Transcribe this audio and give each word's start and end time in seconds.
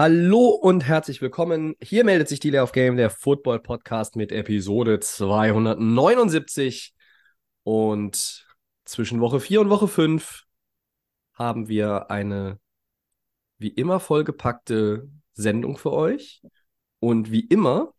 Hallo 0.00 0.50
und 0.50 0.86
herzlich 0.86 1.20
willkommen. 1.20 1.74
Hier 1.82 2.04
meldet 2.04 2.28
sich 2.28 2.38
die 2.38 2.50
Lay 2.50 2.60
of 2.60 2.70
Game, 2.70 2.96
der 2.96 3.10
Football 3.10 3.58
Podcast 3.58 4.14
mit 4.14 4.30
Episode 4.30 5.00
279. 5.00 6.94
Und 7.64 8.46
zwischen 8.84 9.20
Woche 9.20 9.40
4 9.40 9.60
und 9.60 9.70
Woche 9.70 9.88
5 9.88 10.44
haben 11.34 11.66
wir 11.66 12.12
eine 12.12 12.60
wie 13.58 13.70
immer 13.70 13.98
vollgepackte 13.98 15.08
Sendung 15.32 15.76
für 15.76 15.92
euch. 15.92 16.42
Und 17.00 17.32
wie 17.32 17.44
immer 17.48 17.92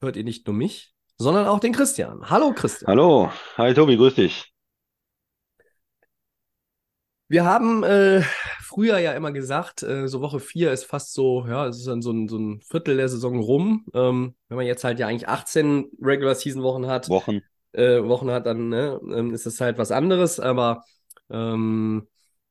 hört 0.00 0.16
ihr 0.16 0.24
nicht 0.24 0.48
nur 0.48 0.56
mich, 0.56 0.92
sondern 1.18 1.46
auch 1.46 1.60
den 1.60 1.72
Christian. 1.72 2.30
Hallo 2.30 2.52
Christian. 2.52 2.90
Hallo, 2.90 3.30
hi 3.56 3.72
Tobi, 3.74 3.96
grüß 3.96 4.16
dich. 4.16 4.55
Wir 7.28 7.44
haben 7.44 7.82
äh, 7.82 8.22
früher 8.62 8.98
ja 8.98 9.12
immer 9.12 9.32
gesagt, 9.32 9.82
äh, 9.82 10.06
so 10.06 10.20
Woche 10.20 10.38
4 10.38 10.72
ist 10.72 10.84
fast 10.84 11.12
so, 11.12 11.44
ja, 11.48 11.66
es 11.66 11.78
ist 11.78 11.88
dann 11.88 12.00
so 12.02 12.12
ein, 12.12 12.28
so 12.28 12.38
ein 12.38 12.60
Viertel 12.60 12.96
der 12.96 13.08
Saison 13.08 13.40
rum. 13.40 13.86
Ähm, 13.94 14.36
wenn 14.48 14.56
man 14.56 14.66
jetzt 14.66 14.84
halt 14.84 15.00
ja 15.00 15.08
eigentlich 15.08 15.28
18 15.28 15.90
Regular 16.00 16.36
Season 16.36 16.62
Wochen 16.62 16.86
hat, 16.86 17.08
Wochen. 17.08 17.42
äh, 17.72 18.02
Wochen 18.04 18.30
hat, 18.30 18.46
dann 18.46 18.68
ne, 18.68 19.00
ähm, 19.12 19.34
ist 19.34 19.44
das 19.44 19.60
halt 19.60 19.76
was 19.78 19.90
anderes. 19.90 20.38
Aber 20.38 20.84
ähm, 21.28 22.06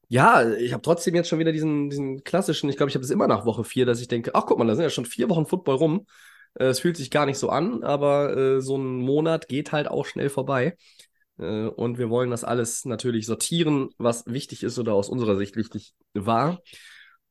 ja, 0.10 0.52
ich 0.52 0.74
habe 0.74 0.82
trotzdem 0.82 1.16
jetzt 1.16 1.30
schon 1.30 1.40
wieder 1.40 1.54
diesen, 1.54 1.90
diesen 1.90 2.24
klassischen, 2.24 2.70
ich 2.70 2.76
glaube, 2.76 2.90
ich 2.90 2.96
habe 2.96 3.06
es 3.06 3.12
immer 3.12 3.28
nach 3.28 3.46
Woche 3.46 3.64
4, 3.64 3.86
dass 3.86 4.02
ich 4.02 4.10
denke, 4.10 4.32
ach 4.36 4.46
guck 4.46 4.60
mal, 4.60 4.68
da 4.68 4.76
sind 4.76 4.84
ja 4.84 4.90
schon 4.90 5.06
vier 5.06 5.30
Wochen 5.30 5.46
Football 5.46 5.76
rum. 5.76 6.06
Äh, 6.56 6.66
es 6.66 6.82
fühlt 6.82 6.98
sich 6.98 7.12
gar 7.12 7.26
nicht 7.26 7.38
so 7.38 7.50
an, 7.50 7.82
aber 7.84 8.36
äh, 8.36 8.62
so 8.62 8.78
ein 8.78 8.98
Monat 8.98 9.48
geht 9.48 9.72
halt 9.72 9.88
auch 9.88 10.06
schnell 10.06 10.30
vorbei. 10.30 10.76
Äh, 11.40 11.68
Und 11.68 11.98
wir 11.98 12.10
wollen 12.10 12.32
das 12.32 12.44
alles 12.44 12.86
natürlich 12.86 13.26
sortieren, 13.26 13.90
was 13.98 14.26
wichtig 14.28 14.64
ist 14.64 14.80
oder 14.80 14.94
aus 14.94 15.10
unserer 15.10 15.38
Sicht 15.38 15.56
wichtig 15.56 15.94
war. 16.14 16.62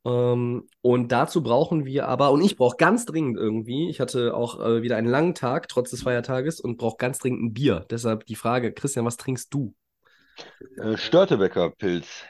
Ähm, 0.05 0.67
Und 0.81 1.11
dazu 1.11 1.41
brauchen 1.43 1.85
wir 1.85 2.07
aber, 2.07 2.31
und 2.31 2.43
ich 2.43 2.57
brauche 2.57 2.77
ganz 2.77 3.05
dringend 3.05 3.37
irgendwie, 3.37 3.89
ich 3.89 3.99
hatte 3.99 4.35
auch 4.35 4.59
äh, 4.63 4.81
wieder 4.83 4.97
einen 4.97 5.07
langen 5.07 5.35
Tag 5.35 5.67
trotz 5.67 5.91
des 5.91 6.03
Feiertages 6.03 6.59
und 6.59 6.77
brauche 6.77 6.97
ganz 6.97 7.19
dringend 7.19 7.43
ein 7.43 7.53
Bier. 7.53 7.85
Deshalb 7.89 8.25
die 8.25 8.35
Frage, 8.35 8.73
Christian, 8.73 9.05
was 9.05 9.17
trinkst 9.17 9.53
du? 9.53 9.73
Äh, 10.77 10.97
Störtebecker 10.97 11.71
Pilz. 11.71 12.23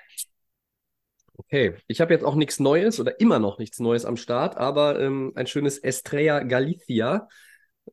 Okay, 1.38 1.76
ich 1.88 2.00
habe 2.00 2.14
jetzt 2.14 2.24
auch 2.24 2.36
nichts 2.36 2.60
Neues 2.60 3.00
oder 3.00 3.20
immer 3.20 3.40
noch 3.40 3.58
nichts 3.60 3.80
Neues 3.80 4.06
am 4.06 4.16
Start, 4.16 4.56
aber 4.58 5.00
ähm, 5.00 5.34
ein 5.36 5.48
schönes 5.48 5.78
Estrella 5.78 6.44
Galicia. 6.44 7.28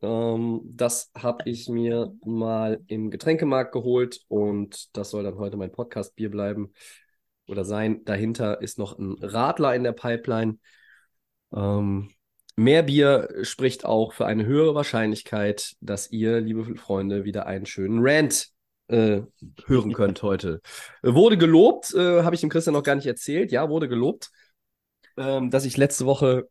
Ähm, 0.01 0.61
das 0.65 1.11
habe 1.15 1.49
ich 1.49 1.69
mir 1.69 2.13
mal 2.25 2.81
im 2.87 3.11
Getränkemarkt 3.11 3.71
geholt 3.71 4.21
und 4.27 4.95
das 4.97 5.11
soll 5.11 5.23
dann 5.23 5.37
heute 5.37 5.57
mein 5.57 5.71
Podcast-Bier 5.71 6.31
bleiben 6.31 6.73
oder 7.47 7.65
sein. 7.65 8.03
Dahinter 8.05 8.61
ist 8.61 8.77
noch 8.77 8.97
ein 8.97 9.17
Radler 9.21 9.75
in 9.75 9.83
der 9.83 9.91
Pipeline. 9.91 10.57
Ähm, 11.53 12.09
mehr 12.55 12.83
Bier 12.83 13.29
spricht 13.43 13.85
auch 13.85 14.13
für 14.13 14.25
eine 14.25 14.45
höhere 14.45 14.75
Wahrscheinlichkeit, 14.75 15.75
dass 15.81 16.11
ihr, 16.11 16.41
liebe 16.41 16.75
Freunde, 16.75 17.23
wieder 17.23 17.45
einen 17.45 17.65
schönen 17.65 17.99
Rant 18.01 18.49
äh, 18.87 19.21
hören 19.65 19.93
könnt 19.93 20.23
heute. 20.23 20.61
Äh, 21.03 21.13
Wurde 21.13 21.37
gelobt, 21.37 21.93
äh, 21.93 22.23
habe 22.23 22.35
ich 22.35 22.41
dem 22.41 22.49
Christian 22.49 22.73
noch 22.73 22.83
gar 22.83 22.95
nicht 22.95 23.07
erzählt. 23.07 23.51
Ja, 23.51 23.69
wurde 23.69 23.87
gelobt, 23.87 24.31
ähm, 25.17 25.49
dass 25.51 25.65
ich 25.65 25.77
letzte 25.77 26.05
Woche 26.05 26.49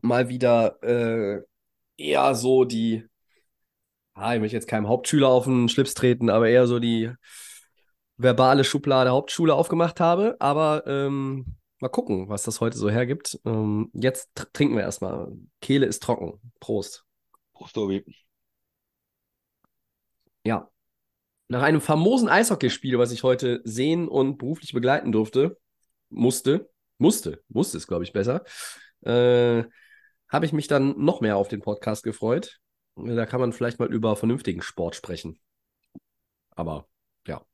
mal 0.00 0.28
wieder 0.28 0.82
äh, 0.82 1.42
eher 1.96 2.34
so 2.34 2.64
die, 2.64 3.06
ah, 4.14 4.34
ich 4.34 4.40
möchte 4.40 4.56
jetzt 4.56 4.68
keinem 4.68 4.88
Hauptschüler 4.88 5.28
auf 5.28 5.44
den 5.44 5.68
Schlips 5.68 5.94
treten, 5.94 6.30
aber 6.30 6.48
eher 6.48 6.66
so 6.66 6.78
die 6.78 7.10
verbale 8.16 8.64
Schublade 8.64 9.10
Hauptschule 9.10 9.54
aufgemacht 9.54 10.00
habe. 10.00 10.36
Aber 10.40 10.86
ähm, 10.86 11.56
mal 11.80 11.88
gucken, 11.88 12.28
was 12.28 12.44
das 12.44 12.60
heute 12.60 12.78
so 12.78 12.90
hergibt. 12.90 13.38
Ähm, 13.44 13.90
jetzt 13.94 14.30
tr 14.34 14.52
trinken 14.52 14.76
wir 14.76 14.82
erstmal. 14.82 15.32
Kehle 15.60 15.86
ist 15.86 16.02
trocken. 16.02 16.40
Prost. 16.60 17.04
Prost, 17.52 17.74
Tobi. 17.74 18.04
Ja. 20.44 20.70
Nach 21.48 21.62
einem 21.62 21.80
famosen 21.80 22.28
Eishockeyspiel, 22.28 22.98
was 22.98 23.12
ich 23.12 23.22
heute 23.24 23.60
sehen 23.64 24.08
und 24.08 24.38
beruflich 24.38 24.72
begleiten 24.72 25.12
durfte, 25.12 25.58
musste, 26.08 26.70
musste, 26.98 27.42
musste 27.48 27.76
es, 27.76 27.86
glaube 27.86 28.04
ich, 28.04 28.12
besser, 28.12 28.42
äh, 29.02 29.64
habe 30.32 30.46
ich 30.46 30.52
mich 30.52 30.66
dann 30.66 30.98
noch 30.98 31.20
mehr 31.20 31.36
auf 31.36 31.48
den 31.48 31.60
Podcast 31.60 32.02
gefreut. 32.02 32.58
Da 32.96 33.26
kann 33.26 33.40
man 33.40 33.52
vielleicht 33.52 33.78
mal 33.78 33.92
über 33.92 34.16
vernünftigen 34.16 34.62
Sport 34.62 34.96
sprechen. 34.96 35.38
Aber 36.50 36.88
ja. 37.26 37.44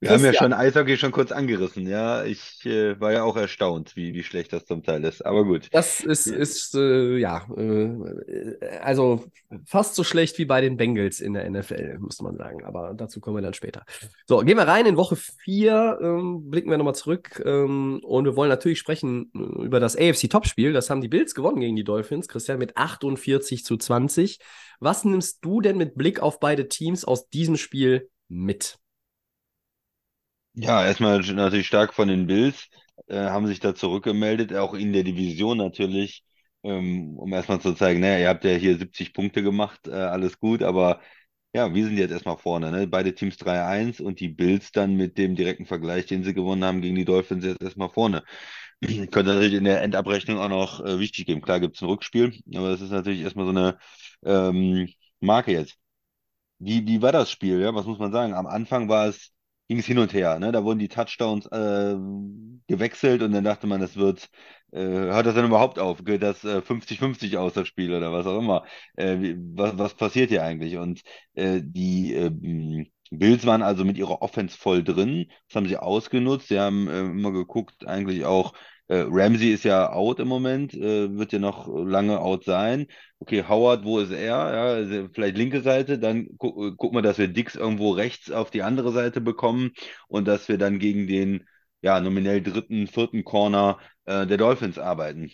Wir 0.00 0.10
haben 0.10 0.24
ja 0.24 0.32
schon 0.32 0.52
Eishockey 0.52 0.96
schon 0.96 1.10
kurz 1.10 1.32
angerissen, 1.32 1.86
ja. 1.86 2.24
Ich 2.24 2.64
äh, 2.64 3.00
war 3.00 3.12
ja 3.12 3.24
auch 3.24 3.36
erstaunt, 3.36 3.96
wie, 3.96 4.14
wie 4.14 4.22
schlecht 4.22 4.52
das 4.52 4.64
zum 4.64 4.84
Teil 4.84 5.04
ist. 5.04 5.26
Aber 5.26 5.44
gut. 5.44 5.68
Das 5.72 6.00
ist, 6.00 6.26
Ja. 6.26 6.36
ist 6.36 6.74
äh, 6.76 7.16
ja, 7.16 7.46
äh, 7.56 8.78
also 8.80 9.24
fast 9.66 9.96
so 9.96 10.04
schlecht 10.04 10.38
wie 10.38 10.44
bei 10.44 10.60
den 10.60 10.76
Bengals 10.76 11.18
in 11.18 11.32
der 11.34 11.50
NFL, 11.50 11.98
muss 11.98 12.20
man 12.22 12.36
sagen. 12.36 12.64
Aber 12.64 12.94
dazu 12.94 13.18
kommen 13.18 13.36
wir 13.38 13.42
dann 13.42 13.54
später. 13.54 13.84
So, 14.26 14.38
gehen 14.38 14.56
wir 14.56 14.68
rein 14.68 14.86
in 14.86 14.96
Woche 14.96 15.16
4, 15.16 15.98
ähm, 16.00 16.48
blicken 16.48 16.70
wir 16.70 16.78
nochmal 16.78 16.94
zurück. 16.94 17.42
Ähm, 17.44 18.00
und 18.04 18.24
wir 18.24 18.36
wollen 18.36 18.50
natürlich 18.50 18.78
sprechen 18.78 19.32
äh, 19.34 19.64
über 19.64 19.80
das 19.80 19.96
AFC-Topspiel. 19.96 20.72
Das 20.72 20.90
haben 20.90 21.00
die 21.00 21.08
Bills 21.08 21.34
gewonnen 21.34 21.60
gegen 21.60 21.74
die 21.74 21.84
Dolphins, 21.84 22.28
Christian, 22.28 22.58
mit 22.58 22.76
48 22.76 23.64
zu 23.64 23.76
20. 23.76 24.38
Was 24.78 25.04
nimmst 25.04 25.44
du 25.44 25.60
denn 25.60 25.76
mit 25.76 25.96
Blick 25.96 26.20
auf 26.20 26.38
beide 26.38 26.68
Teams 26.68 27.04
aus 27.04 27.28
diesem 27.30 27.56
Spiel 27.56 28.10
mit? 28.28 28.78
Ja, 30.60 30.84
erstmal 30.84 31.20
natürlich 31.20 31.66
stark 31.68 31.94
von 31.94 32.08
den 32.08 32.26
Bills, 32.26 32.68
äh, 33.06 33.16
haben 33.16 33.46
sich 33.46 33.60
da 33.60 33.74
zurückgemeldet, 33.74 34.52
auch 34.54 34.74
in 34.74 34.92
der 34.92 35.04
Division 35.04 35.56
natürlich, 35.58 36.24
ähm, 36.64 37.16
um 37.16 37.32
erstmal 37.32 37.60
zu 37.60 37.74
zeigen, 37.74 38.00
naja, 38.00 38.18
ihr 38.18 38.28
habt 38.28 38.42
ja 38.44 38.50
hier 38.52 38.76
70 38.76 39.12
Punkte 39.14 39.42
gemacht, 39.44 39.86
äh, 39.86 39.92
alles 39.92 40.38
gut, 40.40 40.62
aber 40.64 41.00
ja, 41.54 41.72
wir 41.74 41.84
sind 41.84 41.96
jetzt 41.96 42.10
erstmal 42.10 42.36
vorne, 42.38 42.70
ne? 42.72 42.86
Beide 42.88 43.14
Teams 43.14 43.36
3-1 43.38 44.00
und 44.00 44.20
die 44.20 44.28
Bills 44.28 44.72
dann 44.72 44.96
mit 44.96 45.16
dem 45.16 45.36
direkten 45.36 45.64
Vergleich, 45.66 46.06
den 46.06 46.24
sie 46.24 46.34
gewonnen 46.34 46.64
haben 46.64 46.82
gegen 46.82 46.96
die 46.96 47.04
Dolphins, 47.04 47.44
jetzt 47.44 47.62
erstmal 47.62 47.88
vorne. 47.90 48.24
Könnte 48.82 49.24
natürlich 49.34 49.54
in 49.54 49.64
der 49.64 49.82
Endabrechnung 49.82 50.38
auch 50.38 50.48
noch 50.48 50.84
äh, 50.84 50.98
wichtig 50.98 51.26
geben. 51.26 51.40
Klar 51.42 51.60
gibt 51.60 51.76
es 51.76 51.82
ein 51.82 51.88
Rückspiel, 51.88 52.38
aber 52.54 52.70
das 52.70 52.80
ist 52.82 52.90
natürlich 52.90 53.20
erstmal 53.22 53.46
so 53.46 53.50
eine 53.52 53.78
ähm, 54.24 54.88
Marke 55.20 55.52
jetzt. 55.52 55.76
Wie, 56.58 56.86
wie 56.86 57.02
war 57.02 57.12
das 57.12 57.30
Spiel? 57.30 57.60
Ja, 57.60 57.74
was 57.74 57.86
muss 57.86 57.98
man 57.98 58.12
sagen? 58.12 58.34
Am 58.34 58.46
Anfang 58.46 58.88
war 58.88 59.06
es, 59.08 59.32
ging 59.68 59.78
es 59.78 59.86
hin 59.86 59.98
und 59.98 60.12
her, 60.14 60.38
ne? 60.38 60.52
Da 60.52 60.64
wurden 60.64 60.78
die 60.78 60.88
Touchdowns 60.88 61.46
äh, 61.46 61.96
gewechselt 62.66 63.22
und 63.22 63.32
dann 63.32 63.44
dachte 63.44 63.66
man, 63.66 63.80
das 63.80 63.96
wird, 63.96 64.28
äh, 64.72 64.80
hört 64.80 65.26
das 65.26 65.34
dann 65.34 65.46
überhaupt 65.46 65.78
auf? 65.78 66.04
Geht 66.04 66.22
das 66.22 66.44
äh, 66.44 66.60
50-50 66.62 67.36
aus, 67.36 67.52
das 67.54 67.68
Spiel 67.68 67.92
oder 67.94 68.12
was 68.12 68.26
auch 68.26 68.38
immer? 68.38 68.64
Äh, 68.96 69.34
was, 69.54 69.78
was 69.78 69.94
passiert 69.94 70.30
hier 70.30 70.42
eigentlich? 70.42 70.76
Und 70.76 71.02
äh, 71.34 71.60
die 71.62 72.12
ähm, 72.14 72.86
Bills 73.10 73.46
waren 73.46 73.62
also 73.62 73.84
mit 73.84 73.96
ihrer 73.98 74.22
Offense 74.22 74.56
voll 74.58 74.84
drin. 74.84 75.30
Das 75.48 75.56
haben 75.56 75.68
sie 75.68 75.76
ausgenutzt. 75.78 76.48
Sie 76.48 76.58
haben 76.60 76.88
äh, 76.88 77.00
immer 77.00 77.32
geguckt, 77.32 77.86
eigentlich 77.86 78.24
auch, 78.24 78.52
äh, 78.88 79.04
Ramsey 79.08 79.52
ist 79.52 79.64
ja 79.64 79.92
out 79.92 80.18
im 80.20 80.28
Moment, 80.28 80.74
äh, 80.74 81.16
wird 81.16 81.32
ja 81.32 81.38
noch 81.38 81.68
lange 81.68 82.20
out 82.20 82.44
sein. 82.44 82.86
Okay, 83.20 83.44
Howard, 83.48 83.84
wo 83.84 83.98
ist 83.98 84.10
er? 84.10 84.18
Ja, 84.26 84.76
er 84.78 85.10
vielleicht 85.12 85.36
linke 85.36 85.60
Seite, 85.62 85.98
dann 85.98 86.28
gu 86.38 86.74
gucken 86.76 86.96
wir, 86.98 87.02
dass 87.02 87.18
wir 87.18 87.28
Dix 87.28 87.54
irgendwo 87.56 87.90
rechts 87.92 88.30
auf 88.30 88.50
die 88.50 88.62
andere 88.62 88.92
Seite 88.92 89.20
bekommen 89.20 89.72
und 90.08 90.26
dass 90.26 90.48
wir 90.48 90.58
dann 90.58 90.78
gegen 90.78 91.06
den 91.06 91.44
ja, 91.82 92.00
nominell 92.00 92.42
dritten, 92.42 92.86
vierten 92.88 93.24
Corner 93.24 93.78
äh, 94.04 94.26
der 94.26 94.36
Dolphins 94.36 94.78
arbeiten. 94.78 95.30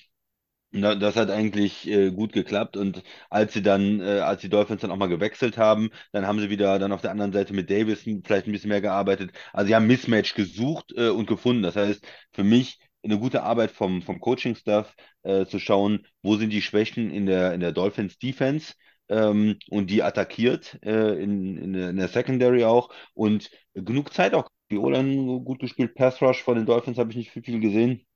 Das 0.72 1.14
hat 1.14 1.30
eigentlich 1.30 1.86
äh, 1.88 2.10
gut 2.10 2.32
geklappt 2.32 2.76
und 2.76 3.04
als 3.30 3.52
sie 3.52 3.62
dann, 3.62 4.00
äh, 4.00 4.18
als 4.20 4.40
die 4.40 4.48
Dolphins 4.48 4.80
dann 4.80 4.90
auch 4.90 4.96
mal 4.96 5.06
gewechselt 5.06 5.56
haben, 5.56 5.90
dann 6.10 6.26
haben 6.26 6.40
sie 6.40 6.50
wieder 6.50 6.80
dann 6.80 6.90
auf 6.90 7.00
der 7.00 7.12
anderen 7.12 7.32
Seite 7.32 7.52
mit 7.54 7.70
Davis 7.70 8.00
vielleicht 8.02 8.46
ein 8.48 8.52
bisschen 8.52 8.70
mehr 8.70 8.80
gearbeitet. 8.80 9.30
Also 9.52 9.68
sie 9.68 9.76
haben 9.76 9.86
Mismatch 9.86 10.34
gesucht 10.34 10.92
äh, 10.96 11.10
und 11.10 11.26
gefunden. 11.28 11.62
Das 11.62 11.76
heißt, 11.76 12.04
für 12.32 12.42
mich 12.42 12.80
eine 13.04 13.18
gute 13.18 13.42
Arbeit 13.42 13.70
vom, 13.70 14.02
vom 14.02 14.20
Coaching-Staff 14.20 14.94
äh, 15.22 15.46
zu 15.46 15.58
schauen, 15.58 16.06
wo 16.22 16.36
sind 16.36 16.50
die 16.50 16.62
Schwächen 16.62 17.10
in 17.10 17.26
der, 17.26 17.54
in 17.54 17.60
der 17.60 17.72
Dolphins 17.72 18.18
Defense 18.18 18.74
ähm, 19.08 19.58
und 19.70 19.90
die 19.90 20.02
attackiert 20.02 20.78
äh, 20.82 21.22
in, 21.22 21.56
in, 21.56 21.72
der, 21.74 21.90
in 21.90 21.96
der 21.96 22.08
Secondary 22.08 22.64
auch 22.64 22.90
und 23.14 23.50
genug 23.74 24.12
Zeit 24.12 24.34
auch. 24.34 24.48
Die 24.70 24.78
O-Line 24.78 25.42
gut 25.42 25.60
gespielt, 25.60 25.94
Pass 25.94 26.22
Rush 26.22 26.42
von 26.42 26.56
den 26.56 26.64
Dolphins 26.64 26.96
habe 26.96 27.10
ich 27.10 27.16
nicht 27.16 27.30
viel, 27.30 27.42
viel 27.44 27.60
gesehen. 27.60 28.06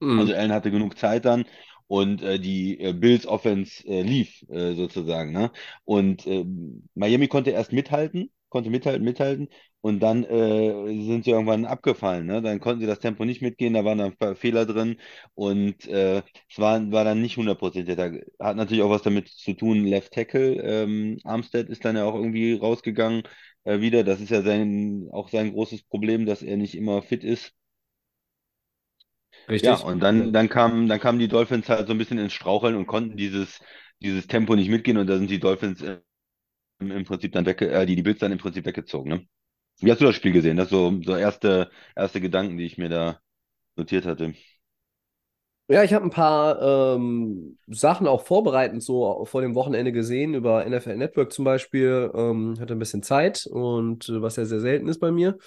Mhm. 0.00 0.18
Also 0.18 0.34
Allen 0.34 0.52
hatte 0.52 0.72
genug 0.72 0.98
Zeit 0.98 1.24
dann 1.24 1.44
und 1.86 2.22
äh, 2.22 2.38
die 2.38 2.80
äh, 2.80 2.92
Bills 2.92 3.26
Offense 3.26 3.86
äh, 3.86 4.02
lief 4.02 4.42
äh, 4.48 4.74
sozusagen. 4.74 5.32
Ne? 5.32 5.52
Und 5.84 6.26
äh, 6.26 6.44
Miami 6.94 7.28
konnte 7.28 7.50
erst 7.50 7.72
mithalten, 7.72 8.30
konnte 8.48 8.70
mithalten, 8.70 9.04
mithalten 9.04 9.48
und 9.80 10.00
dann 10.00 10.24
äh, 10.24 11.02
sind 11.04 11.24
sie 11.24 11.30
irgendwann 11.30 11.64
abgefallen. 11.64 12.26
Ne? 12.26 12.42
Dann 12.42 12.60
konnten 12.60 12.80
sie 12.80 12.86
das 12.86 12.98
Tempo 13.00 13.24
nicht 13.24 13.42
mitgehen, 13.42 13.74
da 13.74 13.84
waren 13.84 13.98
dann 13.98 14.12
ein 14.12 14.16
paar 14.16 14.34
Fehler 14.36 14.66
drin 14.66 14.96
und 15.34 15.86
äh, 15.88 16.18
es 16.50 16.58
war, 16.58 16.90
war 16.92 17.04
dann 17.04 17.22
nicht 17.22 17.36
hundertprozentig. 17.36 17.96
Da 17.96 18.10
hat 18.44 18.56
natürlich 18.56 18.82
auch 18.82 18.90
was 18.90 19.02
damit 19.02 19.28
zu 19.28 19.54
tun, 19.54 19.84
Left 19.84 20.12
Tackle. 20.12 20.54
Ähm, 20.62 21.18
Armstead 21.24 21.68
ist 21.68 21.84
dann 21.84 21.96
ja 21.96 22.04
auch 22.04 22.14
irgendwie 22.14 22.54
rausgegangen 22.54 23.22
äh, 23.64 23.80
wieder. 23.80 24.04
Das 24.04 24.20
ist 24.20 24.30
ja 24.30 24.42
sein, 24.42 25.08
auch 25.12 25.28
sein 25.28 25.52
großes 25.52 25.82
Problem, 25.84 26.26
dass 26.26 26.42
er 26.42 26.56
nicht 26.56 26.74
immer 26.76 27.02
fit 27.02 27.24
ist. 27.24 27.52
Richtig. 29.48 29.68
Ja, 29.68 29.74
und 29.76 30.00
dann, 30.00 30.32
dann 30.32 30.48
kamen, 30.48 30.88
dann 30.88 31.00
kamen 31.00 31.18
die 31.18 31.28
Dolphins 31.28 31.68
halt 31.68 31.86
so 31.86 31.92
ein 31.94 31.98
bisschen 31.98 32.18
ins 32.18 32.32
Straucheln 32.32 32.74
und 32.74 32.86
konnten 32.86 33.16
dieses, 33.16 33.60
dieses 34.02 34.26
Tempo 34.26 34.54
nicht 34.56 34.68
mitgehen 34.68 34.98
und 34.98 35.06
da 35.06 35.16
sind 35.18 35.30
die 35.30 35.38
Dolphins 35.40 35.82
äh, 35.82 36.00
im, 36.78 37.04
Prinzip 37.04 37.32
dann 37.32 37.46
weg, 37.46 37.60
äh, 37.62 37.86
die, 37.86 37.96
die 37.96 38.02
Bills 38.02 38.18
dann 38.18 38.32
im 38.32 38.38
Prinzip 38.38 38.64
weggezogen, 38.66 39.10
ne? 39.10 39.26
Wie 39.80 39.90
hast 39.90 40.00
du 40.00 40.06
das 40.06 40.16
Spiel 40.16 40.32
gesehen? 40.32 40.56
Das 40.56 40.70
so, 40.70 41.00
so 41.02 41.16
erste, 41.16 41.70
erste 41.94 42.20
Gedanken, 42.20 42.56
die 42.56 42.64
ich 42.64 42.78
mir 42.78 42.88
da 42.88 43.20
notiert 43.76 44.06
hatte. 44.06 44.34
Ja, 45.68 45.82
ich 45.82 45.92
habe 45.92 46.04
ein 46.04 46.10
paar 46.10 46.94
ähm, 46.96 47.58
Sachen 47.66 48.06
auch 48.06 48.24
vorbereitend 48.24 48.84
so 48.84 49.24
vor 49.24 49.42
dem 49.42 49.56
Wochenende 49.56 49.90
gesehen, 49.90 50.34
über 50.34 50.64
NFL 50.64 50.96
Network 50.96 51.32
zum 51.32 51.44
Beispiel. 51.44 52.10
Ähm, 52.14 52.54
hatte 52.60 52.74
ein 52.74 52.78
bisschen 52.78 53.02
Zeit 53.02 53.46
und 53.46 54.08
äh, 54.08 54.22
was 54.22 54.36
ja 54.36 54.44
sehr 54.44 54.60
selten 54.60 54.86
ist 54.88 55.00
bei 55.00 55.10
mir. 55.10 55.38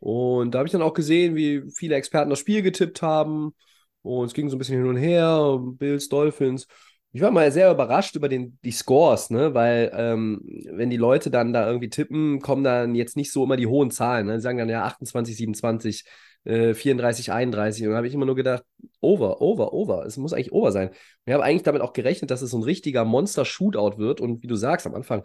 Und 0.00 0.52
da 0.52 0.58
habe 0.58 0.66
ich 0.68 0.72
dann 0.72 0.82
auch 0.82 0.94
gesehen, 0.94 1.36
wie 1.36 1.62
viele 1.74 1.96
Experten 1.96 2.30
das 2.30 2.38
Spiel 2.38 2.62
getippt 2.62 3.02
haben. 3.02 3.54
Und 4.02 4.26
es 4.26 4.34
ging 4.34 4.48
so 4.48 4.56
ein 4.56 4.58
bisschen 4.58 4.78
hin 4.78 4.88
und 4.88 4.96
her, 4.96 5.58
Bills, 5.60 6.08
Dolphins. 6.08 6.66
Ich 7.12 7.22
war 7.22 7.30
mal 7.30 7.50
sehr 7.50 7.70
überrascht 7.70 8.16
über 8.16 8.28
den, 8.28 8.58
die 8.62 8.70
Scores, 8.70 9.30
ne? 9.30 9.54
Weil 9.54 9.90
ähm, 9.94 10.40
wenn 10.70 10.90
die 10.90 10.96
Leute 10.98 11.30
dann 11.30 11.52
da 11.52 11.66
irgendwie 11.66 11.88
tippen, 11.88 12.40
kommen 12.40 12.64
dann 12.64 12.94
jetzt 12.94 13.16
nicht 13.16 13.32
so 13.32 13.44
immer 13.44 13.56
die 13.56 13.66
hohen 13.66 13.90
Zahlen. 13.90 14.26
Ne? 14.26 14.34
Die 14.36 14.40
sagen 14.42 14.58
dann 14.58 14.68
ja 14.68 14.84
28, 14.84 15.36
27, 15.36 16.04
äh, 16.44 16.74
34, 16.74 17.32
31. 17.32 17.84
Und 17.84 17.90
da 17.90 17.96
habe 17.96 18.06
ich 18.06 18.14
immer 18.14 18.26
nur 18.26 18.34
gedacht, 18.34 18.64
over, 19.00 19.40
over, 19.40 19.72
over. 19.72 20.04
Es 20.06 20.16
muss 20.16 20.32
eigentlich 20.32 20.52
over 20.52 20.72
sein. 20.72 20.88
Und 20.88 20.96
ich 21.26 21.34
habe 21.34 21.44
eigentlich 21.44 21.62
damit 21.62 21.82
auch 21.82 21.92
gerechnet, 21.92 22.30
dass 22.30 22.42
es 22.42 22.50
so 22.50 22.58
ein 22.58 22.62
richtiger 22.62 23.04
Monster-Shootout 23.04 23.98
wird. 23.98 24.20
Und 24.20 24.42
wie 24.42 24.46
du 24.46 24.56
sagst, 24.56 24.86
am 24.86 24.94
Anfang 24.94 25.22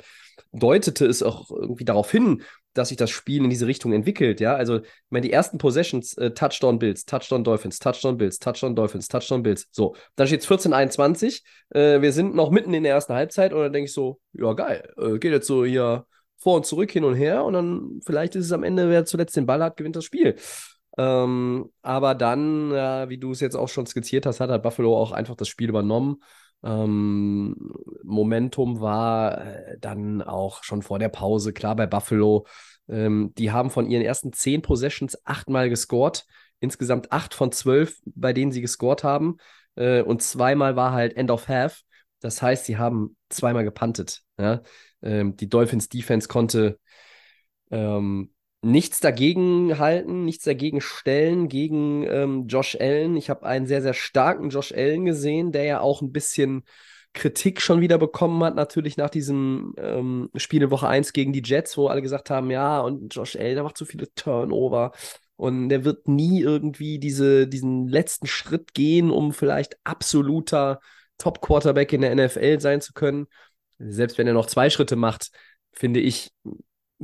deutete 0.52 1.06
es 1.06 1.24
auch 1.24 1.50
irgendwie 1.50 1.86
darauf 1.86 2.12
hin, 2.12 2.44
dass 2.74 2.90
sich 2.90 2.98
das 2.98 3.12
Spiel 3.12 3.44
in 3.44 3.50
diese 3.50 3.68
Richtung 3.68 3.94
entwickelt. 3.94 4.40
Ja, 4.40 4.56
also, 4.56 4.80
ich 4.80 4.90
meine, 5.10 5.26
die 5.26 5.32
ersten 5.32 5.58
Possessions, 5.58 6.18
äh, 6.18 6.32
Touchdown 6.32 6.80
Bills, 6.80 7.06
Touchdown 7.06 7.44
Dolphins, 7.44 7.80
Touchdown 7.80 8.18
Bills, 8.18 8.40
Touchdown 8.40 8.76
Dolphins, 8.76 9.08
Touchdown 9.08 9.44
Bills. 9.44 9.68
So, 9.72 9.96
dann 10.16 10.28
steht 10.28 10.42
es 10.42 10.48
14-21. 10.48 11.44
Äh, 11.70 12.02
wir 12.02 12.12
sind 12.12 12.36
noch 12.36 12.50
mitten 12.50 12.74
in 12.74 12.84
der 12.84 12.94
ersten 12.94 13.14
Halbzeit 13.14 13.54
und 13.54 13.62
dann 13.62 13.74
denke 13.74 13.86
ich 13.86 13.94
so, 13.94 14.20
ja, 14.34 14.54
geil, 14.54 14.92
äh, 14.98 15.20
geht 15.20 15.32
jetzt 15.32 15.48
so 15.48 15.66
hier 15.66 16.06
vor 16.38 16.58
und 16.58 16.66
zurück, 16.66 16.92
hin 16.92 17.06
und 17.06 17.16
her 17.16 17.46
und 17.46 17.54
dann 17.54 18.02
vielleicht 18.06 18.36
ist 18.36 18.46
es 18.46 18.52
am 18.52 18.64
Ende, 18.64 18.90
wer 18.90 19.06
zuletzt 19.06 19.38
den 19.38 19.46
Ball 19.46 19.64
hat, 19.64 19.78
gewinnt 19.78 19.96
das 19.96 20.04
Spiel. 20.04 20.36
Ähm, 20.98 21.72
aber 21.82 22.16
dann, 22.16 22.72
äh, 22.72 23.10
wie 23.10 23.18
du 23.18 23.32
es 23.32 23.40
jetzt 23.40 23.56
auch 23.56 23.70
schon 23.70 23.86
skizziert 23.86 24.26
hast, 24.26 24.40
hat 24.40 24.50
halt 24.50 24.64
Buffalo 24.64 24.98
auch 24.98 25.12
einfach 25.12 25.36
das 25.36 25.48
Spiel 25.48 25.70
übernommen. 25.70 26.22
Ähm, 26.64 27.74
Momentum 28.04 28.80
war 28.80 29.42
äh, 29.42 29.78
dann 29.80 30.22
auch 30.22 30.64
schon 30.64 30.82
vor 30.82 31.00
der 31.00 31.10
Pause 31.10 31.52
klar 31.52 31.76
bei 31.76 31.88
Buffalo. 31.88 32.46
Ähm, 32.88 33.34
die 33.38 33.52
haben 33.52 33.70
von 33.70 33.88
ihren 33.90 34.04
ersten 34.04 34.34
zehn 34.34 34.62
Possessions 34.62 35.18
achtmal 35.26 35.70
gescored. 35.70 36.26
Insgesamt 36.60 37.12
acht 37.12 37.34
von 37.34 37.52
zwölf, 37.52 38.00
bei 38.06 38.32
denen 38.32 38.52
sie 38.52 38.62
gescored 38.62 39.04
haben. 39.04 39.38
Äh, 39.76 40.02
und 40.02 40.22
zweimal 40.22 40.76
war 40.76 40.94
halt 40.94 41.18
End 41.18 41.32
of 41.32 41.48
Half. 41.48 41.82
Das 42.20 42.42
heißt, 42.42 42.66
sie 42.66 42.78
haben 42.78 43.18
zweimal 43.30 43.64
gepuntet. 43.64 44.22
Ja? 44.38 44.62
Ähm, 45.02 45.36
die 45.36 45.50
Dolphins 45.50 45.90
Defense 45.90 46.28
konnte 46.28 46.80
ähm, 47.72 48.34
nichts 48.64 49.02
dagegen 49.02 49.78
halten, 49.78 50.24
nichts 50.26 50.46
dagegen 50.46 50.80
stellen 50.82 51.50
gegen 51.50 52.04
ähm, 52.04 52.48
Josh 52.48 52.78
Allen. 52.80 53.18
Ich 53.18 53.30
habe 53.30 53.46
einen 53.46 53.68
sehr, 53.68 53.82
sehr 53.82 53.94
starken 53.94 54.50
Josh 54.50 54.72
Allen 54.72 55.06
gesehen, 55.06 55.52
der 55.52 55.66
ja 55.66 55.80
auch 55.82 56.02
ein 56.02 56.14
bisschen 56.14 56.64
Kritik 57.14 57.62
schon 57.62 57.82
wieder 57.82 57.98
bekommen 57.98 58.44
hat, 58.44 58.56
natürlich 58.56 58.98
nach 58.98 59.10
diesem 59.10 59.76
ähm, 59.78 60.30
Spiel 60.36 60.64
in 60.64 60.72
Woche 60.72 60.88
1 60.88 61.14
gegen 61.14 61.34
die 61.34 61.44
Jets, 61.44 61.78
wo 61.78 61.88
alle 61.88 62.02
gesagt 62.02 62.30
haben, 62.30 62.50
ja, 62.50 62.80
und 62.80 63.14
Josh 63.14 63.36
Allen, 63.36 63.56
der 63.56 63.64
macht 63.64 63.78
so 63.78 63.86
viele 63.86 64.12
Turnover 64.16 64.94
und 65.36 65.70
der 65.70 65.84
wird 65.84 66.08
nie 66.08 66.42
irgendwie 66.42 67.00
diese, 67.00 67.48
diesen 67.48 67.88
letzten 67.88 68.28
Schritt 68.28 68.74
gehen, 68.74 69.12
um 69.12 69.34
vielleicht 69.34 69.78
absoluter 69.84 70.80
Top-Quarterback 71.18 71.94
in 71.94 72.02
der 72.02 72.16
NFL 72.16 72.60
sein 72.60 72.82
zu 72.82 72.94
können. 72.94 73.28
Selbst 73.78 74.18
wenn 74.18 74.28
er 74.28 74.34
noch 74.34 74.46
zwei 74.48 74.70
Schritte 74.70 74.96
macht, 74.96 75.32
finde 75.74 76.00
ich, 76.00 76.32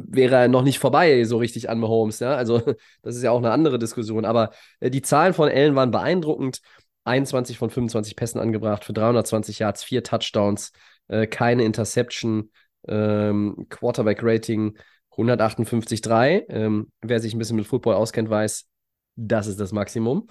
wäre 0.08 0.36
er 0.36 0.48
noch 0.48 0.64
nicht 0.64 0.80
vorbei, 0.80 1.24
so 1.24 1.38
richtig 1.38 1.70
an 1.70 1.80
Mahomes. 1.80 2.20
Ja? 2.20 2.36
Also, 2.36 2.60
das 3.02 3.16
ist 3.16 3.24
ja 3.24 3.32
auch 3.32 3.38
eine 3.38 3.52
andere 3.52 3.80
Diskussion. 3.80 4.26
Aber 4.26 4.52
äh, 4.80 4.90
die 4.90 5.02
Zahlen 5.02 5.34
von 5.34 5.50
Allen 5.50 5.76
waren 5.76 5.92
beeindruckend. 5.92 6.62
21 7.06 7.58
von 7.58 7.70
25 7.70 8.16
Pässen 8.16 8.40
angebracht 8.40 8.84
für 8.86 8.94
320 8.94 9.60
Yards, 9.60 9.84
vier 9.84 10.04
Touchdowns, 10.04 10.72
äh, 11.08 11.26
keine 11.28 11.64
Interception, 11.64 12.52
ähm, 12.88 13.66
Quarterback-Rating 13.70 14.78
158,3. 15.12 16.46
Ähm, 16.50 16.92
wer 17.02 17.20
sich 17.20 17.34
ein 17.34 17.40
bisschen 17.40 17.56
mit 17.56 17.68
Football 17.68 17.96
auskennt, 17.96 18.30
weiß, 18.30 18.68
das 19.16 19.48
ist 19.48 19.60
das 19.60 19.72
Maximum. 19.72 20.28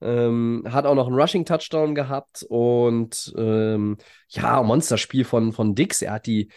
Ähm, 0.00 0.64
hat 0.68 0.86
auch 0.86 0.94
noch 0.94 1.06
einen 1.06 1.18
Rushing-Touchdown 1.18 1.94
gehabt 1.94 2.44
und 2.48 3.32
ähm, 3.36 3.98
ja, 4.28 4.62
Monsterspiel 4.62 5.24
von, 5.24 5.52
von 5.52 5.74
Dix. 5.74 6.02
Er 6.02 6.14
hat 6.14 6.26
die 6.26 6.50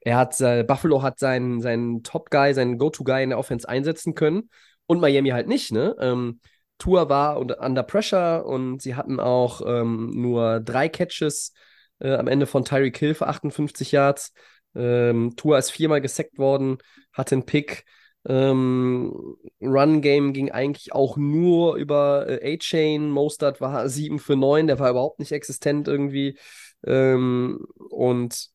er 0.00 0.16
hat, 0.16 0.40
äh, 0.40 0.64
Buffalo 0.64 1.02
hat 1.02 1.18
seinen, 1.18 1.60
seinen 1.60 2.02
Top-Guy, 2.02 2.54
seinen 2.54 2.78
Go-To-Guy 2.78 3.24
in 3.24 3.30
der 3.30 3.38
Offense 3.38 3.68
einsetzen 3.68 4.14
können 4.14 4.50
und 4.86 5.00
Miami 5.00 5.30
halt 5.30 5.48
nicht, 5.48 5.72
ne? 5.72 5.94
Ähm, 6.00 6.40
Tour 6.78 7.08
war 7.08 7.38
under 7.38 7.82
pressure 7.82 8.46
und 8.46 8.80
sie 8.80 8.94
hatten 8.94 9.18
auch 9.18 9.62
ähm, 9.66 10.10
nur 10.14 10.60
drei 10.60 10.88
Catches 10.88 11.52
äh, 11.98 12.14
am 12.14 12.28
Ende 12.28 12.46
von 12.46 12.64
Tyreek 12.64 12.96
Hill 12.96 13.14
für 13.14 13.26
58 13.26 13.92
Yards. 13.92 14.32
Ähm, 14.74 15.34
Tour 15.36 15.58
ist 15.58 15.70
viermal 15.70 16.00
gesackt 16.00 16.38
worden, 16.38 16.78
hatte 17.12 17.34
einen 17.34 17.46
Pick. 17.46 17.84
Ähm, 18.28 19.36
Run-Game 19.60 20.32
ging 20.32 20.50
eigentlich 20.50 20.92
auch 20.92 21.16
nur 21.16 21.76
über 21.76 22.28
äh, 22.28 22.54
A-Chain. 22.54 23.10
Mostert 23.10 23.60
war 23.60 23.88
7 23.88 24.18
für 24.18 24.36
9, 24.36 24.66
der 24.66 24.78
war 24.78 24.90
überhaupt 24.90 25.18
nicht 25.18 25.32
existent 25.32 25.88
irgendwie. 25.88 26.38
Ähm, 26.86 27.66
und 27.90 28.50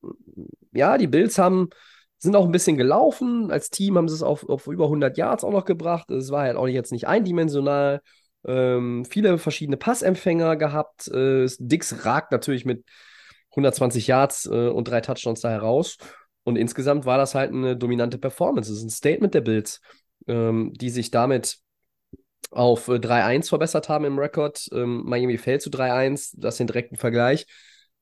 ja, 0.71 0.97
die 0.97 1.07
Bills 1.07 1.37
haben, 1.37 1.69
sind 2.17 2.35
auch 2.35 2.45
ein 2.45 2.51
bisschen 2.51 2.77
gelaufen. 2.77 3.51
Als 3.51 3.69
Team 3.69 3.97
haben 3.97 4.07
sie 4.07 4.15
es 4.15 4.23
auf, 4.23 4.47
auf 4.47 4.67
über 4.67 4.85
100 4.85 5.17
Yards 5.17 5.43
auch 5.43 5.51
noch 5.51 5.65
gebracht. 5.65 6.09
Es 6.09 6.31
war 6.31 6.43
halt 6.43 6.57
auch 6.57 6.67
jetzt 6.67 6.91
nicht 6.91 7.07
eindimensional. 7.07 8.01
Ähm, 8.45 9.05
viele 9.05 9.37
verschiedene 9.37 9.77
Passempfänger 9.77 10.55
gehabt. 10.55 11.07
Äh, 11.09 11.47
Dix 11.59 12.05
ragt 12.05 12.31
natürlich 12.31 12.65
mit 12.65 12.85
120 13.51 14.07
Yards 14.07 14.45
äh, 14.45 14.69
und 14.69 14.87
drei 14.87 15.01
Touchdowns 15.01 15.41
da 15.41 15.49
heraus. 15.49 15.97
Und 16.43 16.57
insgesamt 16.57 17.05
war 17.05 17.17
das 17.17 17.35
halt 17.35 17.51
eine 17.51 17.77
dominante 17.77 18.17
Performance. 18.17 18.71
Es 18.71 18.79
ist 18.79 18.85
ein 18.85 18.89
Statement 18.89 19.33
der 19.33 19.41
Bills, 19.41 19.79
ähm, 20.27 20.73
die 20.73 20.89
sich 20.89 21.11
damit 21.11 21.57
auf 22.51 22.87
3-1 22.87 23.45
äh, 23.45 23.49
verbessert 23.49 23.89
haben 23.89 24.05
im 24.05 24.19
Rekord. 24.19 24.67
Ähm, 24.73 25.03
Miami 25.05 25.37
fällt 25.37 25.61
zu 25.61 25.69
3-1, 25.69 26.35
das 26.37 26.55
ist 26.55 26.59
den 26.59 26.67
direkten 26.67 26.97
Vergleich 26.97 27.47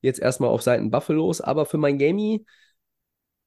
jetzt 0.02 0.20
erstmal 0.20 0.50
auf 0.50 0.62
Seiten 0.62 0.90
Buffalos, 0.90 1.40
aber 1.40 1.64
für 1.66 1.78
Miami, 1.78 2.44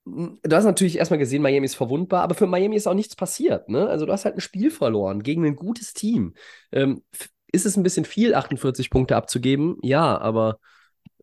hm, 0.05 0.39
du 0.41 0.55
hast 0.55 0.65
natürlich 0.65 0.97
erstmal 0.97 1.19
gesehen, 1.19 1.41
Miami 1.41 1.65
ist 1.65 1.75
verwundbar, 1.75 2.23
aber 2.23 2.35
für 2.35 2.47
Miami 2.47 2.75
ist 2.75 2.87
auch 2.87 2.93
nichts 2.93 3.15
passiert. 3.15 3.69
Ne? 3.69 3.87
Also 3.87 4.05
du 4.05 4.11
hast 4.11 4.25
halt 4.25 4.35
ein 4.35 4.41
Spiel 4.41 4.71
verloren 4.71 5.23
gegen 5.23 5.45
ein 5.45 5.55
gutes 5.55 5.93
Team. 5.93 6.33
Ähm, 6.71 7.03
ist 7.51 7.65
es 7.65 7.77
ein 7.77 7.83
bisschen 7.83 8.05
viel, 8.05 8.33
48 8.33 8.89
Punkte 8.89 9.15
abzugeben? 9.15 9.77
Ja, 9.81 10.17
aber 10.17 10.59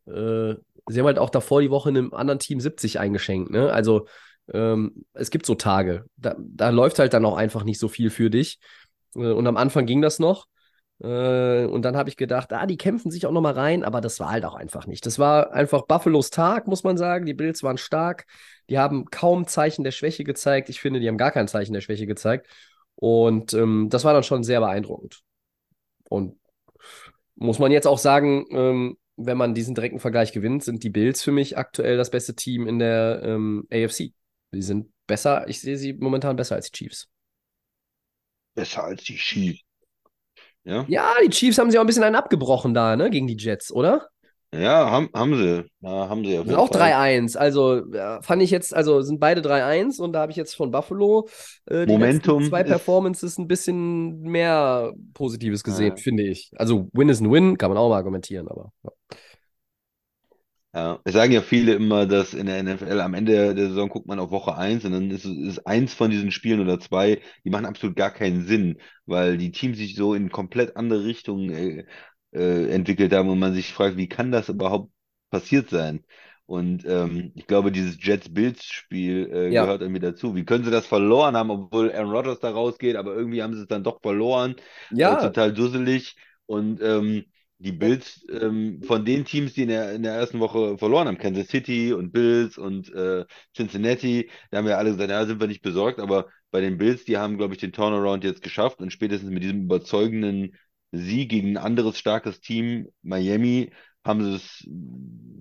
äh, 0.07 0.55
sie 0.89 0.99
haben 0.99 1.07
halt 1.07 1.19
auch 1.19 1.31
davor 1.31 1.61
die 1.61 1.71
Woche 1.71 1.91
einem 1.91 2.12
anderen 2.15 2.39
Team 2.39 2.61
70 2.61 2.99
eingeschenkt. 2.99 3.51
Ne? 3.51 3.73
Also 3.73 4.07
ähm, 4.53 5.05
es 5.12 5.31
gibt 5.31 5.47
so 5.47 5.55
Tage, 5.55 6.07
da, 6.17 6.37
da 6.39 6.71
läuft 6.71 6.99
halt 6.99 7.12
dann 7.15 7.25
auch 7.25 7.37
einfach 7.37 7.65
nicht 7.65 7.79
so 7.79 7.89
viel 7.89 8.11
für 8.11 8.31
dich. 8.31 8.59
Äh, 9.15 9.31
und 9.31 9.47
am 9.47 9.57
Anfang 9.57 9.87
ging 9.87 10.03
das 10.03 10.19
noch. 10.19 10.47
Äh, 11.02 11.66
und 11.66 11.82
dann 11.82 11.97
habe 11.97 12.09
ich 12.09 12.16
gedacht, 12.16 12.52
ah, 12.52 12.66
die 12.66 12.76
kämpfen 12.76 13.11
sich 13.11 13.26
auch 13.26 13.32
nochmal 13.32 13.54
rein, 13.54 13.82
aber 13.82 14.00
das 14.00 14.21
war 14.21 14.30
halt 14.30 14.44
auch 14.44 14.54
einfach 14.54 14.87
nicht. 14.87 15.04
Das 15.04 15.18
war 15.18 15.52
einfach 15.52 15.82
Buffalos 15.87 16.30
Tag, 16.30 16.68
muss 16.68 16.85
man 16.85 16.97
sagen. 16.97 17.26
Die 17.26 17.35
Bills 17.35 17.62
waren 17.62 17.76
stark. 17.76 18.26
Die 18.71 18.78
haben 18.78 19.06
kaum 19.06 19.47
Zeichen 19.49 19.82
der 19.82 19.90
Schwäche 19.90 20.23
gezeigt. 20.23 20.68
Ich 20.68 20.80
finde, 20.80 21.00
die 21.00 21.09
haben 21.09 21.18
gar 21.18 21.32
kein 21.32 21.49
Zeichen 21.49 21.73
der 21.73 21.80
Schwäche 21.80 22.06
gezeigt. 22.06 22.47
Und 22.94 23.52
ähm, 23.52 23.88
das 23.90 24.04
war 24.04 24.14
dann 24.14 24.23
schon 24.23 24.44
sehr 24.44 24.61
beeindruckend. 24.61 25.23
Und 26.09 26.38
muss 27.35 27.59
man 27.59 27.73
jetzt 27.73 27.87
auch 27.87 27.99
sagen, 27.99 28.47
ähm, 28.50 28.97
wenn 29.16 29.37
man 29.37 29.54
diesen 29.54 29.75
direkten 29.75 29.99
Vergleich 29.99 30.32
gewinnt, 30.32 30.62
sind 30.62 30.85
die 30.85 30.90
Bills 30.90 31.23
für 31.23 31.32
mich 31.32 31.59
aktuell 31.59 31.97
das 31.97 32.11
beste 32.11 32.35
Team 32.35 32.68
in 32.68 32.78
der 32.78 33.23
ähm, 33.25 33.66
AFC. 33.73 34.12
Sie 34.52 34.62
sind 34.62 34.92
besser, 35.06 35.49
ich 35.49 35.61
sehe 35.61 35.76
sie 35.76 35.94
momentan 35.94 36.37
besser 36.37 36.54
als 36.54 36.71
die 36.71 36.76
Chiefs. 36.76 37.09
Besser 38.54 38.85
als 38.85 39.02
die 39.02 39.16
Chiefs. 39.16 39.64
Ja? 40.64 40.85
Ja, 40.88 41.12
die 41.25 41.31
Chiefs 41.31 41.59
haben 41.59 41.71
sie 41.71 41.78
auch 41.78 41.83
ein 41.83 41.87
bisschen 41.87 42.04
einen 42.04 42.16
abgebrochen 42.16 42.75
da, 42.75 42.97
ne, 42.97 43.11
gegen 43.11 43.26
die 43.26 43.37
Jets, 43.37 43.73
oder? 43.73 44.09
Ja, 44.54 44.90
haben, 44.90 45.09
haben 45.14 45.35
sie. 45.35 45.64
Ja, 45.81 46.09
haben 46.11 46.25
sie 46.25 46.37
Sind 46.37 46.54
auch 46.57 46.69
Fall. 46.71 46.92
3-1. 46.92 47.37
Also 47.38 47.90
ja, 47.90 48.21
fand 48.21 48.42
ich 48.42 48.50
jetzt, 48.50 48.75
also 48.75 49.00
sind 49.00 49.19
beide 49.19 49.40
3-1 49.40 49.99
und 49.99 50.12
da 50.12 50.21
habe 50.21 50.31
ich 50.31 50.37
jetzt 50.37 50.54
von 50.54 50.71
Buffalo 50.71 51.26
äh, 51.64 51.87
die 51.87 51.92
Momentum 51.92 52.45
zwei 52.45 52.62
Performances 52.62 53.38
ein 53.38 53.49
bisschen 53.49 54.21
mehr 54.21 54.92
Positives 55.14 55.64
gesehen, 55.64 55.97
Ja. 55.97 56.02
finde 56.02 56.25
ich. 56.25 56.50
Also 56.57 56.88
Win 56.92 57.09
ist 57.09 57.21
ein 57.21 57.33
Win, 57.33 57.57
kann 57.57 57.71
man 57.71 57.78
auch 57.78 57.88
mal 57.88 57.97
argumentieren, 57.97 58.47
aber 58.47 58.73
ja. 58.85 58.90
Ja, 60.75 61.00
es 61.05 61.12
sagen 61.12 61.33
ja 61.33 61.43
viele 61.43 61.75
immer, 61.75 62.07
dass 62.07 62.33
in 62.33 62.47
der 62.47 62.57
NFL 62.59 63.00
am 63.02 63.12
Ende 63.12 63.55
der, 63.55 63.69
Saison 63.69 63.91
guckt 63.91 64.07
man 64.07 64.19
auf 64.19 64.31
Woche 64.31 64.57
eins 64.57 64.85
und 64.87 64.93
dann 64.93 65.11
ist, 65.11 65.26
ist 65.26 65.67
eins 65.67 65.93
von 65.93 66.11
diesen 66.11 66.31
Spielen 66.33 66.61
oder 66.61 66.81
zwei, 66.81 67.21
die 67.45 67.50
machen 67.50 67.67
absolut 67.67 67.95
gar 67.95 68.11
keinen 68.11 68.47
Sinn, 68.47 68.79
weil 69.05 69.37
die 69.37 69.50
Teams 69.52 69.76
sich 69.76 69.95
so 69.97 70.14
in 70.14 70.31
komplett 70.31 70.76
andere 70.76 71.05
Richtungen 71.05 71.50
äh, 71.50 71.85
äh, 72.33 72.71
entwickelt 72.75 73.12
haben 73.12 73.29
und 73.29 73.38
man 73.38 73.52
sich 73.52 73.71
fragt, 73.75 73.99
wie 73.99 74.09
kann 74.09 74.33
das 74.33 74.49
überhaupt 74.49 74.91
passiert 75.31 75.69
sein? 75.69 76.05
Und 76.47 76.85
ähm, 76.87 77.33
ich 77.35 77.47
glaube, 77.47 77.71
dieses 77.71 77.99
Jets-Bills-Spiel 78.02 79.31
äh, 79.52 79.55
Ja. 79.55 79.57
gehört 79.57 79.83
irgendwie 79.83 80.00
dazu. 80.00 80.35
Wie 80.35 80.45
können 80.45 80.64
sie 80.64 80.71
das 80.71 80.87
verloren 80.87 81.37
haben, 81.37 81.50
obwohl 81.50 81.93
Aaron 81.93 82.11
Rodgers 82.11 82.41
da 82.41 82.50
rausgeht, 82.50 82.97
aber 82.97 83.14
irgendwie 83.14 83.43
haben 83.43 83.55
sie 83.55 83.61
es 83.62 83.69
dann 83.69 83.85
doch 83.85 84.00
verloren. 84.02 84.57
Äh, 85.02 85.17
Ja, 85.17 85.17
total 85.17 85.52
dusselig. 85.52 86.17
Und 86.47 86.81
ähm, 86.83 87.25
die 87.62 87.73
Bills 87.73 88.25
ähm, 88.31 88.83
von 88.83 89.04
den 89.04 89.25
Teams, 89.25 89.54
die 89.54 89.62
in 89.62 89.69
der, 89.69 89.92
in 89.92 90.02
der 90.02 90.14
ersten 90.14 90.40
Woche 90.40 90.78
verloren 90.78 91.09
haben, 91.09 91.19
Kansas 91.19 91.49
City 91.49 91.92
und 91.92 92.12
Bills 92.12 92.59
und 92.59 92.92
äh, 92.92 93.25
Cincinnati, 93.54 94.31
da 94.50 94.59
haben 94.59 94.66
wir 94.66 94.78
alle 94.78 94.90
gesagt, 94.92 95.11
ja, 95.11 95.25
sind 95.26 95.40
wir 95.40 95.47
nicht 95.49 95.62
besorgt, 95.62 96.00
aber 96.00 96.28
bei 96.50 96.61
den 96.61 96.78
Bills, 96.78 97.04
die 97.04 97.16
haben, 97.19 97.38
glaube 97.38 97.54
ich, 97.54 97.61
den 97.61 97.73
Turnaround 97.73 98.25
jetzt 98.25 98.42
geschafft 98.42 98.81
und 98.81 98.92
spätestens 98.92 99.31
mit 99.31 99.42
diesem 99.42 99.62
überzeugenden 99.62 100.57
Sieg 100.92 101.31
gegen 101.31 101.50
ein 101.52 101.57
anderes 101.57 101.99
starkes 101.99 102.40
Team, 102.40 102.88
Miami, 103.02 103.73
haben 104.04 104.25
sie 104.25 104.35
es, 104.35 104.66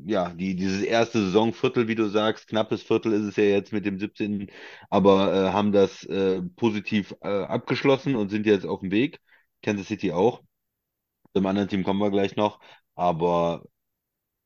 ja, 0.06 0.30
die, 0.34 0.56
dieses 0.56 0.82
erste 0.84 1.20
Saisonviertel, 1.26 1.88
wie 1.88 1.96
du 1.96 2.08
sagst, 2.10 2.48
knappes 2.48 2.84
Viertel 2.84 3.14
ist 3.14 3.24
es 3.24 3.36
ja 3.36 3.44
jetzt 3.46 3.74
mit 3.74 3.86
dem 3.86 4.00
17., 4.00 4.48
aber 4.90 5.34
äh, 5.34 5.52
haben 5.52 5.72
das 5.72 6.04
äh, 6.06 6.42
positiv 6.56 7.16
äh, 7.22 7.28
abgeschlossen 7.28 8.16
und 8.16 8.30
sind 8.30 8.46
jetzt 8.46 8.66
auf 8.66 8.82
dem 8.82 8.92
Weg. 8.92 9.20
Kansas 9.64 9.88
City 9.88 10.12
auch. 10.12 10.42
Zum 11.36 11.46
anderen 11.46 11.70
Team 11.70 11.84
kommen 11.84 12.00
wir 12.00 12.12
gleich 12.12 12.36
noch. 12.36 12.60
Aber 12.96 13.64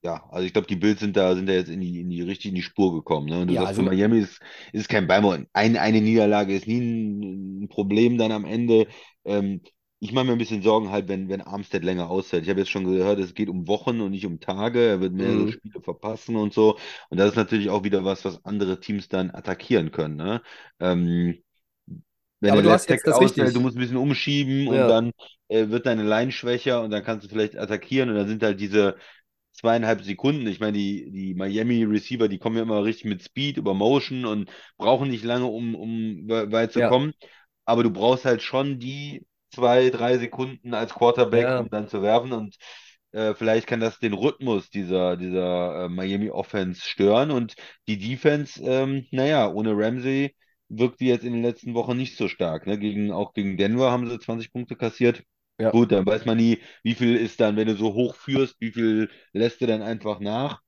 ja, 0.04 0.24
also 0.32 0.46
ich 0.46 0.54
glaube, 0.54 0.68
die 0.68 0.76
Bills 0.76 1.00
sind 1.00 1.18
da, 1.18 1.36
sind 1.36 1.48
da 1.48 1.54
jetzt 1.54 1.70
in 1.70 1.82
die, 1.82 2.02
in 2.02 2.10
die 2.10 2.22
richtig 2.22 2.50
in 2.50 2.56
die 2.56 2.62
Spur 2.62 2.94
gekommen. 2.94 3.28
Ne? 3.28 3.42
Und 3.42 3.48
du 3.48 3.56
Ja, 3.56 3.58
sagst, 3.58 3.70
also- 3.70 3.82
für 3.82 3.84
Miami 3.84 4.20
ist, 4.20 4.40
ist 4.72 4.90
kein 4.90 5.08
Beimern. 5.08 5.48
Ein, 5.54 5.78
eine 5.78 6.02
Niederlage 6.02 6.56
ist 6.56 6.68
nie 6.68 6.80
ein, 6.80 7.64
ein 7.64 7.68
Problem 7.70 8.18
dann 8.18 8.32
am 8.32 8.46
Ende. 8.46 8.88
Ähm, 9.26 9.62
ich 10.00 10.12
mache 10.12 10.26
mir 10.26 10.34
ein 10.34 10.38
bisschen 10.38 10.62
Sorgen 10.62 10.92
halt, 10.92 11.08
wenn, 11.08 11.30
wenn 11.30 11.42
Armstead 11.42 11.84
länger 11.84 12.10
ausfällt. 12.10 12.44
Ich 12.44 12.50
habe 12.50 12.60
jetzt 12.60 12.70
schon 12.70 12.84
gehört, 12.86 13.18
es 13.20 13.34
geht 13.34 13.50
um 13.50 13.68
Wochen 13.68 14.02
und 14.02 14.12
nicht 14.12 14.26
um 14.26 14.40
Tage. 14.40 14.80
Er 14.88 15.00
wird 15.02 15.14
mehrere 15.14 15.48
Mhm. 15.48 15.50
Spiele 15.50 15.82
verpassen 15.82 16.36
und 16.36 16.54
so. 16.54 16.78
Und 17.10 17.18
das 17.18 17.30
ist 17.32 17.36
natürlich 17.38 17.70
auch 17.70 17.84
wieder 17.84 18.04
was, 18.06 18.24
was 18.26 18.44
andere 18.46 18.80
Teams 18.80 19.08
dann 19.10 19.32
attackieren 19.32 19.92
können. 19.92 20.16
Ne? 20.18 20.42
Ähm, 20.80 21.42
wenn 22.42 22.54
aber 22.54 22.62
der 22.62 22.64
du 22.64 22.72
hast 22.72 22.90
jetzt 22.90 23.06
das 23.06 23.20
ausfällt, 23.20 23.56
richtig. 23.56 23.56
du 23.56 23.60
musst 23.62 23.76
ein 23.78 23.80
bisschen 23.80 23.98
umschieben 23.98 24.68
und 24.68 24.88
Ja. 24.88 24.88
dann 24.88 25.12
äh, 25.50 25.70
wird 25.70 25.86
deine 25.86 26.04
Line 26.04 26.32
schwächer 26.32 26.82
und 26.84 26.92
dann 26.92 27.04
kannst 27.04 27.26
du 27.26 27.30
vielleicht 27.30 27.58
attackieren 27.58 28.10
und 28.10 28.16
dann 28.16 28.28
sind 28.28 28.44
halt 28.44 28.60
diese 28.60 28.98
zweieinhalb 29.54 30.04
Sekunden. 30.04 30.48
Ich 30.48 30.60
meine, 30.60 30.74
die, 30.78 31.12
die 31.12 31.34
Miami 31.36 31.84
Receiver, 31.84 32.28
die 32.28 32.40
kommen 32.40 32.58
ja 32.58 32.64
immer 32.64 32.84
richtig 32.84 33.06
mit 33.06 33.24
Speed 33.24 33.58
über 33.58 33.74
Motion 33.74 34.26
und 34.26 34.50
brauchen 34.78 35.10
nicht 35.10 35.24
lange, 35.24 35.46
um, 35.46 35.76
um 35.76 36.28
we- 36.28 36.52
weit 36.52 36.74
zu 36.74 36.82
Ja. 36.82 36.84
kommen. 36.84 37.14
Aber 37.66 37.84
du 37.84 37.90
brauchst 37.92 38.26
halt 38.26 38.42
schon 38.44 38.80
die 38.80 39.26
zwei, 39.54 39.90
drei 39.90 40.18
Sekunden 40.18 40.74
als 40.74 40.94
Quarterback, 40.94 41.48
Ja. 41.48 41.58
um 41.58 41.70
dann 41.70 41.88
zu 41.88 42.02
werfen 42.02 42.34
und 42.34 42.56
äh, 43.12 43.34
vielleicht 43.34 43.68
kann 43.68 43.80
das 43.80 44.00
den 44.00 44.14
Rhythmus 44.14 44.70
dieser, 44.70 45.16
dieser 45.18 45.86
äh, 45.86 45.90
Miami 45.90 46.30
Offense 46.30 46.82
stören 46.82 47.32
und 47.32 47.56
die 47.88 47.98
Defense, 47.98 48.62
ähm, 48.64 49.06
naja, 49.12 49.50
ohne 49.52 49.72
Ramsey 49.78 50.36
wirkt 50.68 51.00
die 51.00 51.08
jetzt 51.08 51.24
in 51.24 51.34
den 51.34 51.44
letzten 51.44 51.74
Wochen 51.76 51.96
nicht 51.98 52.18
so 52.18 52.28
stark. 52.28 52.68
Ne? 52.68 52.78
Gegen, 52.80 53.12
auch 53.12 53.34
gegen 53.34 53.56
Denver 53.58 53.92
haben 53.92 54.10
sie 54.10 54.20
20 54.20 54.52
Punkte 54.52 54.76
kassiert. 54.76 55.24
Ja. 55.60 55.72
Gut, 55.72 55.92
dann 55.92 56.06
weiß 56.06 56.26
man 56.26 56.38
nie, 56.38 56.60
wie 56.84 56.96
viel 56.96 57.16
ist 57.16 57.40
dann, 57.40 57.56
wenn 57.56 57.68
du 57.68 57.76
so 57.76 57.94
hoch 57.94 58.16
führst, 58.16 58.56
wie 58.60 58.72
viel 58.72 59.10
lässt 59.34 59.62
du 59.62 59.68
dann 59.68 59.82
einfach 59.82 60.20
nach. 60.20 60.62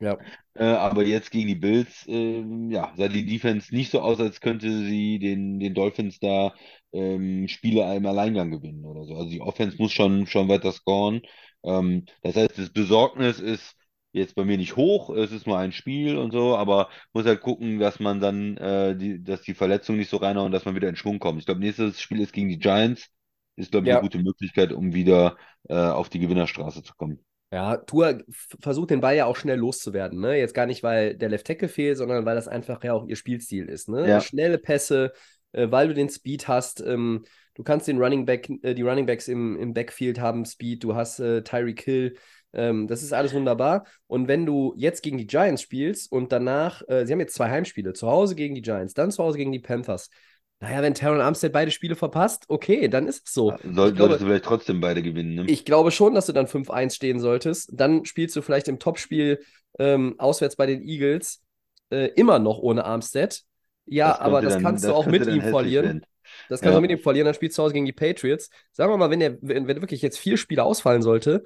Ja. 0.00 0.18
Äh, 0.54 0.64
aber 0.64 1.04
jetzt 1.04 1.30
gegen 1.30 1.48
die 1.48 1.54
Bills, 1.54 2.04
ähm, 2.08 2.70
ja, 2.70 2.92
sah 2.96 3.08
die 3.08 3.26
Defense 3.26 3.74
nicht 3.74 3.90
so 3.90 4.00
aus, 4.00 4.20
als 4.20 4.40
könnte 4.40 4.68
sie 4.84 5.18
den, 5.18 5.60
den 5.60 5.74
Dolphins 5.74 6.18
da 6.20 6.54
ähm, 6.92 7.48
Spiele 7.48 7.94
im 7.96 8.06
Alleingang 8.06 8.50
gewinnen 8.50 8.84
oder 8.84 9.04
so. 9.04 9.14
Also 9.16 9.30
die 9.30 9.40
Offense 9.40 9.76
muss 9.78 9.92
schon, 9.92 10.26
schon 10.26 10.48
weiter 10.48 10.72
scoren. 10.72 11.22
Ähm, 11.64 12.06
das 12.22 12.36
heißt, 12.36 12.58
das 12.58 12.70
Besorgnis 12.72 13.40
ist 13.40 13.76
jetzt 14.12 14.34
bei 14.34 14.44
mir 14.44 14.56
nicht 14.58 14.76
hoch, 14.76 15.10
es 15.10 15.30
ist 15.32 15.46
nur 15.46 15.58
ein 15.58 15.72
Spiel 15.72 16.16
und 16.18 16.32
so, 16.32 16.56
aber 16.56 16.88
muss 17.12 17.26
halt 17.26 17.40
gucken, 17.42 17.78
dass 17.78 18.00
man 18.00 18.20
dann, 18.20 18.56
äh, 18.56 18.96
die, 18.96 19.22
dass 19.22 19.42
die 19.42 19.54
Verletzungen 19.54 19.98
nicht 19.98 20.10
so 20.10 20.16
reinhauen 20.16 20.46
und 20.46 20.52
dass 20.52 20.64
man 20.64 20.74
wieder 20.74 20.88
in 20.88 20.96
Schwung 20.96 21.18
kommt. 21.20 21.38
Ich 21.40 21.46
glaube, 21.46 21.60
nächstes 21.60 22.00
Spiel 22.00 22.20
ist 22.20 22.32
gegen 22.32 22.48
die 22.48 22.58
Giants. 22.58 23.08
Ist, 23.56 23.70
glaube 23.70 23.86
ich, 23.86 23.88
Ja. 23.88 23.96
eine 23.98 24.02
gute 24.02 24.18
Möglichkeit, 24.18 24.72
um 24.72 24.94
wieder 24.94 25.36
äh, 25.68 25.74
auf 25.74 26.08
die 26.08 26.18
Gewinnerstraße 26.18 26.82
zu 26.82 26.94
kommen. 26.94 27.24
Ja, 27.52 27.74
f- 27.74 28.56
versucht 28.60 28.90
den 28.90 29.00
Ball 29.00 29.16
ja 29.16 29.26
auch 29.26 29.36
schnell 29.36 29.58
loszuwerden, 29.58 30.20
ne? 30.20 30.38
Jetzt 30.38 30.54
gar 30.54 30.66
nicht, 30.66 30.82
weil 30.82 31.16
der 31.16 31.28
Left 31.28 31.46
Tackle 31.46 31.68
fehlt, 31.68 31.98
sondern 31.98 32.24
weil 32.24 32.36
das 32.36 32.46
einfach 32.46 32.82
ja 32.84 32.92
auch 32.92 33.06
ihr 33.08 33.16
Spielstil 33.16 33.68
ist, 33.68 33.88
ne? 33.88 34.08
Ja. 34.08 34.20
Schnelle 34.20 34.56
Pässe, 34.58 35.12
äh, 35.52 35.68
weil 35.70 35.88
du 35.88 35.94
den 35.94 36.08
Speed 36.08 36.46
hast. 36.46 36.80
Ähm, 36.80 37.24
du 37.54 37.64
kannst 37.64 37.88
den 37.88 37.98
Running 37.98 38.24
Back, 38.24 38.48
äh, 38.62 38.74
die 38.74 38.82
Running 38.82 39.06
Backs 39.06 39.26
im, 39.26 39.56
im 39.58 39.74
Backfield 39.74 40.20
haben 40.20 40.44
Speed, 40.44 40.84
du 40.84 40.94
hast 40.94 41.18
äh, 41.18 41.42
Tyreek 41.42 41.80
Hill. 41.82 42.16
Ähm, 42.52 42.86
das 42.86 43.02
ist 43.02 43.12
alles 43.12 43.34
wunderbar. 43.34 43.84
Und 44.06 44.28
wenn 44.28 44.46
du 44.46 44.72
jetzt 44.76 45.02
gegen 45.02 45.18
die 45.18 45.26
Giants 45.26 45.62
spielst 45.62 46.10
und 46.12 46.30
danach, 46.30 46.82
äh, 46.88 47.04
sie 47.04 47.12
haben 47.12 47.20
jetzt 47.20 47.34
zwei 47.34 47.50
Heimspiele, 47.50 47.92
zu 47.94 48.08
Hause 48.08 48.36
gegen 48.36 48.54
die 48.54 48.62
Giants, 48.62 48.94
dann 48.94 49.10
zu 49.10 49.22
Hause 49.24 49.38
gegen 49.38 49.52
die 49.52 49.58
Panthers. 49.60 50.08
Naja, 50.62 50.82
wenn 50.82 50.92
Terron 50.94 51.20
Armstead 51.22 51.52
beide 51.52 51.70
Spiele 51.70 51.96
verpasst, 51.96 52.44
okay, 52.48 52.88
dann 52.88 53.06
ist 53.08 53.26
es 53.28 53.32
so. 53.34 53.48
Soll, 53.48 53.56
Ich 53.56 53.62
glaube- 53.72 53.96
solltest 53.96 54.20
du 54.20 54.26
vielleicht 54.26 54.44
trotzdem 54.44 54.80
beide 54.80 55.02
gewinnen, 55.02 55.34
ne? 55.34 55.44
Ich 55.48 55.64
glaube 55.64 55.90
schon, 55.90 56.14
dass 56.14 56.26
du 56.26 56.32
dann 56.32 56.46
5-1 56.46 56.94
stehen 56.94 57.18
solltest. 57.18 57.70
Dann 57.72 58.04
spielst 58.04 58.36
du 58.36 58.42
vielleicht 58.42 58.68
im 58.68 58.78
Topspiel 58.78 59.42
ähm, 59.78 60.16
auswärts 60.18 60.56
bei 60.56 60.66
den 60.66 60.82
Eagles 60.82 61.42
äh, 61.90 62.06
immer 62.16 62.38
noch 62.38 62.58
ohne 62.58 62.84
Armstead. 62.84 63.40
Ja, 63.86 64.10
Das 64.10 64.20
aber 64.20 64.42
das 64.42 64.54
dann- 64.54 64.62
kannst 64.62 64.84
du 64.84 64.88
das 64.88 64.96
auch 64.96 65.04
könnte 65.04 65.20
mit 65.20 65.28
ihm 65.34 65.42
verlieren. 65.50 65.84
werden. 65.86 66.06
Das 66.48 66.60
kannst 66.60 66.64
du 66.66 66.68
Ja. 66.72 66.76
auch 66.76 66.80
mit 66.82 66.90
ihm 66.90 66.98
verlieren, 67.00 67.24
dann 67.24 67.34
spielst 67.34 67.56
du 67.56 67.62
zu 67.62 67.62
Hause 67.64 67.74
gegen 67.74 67.86
die 67.86 67.92
Patriots. 67.92 68.50
Sagen 68.72 68.92
wir 68.92 68.96
mal, 68.98 69.10
wenn, 69.10 69.20
der, 69.20 69.38
wenn, 69.40 69.66
wenn 69.66 69.80
wirklich 69.80 70.02
jetzt 70.02 70.18
vier 70.18 70.36
Spiele 70.36 70.62
ausfallen 70.62 71.02
sollte, 71.02 71.42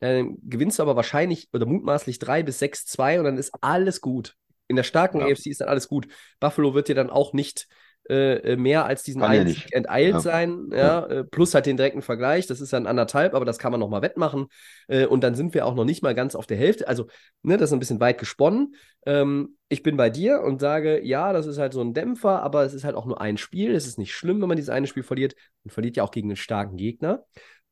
dann 0.00 0.36
gewinnst 0.42 0.78
du 0.78 0.82
aber 0.82 0.96
wahrscheinlich 0.96 1.48
oder 1.54 1.64
mutmaßlich 1.64 2.18
3 2.18 2.42
bis 2.42 2.58
6-2 2.58 3.18
und 3.18 3.24
dann 3.24 3.38
ist 3.38 3.52
alles 3.62 4.00
gut. 4.02 4.34
In 4.68 4.76
der 4.76 4.82
starken 4.82 5.20
Ja. 5.20 5.26
AFC 5.26 5.46
ist 5.50 5.60
dann 5.62 5.68
alles 5.68 5.88
gut. 5.88 6.08
Buffalo 6.40 6.74
wird 6.74 6.88
dir 6.88 6.94
dann 6.96 7.08
auch 7.08 7.32
nicht 7.32 7.66
äh, 8.08 8.56
mehr 8.56 8.84
als 8.86 9.02
diesen 9.02 9.22
ja 9.22 9.28
einen. 9.28 9.48
Sieg 9.48 9.72
enteilt 9.72 10.14
Ja. 10.14 10.20
sein, 10.20 10.68
ja, 10.72 11.06
äh, 11.06 11.24
plus 11.24 11.54
halt 11.54 11.66
den 11.66 11.76
direkten 11.76 12.02
Vergleich, 12.02 12.46
das 12.46 12.60
ist 12.60 12.72
dann 12.72 12.86
anderthalb, 12.86 13.34
aber 13.34 13.44
das 13.44 13.58
kann 13.58 13.72
man 13.72 13.80
nochmal 13.80 14.02
wettmachen 14.02 14.46
äh, 14.88 15.06
und 15.06 15.22
dann 15.24 15.34
sind 15.34 15.54
wir 15.54 15.66
auch 15.66 15.74
noch 15.74 15.84
nicht 15.84 16.02
mal 16.02 16.14
ganz 16.14 16.34
auf 16.34 16.46
der 16.46 16.56
Hälfte, 16.56 16.88
also 16.88 17.06
ne, 17.42 17.56
das 17.56 17.70
ist 17.70 17.72
ein 17.72 17.78
bisschen 17.80 18.00
weit 18.00 18.18
gesponnen. 18.18 18.74
Ähm, 19.06 19.56
ich 19.68 19.82
bin 19.82 19.96
bei 19.96 20.10
dir 20.10 20.42
und 20.42 20.60
sage, 20.60 21.04
ja, 21.04 21.32
das 21.32 21.46
ist 21.46 21.58
halt 21.58 21.72
so 21.72 21.80
ein 21.80 21.94
Dämpfer, 21.94 22.42
aber 22.42 22.64
es 22.64 22.74
ist 22.74 22.84
halt 22.84 22.94
auch 22.94 23.06
nur 23.06 23.20
ein 23.20 23.36
Spiel, 23.36 23.74
es 23.74 23.86
ist 23.86 23.98
nicht 23.98 24.14
schlimm, 24.14 24.40
wenn 24.40 24.48
man 24.48 24.56
dieses 24.56 24.70
eine 24.70 24.86
Spiel 24.86 25.02
verliert, 25.02 25.34
man 25.64 25.72
verliert 25.72 25.96
ja 25.96 26.04
auch 26.04 26.10
gegen 26.12 26.28
einen 26.28 26.36
starken 26.36 26.76
Gegner 26.76 27.24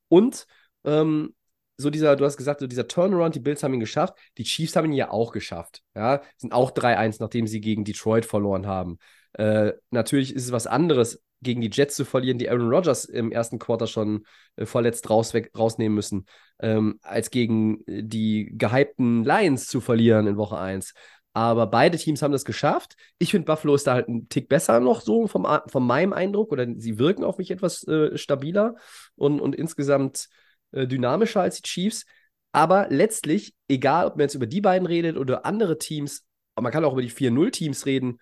und 0.08 0.46
ähm, 0.84 1.34
so 1.76 1.90
dieser, 1.90 2.14
du 2.16 2.24
hast 2.24 2.36
gesagt, 2.36 2.60
so 2.60 2.66
dieser 2.66 2.86
Turnaround, 2.86 3.34
die 3.34 3.40
Bills 3.40 3.62
haben 3.62 3.74
ihn 3.74 3.80
geschafft, 3.80 4.14
die 4.38 4.44
Chiefs 4.44 4.76
haben 4.76 4.86
ihn 4.86 4.92
ja 4.92 5.10
auch 5.10 5.32
geschafft. 5.32 5.82
Ja, 5.96 6.22
sind 6.36 6.52
auch 6.52 6.70
3-1, 6.70 7.18
nachdem 7.18 7.46
sie 7.46 7.60
gegen 7.60 7.84
Detroit 7.84 8.24
verloren 8.26 8.66
haben. 8.66 8.98
Äh, 9.34 9.72
natürlich 9.90 10.34
ist 10.34 10.46
es 10.46 10.52
was 10.52 10.66
anderes, 10.66 11.22
gegen 11.44 11.60
die 11.60 11.70
Jets 11.70 11.94
zu 11.94 12.04
verlieren, 12.04 12.38
die 12.38 12.50
Aaron 12.50 12.68
Rodgers 12.68 13.04
im 13.04 13.30
ersten 13.30 13.58
Quarter 13.60 13.86
schon 13.86 14.24
äh, 14.56 14.66
verletzt 14.66 15.08
raus, 15.10 15.34
weg, 15.34 15.52
rausnehmen 15.56 15.94
müssen, 15.94 16.26
ähm, 16.58 16.98
als 17.02 17.30
gegen 17.30 17.86
äh, 17.86 18.02
die 18.02 18.52
gehypten 18.56 19.22
Lions 19.24 19.68
zu 19.68 19.80
verlieren 19.80 20.26
in 20.26 20.36
Woche 20.36 20.58
1. 20.58 20.94
Aber 21.34 21.66
beide 21.66 21.98
Teams 21.98 22.22
haben 22.22 22.32
das 22.32 22.44
geschafft. 22.44 22.94
Ich 23.18 23.32
finde, 23.32 23.46
Buffalo 23.46 23.74
ist 23.74 23.86
da 23.86 23.94
halt 23.94 24.08
ein 24.08 24.28
Tick 24.28 24.48
besser 24.48 24.78
noch 24.80 25.00
so 25.00 25.26
vom, 25.26 25.46
von 25.66 25.84
meinem 25.84 26.12
Eindruck 26.12 26.52
oder 26.52 26.66
sie 26.76 26.98
wirken 26.98 27.24
auf 27.24 27.38
mich 27.38 27.50
etwas 27.50 27.86
äh, 27.88 28.16
stabiler 28.16 28.76
und, 29.16 29.40
und 29.40 29.54
insgesamt 29.54 30.28
äh, 30.70 30.86
dynamischer 30.86 31.40
als 31.42 31.56
die 31.56 31.68
Chiefs. 31.68 32.04
Aber 32.52 32.86
letztlich, 32.88 33.52
egal 33.66 34.06
ob 34.06 34.14
man 34.14 34.22
jetzt 34.22 34.36
über 34.36 34.46
die 34.46 34.60
beiden 34.60 34.86
redet 34.86 35.16
oder 35.16 35.44
andere 35.44 35.76
Teams, 35.76 36.24
man 36.54 36.70
kann 36.70 36.84
auch 36.84 36.92
über 36.92 37.02
die 37.02 37.10
4-0-Teams 37.10 37.84
reden 37.84 38.20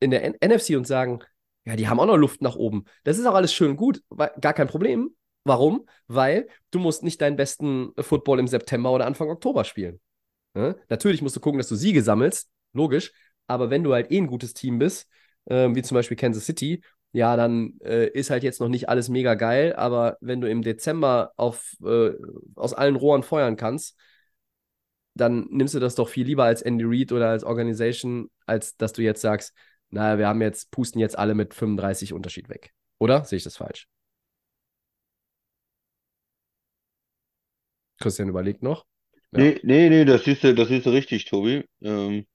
in 0.00 0.10
der 0.10 0.24
NFC 0.42 0.76
und 0.76 0.86
sagen, 0.86 1.20
ja, 1.64 1.76
die 1.76 1.88
haben 1.88 1.98
auch 1.98 2.06
noch 2.06 2.16
Luft 2.16 2.42
nach 2.42 2.56
oben. 2.56 2.84
Das 3.04 3.18
ist 3.18 3.26
auch 3.26 3.34
alles 3.34 3.52
schön 3.52 3.76
gut, 3.76 4.02
gar 4.40 4.52
kein 4.52 4.68
Problem. 4.68 5.16
Warum? 5.44 5.88
Weil 6.06 6.48
du 6.70 6.78
musst 6.78 7.02
nicht 7.02 7.20
deinen 7.20 7.36
besten 7.36 7.92
Football 7.98 8.40
im 8.40 8.48
September 8.48 8.92
oder 8.92 9.06
Anfang 9.06 9.28
Oktober 9.30 9.64
spielen. 9.64 10.00
Ne? 10.54 10.76
Natürlich 10.88 11.22
musst 11.22 11.36
du 11.36 11.40
gucken, 11.40 11.58
dass 11.58 11.68
du 11.68 11.76
Siege 11.76 12.02
sammelst, 12.02 12.48
logisch. 12.72 13.12
Aber 13.46 13.70
wenn 13.70 13.84
du 13.84 13.92
halt 13.92 14.10
eh 14.10 14.18
ein 14.18 14.26
gutes 14.26 14.54
Team 14.54 14.78
bist, 14.78 15.08
äh, 15.46 15.68
wie 15.72 15.82
zum 15.82 15.94
Beispiel 15.94 16.16
Kansas 16.16 16.46
City, 16.46 16.82
ja, 17.12 17.36
dann 17.36 17.78
äh, 17.84 18.08
ist 18.08 18.30
halt 18.30 18.42
jetzt 18.42 18.60
noch 18.60 18.68
nicht 18.68 18.88
alles 18.88 19.08
mega 19.08 19.34
geil, 19.34 19.74
aber 19.74 20.18
wenn 20.20 20.40
du 20.40 20.50
im 20.50 20.62
Dezember 20.62 21.32
auf, 21.36 21.74
äh, 21.84 22.10
aus 22.56 22.74
allen 22.74 22.96
Rohren 22.96 23.22
feuern 23.22 23.56
kannst, 23.56 23.96
dann 25.14 25.46
nimmst 25.50 25.74
du 25.74 25.80
das 25.80 25.94
doch 25.94 26.08
viel 26.08 26.26
lieber 26.26 26.44
als 26.44 26.62
Andy 26.62 26.84
Reid 26.86 27.12
oder 27.12 27.30
als 27.30 27.44
Organisation, 27.44 28.30
als 28.44 28.76
dass 28.76 28.92
du 28.92 29.02
jetzt 29.02 29.22
sagst, 29.22 29.54
naja, 29.90 30.18
wir 30.18 30.28
haben 30.28 30.42
jetzt, 30.42 30.70
pusten 30.70 31.00
jetzt 31.00 31.18
alle 31.18 31.34
mit 31.34 31.54
35 31.54 32.12
Unterschied 32.12 32.48
weg. 32.48 32.72
Oder? 32.98 33.24
Sehe 33.24 33.36
ich 33.38 33.44
das 33.44 33.56
falsch? 33.56 33.88
Christian 37.98 38.28
überlegt 38.28 38.62
noch. 38.62 38.86
Ja. 39.32 39.40
Nee, 39.40 39.60
nee, 39.62 39.88
nee, 39.88 40.04
das 40.04 40.22
du, 40.24 40.54
das 40.54 40.68
du 40.68 40.90
richtig, 40.90 41.24
Tobi. 41.26 41.64
Ähm, 41.82 42.26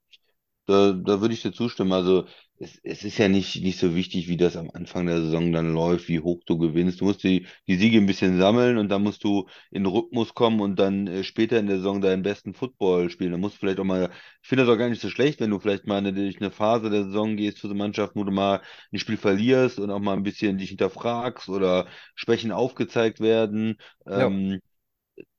da, 0.67 0.93
da 0.93 1.22
würde 1.22 1.34
ich 1.34 1.41
dir 1.41 1.53
zustimmen. 1.53 1.93
Also 1.93 2.27
es, 2.62 2.80
es 2.84 3.03
ist 3.03 3.18
ja 3.18 3.27
nicht, 3.27 3.62
nicht 3.63 3.80
so 3.80 3.96
wichtig, 3.96 4.27
wie 4.27 4.38
das 4.38 4.56
am 4.56 4.70
Anfang 4.72 5.08
der 5.08 5.20
Saison 5.22 5.51
dann 5.51 5.74
läuft, 5.74 6.08
wie 6.08 6.20
hoch 6.20 6.41
du 6.46 6.58
gewinnst. 6.60 7.01
Du 7.01 7.06
musst 7.06 7.24
die, 7.24 7.48
die 7.68 7.75
Siege 7.75 7.98
ein 7.98 8.06
bisschen 8.06 8.38
sammeln 8.38 8.77
und 8.77 8.89
dann 8.89 9.01
musst 9.01 9.24
du 9.24 9.48
in 9.72 9.86
Rhythmus 9.88 10.36
kommen 10.36 10.62
und 10.62 10.77
dann 10.77 11.08
äh, 11.08 11.24
später 11.24 11.58
in 11.60 11.65
der 11.68 11.77
Saison 11.77 12.01
deinen 12.01 12.22
besten 12.22 12.53
Football 12.53 13.10
spielen. 13.10 13.32
Dann 13.32 13.41
musst 13.41 13.56
du 13.56 13.60
vielleicht 13.60 13.80
auch 13.80 13.84
mal, 13.84 14.12
ich 14.44 14.48
finde 14.48 14.65
das 14.65 14.74
auch 14.74 14.77
gar 14.77 14.89
nicht 14.89 15.01
so 15.01 15.10
schlecht, 15.10 15.39
wenn 15.39 15.50
du 15.50 15.60
vielleicht 15.60 15.88
mal 15.88 15.98
eine, 15.98 16.13
durch 16.13 16.39
eine 16.39 16.51
Phase 16.51 16.89
der 16.91 17.06
Saison 17.06 17.36
gehst 17.36 17.60
für 17.60 17.68
so 17.68 17.74
Mannschaften, 17.74 18.20
wo 18.20 18.24
du 18.24 18.32
mal 18.32 18.62
ein 18.94 19.00
Spiel 19.00 19.18
verlierst 19.18 19.80
und 19.80 19.89
auch 19.89 20.00
mal 20.00 20.15
ein 20.15 20.24
bisschen 20.24 20.58
dich 20.60 20.70
hinterfragst 20.70 21.50
oder 21.50 21.88
Schwächen 22.15 22.51
aufgezeigt 22.51 23.20
werden. 23.22 23.77
Ja. 24.06 24.27
Ähm, 24.27 24.60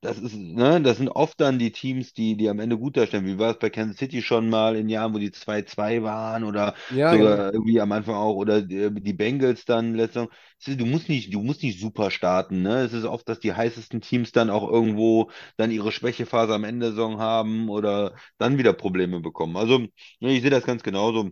das 0.01 0.19
ist, 0.19 0.35
ne, 0.35 0.81
das 0.83 0.97
sind 0.99 1.09
oft 1.09 1.41
dann 1.41 1.59
die 1.59 1.73
Teams, 1.73 2.13
die, 2.13 2.37
die 2.37 2.49
am 2.49 2.59
Ende 2.61 2.77
gut 2.79 2.97
darstellen. 2.97 3.25
Wie 3.27 3.39
war 3.39 3.53
es 3.53 3.59
bei 3.59 3.71
Kansas 3.71 3.97
City 3.99 4.23
schon 4.23 4.51
mal 4.51 4.77
in 4.77 4.89
Jahren, 4.89 5.15
wo 5.15 5.19
die 5.19 5.31
2-2 5.33 6.03
waren 6.03 6.45
oder 6.45 6.75
Ja, 6.89 7.17
sogar 7.17 7.39
genau. 7.39 7.43
irgendwie 7.53 7.81
am 7.81 7.93
Anfang 7.93 8.15
auch 8.17 8.35
oder 8.35 8.63
die, 8.63 8.91
die 9.03 9.13
Bengals 9.13 9.65
dann 9.65 9.95
letzte 9.95 10.29
Du 10.67 10.87
musst 10.87 11.09
nicht, 11.09 11.33
du 11.35 11.41
musst 11.43 11.63
nicht 11.63 11.81
super 11.81 12.11
starten, 12.11 12.63
ne? 12.63 12.81
Es 12.83 12.93
ist 12.93 13.05
oft, 13.05 13.29
dass 13.29 13.41
die 13.41 13.53
heißesten 13.53 14.01
Teams 14.01 14.33
dann 14.33 14.51
auch 14.51 14.69
irgendwo 14.71 15.31
dann 15.57 15.71
ihre 15.71 15.93
Schwächephase 15.93 16.55
am 16.55 16.65
Ende 16.65 16.87
der 16.87 16.91
Saison 16.93 17.19
haben 17.21 17.69
oder 17.69 18.15
dann 18.39 18.59
wieder 18.59 18.73
Probleme 18.73 19.21
bekommen. 19.21 19.57
Also, 19.57 19.79
ne, 19.79 19.89
ich 20.33 20.43
sehe 20.43 20.51
das 20.51 20.65
ganz 20.65 20.83
genauso. 20.83 21.31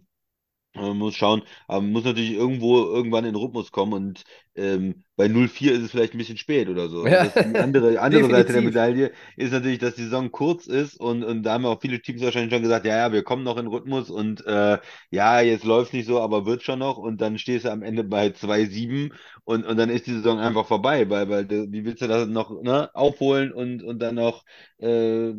Man 0.72 0.98
muss 0.98 1.16
schauen, 1.16 1.42
aber 1.66 1.80
man 1.80 1.90
muss 1.90 2.04
natürlich 2.04 2.30
irgendwo 2.32 2.76
irgendwann 2.78 3.24
in 3.24 3.32
den 3.34 3.42
Rhythmus 3.42 3.72
kommen 3.72 3.92
und 3.92 4.22
ähm, 4.54 5.02
bei 5.16 5.26
0-4 5.26 5.72
ist 5.72 5.82
es 5.82 5.90
vielleicht 5.90 6.14
ein 6.14 6.18
bisschen 6.18 6.36
spät 6.38 6.68
oder 6.68 6.88
so. 6.88 7.08
Ja, 7.08 7.16
Das, 7.18 7.34
die 7.42 7.58
andere, 7.58 8.00
andere 8.00 8.28
Seite 8.28 8.52
der. 8.52 8.62
Medaille 8.62 9.10
ist 9.36 9.52
natürlich, 9.52 9.80
dass 9.80 9.96
die 9.96 10.04
Saison 10.04 10.30
kurz 10.30 10.66
ist 10.68 10.96
und, 10.98 11.24
und 11.24 11.42
da 11.42 11.54
haben 11.54 11.66
auch 11.66 11.80
viele 11.80 12.00
Teams 12.00 12.22
wahrscheinlich 12.22 12.52
schon 12.52 12.62
gesagt, 12.62 12.86
ja, 12.86 12.96
ja, 12.96 13.12
wir 13.12 13.24
kommen 13.24 13.42
noch 13.42 13.56
in 13.58 13.66
Rhythmus 13.66 14.10
und 14.10 14.46
äh, 14.46 14.78
ja, 15.10 15.40
jetzt 15.40 15.64
läuft 15.64 15.92
nicht 15.92 16.06
so, 16.06 16.20
aber 16.20 16.46
wird 16.46 16.62
schon 16.62 16.78
noch 16.78 16.98
und 16.98 17.20
dann 17.20 17.38
stehst 17.38 17.64
du 17.64 17.72
am 17.72 17.82
Ende 17.82 18.04
bei 18.04 18.30
2-7 18.30 19.12
und, 19.44 19.66
und 19.66 19.76
dann 19.76 19.90
ist 19.90 20.06
die 20.06 20.12
Saison 20.14 20.38
einfach 20.38 20.66
vorbei, 20.66 21.10
weil, 21.10 21.28
weil 21.28 21.48
wie 21.50 21.84
willst 21.84 22.00
du 22.02 22.06
das 22.06 22.28
noch 22.28 22.50
ne, 22.62 22.94
aufholen 22.94 23.52
und, 23.52 23.82
und 23.82 23.98
dann 24.00 24.14
noch 24.14 24.44
äh, 24.78 25.32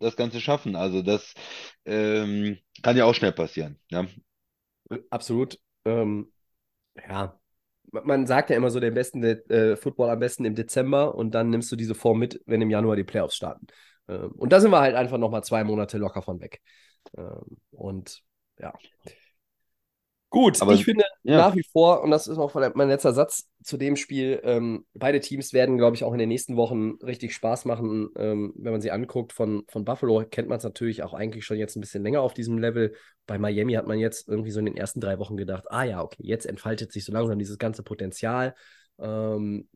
das 0.00 0.16
Ganze 0.16 0.40
schaffen? 0.40 0.74
Also 0.76 1.02
das 1.02 1.34
ähm, 1.84 2.58
kann 2.82 2.96
ja 2.96 3.04
auch 3.04 3.14
schnell 3.14 3.32
passieren. 3.32 3.78
Ja. 3.90 4.06
Absolut. 5.10 5.58
Ähm, 5.84 6.32
ja, 7.08 7.38
Ma- 7.92 8.02
man 8.04 8.26
sagt 8.26 8.50
ja 8.50 8.56
immer 8.56 8.70
so, 8.70 8.80
den 8.80 8.94
besten 8.94 9.22
äh, 9.24 9.76
Football 9.76 10.10
am 10.10 10.20
besten 10.20 10.44
im 10.44 10.54
Dezember 10.54 11.14
und 11.14 11.32
dann 11.34 11.50
nimmst 11.50 11.72
du 11.72 11.76
diese 11.76 11.94
Form 11.94 12.18
mit, 12.18 12.40
wenn 12.46 12.62
im 12.62 12.70
Januar 12.70 12.96
die 12.96 13.04
Playoffs 13.04 13.36
starten. 13.36 13.66
Ähm, 14.08 14.32
und 14.32 14.52
da 14.52 14.60
sind 14.60 14.70
wir 14.72 14.80
halt 14.80 14.96
einfach 14.96 15.18
nochmal 15.18 15.44
zwei 15.44 15.64
Monate 15.64 15.98
locker 15.98 16.22
von 16.22 16.40
weg. 16.40 16.62
Ähm, 17.18 17.58
und 17.72 18.22
ja. 18.60 18.74
Gut, 20.32 20.62
Aber 20.62 20.72
ich 20.72 20.86
finde 20.86 21.04
ja. 21.24 21.36
nach 21.36 21.54
wie 21.54 21.62
vor, 21.62 22.02
und 22.02 22.10
das 22.10 22.26
ist 22.26 22.38
auch 22.38 22.54
mein 22.74 22.88
letzter 22.88 23.12
Satz 23.12 23.50
zu 23.62 23.76
dem 23.76 23.96
Spiel, 23.96 24.40
ähm, 24.44 24.86
beide 24.94 25.20
Teams 25.20 25.52
werden, 25.52 25.76
glaube 25.76 25.94
ich, 25.94 26.04
auch 26.04 26.12
in 26.14 26.18
den 26.18 26.30
nächsten 26.30 26.56
Wochen 26.56 26.92
richtig 27.02 27.34
Spaß 27.34 27.66
machen, 27.66 28.08
ähm, 28.16 28.54
wenn 28.56 28.72
man 28.72 28.80
sie 28.80 28.90
anguckt. 28.90 29.34
Von, 29.34 29.64
von 29.68 29.84
Buffalo 29.84 30.24
kennt 30.24 30.48
man 30.48 30.56
es 30.56 30.64
natürlich 30.64 31.02
auch 31.02 31.12
eigentlich 31.12 31.44
schon 31.44 31.58
jetzt 31.58 31.76
ein 31.76 31.82
bisschen 31.82 32.02
länger 32.02 32.22
auf 32.22 32.32
diesem 32.32 32.56
Level. 32.56 32.94
Bei 33.26 33.36
Miami 33.36 33.74
hat 33.74 33.86
man 33.86 33.98
jetzt 33.98 34.26
irgendwie 34.26 34.52
so 34.52 34.58
in 34.58 34.64
den 34.64 34.76
ersten 34.78 35.00
drei 35.00 35.18
Wochen 35.18 35.36
gedacht, 35.36 35.64
ah 35.68 35.84
ja, 35.84 36.02
okay, 36.02 36.22
jetzt 36.24 36.46
entfaltet 36.46 36.92
sich 36.92 37.04
so 37.04 37.12
langsam 37.12 37.38
dieses 37.38 37.58
ganze 37.58 37.82
Potenzial. 37.82 38.54
Ähm, 38.98 39.68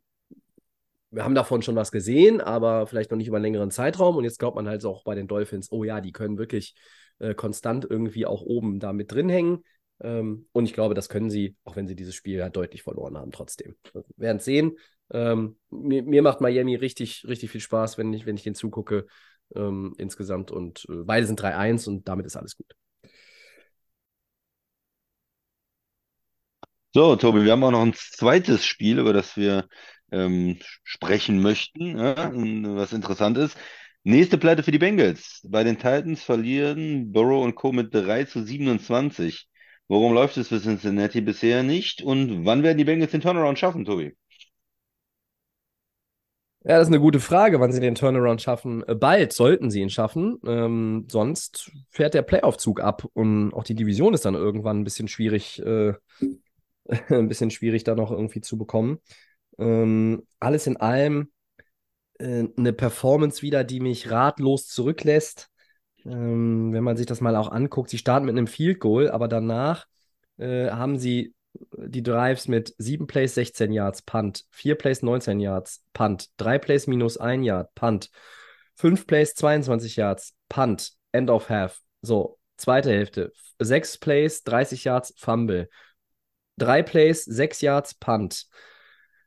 wir 1.10 1.22
haben 1.22 1.34
davon 1.34 1.60
schon 1.60 1.76
was 1.76 1.92
gesehen, 1.92 2.40
aber 2.40 2.86
vielleicht 2.86 3.10
noch 3.10 3.18
nicht 3.18 3.28
über 3.28 3.36
einen 3.36 3.44
längeren 3.44 3.70
Zeitraum. 3.70 4.16
Und 4.16 4.24
jetzt 4.24 4.38
glaubt 4.38 4.56
man 4.56 4.68
halt 4.68 4.82
auch 4.86 5.04
bei 5.04 5.14
den 5.14 5.28
Dolphins, 5.28 5.70
oh 5.70 5.84
ja, 5.84 6.00
die 6.00 6.12
können 6.12 6.38
wirklich 6.38 6.74
äh, 7.18 7.34
konstant 7.34 7.86
irgendwie 7.88 8.24
auch 8.24 8.40
oben 8.40 8.80
da 8.80 8.94
mit 8.94 9.12
drin 9.12 9.28
hängen. 9.28 9.62
Ähm, 10.00 10.46
und 10.52 10.64
ich 10.64 10.72
glaube, 10.74 10.94
das 10.94 11.08
können 11.08 11.30
sie, 11.30 11.56
auch 11.64 11.76
wenn 11.76 11.88
sie 11.88 11.96
dieses 11.96 12.14
Spiel 12.14 12.42
halt 12.42 12.56
deutlich 12.56 12.82
verloren 12.82 13.16
haben, 13.16 13.32
trotzdem. 13.32 13.76
Wir 13.92 14.04
werden 14.16 14.38
es 14.38 14.44
sehen. 14.44 14.78
Ähm, 15.10 15.56
mir, 15.70 16.02
mir 16.02 16.22
macht 16.22 16.40
Miami 16.40 16.74
richtig, 16.76 17.24
richtig 17.26 17.50
viel 17.50 17.60
Spaß, 17.60 17.96
wenn 17.98 18.12
ich, 18.12 18.26
wenn 18.26 18.36
ich 18.36 18.42
den 18.42 18.54
zugucke 18.54 19.06
ähm, 19.54 19.94
insgesamt. 19.98 20.50
Und 20.50 20.86
äh, 20.88 21.02
beide 21.04 21.26
sind 21.26 21.40
3-1 21.40 21.86
und 21.88 22.08
damit 22.08 22.26
ist 22.26 22.36
alles 22.36 22.56
gut. 22.56 22.74
So, 26.94 27.14
Tobi, 27.16 27.44
wir 27.44 27.52
haben 27.52 27.62
auch 27.64 27.70
noch 27.70 27.82
ein 27.82 27.94
zweites 27.94 28.64
Spiel, 28.64 28.98
über 28.98 29.12
das 29.12 29.36
wir 29.36 29.68
ähm, 30.10 30.58
sprechen 30.82 31.42
möchten, 31.42 31.98
ja, 31.98 32.30
was 32.34 32.92
interessant 32.92 33.36
ist. 33.38 33.56
Nächste 34.02 34.38
Pleite 34.38 34.62
für 34.62 34.70
die 34.70 34.78
Bengals. 34.78 35.40
Bei 35.44 35.62
den 35.64 35.76
Titans 35.76 36.22
verlieren 36.22 37.12
Burrow 37.12 37.44
und 37.44 37.54
Co. 37.54 37.72
mit 37.72 37.92
3 37.94 38.24
zu 38.24 38.42
27. 38.44 39.46
Warum 39.88 40.14
läuft 40.14 40.36
es 40.36 40.48
für 40.48 40.60
Cincinnati 40.60 41.20
bisher 41.20 41.62
nicht? 41.62 42.02
Und 42.02 42.44
wann 42.44 42.62
werden 42.62 42.78
die 42.78 42.84
Bengals 42.84 43.12
den 43.12 43.20
Turnaround 43.20 43.58
schaffen, 43.58 43.84
Tobi? 43.84 44.16
Ja, 46.64 46.78
das 46.78 46.88
ist 46.88 46.92
eine 46.92 47.00
gute 47.00 47.20
Frage, 47.20 47.60
wann 47.60 47.70
sie 47.70 47.78
den 47.80 47.94
Turnaround 47.94 48.42
schaffen. 48.42 48.82
Bald 48.98 49.32
sollten 49.32 49.70
sie 49.70 49.82
ihn 49.82 49.90
schaffen. 49.90 50.38
Ähm, 50.44 51.06
sonst 51.08 51.70
fährt 51.90 52.14
der 52.14 52.22
Playoff-Zug 52.22 52.80
ab 52.80 53.06
und 53.12 53.52
auch 53.52 53.62
die 53.62 53.76
Division 53.76 54.14
ist 54.14 54.24
dann 54.24 54.34
irgendwann 54.34 54.80
ein 54.80 54.84
bisschen 54.84 55.06
schwierig, 55.06 55.60
äh, 55.64 55.92
ein 57.08 57.28
bisschen 57.28 57.52
schwierig 57.52 57.84
da 57.84 57.94
noch 57.94 58.10
irgendwie 58.10 58.40
zu 58.40 58.58
bekommen. 58.58 58.98
Ähm, 59.58 60.26
alles 60.40 60.66
in 60.66 60.76
allem 60.76 61.30
äh, 62.18 62.44
eine 62.56 62.72
Performance 62.72 63.42
wieder, 63.42 63.64
die 63.64 63.80
mich 63.80 64.10
ratlos 64.10 64.68
zurücklässt. 64.68 65.50
Ähm, 66.06 66.72
wenn 66.72 66.84
man 66.84 66.96
sich 66.96 67.06
das 67.06 67.20
mal 67.20 67.36
auch 67.36 67.50
anguckt, 67.50 67.90
sie 67.90 67.98
starten 67.98 68.26
mit 68.26 68.36
einem 68.36 68.46
Field 68.46 68.80
Goal, 68.80 69.10
aber 69.10 69.28
danach 69.28 69.86
äh, 70.38 70.70
haben 70.70 70.98
sie 70.98 71.34
die 71.76 72.02
Drives 72.02 72.48
mit 72.48 72.74
7 72.78 73.06
Plays 73.06 73.34
16 73.34 73.72
Yards, 73.72 74.02
Punt, 74.02 74.44
4 74.50 74.74
Plays 74.76 75.02
19 75.02 75.40
Yards, 75.40 75.82
Punt, 75.92 76.28
3 76.36 76.58
Plays 76.58 76.86
minus 76.86 77.16
1 77.16 77.44
Yard, 77.44 77.74
Punt, 77.74 78.10
5 78.74 79.06
Plays 79.06 79.34
22 79.34 79.96
Yards, 79.96 80.34
Punt, 80.48 80.92
End 81.12 81.30
of 81.30 81.48
Half. 81.48 81.80
So, 82.02 82.38
zweite 82.56 82.90
Hälfte. 82.90 83.32
6 83.58 83.98
Plays 83.98 84.44
30 84.44 84.84
Yards, 84.84 85.14
Fumble. 85.16 85.68
3 86.58 86.82
Plays 86.82 87.24
6 87.24 87.62
Yards, 87.62 87.94
Punt. 87.94 88.46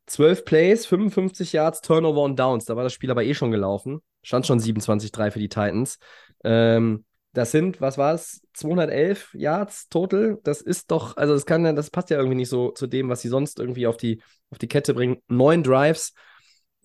12 0.05 0.45
Plays, 0.45 0.85
55 0.85 1.53
Yards, 1.53 1.81
Turnover 1.81 2.21
und 2.21 2.37
Downs. 2.39 2.65
Da 2.65 2.75
war 2.75 2.83
das 2.83 2.93
Spiel 2.93 3.11
aber 3.11 3.23
eh 3.23 3.33
schon 3.33 3.51
gelaufen. 3.51 4.01
Stand 4.21 4.45
schon 4.45 4.59
27-3 4.59 5.31
für 5.31 5.39
die 5.39 5.49
Titans. 5.49 5.99
Ähm, 6.43 7.05
das 7.33 7.51
sind, 7.51 7.79
was 7.79 7.97
war 7.97 8.13
es, 8.13 8.41
211 8.53 9.33
Yards 9.33 9.87
total. 9.89 10.39
Das 10.43 10.61
ist 10.61 10.89
doch, 10.91 11.15
also 11.15 11.33
das 11.33 11.45
kann 11.45 11.75
das 11.75 11.91
passt 11.91 12.09
ja 12.09 12.17
irgendwie 12.17 12.35
nicht 12.35 12.49
so 12.49 12.71
zu 12.71 12.87
dem, 12.87 13.09
was 13.09 13.21
sie 13.21 13.27
sonst 13.27 13.59
irgendwie 13.59 13.87
auf 13.87 13.97
die, 13.97 14.21
auf 14.49 14.57
die 14.57 14.67
Kette 14.67 14.93
bringen. 14.93 15.21
Neun 15.27 15.63
Drives 15.63 16.13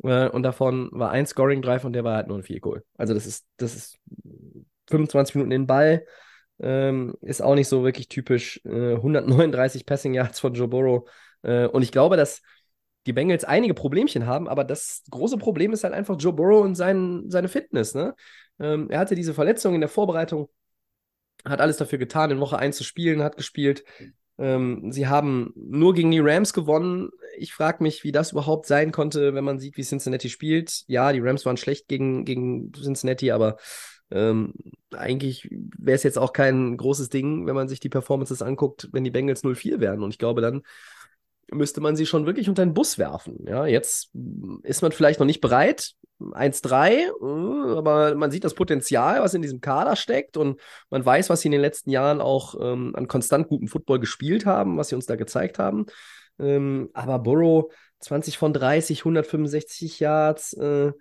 äh, 0.03 0.29
und 0.29 0.43
davon 0.43 0.91
war 0.93 1.11
ein 1.11 1.27
Scoring 1.27 1.63
Drive 1.63 1.85
und 1.85 1.95
der 1.95 2.05
war 2.05 2.17
halt 2.17 2.29
nur 2.29 2.39
ein 2.39 2.43
Field 2.43 2.63
Goal. 2.63 2.85
Also 2.97 3.15
das 3.15 3.27
ist, 3.27 3.47
das 3.57 3.75
ist 3.75 3.99
25 4.91 5.35
Minuten 5.37 5.51
den 5.51 5.67
Ball. 5.67 6.05
Ähm, 6.61 7.17
ist 7.21 7.43
auch 7.43 7.55
nicht 7.55 7.69
so 7.69 7.83
wirklich 7.83 8.09
typisch. 8.09 8.61
Äh, 8.65 8.95
139 8.97 9.87
Passing 9.87 10.15
Yards 10.15 10.41
von 10.41 10.55
Joe 10.55 10.69
Burrow. 10.69 11.09
Äh, 11.43 11.67
und 11.67 11.83
ich 11.83 11.91
glaube, 11.91 12.17
dass 12.17 12.43
die 13.07 13.13
Bengals 13.13 13.45
einige 13.45 13.75
Problemchen 13.75 14.27
haben, 14.27 14.49
aber 14.49 14.65
das 14.65 15.03
große 15.11 15.37
Problem 15.37 15.73
ist 15.73 15.85
halt 15.85 15.95
einfach 15.95 16.17
Joe 16.19 16.33
Burrow 16.33 16.65
und 16.65 16.75
sein, 16.75 17.25
seine 17.29 17.49
Fitness. 17.49 17.95
Ne? 17.95 18.15
Ähm, 18.59 18.91
er 18.91 18.99
hatte 18.99 19.15
diese 19.15 19.35
Verletzung 19.35 19.75
in 19.75 19.81
der 19.81 19.91
Vorbereitung, 19.91 20.49
hat 21.45 21.61
alles 21.61 21.77
dafür 21.77 21.99
getan, 21.99 22.31
in 22.31 22.41
Woche 22.41 22.59
1 22.59 22.77
zu 22.77 22.85
spielen, 22.85 23.23
hat 23.23 23.37
gespielt. 23.37 23.85
Ähm, 24.39 24.91
sie 24.91 25.07
haben 25.07 25.53
nur 25.55 25.95
gegen 25.95 26.11
die 26.11 26.21
Rams 26.21 26.53
gewonnen. 26.53 27.11
Ich 27.39 27.53
frage 27.53 27.83
mich, 27.83 28.03
wie 28.05 28.13
das 28.13 28.33
überhaupt 28.33 28.67
sein 28.67 28.91
konnte, 28.91 29.35
wenn 29.35 29.45
man 29.45 29.59
sieht, 29.59 29.77
wie 29.77 29.83
Cincinnati 29.83 30.29
spielt. 30.29 30.85
Ja, 30.87 31.13
die 31.13 31.21
Rams 31.21 31.45
waren 31.47 31.57
schlecht 31.57 31.89
gegen, 31.89 32.25
gegen 32.25 32.73
Cincinnati, 32.73 33.31
aber 33.31 33.59
ähm, 34.11 34.55
eigentlich 34.93 35.49
wäre 35.51 35.97
es 35.97 36.03
jetzt 36.03 36.19
auch 36.19 36.33
kein 36.33 36.77
großes 36.77 37.09
Ding, 37.11 37.47
wenn 37.47 37.55
man 37.55 37.69
sich 37.69 37.81
die 37.81 37.89
Performances 37.89 38.43
anguckt, 38.43 38.89
wenn 38.93 39.05
die 39.05 39.11
Bengals 39.11 39.45
0-4 39.45 39.81
wären. 39.81 40.03
Und 40.03 40.11
ich 40.11 40.19
glaube, 40.19 40.41
dann 40.41 40.63
müsste 41.53 41.81
man 41.81 41.97
sie 41.97 42.07
schon 42.07 42.27
wirklich 42.27 42.49
unter 42.49 42.65
den 42.65 42.75
Bus 42.75 42.99
werfen. 42.99 43.45
Ja, 43.47 43.67
jetzt 43.67 44.11
ist 44.63 44.83
man 44.83 44.93
vielleicht 44.93 45.21
noch 45.21 45.27
nicht 45.27 45.41
bereit. 45.41 45.93
1-3, 46.33 46.93
äh, 46.93 47.77
aber 47.77 48.15
man 48.15 48.31
sieht 48.31 48.45
das 48.45 48.55
Potenzial, 48.55 49.21
was 49.21 49.35
in 49.35 49.43
diesem 49.43 49.61
Kader 49.61 49.97
steckt 49.97 50.37
und 50.37 50.61
man 50.89 51.05
weiß, 51.05 51.29
was 51.29 51.41
sie 51.41 51.49
in 51.49 51.53
den 51.53 51.61
letzten 51.61 51.91
Jahren 51.91 52.21
auch 52.21 52.55
ähm, 52.61 52.93
an 52.95 53.09
konstant 53.09 53.49
gutem 53.49 53.69
Football 53.69 53.99
gespielt 53.99 54.47
haben, 54.47 54.79
was 54.79 54.89
sie 54.89 54.95
uns 54.95 55.07
da 55.07 55.17
gezeigt 55.17 55.59
haben. 55.59 55.87
Ähm, 56.39 56.91
aber 56.95 57.19
Burrow 57.19 57.73
20 58.01 58.39
von 58.39 58.53
30, 58.53 59.01
165 59.01 60.01
Yards, 60.01 60.53
äh, 60.55 60.93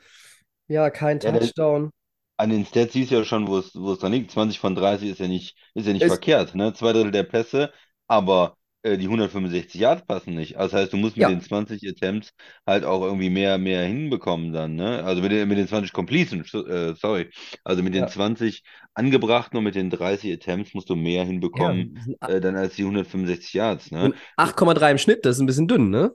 ja, 0.68 0.90
kein 0.90 1.20
Ja, 1.22 1.32
Touchdown. 1.32 1.92
An 2.38 2.50
den 2.50 2.66
Stats 2.66 2.94
siehst 2.94 3.12
du 3.12 3.16
ja 3.16 3.24
schon, 3.26 3.48
wo 3.48 3.60
es, 3.60 3.72
dran 3.72 4.12
liegt. 4.12 4.32
20 4.32 4.60
von 4.60 4.76
30 4.76 5.10
ist 5.12 5.20
ja 5.20 5.28
nicht, 5.28 5.56
ist 5.76 5.86
ja 5.86 5.94
nicht 5.94 6.02
Es, 6.04 6.12
verkehrt, 6.12 6.56
ne? 6.56 6.74
Zwei 6.74 6.94
Drittel 6.94 7.12
der 7.12 7.24
Pässe, 7.24 7.72
aber 8.08 8.58
die 8.84 9.06
165 9.06 9.80
Yards 9.80 10.06
passen 10.06 10.36
nicht. 10.36 10.58
Also 10.58 10.72
das 10.72 10.82
heißt, 10.82 10.94
du 10.94 10.98
musst 10.98 11.16
mit 11.16 11.24
ja, 11.24 11.30
den 11.30 11.42
20 11.42 11.82
Attempts 11.90 12.34
halt 12.68 12.84
auch 12.84 13.02
irgendwie 13.02 13.30
mehr, 13.30 13.58
mehr 13.58 13.86
hinbekommen 13.86 14.52
dann, 14.52 14.76
ne? 14.76 15.04
Also 15.04 15.22
mit 15.22 15.32
den, 15.32 15.48
mit 15.48 15.58
den 15.58 15.68
20 15.68 15.94
Completions, 15.94 16.54
äh, 16.54 16.94
sorry. 16.96 17.30
Also 17.64 17.82
mit 17.82 17.94
den 17.94 18.04
ja, 18.04 18.08
20 18.08 18.64
angebrachten 18.94 19.58
und 19.58 19.64
mit 19.64 19.76
den 19.76 19.90
30 19.90 20.34
Attempts 20.34 20.74
musst 20.74 20.90
du 20.90 20.96
mehr 20.96 21.24
ja. 21.24 21.28
hinbekommen, 21.28 22.18
äh, 22.22 22.42
dann 22.42 22.56
als 22.56 22.76
die 22.76 22.84
165 22.84 23.54
Yards, 23.54 23.92
ne? 23.92 24.06
Und 24.06 24.16
8,3 24.38 24.92
im 24.92 24.98
Schnitt, 24.98 25.26
das 25.26 25.38
ist 25.38 25.42
ein 25.42 25.48
bisschen 25.48 25.68
dünn, 25.68 25.90
ne? 25.90 26.14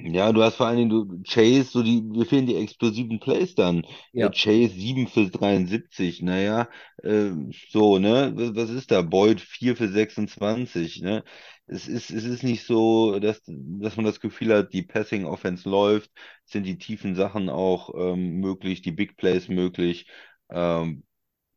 Ja, 0.00 0.32
du 0.32 0.42
hast 0.44 0.54
vor 0.56 0.66
allen 0.68 0.76
Dingen, 0.76 0.90
du, 0.90 1.22
Chase, 1.28 1.64
so 1.64 1.82
die, 1.82 2.00
mir 2.02 2.24
fehlen 2.24 2.46
die 2.46 2.54
explosiven 2.54 3.18
Plays 3.18 3.56
dann. 3.56 3.82
Äh, 4.16 4.28
Ja, 4.28 4.28
Chase 4.30 4.68
7 4.74 5.08
für 5.08 5.28
73, 5.28 6.22
naja, 6.22 6.68
äh, 7.02 7.30
so, 7.70 7.98
ne? 7.98 8.32
Was, 8.36 8.54
was 8.54 8.70
ist 8.70 8.92
da? 8.92 9.02
Boyd 9.02 9.40
4 9.40 9.76
für 9.76 9.88
26, 9.88 11.00
ne? 11.02 11.24
Es 11.66 11.88
ist, 11.88 12.10
es 12.10 12.22
ist 12.24 12.44
nicht 12.44 12.64
so, 12.64 13.18
dass, 13.18 13.42
dass 13.46 13.96
man 13.96 14.04
das 14.06 14.20
Gefühl 14.20 14.54
hat, 14.54 14.72
die 14.72 14.82
Passing 14.82 15.24
Offense 15.26 15.68
läuft, 15.68 16.10
sind 16.44 16.64
die 16.64 16.78
tiefen 16.78 17.16
Sachen 17.16 17.48
auch 17.48 17.90
ähm, 17.96 18.38
möglich, 18.40 18.82
die 18.82 18.92
Big 18.92 19.16
Plays 19.16 19.48
möglich. 19.48 20.06
Ähm, 20.48 21.02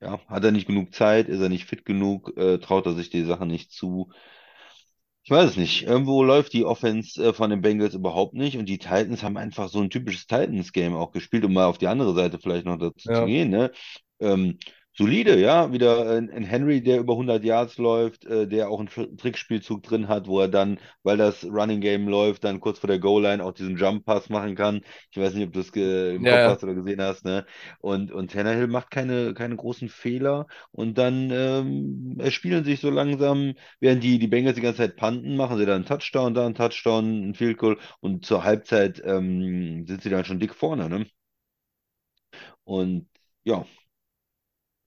ja, 0.02 0.20
hat 0.28 0.44
er 0.46 0.52
nicht 0.52 0.68
genug 0.68 0.94
Zeit, 0.96 1.30
ist 1.30 1.42
er 1.42 1.50
nicht 1.50 1.66
fit 1.66 1.86
genug, 1.86 2.38
äh, 2.38 2.60
traut 2.60 2.86
er 2.88 2.94
sich 2.94 3.10
die 3.12 3.24
Sachen 3.26 3.50
nicht 3.50 3.72
zu. 3.72 4.12
Ich 5.24 5.30
weiß 5.30 5.52
es 5.52 5.58
nicht. 5.58 5.84
Irgendwo 5.84 6.24
läuft 6.24 6.54
die 6.54 6.66
Offense 6.66 7.24
äh, 7.24 7.34
von 7.34 7.50
den 7.50 7.62
Bengals 7.62 7.94
überhaupt 7.94 8.34
nicht 8.34 8.58
und 8.58 8.66
die 8.66 8.80
Titans 8.80 9.22
haben 9.22 9.38
einfach 9.38 9.70
so 9.70 9.80
ein 9.80 9.90
typisches 9.90 10.26
Titans-Game 10.26 10.96
auch 10.96 11.12
gespielt, 11.12 11.46
um 11.46 11.54
mal 11.54 11.66
auf 11.66 11.78
die 11.78 11.88
andere 11.88 12.16
Seite 12.16 12.40
vielleicht 12.40 12.66
noch 12.66 12.78
dazu 12.78 13.08
zu 13.08 13.12
ja, 13.12 13.26
gehen, 13.26 13.50
ne? 13.50 13.72
Ähm, 14.20 14.58
solide, 15.02 15.40
ja, 15.40 15.72
wieder 15.74 16.10
ein, 16.18 16.30
Henry, 16.44 16.82
der 16.84 17.00
über 17.00 17.16
100 17.16 17.44
Yards 17.44 17.78
läuft, 17.78 18.26
äh, 18.26 18.48
der 18.48 18.70
auch 18.70 18.80
einen 18.80 18.90
Tr- 18.90 19.18
Trickspielzug 19.18 19.84
drin 19.84 20.08
hat, 20.08 20.28
wo 20.28 20.40
er 20.42 20.48
dann, 20.48 20.80
weil 21.04 21.18
das 21.18 21.44
Running 21.46 21.82
Game 21.82 22.08
läuft, 22.08 22.44
dann 22.44 22.60
kurz 22.60 22.80
vor 22.80 22.88
der 22.88 23.00
Goal-Line 23.00 23.44
auch 23.44 23.54
diesen 23.54 23.78
Jump-Pass 23.78 24.30
machen 24.30 24.56
kann. 24.56 24.82
Ich 25.12 25.18
weiß 25.18 25.34
nicht, 25.34 25.48
ob 25.48 25.54
du 25.54 25.60
es 25.62 25.70
im 26.16 26.26
ja, 26.26 26.28
Kopf 26.28 26.46
hast 26.46 26.64
oder 26.64 26.74
gesehen 26.76 27.02
hast, 27.02 27.26
ne? 27.26 27.46
Und, 27.80 28.12
und 28.12 28.32
Tannehill 28.32 28.68
macht 28.68 28.92
keine, 28.92 29.34
keine 29.34 29.56
großen 29.56 29.90
Fehler 29.90 30.48
und 30.72 30.98
dann 30.98 31.30
ähm, 31.32 32.18
erspielen 32.20 32.64
sich 32.64 32.80
so 32.80 32.90
langsam 32.90 33.54
Während 33.80 34.04
die, 34.04 34.20
die 34.20 34.28
Bengals 34.28 34.56
die 34.56 34.62
ganze 34.62 34.78
Zeit 34.80 34.96
punten, 34.98 35.36
machen 35.36 35.58
sie 35.58 35.66
dann 35.66 35.76
einen 35.78 35.86
Touchdown, 35.86 36.34
da 36.34 36.46
einen 36.46 36.56
Touchdown, 36.56 37.06
einen 37.06 37.36
Field 37.36 37.58
Goal 37.58 37.78
und 38.00 38.26
zur 38.26 38.44
Halbzeit 38.44 39.02
ähm, 39.06 39.86
sind 39.88 40.02
sie 40.02 40.10
dann 40.10 40.26
schon 40.26 40.40
dick 40.40 40.54
vorne, 40.56 40.90
ne? 40.90 41.06
Und 42.64 43.08
ja, 43.44 43.66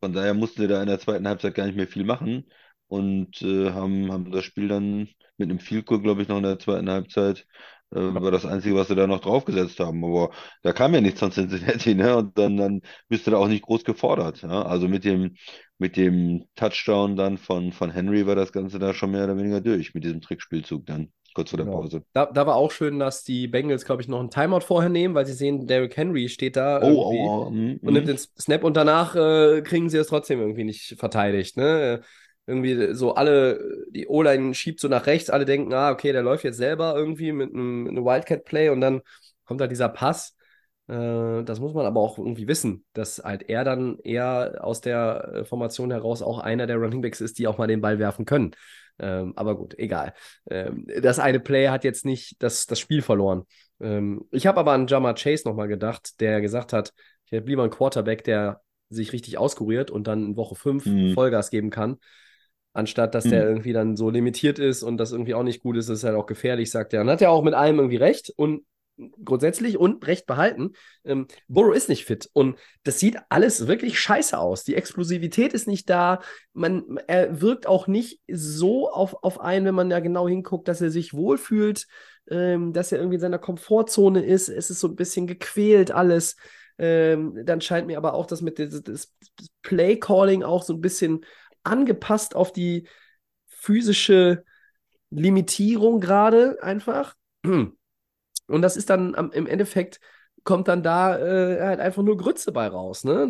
von 0.04 0.12
daher 0.12 0.34
mussten 0.34 0.60
sie 0.60 0.68
da 0.68 0.82
in 0.82 0.88
der 0.88 0.98
zweiten 1.00 1.26
Halbzeit 1.26 1.54
gar 1.54 1.64
nicht 1.64 1.76
mehr 1.76 1.88
viel 1.88 2.04
machen 2.04 2.44
und 2.88 3.40
äh, 3.40 3.70
haben, 3.70 4.12
haben 4.12 4.30
das 4.30 4.44
Spiel 4.44 4.68
dann 4.68 5.08
mit 5.38 5.48
einem 5.48 5.60
Field 5.60 5.86
Goal, 5.86 6.02
glaube 6.02 6.20
ich, 6.20 6.28
noch 6.28 6.36
in 6.36 6.42
der 6.42 6.58
zweiten 6.58 6.90
Halbzeit, 6.90 7.46
äh, 7.90 7.96
war 7.96 8.30
das 8.30 8.44
Einzige, 8.44 8.74
was 8.76 8.88
sie 8.88 8.94
da 8.96 9.06
noch 9.06 9.20
draufgesetzt 9.20 9.80
haben. 9.80 10.04
Aber 10.04 10.30
da 10.62 10.74
kam 10.74 10.92
ja 10.94 11.00
nichts 11.00 11.20
von 11.20 11.30
Cincinnati, 11.32 11.94
ne? 11.94 12.16
Und 12.16 12.36
dann, 12.38 12.58
dann 12.58 12.82
bist 13.08 13.26
du 13.26 13.30
da 13.30 13.38
auch 13.38 13.48
nicht 13.48 13.62
groß 13.64 13.84
gefordert. 13.84 14.42
Ja? 14.42 14.62
Also 14.66 14.88
mit 14.88 15.04
dem, 15.04 15.36
mit 15.78 15.96
dem 15.96 16.44
Touchdown 16.54 17.16
dann 17.16 17.38
von, 17.38 17.72
von 17.72 17.90
Henry 17.90 18.26
war 18.26 18.34
das 18.36 18.52
Ganze 18.52 18.78
da 18.78 18.92
schon 18.92 19.10
mehr 19.12 19.24
oder 19.24 19.38
weniger 19.38 19.62
durch, 19.62 19.94
mit 19.94 20.04
diesem 20.04 20.20
Trickspielzug 20.20 20.84
dann, 20.84 21.12
kurz 21.34 21.50
vor 21.50 21.56
der 21.56 21.66
Genau. 21.66 21.80
Pause. 21.80 22.02
Da, 22.12 22.26
da 22.26 22.46
war 22.46 22.56
auch 22.56 22.70
schön, 22.70 22.98
dass 22.98 23.24
die 23.24 23.48
Bengals, 23.48 23.84
glaube 23.84 24.00
ich, 24.00 24.08
noch 24.08 24.20
einen 24.20 24.30
Timeout 24.30 24.60
vorher 24.60 24.88
nehmen, 24.88 25.14
weil 25.14 25.26
sie 25.26 25.32
sehen, 25.32 25.66
Derrick 25.66 25.96
Henry 25.96 26.28
steht 26.28 26.56
da 26.56 26.80
Oh, 26.82 27.12
oh, 27.12 27.12
oh, 27.12 27.50
mm, 27.50 27.80
und 27.82 27.92
nimmt 27.92 28.06
mm. 28.06 28.08
den 28.08 28.18
Snap 28.18 28.64
und 28.64 28.76
danach 28.76 29.14
äh, 29.16 29.62
kriegen 29.62 29.90
sie 29.90 29.98
es 29.98 30.06
trotzdem 30.06 30.40
irgendwie 30.40 30.64
nicht 30.64 30.96
verteidigt. 30.98 31.56
Ne? 31.56 32.02
Irgendwie 32.46 32.94
so 32.94 33.14
alle, 33.14 33.84
die 33.90 34.06
O-Line 34.06 34.54
schiebt 34.54 34.80
so 34.80 34.88
nach 34.88 35.06
rechts, 35.06 35.30
alle 35.30 35.44
denken, 35.44 35.72
ah, 35.72 35.90
okay, 35.90 36.12
der 36.12 36.22
läuft 36.22 36.44
jetzt 36.44 36.58
selber 36.58 36.94
irgendwie 36.96 37.32
mit 37.32 37.52
einem, 37.52 37.88
einem 37.88 38.04
Wildcat-Play 38.04 38.68
und 38.68 38.80
dann 38.80 39.02
kommt 39.44 39.60
da 39.60 39.66
dieser 39.66 39.88
Pass. 39.88 40.36
Äh, 40.88 41.42
das 41.44 41.60
muss 41.60 41.74
man 41.74 41.86
aber 41.86 42.00
auch 42.00 42.18
irgendwie 42.18 42.46
wissen, 42.46 42.84
dass 42.92 43.22
halt 43.24 43.48
er 43.48 43.64
dann 43.64 43.98
eher 44.00 44.58
aus 44.60 44.80
der 44.80 45.32
äh, 45.32 45.44
Formation 45.44 45.90
heraus 45.90 46.22
auch 46.22 46.38
einer 46.38 46.66
der 46.66 46.76
Running 46.76 47.00
Backs 47.00 47.20
ist, 47.20 47.38
die 47.38 47.46
auch 47.46 47.58
mal 47.58 47.66
den 47.66 47.80
Ball 47.80 47.98
werfen 47.98 48.24
können. 48.24 48.54
Ähm, 48.98 49.32
aber 49.36 49.56
gut, 49.56 49.78
egal. 49.78 50.14
Ähm, 50.48 50.86
das 51.02 51.18
eine 51.18 51.40
Play 51.40 51.68
hat 51.68 51.84
jetzt 51.84 52.04
nicht 52.04 52.42
das, 52.42 52.66
das 52.66 52.78
Spiel 52.78 53.02
verloren. 53.02 53.44
Ähm, 53.80 54.24
ich 54.30 54.46
habe 54.46 54.60
aber 54.60 54.72
an 54.72 54.86
Jamar 54.86 55.14
Chase 55.14 55.46
nochmal 55.46 55.68
gedacht, 55.68 56.20
der 56.20 56.40
gesagt 56.40 56.72
hat, 56.72 56.92
ich 57.26 57.32
hätte 57.32 57.48
lieber 57.48 57.62
einen 57.62 57.72
Quarterback, 57.72 58.24
der 58.24 58.60
sich 58.90 59.12
richtig 59.12 59.38
auskuriert 59.38 59.90
und 59.90 60.06
dann 60.06 60.24
in 60.24 60.36
Woche 60.36 60.54
5 60.54 60.86
Mm, 60.86 61.14
Vollgas 61.14 61.50
geben 61.50 61.70
kann, 61.70 61.96
anstatt 62.72 63.14
dass 63.14 63.24
der 63.24 63.44
mm. 63.44 63.48
irgendwie 63.48 63.72
dann 63.72 63.96
so 63.96 64.10
limitiert 64.10 64.58
ist 64.58 64.82
und 64.82 64.98
das 64.98 65.12
irgendwie 65.12 65.34
auch 65.34 65.42
nicht 65.42 65.62
gut 65.62 65.76
ist, 65.76 65.88
ist 65.88 66.04
halt 66.04 66.14
auch 66.14 66.26
gefährlich, 66.26 66.70
sagt 66.70 66.92
er. 66.92 67.00
Und 67.00 67.10
hat 67.10 67.20
ja 67.20 67.30
auch 67.30 67.42
mit 67.42 67.54
allem 67.54 67.78
irgendwie 67.78 67.96
recht 67.96 68.32
und 68.36 68.64
grundsätzlich 69.24 69.78
und 69.78 70.06
recht 70.06 70.26
behalten. 70.26 70.72
Ähm, 71.04 71.26
Burrow 71.48 71.74
ist 71.74 71.88
nicht 71.88 72.04
fit 72.04 72.28
und 72.32 72.58
das 72.84 73.00
sieht 73.00 73.18
alles 73.28 73.66
wirklich 73.66 73.98
scheiße 73.98 74.38
aus. 74.38 74.64
Die 74.64 74.76
Explosivität 74.76 75.52
ist 75.52 75.66
nicht 75.66 75.90
da. 75.90 76.20
Man, 76.52 76.98
er 77.06 77.40
wirkt 77.40 77.66
auch 77.66 77.86
nicht 77.86 78.20
so 78.30 78.90
auf, 78.90 79.22
auf 79.22 79.40
einen, 79.40 79.66
wenn 79.66 79.74
man 79.74 79.90
da 79.90 80.00
genau 80.00 80.28
hinguckt, 80.28 80.68
dass 80.68 80.80
er 80.80 80.90
sich 80.90 81.14
wohlfühlt, 81.14 81.86
ähm, 82.30 82.72
dass 82.72 82.92
er 82.92 82.98
irgendwie 82.98 83.16
in 83.16 83.20
seiner 83.20 83.38
Komfortzone 83.38 84.24
ist. 84.24 84.48
Es 84.48 84.70
ist 84.70 84.80
so 84.80 84.88
ein 84.88 84.96
bisschen 84.96 85.26
gequält 85.26 85.90
alles. 85.90 86.36
Ähm, 86.78 87.40
dann 87.44 87.60
scheint 87.60 87.86
mir 87.86 87.98
aber 87.98 88.14
auch 88.14 88.26
das 88.26 88.42
mit 88.42 88.58
das, 88.58 88.82
das 88.82 89.12
Play-Calling 89.62 90.42
auch 90.42 90.62
so 90.62 90.72
ein 90.72 90.80
bisschen 90.80 91.24
angepasst 91.62 92.34
auf 92.34 92.52
die 92.52 92.88
physische 93.46 94.44
Limitierung 95.10 96.00
gerade 96.00 96.58
einfach. 96.62 97.14
Und 98.46 98.62
das 98.62 98.76
ist 98.76 98.90
dann 98.90 99.14
am, 99.14 99.30
im 99.32 99.46
Endeffekt, 99.46 100.00
kommt 100.44 100.68
dann 100.68 100.82
da 100.82 101.18
äh, 101.18 101.60
halt 101.60 101.80
einfach 101.80 102.02
nur 102.02 102.16
Grütze 102.16 102.52
bei 102.52 102.66
raus. 102.66 103.04
Ne? 103.04 103.28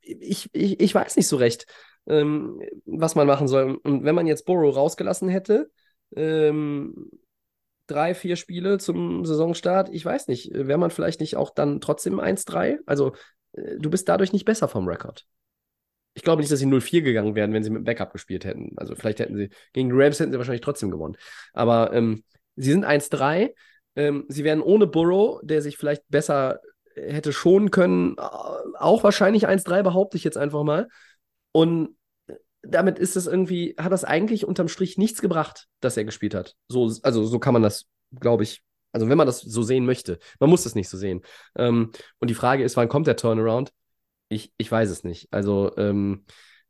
Ich, 0.00 0.48
ich, 0.52 0.80
ich 0.80 0.94
weiß 0.94 1.16
nicht 1.16 1.28
so 1.28 1.36
recht, 1.36 1.66
ähm, 2.06 2.60
was 2.86 3.14
man 3.14 3.26
machen 3.26 3.48
soll. 3.48 3.76
Und 3.82 4.04
wenn 4.04 4.14
man 4.14 4.26
jetzt 4.26 4.46
Burrow 4.46 4.74
rausgelassen 4.74 5.28
hätte, 5.28 5.70
ähm, 6.16 7.10
drei, 7.86 8.14
vier 8.14 8.36
Spiele 8.36 8.78
zum 8.78 9.24
Saisonstart, 9.24 9.88
ich 9.92 10.04
weiß 10.04 10.28
nicht, 10.28 10.50
wäre 10.52 10.78
man 10.78 10.90
vielleicht 10.90 11.20
nicht 11.20 11.36
auch 11.36 11.50
dann 11.50 11.80
trotzdem 11.80 12.20
1-3? 12.20 12.78
Also, 12.86 13.12
äh, 13.52 13.76
du 13.78 13.90
bist 13.90 14.08
dadurch 14.08 14.32
nicht 14.32 14.44
besser 14.44 14.68
vom 14.68 14.88
Rekord. 14.88 15.26
Ich 16.14 16.22
glaube 16.22 16.40
nicht, 16.40 16.50
dass 16.50 16.58
sie 16.58 16.66
0-4 16.66 17.02
gegangen 17.02 17.34
wären, 17.34 17.52
wenn 17.52 17.62
sie 17.62 17.70
mit 17.70 17.84
Backup 17.84 18.12
gespielt 18.12 18.44
hätten. 18.44 18.72
Also 18.76 18.94
vielleicht 18.96 19.20
hätten 19.20 19.36
sie, 19.36 19.50
gegen 19.72 19.90
die 19.90 19.94
Rams 19.94 20.18
hätten 20.18 20.32
sie 20.32 20.38
wahrscheinlich 20.38 20.62
trotzdem 20.62 20.90
gewonnen. 20.90 21.16
Aber 21.52 21.92
ähm, 21.92 22.24
sie 22.56 22.72
sind 22.72 22.84
1-3. 22.84 23.54
Ähm, 23.98 24.26
sie 24.28 24.44
werden 24.44 24.62
ohne 24.62 24.86
Burrow, 24.86 25.40
der 25.42 25.60
sich 25.60 25.76
vielleicht 25.76 26.04
besser 26.08 26.60
hätte 26.94 27.32
schonen 27.32 27.72
können, 27.72 28.16
äh, 28.16 28.22
auch 28.78 29.02
wahrscheinlich 29.02 29.48
1-3, 29.48 29.82
behaupte 29.82 30.16
ich 30.16 30.22
jetzt 30.22 30.38
einfach 30.38 30.62
mal. 30.62 30.88
Und 31.50 31.96
damit 32.62 33.00
ist 33.00 33.16
es 33.16 33.26
irgendwie, 33.26 33.74
hat 33.76 33.90
das 33.90 34.04
eigentlich 34.04 34.46
unterm 34.46 34.68
Strich 34.68 34.98
nichts 34.98 35.20
gebracht, 35.20 35.66
dass 35.80 35.96
er 35.96 36.04
gespielt 36.04 36.34
hat. 36.34 36.54
So, 36.68 36.92
also 37.02 37.24
so 37.24 37.40
kann 37.40 37.52
man 37.52 37.62
das, 37.62 37.86
glaube 38.20 38.44
ich, 38.44 38.62
also 38.92 39.08
wenn 39.08 39.18
man 39.18 39.26
das 39.26 39.40
so 39.40 39.62
sehen 39.62 39.84
möchte. 39.84 40.20
Man 40.38 40.48
muss 40.48 40.64
es 40.64 40.76
nicht 40.76 40.88
so 40.88 40.96
sehen. 40.96 41.22
Ähm, 41.56 41.90
und 42.20 42.28
die 42.30 42.34
Frage 42.34 42.62
ist, 42.62 42.76
wann 42.76 42.88
kommt 42.88 43.08
der 43.08 43.16
Turnaround? 43.16 43.72
Ich, 44.28 44.52
ich 44.58 44.70
weiß 44.70 44.90
es 44.90 45.02
nicht. 45.02 45.26
Also, 45.32 45.76
ähm, 45.76 46.24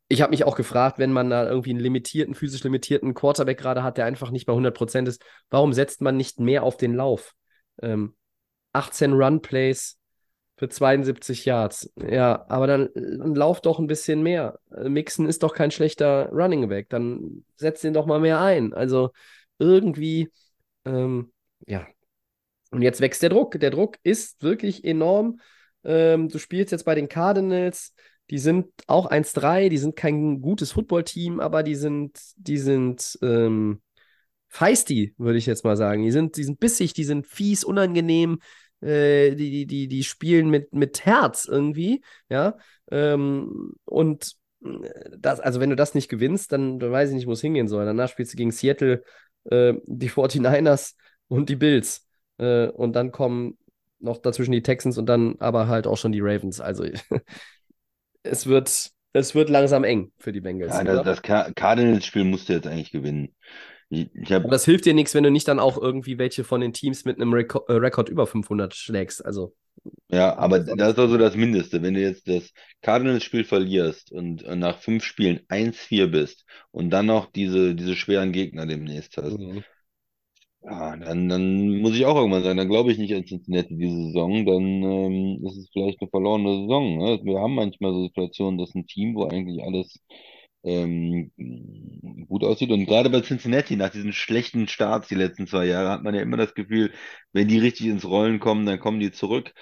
ich 0.09 0.21
habe 0.21 0.31
mich 0.31 0.43
auch 0.43 0.55
gefragt, 0.55 0.97
wenn 0.97 1.13
man 1.13 1.29
da 1.29 1.47
irgendwie 1.47 1.69
einen 1.69 1.79
limitierten, 1.79 2.33
physisch 2.33 2.63
limitierten 2.63 3.13
Quarterback 3.13 3.59
gerade 3.59 3.83
hat, 3.83 3.97
der 3.97 4.05
einfach 4.05 4.31
nicht 4.31 4.47
bei 4.47 4.53
100% 4.53 5.07
ist, 5.07 5.23
warum 5.51 5.71
setzt 5.71 6.01
man 6.01 6.17
nicht 6.17 6.39
mehr 6.39 6.63
auf 6.63 6.77
den 6.77 6.95
Lauf? 6.95 7.35
Ähm, 7.81 8.15
18 8.73 9.13
Run-Plays 9.13 9.99
für 10.57 10.67
72 10.67 11.45
Yards. 11.45 11.93
Ja, 11.95 12.45
aber 12.49 12.65
dann, 12.67 12.89
dann 12.95 13.35
lauf 13.35 13.61
doch 13.61 13.77
ein 13.79 13.87
bisschen 13.87 14.23
mehr. 14.23 14.59
Äh, 14.75 14.89
Mixon 14.89 15.27
ist 15.27 15.43
doch 15.43 15.53
kein 15.53 15.71
schlechter 15.71 16.29
Running 16.31 16.67
Back. 16.67 16.89
Dann 16.89 17.45
setz 17.55 17.81
den 17.81 17.93
doch 17.93 18.07
mal 18.07 18.19
mehr 18.19 18.41
ein. 18.41 18.73
Also 18.73 19.11
irgendwie, 19.59 20.29
ähm, 20.85 21.31
ja. 21.67 21.87
Und 22.71 22.81
jetzt 22.81 22.99
wächst 22.99 23.21
der 23.21 23.29
Druck. 23.29 23.59
Der 23.59 23.69
Druck 23.69 23.97
ist 24.03 24.41
wirklich 24.41 24.83
enorm. 24.83 25.39
Ähm, 25.83 26.29
du 26.29 26.39
spielst 26.39 26.71
jetzt 26.71 26.83
bei 26.83 26.95
den 26.95 27.09
Cardinals. 27.09 27.93
Die 28.29 28.37
sind 28.37 28.67
auch 28.87 29.07
1-3, 29.07 29.69
die 29.69 29.77
sind 29.77 29.95
kein 29.95 30.41
gutes 30.41 30.71
Footballteam, 30.71 31.39
aber 31.39 31.63
die 31.63 31.75
sind, 31.75 32.19
die 32.37 32.57
sind 32.57 33.17
ähm, 33.21 33.81
feisty, 34.49 35.15
würde 35.17 35.37
ich 35.37 35.45
jetzt 35.45 35.63
mal 35.63 35.77
sagen. 35.77 36.03
Die 36.03 36.11
sind, 36.11 36.37
die 36.37 36.43
sind 36.43 36.59
bissig, 36.59 36.93
die 36.93 37.03
sind 37.03 37.25
fies, 37.27 37.63
unangenehm, 37.63 38.39
äh, 38.81 39.35
die, 39.35 39.65
die, 39.65 39.87
die, 39.87 40.03
spielen 40.03 40.49
mit, 40.49 40.73
mit 40.73 41.05
Herz 41.05 41.45
irgendwie, 41.45 42.01
ja. 42.29 42.57
Ähm, 42.91 43.73
und 43.85 44.35
das, 44.61 45.39
also 45.39 45.59
wenn 45.59 45.69
du 45.69 45.75
das 45.75 45.95
nicht 45.95 46.09
gewinnst, 46.09 46.51
dann, 46.51 46.79
dann 46.79 46.91
weiß 46.91 47.09
ich 47.09 47.15
nicht, 47.15 47.27
wo 47.27 47.31
es 47.31 47.41
hingehen 47.41 47.67
soll. 47.67 47.85
Danach 47.85 48.09
spielst 48.09 48.33
du 48.33 48.37
gegen 48.37 48.51
Seattle, 48.51 49.03
äh, 49.45 49.73
die 49.85 50.09
49ers 50.09 50.95
und 51.27 51.49
die 51.49 51.55
Bills. 51.55 52.07
Äh, 52.37 52.67
und 52.67 52.95
dann 52.95 53.11
kommen 53.11 53.57
noch 53.99 54.17
dazwischen 54.17 54.51
die 54.51 54.63
Texans 54.63 54.97
und 54.97 55.07
dann 55.07 55.35
aber 55.39 55.67
halt 55.67 55.87
auch 55.87 55.97
schon 55.97 56.11
die 56.11 56.21
Ravens. 56.21 56.59
Also 56.61 56.85
es 58.23 58.47
wird, 58.47 58.91
es 59.13 59.35
wird 59.35 59.49
langsam 59.49 59.83
eng 59.83 60.11
für 60.17 60.31
die 60.31 60.41
Bengals. 60.41 60.73
Ja, 60.73 60.83
das, 60.83 61.21
das 61.21 61.53
Cardinals-Spiel 61.55 62.23
musst 62.23 62.49
du 62.49 62.53
jetzt 62.53 62.67
eigentlich 62.67 62.91
gewinnen. 62.91 63.35
Ich, 63.89 64.09
ich 64.13 64.31
hab, 64.31 64.43
Aber 64.43 64.51
das 64.51 64.65
hilft 64.65 64.85
dir 64.85 64.93
nichts, 64.93 65.15
wenn 65.15 65.23
du 65.23 65.31
nicht 65.31 65.47
dann 65.47 65.59
auch 65.59 65.77
irgendwie 65.77 66.19
welche 66.19 66.43
von 66.43 66.61
den 66.61 66.73
Teams 66.73 67.05
mit 67.05 67.17
einem 67.17 67.33
Reko 67.33 67.65
äh, 67.67 67.73
Rekord 67.73 68.09
über 68.09 68.27
500 68.27 68.75
schlägst. 68.75 69.25
Also, 69.25 69.55
ja, 70.09 70.37
aber 70.37 70.59
das 70.59 70.91
ist 70.91 70.99
also 70.99 71.17
das 71.17 71.35
Mindeste. 71.35 71.81
Wenn 71.81 71.95
du 71.95 72.01
jetzt 72.01 72.27
das 72.27 72.51
Cardinals-Spiel 72.81 73.43
verlierst 73.43 74.11
und 74.11 74.45
nach 74.57 74.79
fünf 74.79 75.03
Spielen 75.03 75.39
1-4 75.47 76.07
bist 76.07 76.45
und 76.71 76.91
dann 76.91 77.07
noch 77.07 77.31
diese, 77.31 77.73
diese 77.73 77.95
schweren 77.95 78.31
Gegner 78.31 78.67
demnächst 78.67 79.17
hast, 79.17 79.37
mhm. 79.37 79.63
Ja, 80.61 80.97
dann, 80.97 81.29
dann 81.29 81.81
muss 81.81 81.95
ich 81.95 82.05
auch 82.05 82.15
irgendwann 82.15 82.43
sagen, 82.43 82.57
dann 82.57 82.67
glaube 82.67 82.91
ich 82.91 82.97
nicht 82.97 83.13
an 83.15 83.25
Cincinnati 83.25 83.77
diese 83.77 83.95
Saison, 83.95 84.45
dann 84.45 84.83
ähm, 84.83 85.45
ist 85.45 85.57
es 85.57 85.69
vielleicht 85.71 86.01
eine 86.01 86.09
verlorene 86.09 86.61
Saison. 86.61 86.97
Ne? 86.97 87.19
Wir 87.23 87.39
haben 87.39 87.55
manchmal 87.55 87.93
so 87.93 88.03
Situationen, 88.07 88.59
dass 88.59 88.75
ein 88.75 88.85
Team, 88.85 89.15
wo 89.15 89.25
eigentlich 89.25 89.63
alles 89.63 89.99
ähm, 90.63 91.31
gut 92.27 92.43
aussieht. 92.43 92.71
Und 92.71 92.85
gerade 92.85 93.09
bei 93.09 93.21
Cincinnati, 93.21 93.75
nach 93.75 93.89
diesen 93.89 94.13
schlechten 94.13 94.67
Starts 94.67 95.07
die 95.07 95.15
letzten 95.15 95.47
zwei 95.47 95.65
Jahre, 95.65 95.89
hat 95.89 96.03
man 96.03 96.15
ja 96.15 96.21
immer 96.21 96.37
das 96.37 96.53
Gefühl, 96.53 96.91
wenn 97.31 97.47
die 97.47 97.59
richtig 97.59 97.87
ins 97.87 98.05
Rollen 98.05 98.39
kommen, 98.39 98.65
dann 98.65 98.79
kommen 98.79 98.99
die 98.99 99.11
zurück. 99.11 99.53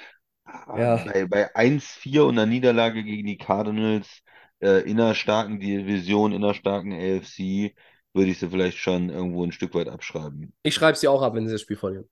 Ja. 0.45 0.97
Bei, 1.05 1.25
bei 1.27 1.55
1-4 1.55 2.21
und 2.21 2.39
einer 2.39 2.45
Niederlage 2.45 3.03
gegen 3.03 3.27
die 3.27 3.37
Cardinals, 3.37 4.23
äh, 4.61 4.89
in 4.89 4.99
einer 4.99 5.13
starken 5.13 5.59
Division, 5.59 6.31
in 6.31 6.43
einer 6.43 6.53
starken 6.53 6.93
AFC, 6.93 7.75
würde 8.17 8.31
ich 8.31 8.39
sie 8.39 8.49
vielleicht 8.49 8.77
schon 8.77 9.09
irgendwo 9.09 9.43
ein 9.43 9.51
Stück 9.53 9.73
weit 9.73 9.87
abschreiben. 9.87 10.53
ich 10.63 10.73
schreibe 10.75 10.97
sie 10.97 11.07
auch 11.07 11.21
ab, 11.21 11.35
wenn 11.35 11.47
sie 11.47 11.53
das 11.53 11.61
Spiel 11.61 11.77
verlieren. 11.77 12.09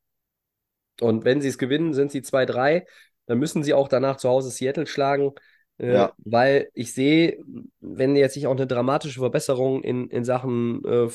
Und 1.01 1.25
wenn 1.25 1.41
sie 1.41 1.49
es 1.49 1.57
gewinnen, 1.57 1.93
sind 1.93 2.11
sie 2.11 2.21
2-3. 2.21 2.85
Dann 3.25 3.39
müssen 3.39 3.63
sie 3.63 3.73
auch 3.73 3.89
danach 3.89 4.17
zu 4.17 4.29
Hause 4.29 4.49
Seattle 4.49 4.87
schlagen. 4.87 5.33
Äh, 5.77 5.93
Ja. 5.93 6.13
Weil 6.19 6.69
ich 6.73 6.93
sehe, 6.93 7.43
wenn 7.81 8.15
jetzt 8.15 8.35
nicht 8.37 8.47
auch 8.47 8.55
eine 8.55 8.67
dramatische 8.67 9.19
Verbesserung 9.19 9.83
in, 9.83 10.07
in 10.09 10.23
Sachen 10.23 10.85
äh, 10.85 11.09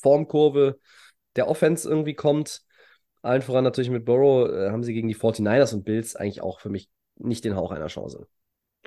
Formkurve 0.00 0.78
der 1.36 1.48
Offense 1.48 1.88
irgendwie 1.88 2.14
kommt, 2.14 2.62
allen 3.22 3.42
voran 3.42 3.64
natürlich 3.64 3.90
mit 3.90 4.06
Burrow, 4.06 4.48
äh, 4.48 4.70
haben 4.70 4.82
sie 4.82 4.94
gegen 4.94 5.08
die 5.08 5.16
49ers 5.16 5.74
und 5.74 5.84
Bills 5.84 6.16
eigentlich 6.16 6.40
auch 6.40 6.60
für 6.60 6.70
mich 6.70 6.88
nicht 7.16 7.44
den 7.44 7.56
Hauch 7.56 7.72
einer 7.72 7.88
Chance. 7.88 8.26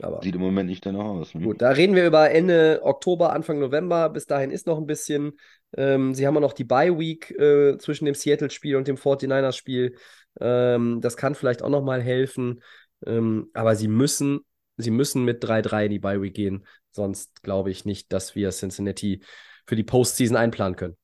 Aber 0.01 0.21
Sieht 0.23 0.36
im 0.36 0.41
Moment 0.41 0.69
nicht 0.69 0.86
danach 0.86 1.06
aus. 1.06 1.36
Ne? 1.36 1.43
Gut, 1.43 1.62
da 1.62 1.69
reden 1.69 1.95
wir 1.95 2.08
über 2.08 2.32
Ende 2.32 2.82
Oktober, 2.84 3.32
Anfang 3.32 3.60
November. 3.60 4.10
Bis 4.10 4.25
dahin 4.25 4.49
ist 4.49 4.65
noch 4.65 4.77
ein 4.77 4.88
bisschen. 4.88 5.34
Ähm, 5.77 6.13
sie 6.15 6.25
haben 6.25 6.34
ja 6.34 6.41
noch 6.41 6.53
die 6.53 6.63
Bye 6.63 6.97
Week 6.97 7.32
äh, 7.32 7.77
zwischen 7.77 8.06
dem 8.06 8.15
Seattle-Spiel 8.15 8.75
und 8.75 8.88
dem 8.88 8.97
49ers-Spiel. 8.97 9.95
Ähm, 10.39 10.99
das 11.01 11.15
kann 11.15 11.36
vielleicht 11.36 11.62
auch 11.62 11.69
noch 11.69 11.84
mal 11.84 12.01
helfen. 12.01 12.63
Ähm, 13.06 13.49
aber 13.53 13.75
sie 13.75 13.88
müssen, 13.88 14.39
sie 14.77 14.91
müssen 14.91 15.25
mit 15.25 15.43
3-3 15.43 15.86
in 15.86 15.91
die 15.91 15.99
Bye 15.99 16.21
Week 16.21 16.34
gehen. 16.34 16.65
Sonst 16.91 17.43
glaube 17.43 17.69
ich 17.69 17.86
nicht, 17.86 18.12
dass 18.12 18.36
wir 18.36 18.49
Cincinnati 18.49 19.21
für 19.67 19.75
die 19.75 19.84
Postseason 19.84 20.38
einplanen 20.38 20.75
können. 20.75 20.97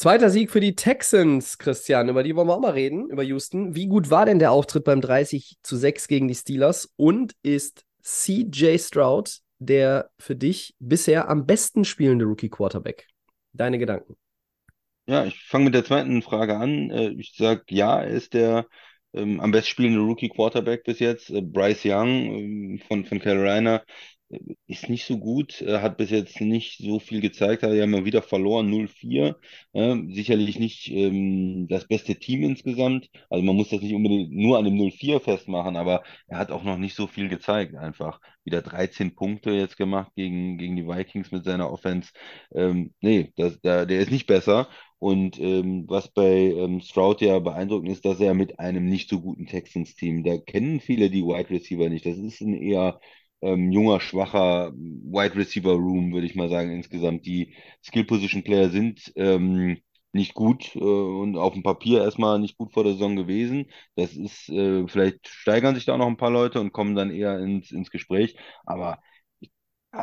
Zweiter 0.00 0.30
Sieg 0.30 0.50
für 0.50 0.60
die 0.60 0.74
Texans, 0.74 1.58
Christian. 1.58 2.08
Über 2.08 2.22
die 2.22 2.34
wollen 2.34 2.48
wir 2.48 2.54
auch 2.54 2.60
mal 2.60 2.70
reden, 2.70 3.10
über 3.10 3.22
Houston. 3.22 3.74
Wie 3.74 3.86
gut 3.86 4.08
war 4.08 4.24
denn 4.24 4.38
der 4.38 4.50
Auftritt 4.50 4.84
beim 4.84 5.02
30 5.02 5.58
zu 5.62 5.76
6 5.76 6.08
gegen 6.08 6.26
die 6.26 6.34
Steelers? 6.34 6.90
Und 6.96 7.34
ist 7.42 7.84
CJ 8.02 8.78
Stroud 8.78 9.40
der 9.58 10.08
für 10.18 10.34
dich 10.34 10.74
bisher 10.78 11.28
am 11.28 11.44
besten 11.44 11.84
spielende 11.84 12.24
Rookie-Quarterback? 12.24 13.08
Deine 13.52 13.76
Gedanken. 13.78 14.16
Ja, 15.04 15.26
ich 15.26 15.38
fange 15.44 15.66
mit 15.66 15.74
der 15.74 15.84
zweiten 15.84 16.22
Frage 16.22 16.56
an. 16.56 16.90
Äh, 16.90 17.10
Ich 17.18 17.34
sage, 17.36 17.64
ja, 17.68 18.00
er 18.00 18.08
ist 18.08 18.32
der 18.32 18.68
ähm, 19.12 19.38
am 19.38 19.50
besten 19.50 19.68
spielende 19.68 20.00
Rookie-Quarterback 20.00 20.82
bis 20.82 20.98
jetzt. 21.00 21.28
Äh, 21.28 21.42
Bryce 21.42 21.84
Young 21.84 22.08
ähm, 22.08 22.80
von, 22.88 23.04
von 23.04 23.20
Carolina 23.20 23.82
ist 24.66 24.88
nicht 24.88 25.04
so 25.06 25.18
gut, 25.18 25.60
äh, 25.62 25.80
hat 25.80 25.96
bis 25.96 26.10
jetzt 26.10 26.40
nicht 26.40 26.78
so 26.78 27.00
viel 27.00 27.20
gezeigt, 27.20 27.62
hat 27.62 27.72
ja 27.72 27.84
immer 27.84 28.04
wieder 28.04 28.22
verloren, 28.22 28.70
0-4. 28.70 29.34
Äh, 29.72 29.96
sicherlich 30.14 30.58
nicht 30.58 30.88
ähm, 30.90 31.66
das 31.68 31.86
beste 31.88 32.16
Team 32.16 32.42
insgesamt. 32.44 33.10
Also 33.28 33.44
man 33.44 33.56
muss 33.56 33.70
das 33.70 33.80
nicht 33.80 33.94
unbedingt 33.94 34.32
nur 34.32 34.58
an 34.58 34.64
dem 34.64 34.74
0-4 34.74 35.20
festmachen, 35.20 35.76
aber 35.76 36.02
er 36.28 36.38
hat 36.38 36.52
auch 36.52 36.62
noch 36.62 36.78
nicht 36.78 36.94
so 36.94 37.06
viel 37.06 37.28
gezeigt 37.28 37.74
einfach. 37.74 38.20
Wieder 38.44 38.62
13 38.62 39.14
Punkte 39.14 39.50
jetzt 39.50 39.76
gemacht 39.76 40.12
gegen, 40.14 40.58
gegen 40.58 40.76
die 40.76 40.86
Vikings 40.86 41.32
mit 41.32 41.44
seiner 41.44 41.70
Offense. 41.72 42.10
Ähm, 42.54 42.94
nee, 43.00 43.32
das, 43.36 43.60
der, 43.60 43.86
der 43.86 44.00
ist 44.00 44.10
nicht 44.12 44.26
besser. 44.26 44.68
Und 44.98 45.40
ähm, 45.40 45.86
was 45.88 46.08
bei 46.08 46.52
ähm, 46.52 46.80
Stroud 46.80 47.22
ja 47.22 47.38
beeindruckend 47.38 47.90
ist, 47.90 48.04
dass 48.04 48.20
er 48.20 48.34
mit 48.34 48.60
einem 48.60 48.86
nicht 48.86 49.08
so 49.08 49.20
guten 49.20 49.46
Texans-Team, 49.46 50.24
da 50.24 50.36
kennen 50.36 50.78
viele 50.80 51.08
die 51.10 51.22
Wide 51.24 51.48
Receiver 51.50 51.88
nicht. 51.88 52.04
Das 52.04 52.18
ist 52.18 52.40
ein 52.42 52.52
eher 52.54 53.00
ähm, 53.42 53.70
junger, 53.72 54.00
schwacher 54.00 54.72
Wide 54.74 55.36
Receiver 55.36 55.72
Room, 55.72 56.12
würde 56.12 56.26
ich 56.26 56.34
mal 56.34 56.48
sagen, 56.48 56.70
insgesamt. 56.72 57.26
Die 57.26 57.54
Skill 57.84 58.04
Position 58.04 58.42
Player 58.44 58.70
sind 58.70 59.12
ähm, 59.16 59.78
nicht 60.12 60.34
gut 60.34 60.74
äh, 60.76 60.78
und 60.80 61.36
auf 61.36 61.54
dem 61.54 61.62
Papier 61.62 62.02
erstmal 62.02 62.38
nicht 62.38 62.56
gut 62.58 62.72
vor 62.72 62.84
der 62.84 62.94
Saison 62.94 63.16
gewesen. 63.16 63.66
Das 63.96 64.14
ist, 64.16 64.48
äh, 64.48 64.86
vielleicht 64.88 65.28
steigern 65.28 65.74
sich 65.74 65.84
da 65.86 65.96
noch 65.96 66.06
ein 66.06 66.16
paar 66.16 66.30
Leute 66.30 66.60
und 66.60 66.72
kommen 66.72 66.94
dann 66.96 67.10
eher 67.10 67.38
ins, 67.40 67.70
ins 67.70 67.90
Gespräch. 67.90 68.36
Aber 68.66 69.00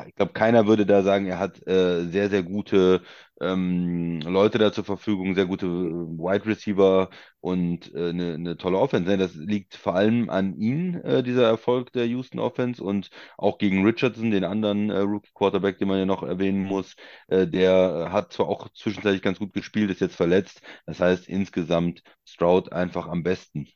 ich 0.08 0.16
glaube, 0.16 0.34
keiner 0.34 0.68
würde 0.68 0.86
da 0.86 1.02
sagen, 1.02 1.28
er 1.28 1.40
hat 1.40 1.66
äh, 1.66 2.06
sehr, 2.08 2.30
sehr 2.30 2.44
gute 2.44 3.02
ähm, 3.40 4.20
Leute 4.22 4.58
da 4.58 4.74
zur 4.74 4.84
Verfügung, 4.84 5.34
sehr 5.36 5.46
gute 5.46 5.68
Wide 5.68 6.46
Receiver 6.46 7.10
und 7.40 7.94
äh, 7.96 8.10
eine, 8.10 8.34
eine 8.34 8.58
tolle 8.58 8.80
Offense. 8.80 9.10
Ne? 9.10 9.18
Das 9.18 9.34
liegt 9.36 9.76
vor 9.76 9.96
allem 9.96 10.30
an 10.30 10.58
ihm, 10.60 11.00
äh, 11.04 11.24
dieser 11.24 11.46
Erfolg 11.48 11.94
der 11.94 12.06
Houston 12.08 12.40
Offense 12.40 12.84
und 12.84 13.10
auch 13.38 13.58
gegen 13.60 13.86
Richardson, 13.86 14.32
den 14.32 14.44
anderen 14.44 14.90
äh, 14.90 15.00
Rookie 15.00 15.32
Quarterback, 15.34 15.78
den 15.78 15.88
man 15.88 16.00
ja 16.00 16.06
noch 16.06 16.24
erwähnen 16.24 16.64
muss. 16.64 16.96
Äh, 17.28 17.48
der 17.48 18.10
hat 18.12 18.34
zwar 18.34 18.48
auch 18.50 18.70
zwischenzeitlich 18.74 19.22
ganz 19.22 19.40
gut 19.40 19.54
gespielt, 19.54 19.90
ist 19.92 20.02
jetzt 20.02 20.16
verletzt. 20.16 20.62
Das 20.86 21.00
heißt 21.00 21.30
insgesamt 21.30 22.02
Stroud 22.26 22.72
einfach 22.74 23.08
am 23.08 23.24
besten. 23.24 23.68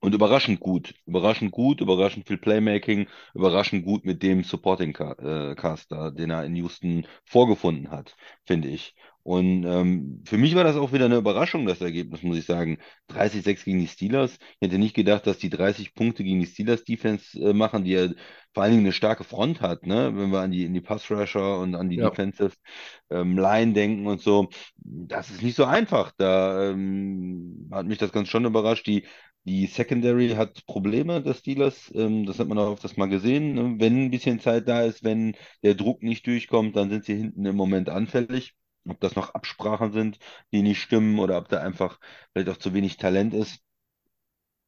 Und 0.00 0.14
überraschend 0.14 0.60
gut. 0.60 0.94
Überraschend 1.06 1.52
gut, 1.52 1.80
überraschend 1.82 2.26
viel 2.26 2.38
Playmaking, 2.38 3.06
überraschend 3.34 3.84
gut 3.84 4.06
mit 4.06 4.22
dem 4.22 4.44
Supporting 4.44 4.96
äh, 4.96 5.54
Cast 5.56 5.92
da, 5.92 6.10
den 6.10 6.30
er 6.30 6.44
in 6.44 6.56
Houston 6.56 7.06
vorgefunden 7.26 7.90
hat, 7.90 8.16
finde 8.46 8.68
ich. 8.68 8.94
Und 9.22 9.64
ähm, 9.66 10.22
für 10.26 10.38
mich 10.38 10.54
war 10.54 10.64
das 10.64 10.76
auch 10.76 10.94
wieder 10.94 11.04
eine 11.04 11.16
Überraschung, 11.18 11.66
das 11.66 11.82
Ergebnis, 11.82 12.22
muss 12.22 12.38
ich 12.38 12.46
sagen. 12.46 12.78
30-6 13.08 13.64
gegen 13.64 13.78
die 13.80 13.88
Steelers. 13.88 14.38
Ich 14.58 14.66
hätte 14.66 14.78
nicht 14.78 14.94
gedacht, 14.94 15.26
dass 15.26 15.36
die 15.36 15.50
30 15.50 15.94
Punkte 15.94 16.24
gegen 16.24 16.40
die 16.40 16.46
Steelers 16.46 16.84
Defense 16.84 17.38
äh, 17.38 17.52
machen, 17.52 17.84
die 17.84 17.90
ja 17.92 18.08
vor 18.54 18.62
allen 18.62 18.72
Dingen 18.72 18.84
eine 18.86 18.92
starke 18.92 19.24
Front 19.24 19.60
hat, 19.60 19.86
ne? 19.86 20.12
Wenn 20.16 20.30
wir 20.30 20.40
an 20.40 20.50
die, 20.50 20.64
in 20.64 20.72
die 20.74 20.80
Pass-Rusher 20.80 21.58
und 21.60 21.74
an 21.74 21.90
die 21.90 21.98
Ja. 21.98 22.00
Defensive 22.00 22.52
ähm, 23.10 23.36
Line 23.38 23.72
denken 23.74 24.06
und 24.06 24.20
so. 24.22 24.48
Das 24.76 25.30
ist 25.30 25.42
nicht 25.42 25.56
so 25.56 25.64
einfach. 25.64 26.12
Da 26.16 26.70
ähm, 26.70 27.68
hat 27.72 27.86
mich 27.86 27.98
das 27.98 28.12
ganz 28.12 28.28
schon 28.28 28.44
überrascht. 28.44 28.86
Die 28.86 29.06
die 29.44 29.66
Secondary 29.66 30.30
hat 30.30 30.64
Probleme, 30.66 31.22
des 31.22 31.38
Steelers. 31.38 31.90
Ähm, 31.94 32.26
das 32.26 32.38
hat 32.38 32.48
man 32.48 32.58
auch 32.58 32.72
öfters 32.72 32.96
mal 32.96 33.08
gesehen. 33.08 33.54
ne? 33.54 33.74
Wenn 33.78 34.06
ein 34.06 34.10
bisschen 34.10 34.40
Zeit 34.40 34.68
da 34.68 34.82
ist, 34.82 35.02
wenn 35.04 35.36
der 35.62 35.74
Druck 35.74 36.02
nicht 36.02 36.26
durchkommt, 36.26 36.76
dann 36.76 36.90
sind 36.90 37.04
sie 37.04 37.16
hinten 37.16 37.44
im 37.46 37.56
Moment 37.56 37.88
anfällig. 37.88 38.54
Ob 38.88 39.00
das 39.00 39.14
noch 39.16 39.34
Absprachen 39.34 39.92
sind, 39.92 40.18
die 40.52 40.62
nicht 40.62 40.80
stimmen 40.80 41.18
oder 41.18 41.38
ob 41.38 41.48
da 41.48 41.60
einfach 41.60 41.98
vielleicht 42.32 42.48
auch 42.50 42.56
zu 42.58 42.72
wenig 42.74 42.96
Talent 42.96 43.34
ist. 43.34 43.60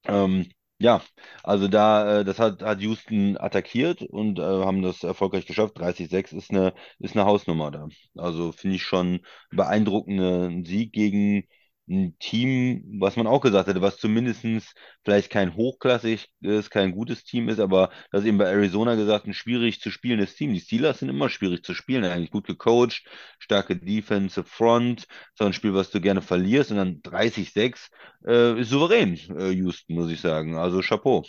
Ähm, 0.04 0.46
ja, 0.78 1.02
also 1.44 1.68
da, 1.68 2.20
äh, 2.20 2.24
das 2.24 2.38
hat, 2.38 2.62
hat 2.62 2.80
Houston 2.80 3.36
attackiert 3.38 4.02
und 4.02 4.38
äh, 4.38 4.42
haben 4.42 4.82
das 4.82 5.02
erfolgreich 5.04 5.46
geschafft. 5.46 5.78
30-6 5.78 6.32
ist 6.32 6.50
eine, 6.50 6.74
ist 6.98 7.16
eine 7.16 7.24
Hausnummer 7.26 7.70
da. 7.70 7.88
Also 8.16 8.52
finde 8.52 8.76
ich 8.76 8.82
schon 8.82 9.20
beeindruckenden 9.50 10.64
Sieg 10.64 10.92
gegen 10.92 11.44
ein 11.92 12.18
Team, 12.18 12.98
was 13.00 13.16
man 13.16 13.26
auch 13.26 13.40
gesagt 13.40 13.68
hätte, 13.68 13.82
was 13.82 13.98
zumindestens 13.98 14.74
vielleicht 15.04 15.30
kein 15.30 15.54
hochklassiges, 15.54 16.70
kein 16.70 16.92
gutes 16.92 17.24
Team 17.24 17.48
ist, 17.48 17.60
aber 17.60 17.90
das 18.10 18.22
ist 18.22 18.28
eben 18.28 18.38
bei 18.38 18.46
Arizona 18.46 18.94
gesagt, 18.94 19.26
ein 19.26 19.34
schwierig 19.34 19.80
zu 19.80 19.90
spielendes 19.90 20.34
Team. 20.34 20.52
Die 20.52 20.60
Steelers 20.60 21.00
sind 21.00 21.10
immer 21.10 21.28
schwierig 21.28 21.64
zu 21.64 21.74
spielen, 21.74 22.04
eigentlich 22.04 22.30
gut 22.30 22.46
gecoacht, 22.46 23.04
starke 23.38 23.76
Defensive 23.76 24.44
Front, 24.44 25.06
so 25.34 25.44
ein 25.44 25.52
Spiel, 25.52 25.74
was 25.74 25.90
du 25.90 26.00
gerne 26.00 26.22
verlierst 26.22 26.70
und 26.70 26.78
dann 26.78 27.02
30-6 27.02 27.90
äh, 28.26 28.60
ist 28.60 28.70
souverän, 28.70 29.14
äh, 29.38 29.50
Houston, 29.50 29.94
muss 29.94 30.10
ich 30.10 30.20
sagen. 30.20 30.56
Also 30.56 30.80
Chapeau. 30.80 31.24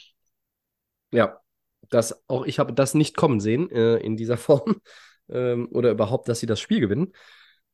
Ja, 1.11 1.39
das, 1.89 2.23
auch 2.27 2.45
ich 2.45 2.59
habe 2.59 2.73
das 2.73 2.93
nicht 2.93 3.15
kommen 3.15 3.39
sehen 3.39 3.69
äh, 3.71 3.97
in 3.97 4.17
dieser 4.17 4.37
Form 4.37 4.81
ähm, 5.29 5.67
oder 5.71 5.91
überhaupt, 5.91 6.27
dass 6.29 6.39
sie 6.39 6.47
das 6.47 6.59
Spiel 6.59 6.79
gewinnen. 6.79 7.13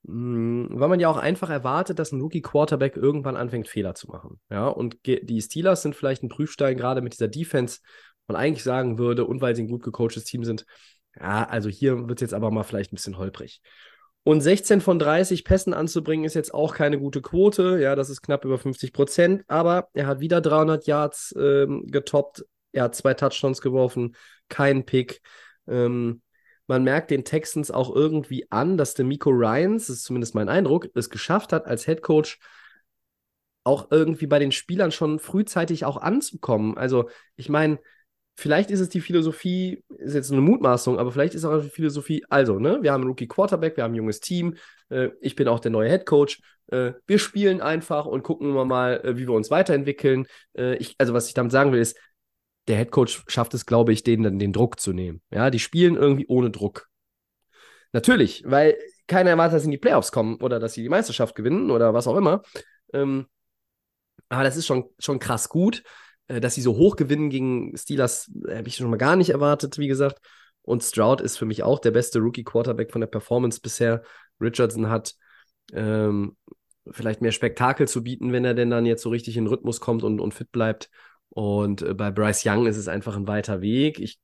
Mm, 0.03 0.67
Weil 0.71 0.89
man 0.89 0.99
ja 0.99 1.09
auch 1.09 1.17
einfach 1.17 1.49
erwartet, 1.49 1.99
dass 1.99 2.11
ein 2.11 2.21
Rookie-Quarterback 2.21 2.97
irgendwann 2.97 3.35
anfängt, 3.35 3.67
Fehler 3.67 3.95
zu 3.95 4.07
machen. 4.07 4.39
Ja, 4.49 4.67
und 4.67 4.97
die 5.05 5.41
Steelers 5.41 5.81
sind 5.81 5.95
vielleicht 5.95 6.23
ein 6.23 6.29
Prüfstein, 6.29 6.77
gerade 6.77 7.01
mit 7.01 7.13
dieser 7.13 7.27
Defense, 7.27 7.79
man 8.27 8.37
eigentlich 8.37 8.63
sagen 8.63 8.97
würde, 8.97 9.25
und 9.25 9.41
weil 9.41 9.55
sie 9.55 9.63
ein 9.63 9.69
gut 9.69 9.83
gecoachtes 9.83 10.23
Team 10.23 10.43
sind, 10.43 10.65
ja, 11.19 11.43
also 11.47 11.69
hier 11.69 12.07
wird 12.07 12.19
es 12.19 12.21
jetzt 12.21 12.33
aber 12.33 12.51
mal 12.51 12.63
vielleicht 12.63 12.93
ein 12.93 12.95
bisschen 12.95 13.17
holprig. 13.17 13.61
Und 14.23 14.41
16 14.41 14.81
von 14.81 14.99
30 14.99 15.43
Pässen 15.43 15.73
anzubringen, 15.73 16.25
ist 16.25 16.35
jetzt 16.35 16.53
auch 16.53 16.75
keine 16.75 16.99
gute 16.99 17.21
Quote. 17.21 17.79
Ja, 17.81 17.95
das 17.95 18.09
ist 18.09 18.21
knapp 18.21 18.45
über 18.45 18.59
50 18.59 18.93
Prozent, 18.93 19.43
aber 19.47 19.87
er 19.93 20.07
hat 20.07 20.19
wieder 20.19 20.41
300 20.41 20.85
Yards 20.85 21.33
ähm, 21.37 21.85
getoppt, 21.87 22.45
Er 22.71 22.83
hat 22.83 22.95
zwei 22.95 23.13
Touchdowns 23.13 23.61
geworfen, 23.61 24.15
kein 24.49 24.85
Pick. 24.85 25.21
Ähm, 25.67 26.21
man 26.69 26.83
merkt 26.83 27.09
den 27.09 27.25
Texans 27.25 27.71
auch 27.71 27.93
irgendwie 27.93 28.45
an, 28.51 28.77
dass 28.77 28.93
der 28.93 29.03
Miko 29.03 29.31
Ryans, 29.31 29.87
das 29.87 29.97
ist 29.97 30.03
zumindest 30.03 30.35
mein 30.35 30.49
Eindruck, 30.49 30.87
es 30.93 31.09
geschafft 31.09 31.51
hat, 31.51 31.65
als 31.65 31.85
Head 31.85 32.03
Coach 32.03 32.39
auch 33.63 33.87
irgendwie 33.89 34.27
bei 34.27 34.37
den 34.37 34.51
Spielern 34.51 34.91
schon 34.91 35.17
frühzeitig 35.19 35.83
auch 35.83 35.97
anzukommen. 35.97 36.77
Also, 36.77 37.09
ich 37.35 37.49
meine, 37.49 37.79
vielleicht 38.37 38.69
ist 38.69 38.81
es 38.81 38.89
die 38.89 39.01
Philosophie, 39.01 39.83
ist 39.97 40.13
jetzt 40.13 40.31
eine 40.31 40.41
Mutmaßung, 40.41 40.99
aber 40.99 41.11
vielleicht 41.11 41.33
ist 41.33 41.43
auch 41.43 41.59
die 41.59 41.69
Philosophie, 41.69 42.23
also, 42.29 42.59
ne, 42.59 42.79
wir 42.83 42.91
haben 42.93 43.01
einen 43.01 43.09
Rookie 43.09 43.27
Quarterback, 43.27 43.75
wir 43.75 43.83
haben 43.83 43.93
ein 43.93 43.95
junges 43.95 44.19
Team, 44.19 44.55
äh, 44.89 45.09
ich 45.21 45.35
bin 45.35 45.47
auch 45.47 45.59
der 45.59 45.71
neue 45.71 45.89
Head 45.89 46.05
Coach, 46.05 46.39
äh, 46.67 46.93
wir 47.07 47.17
spielen 47.17 47.61
einfach 47.61 48.05
und 48.05 48.21
gucken 48.21 48.53
wir 48.53 48.65
mal, 48.65 49.01
äh, 49.03 49.17
wie 49.17 49.27
wir 49.27 49.33
uns 49.33 49.49
weiterentwickeln. 49.49 50.27
Äh, 50.55 50.75
ich, 50.75 50.93
also, 50.99 51.15
was 51.15 51.27
ich 51.27 51.33
damit 51.33 51.51
sagen 51.51 51.71
will, 51.71 51.81
ist, 51.81 51.97
der 52.69 52.77
Head 52.77 52.91
Coach 52.91 53.23
schafft 53.27 53.53
es, 53.53 53.65
glaube 53.65 53.91
ich, 53.91 54.03
denen 54.03 54.23
dann 54.23 54.39
den 54.39 54.53
Druck 54.53 54.79
zu 54.79 54.93
nehmen. 54.93 55.21
Ja, 55.31 55.49
die 55.49 55.59
spielen 55.59 55.95
irgendwie 55.95 56.27
ohne 56.27 56.51
Druck. 56.51 56.87
Natürlich, 57.91 58.43
weil 58.45 58.77
keiner 59.07 59.31
erwartet, 59.31 59.55
dass 59.55 59.63
sie 59.63 59.67
in 59.67 59.71
die 59.71 59.77
Playoffs 59.79 60.11
kommen 60.11 60.35
oder 60.37 60.59
dass 60.59 60.73
sie 60.73 60.83
die 60.83 60.89
Meisterschaft 60.89 61.35
gewinnen 61.35 61.71
oder 61.71 61.93
was 61.93 62.07
auch 62.07 62.15
immer. 62.15 62.43
Ähm, 62.93 63.25
aber 64.29 64.43
das 64.43 64.55
ist 64.55 64.67
schon, 64.67 64.85
schon 64.99 65.19
krass 65.19 65.49
gut. 65.49 65.83
Äh, 66.29 66.39
dass 66.39 66.55
sie 66.55 66.61
so 66.61 66.77
hoch 66.77 66.95
gewinnen 66.95 67.29
gegen 67.29 67.75
Steelers, 67.75 68.31
äh, 68.47 68.57
habe 68.57 68.67
ich 68.67 68.75
schon 68.75 68.89
mal 68.89 68.97
gar 68.97 69.17
nicht 69.17 69.31
erwartet, 69.31 69.77
wie 69.77 69.87
gesagt. 69.87 70.19
Und 70.61 70.83
Stroud 70.83 71.19
ist 71.19 71.37
für 71.37 71.45
mich 71.45 71.63
auch 71.63 71.79
der 71.79 71.91
beste 71.91 72.19
Rookie-Quarterback 72.19 72.91
von 72.91 73.01
der 73.01 73.07
Performance 73.07 73.59
bisher. 73.59 74.03
Richardson 74.39 74.89
hat 74.89 75.15
ähm, 75.73 76.37
vielleicht 76.91 77.21
mehr 77.21 77.31
Spektakel 77.31 77.87
zu 77.87 78.03
bieten, 78.03 78.31
wenn 78.31 78.45
er 78.45 78.53
denn 78.53 78.69
dann 78.69 78.85
jetzt 78.85 79.01
so 79.01 79.09
richtig 79.09 79.35
in 79.35 79.47
Rhythmus 79.47 79.79
kommt 79.79 80.03
und, 80.03 80.21
und 80.21 80.33
fit 80.33 80.51
bleibt. 80.51 80.89
Und 81.29 81.81
äh, 81.81 81.93
bei 81.93 82.11
Bryce 82.11 82.45
Young 82.45 82.65
ist 82.67 82.77
es 82.77 82.87
einfach 82.87 83.15
ein 83.15 83.27
weiter 83.27 83.61
Weg. 83.61 83.99
Ich 83.99 84.19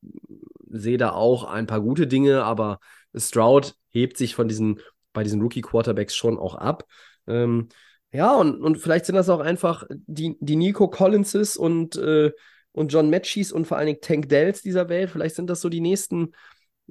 sehe 0.69 0.97
da 0.97 1.11
auch 1.11 1.43
ein 1.45 1.67
paar 1.67 1.81
gute 1.81 2.07
Dinge, 2.07 2.43
aber 2.43 2.79
Stroud 3.15 3.75
hebt 3.89 4.17
sich 4.17 4.35
von 4.35 4.47
diesen, 4.47 4.79
bei 5.13 5.23
diesen 5.23 5.41
Rookie-Quarterbacks 5.41 6.15
schon 6.15 6.37
auch 6.37 6.55
ab. 6.55 6.85
Ähm, 7.27 7.69
ja, 8.11 8.35
und, 8.35 8.61
und 8.61 8.77
vielleicht 8.77 9.05
sind 9.05 9.15
das 9.15 9.29
auch 9.29 9.39
einfach 9.39 9.85
die, 9.89 10.37
die 10.39 10.55
Nico 10.55 10.89
Collinses 10.89 11.57
und, 11.57 11.95
äh, 11.97 12.31
und 12.71 12.91
John 12.91 13.09
Matchies 13.09 13.51
und 13.51 13.65
vor 13.65 13.77
allen 13.77 13.87
Dingen 13.87 14.01
Tank 14.01 14.29
Dells 14.29 14.61
dieser 14.61 14.89
Welt. 14.89 15.09
Vielleicht 15.09 15.35
sind 15.35 15.49
das 15.49 15.61
so 15.61 15.69
die 15.69 15.81
nächsten 15.81 16.33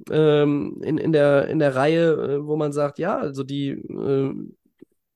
ähm, 0.09 0.81
in, 0.83 0.97
in, 0.97 1.11
der, 1.11 1.47
in 1.47 1.59
der 1.59 1.75
Reihe, 1.75 2.11
äh, 2.13 2.45
wo 2.45 2.55
man 2.55 2.73
sagt, 2.73 2.99
ja, 2.99 3.17
also 3.17 3.43
die 3.43 3.69
äh, 3.69 4.33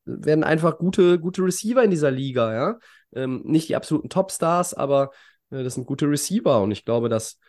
werden 0.05 0.43
einfach 0.43 0.77
gute, 0.77 1.19
gute 1.19 1.43
Receiver 1.43 1.83
in 1.83 1.91
dieser 1.91 2.11
Liga, 2.11 2.53
ja. 2.53 2.79
Ähm, 3.13 3.41
nicht 3.43 3.69
die 3.69 3.75
absoluten 3.75 4.09
Topstars, 4.09 4.73
aber 4.73 5.11
äh, 5.51 5.63
das 5.63 5.75
sind 5.75 5.87
gute 5.87 6.09
Receiver 6.09 6.61
und 6.61 6.71
ich 6.71 6.85
glaube, 6.85 7.09
dass 7.09 7.39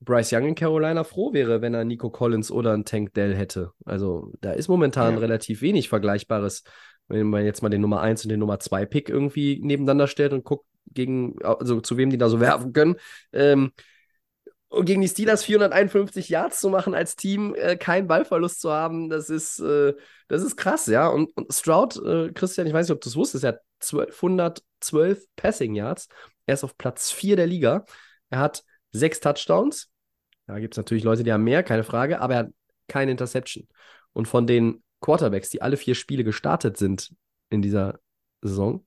Bryce 0.00 0.32
Young 0.32 0.46
in 0.46 0.54
Carolina 0.54 1.04
froh 1.04 1.32
wäre, 1.32 1.60
wenn 1.60 1.74
er 1.74 1.84
Nico 1.84 2.10
Collins 2.10 2.50
oder 2.50 2.72
einen 2.72 2.84
Tank 2.84 3.14
Dell 3.14 3.34
hätte. 3.34 3.72
Also 3.84 4.32
da 4.40 4.52
ist 4.52 4.68
momentan 4.68 5.14
ja. 5.14 5.20
relativ 5.20 5.60
wenig 5.60 5.88
Vergleichbares, 5.88 6.62
wenn 7.08 7.28
man 7.28 7.44
jetzt 7.44 7.62
mal 7.62 7.68
den 7.68 7.80
Nummer 7.80 8.00
1 8.00 8.24
und 8.24 8.28
den 8.28 8.40
Nummer 8.40 8.60
2 8.60 8.86
Pick 8.86 9.08
irgendwie 9.08 9.60
nebeneinander 9.62 10.06
stellt 10.06 10.32
und 10.32 10.44
guckt, 10.44 10.66
gegen, 10.92 11.36
also 11.42 11.80
zu 11.80 11.96
wem 11.96 12.10
die 12.10 12.18
da 12.18 12.28
so 12.28 12.40
werfen 12.40 12.72
können. 12.72 12.96
Ähm, 13.32 13.72
und 14.70 14.84
gegen 14.84 15.00
die 15.00 15.08
Steelers 15.08 15.44
451 15.44 16.28
Yards 16.28 16.60
zu 16.60 16.68
machen 16.68 16.94
als 16.94 17.16
Team, 17.16 17.54
äh, 17.54 17.76
keinen 17.76 18.06
Ballverlust 18.06 18.60
zu 18.60 18.70
haben, 18.70 19.08
das 19.08 19.30
ist, 19.30 19.60
äh, 19.60 19.94
das 20.28 20.42
ist 20.42 20.56
krass, 20.56 20.86
ja. 20.86 21.08
Und, 21.08 21.34
und 21.36 21.52
Stroud, 21.52 21.96
äh, 22.04 22.32
Christian, 22.32 22.66
ich 22.66 22.74
weiß 22.74 22.86
nicht, 22.86 22.94
ob 22.94 23.00
du 23.00 23.08
es 23.08 23.16
wusstest, 23.16 23.44
er 23.44 23.48
hat 23.48 23.60
1212 24.82 25.24
Passing 25.36 25.74
Yards. 25.74 26.08
Er 26.46 26.54
ist 26.54 26.64
auf 26.64 26.76
Platz 26.76 27.10
4 27.10 27.36
der 27.36 27.46
Liga. 27.46 27.84
Er 28.30 28.38
hat 28.38 28.64
sechs 28.92 29.20
Touchdowns. 29.20 29.90
Da 30.46 30.58
gibt 30.58 30.74
es 30.74 30.78
natürlich 30.78 31.04
Leute, 31.04 31.22
die 31.22 31.32
haben 31.32 31.44
mehr, 31.44 31.62
keine 31.62 31.84
Frage, 31.84 32.20
aber 32.20 32.34
er 32.34 32.40
hat 32.40 32.50
keine 32.88 33.10
Interception. 33.10 33.68
Und 34.12 34.26
von 34.26 34.46
den 34.46 34.82
Quarterbacks, 35.00 35.50
die 35.50 35.62
alle 35.62 35.76
vier 35.76 35.94
Spiele 35.94 36.24
gestartet 36.24 36.76
sind 36.76 37.14
in 37.50 37.62
dieser 37.62 38.00
Saison, 38.40 38.86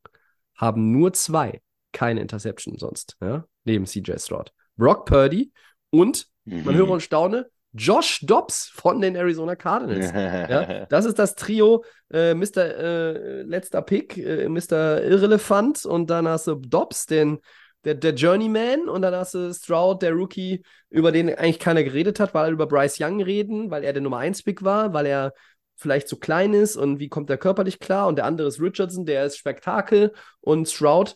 haben 0.55 0.91
nur 0.91 1.13
zwei 1.13 1.61
keine 1.91 2.21
Interception 2.21 2.77
sonst, 2.77 3.17
ja, 3.21 3.45
neben 3.63 3.85
CJ 3.85 4.17
Stroud. 4.17 4.51
Brock 4.75 5.05
Purdy 5.05 5.51
und, 5.89 6.27
mhm. 6.45 6.63
man 6.63 6.75
höre 6.75 6.89
und 6.89 7.01
staune, 7.01 7.49
Josh 7.73 8.19
Dobbs 8.21 8.67
von 8.67 8.99
den 8.99 9.15
Arizona 9.15 9.55
Cardinals. 9.55 10.11
ja, 10.11 10.85
das 10.89 11.05
ist 11.05 11.17
das 11.17 11.35
Trio 11.35 11.83
äh, 12.11 12.33
Mr. 12.33 12.57
Äh, 12.57 13.41
letzter 13.43 13.81
Pick, 13.81 14.17
äh, 14.17 14.49
Mr. 14.49 15.03
Irrelevant 15.03 15.85
und 15.85 16.09
dann 16.09 16.27
hast 16.27 16.47
du 16.47 16.55
Dobbs, 16.55 17.05
den, 17.05 17.39
der, 17.85 17.95
der 17.95 18.13
Journeyman 18.13 18.89
und 18.89 19.01
dann 19.01 19.15
hast 19.15 19.33
du 19.33 19.53
Stroud, 19.53 20.01
der 20.01 20.11
Rookie, 20.11 20.63
über 20.89 21.11
den 21.11 21.33
eigentlich 21.33 21.59
keiner 21.59 21.83
geredet 21.83 22.19
hat, 22.19 22.33
weil 22.33 22.47
er 22.47 22.51
über 22.51 22.67
Bryce 22.67 22.99
Young 22.99 23.21
reden, 23.21 23.71
weil 23.71 23.83
er 23.83 23.93
der 23.93 24.01
Nummer 24.01 24.17
1 24.17 24.43
Pick 24.43 24.63
war, 24.63 24.93
weil 24.93 25.05
er 25.05 25.33
vielleicht 25.77 26.07
zu 26.07 26.19
klein 26.19 26.53
ist 26.53 26.75
und 26.75 26.99
wie 26.99 27.09
kommt 27.09 27.29
er 27.29 27.37
körperlich 27.37 27.79
klar 27.79 28.07
und 28.07 28.17
der 28.17 28.25
andere 28.25 28.47
ist 28.47 28.61
Richardson, 28.61 29.05
der 29.05 29.25
ist 29.25 29.37
Spektakel 29.37 30.13
und 30.41 30.69
Stroud 30.69 31.15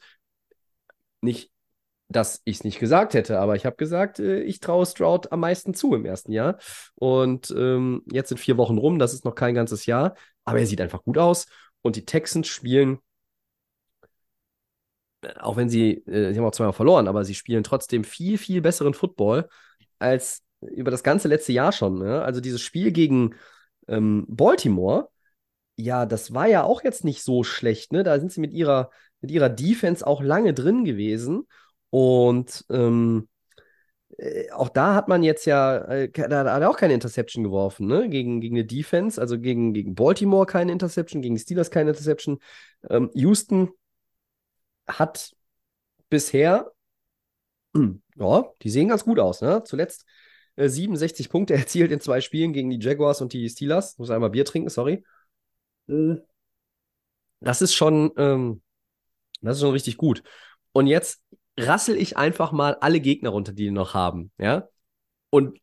nicht 1.22 1.52
dass 2.08 2.42
ich 2.46 2.58
es 2.58 2.64
nicht 2.64 2.80
gesagt 2.80 3.14
hätte, 3.14 3.40
aber 3.40 3.56
ich 3.56 3.66
habe 3.66 3.76
gesagt, 3.76 4.20
äh, 4.20 4.42
ich 4.42 4.60
traue 4.60 4.86
Stroud 4.86 5.32
am 5.32 5.40
meisten 5.40 5.74
zu 5.74 5.96
im 5.96 6.06
ersten 6.06 6.32
Jahr. 6.32 6.58
Und 6.96 7.52
ähm, 7.58 8.04
jetzt 8.12 8.30
sind 8.30 8.38
vier 8.38 8.58
Wochen 8.58 8.78
rum, 8.78 9.00
das 9.00 9.14
ist 9.14 9.26
noch 9.26 9.36
kein 9.36 9.56
ganzes 9.56 9.86
Jahr, 9.86 10.16
aber 10.44 10.60
er 10.60 10.68
sieht 10.68 10.82
einfach 10.82 11.04
gut 11.04 11.18
aus. 11.18 11.48
Und 11.82 11.96
die 11.96 12.06
Texans 12.06 12.48
spielen, 12.48 13.00
äh, 15.22 15.34
auch 15.40 15.58
wenn 15.58 15.70
sie, 15.70 15.94
äh, 16.08 16.32
sie 16.34 16.40
haben 16.40 16.46
auch 16.46 16.52
zweimal 16.52 16.74
verloren, 16.74 17.08
aber 17.08 17.24
sie 17.26 17.36
spielen 17.36 17.64
trotzdem 17.64 18.04
viel, 18.04 18.38
viel 18.38 18.62
besseren 18.62 18.94
Football 18.94 19.50
als 20.00 20.44
über 20.62 20.92
das 20.92 21.04
ganze 21.04 21.28
letzte 21.28 21.54
Jahr 21.54 21.72
schon. 21.72 22.00
Ne? 22.00 22.22
Also 22.24 22.42
dieses 22.42 22.62
Spiel 22.62 22.92
gegen 22.92 23.36
ähm, 23.88 24.26
Baltimore, 24.28 25.10
ja, 25.78 26.06
das 26.06 26.34
war 26.34 26.48
ja 26.48 26.64
auch 26.64 26.84
jetzt 26.84 27.04
nicht 27.04 27.24
so 27.24 27.44
schlecht. 27.44 27.92
Ne? 27.92 28.04
Da 28.04 28.20
sind 28.20 28.32
sie 28.32 28.42
mit 28.42 28.54
ihrer, 28.54 28.90
mit 29.22 29.32
ihrer 29.32 29.50
Defense 29.50 30.06
auch 30.06 30.22
lange 30.22 30.54
drin 30.54 30.86
gewesen. 30.86 31.48
Und 31.96 32.66
ähm, 32.72 33.30
äh, 34.18 34.52
auch 34.52 34.68
da 34.68 34.96
hat 34.96 35.08
man 35.08 35.24
jetzt 35.24 35.46
ja, 35.46 35.78
äh, 35.78 36.12
da 36.12 36.40
hat 36.40 36.62
er 36.62 36.70
auch 36.70 36.76
keine 36.76 36.94
Interception 36.94 37.42
geworfen, 37.42 37.88
ne? 37.88 38.10
Gegen, 38.10 38.42
gegen 38.42 38.58
eine 38.58 38.66
Defense, 38.66 39.20
also 39.22 39.40
gegen, 39.40 39.74
gegen 39.74 39.96
Baltimore 39.96 40.46
keine 40.46 40.74
Interception, 40.74 41.22
gegen 41.22 41.36
die 41.36 41.42
Steelers 41.42 41.72
keine 41.72 41.92
Interception. 41.92 42.40
Ähm, 42.90 43.12
Houston 43.14 43.70
hat 44.90 45.38
bisher, 46.10 46.74
ja, 48.18 48.44
die 48.62 48.70
sehen 48.70 48.90
ganz 48.90 49.06
gut 49.06 49.18
aus, 49.18 49.40
ne? 49.40 49.64
Zuletzt 49.64 50.06
äh, 50.58 50.68
67 50.68 51.30
Punkte 51.30 51.54
erzielt 51.56 51.92
in 51.94 52.02
zwei 52.02 52.20
Spielen 52.20 52.52
gegen 52.52 52.70
die 52.70 52.80
Jaguars 52.86 53.22
und 53.22 53.32
die 53.32 53.48
Steelers. 53.48 53.98
Muss 54.00 54.10
einmal 54.12 54.32
Bier 54.32 54.44
trinken, 54.44 54.70
sorry. 54.70 55.06
Äh. 55.88 56.16
Das 57.40 57.62
ist 57.62 57.74
schon, 57.74 58.12
ähm, 58.18 58.62
das 59.42 59.56
ist 59.56 59.62
schon 59.62 59.72
richtig 59.72 59.96
gut. 59.96 60.24
Und 60.74 60.88
jetzt 60.88 61.22
rassel 61.58 61.98
ich 61.98 62.18
einfach 62.18 62.52
mal 62.52 62.76
alle 62.76 63.00
Gegner 63.00 63.30
runter, 63.30 63.54
die 63.54 63.66
die 63.66 63.72
noch 63.72 63.94
haben, 63.94 64.32
ja. 64.38 64.68
Und 65.30 65.60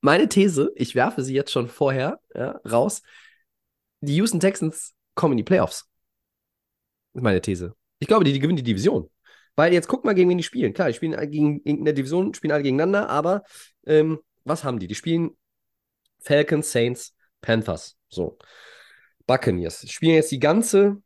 meine 0.00 0.28
These, 0.28 0.72
ich 0.76 0.94
werfe 0.94 1.22
sie 1.22 1.34
jetzt 1.34 1.50
schon 1.50 1.68
vorher 1.68 2.20
ja, 2.34 2.60
raus, 2.70 3.02
die 4.00 4.16
Houston 4.16 4.40
Texans 4.40 4.94
kommen 5.14 5.32
in 5.32 5.38
die 5.38 5.44
Playoffs. 5.44 5.88
Meine 7.14 7.40
These. 7.40 7.74
Ich 8.00 8.08
glaube, 8.08 8.24
die, 8.24 8.32
die 8.32 8.40
gewinnen 8.40 8.56
die 8.56 8.62
Division. 8.62 9.08
Weil 9.56 9.72
jetzt 9.72 9.88
guck 9.88 10.04
mal, 10.04 10.14
gegen 10.14 10.28
wen 10.28 10.36
die 10.36 10.44
spielen. 10.44 10.74
Klar, 10.74 10.88
die 10.88 10.94
spielen 10.94 11.30
gegen, 11.30 11.60
in 11.60 11.84
der 11.84 11.94
Division, 11.94 12.34
spielen 12.34 12.52
alle 12.52 12.64
gegeneinander, 12.64 13.08
aber 13.08 13.44
ähm, 13.86 14.18
was 14.44 14.64
haben 14.64 14.78
die? 14.78 14.88
Die 14.88 14.96
spielen 14.96 15.36
Falcons, 16.20 16.72
Saints, 16.72 17.14
Panthers. 17.40 17.96
So. 18.08 18.36
Buccaneers. 19.26 19.88
Spielen 19.90 20.16
jetzt 20.16 20.32
die 20.32 20.40
ganze 20.40 21.02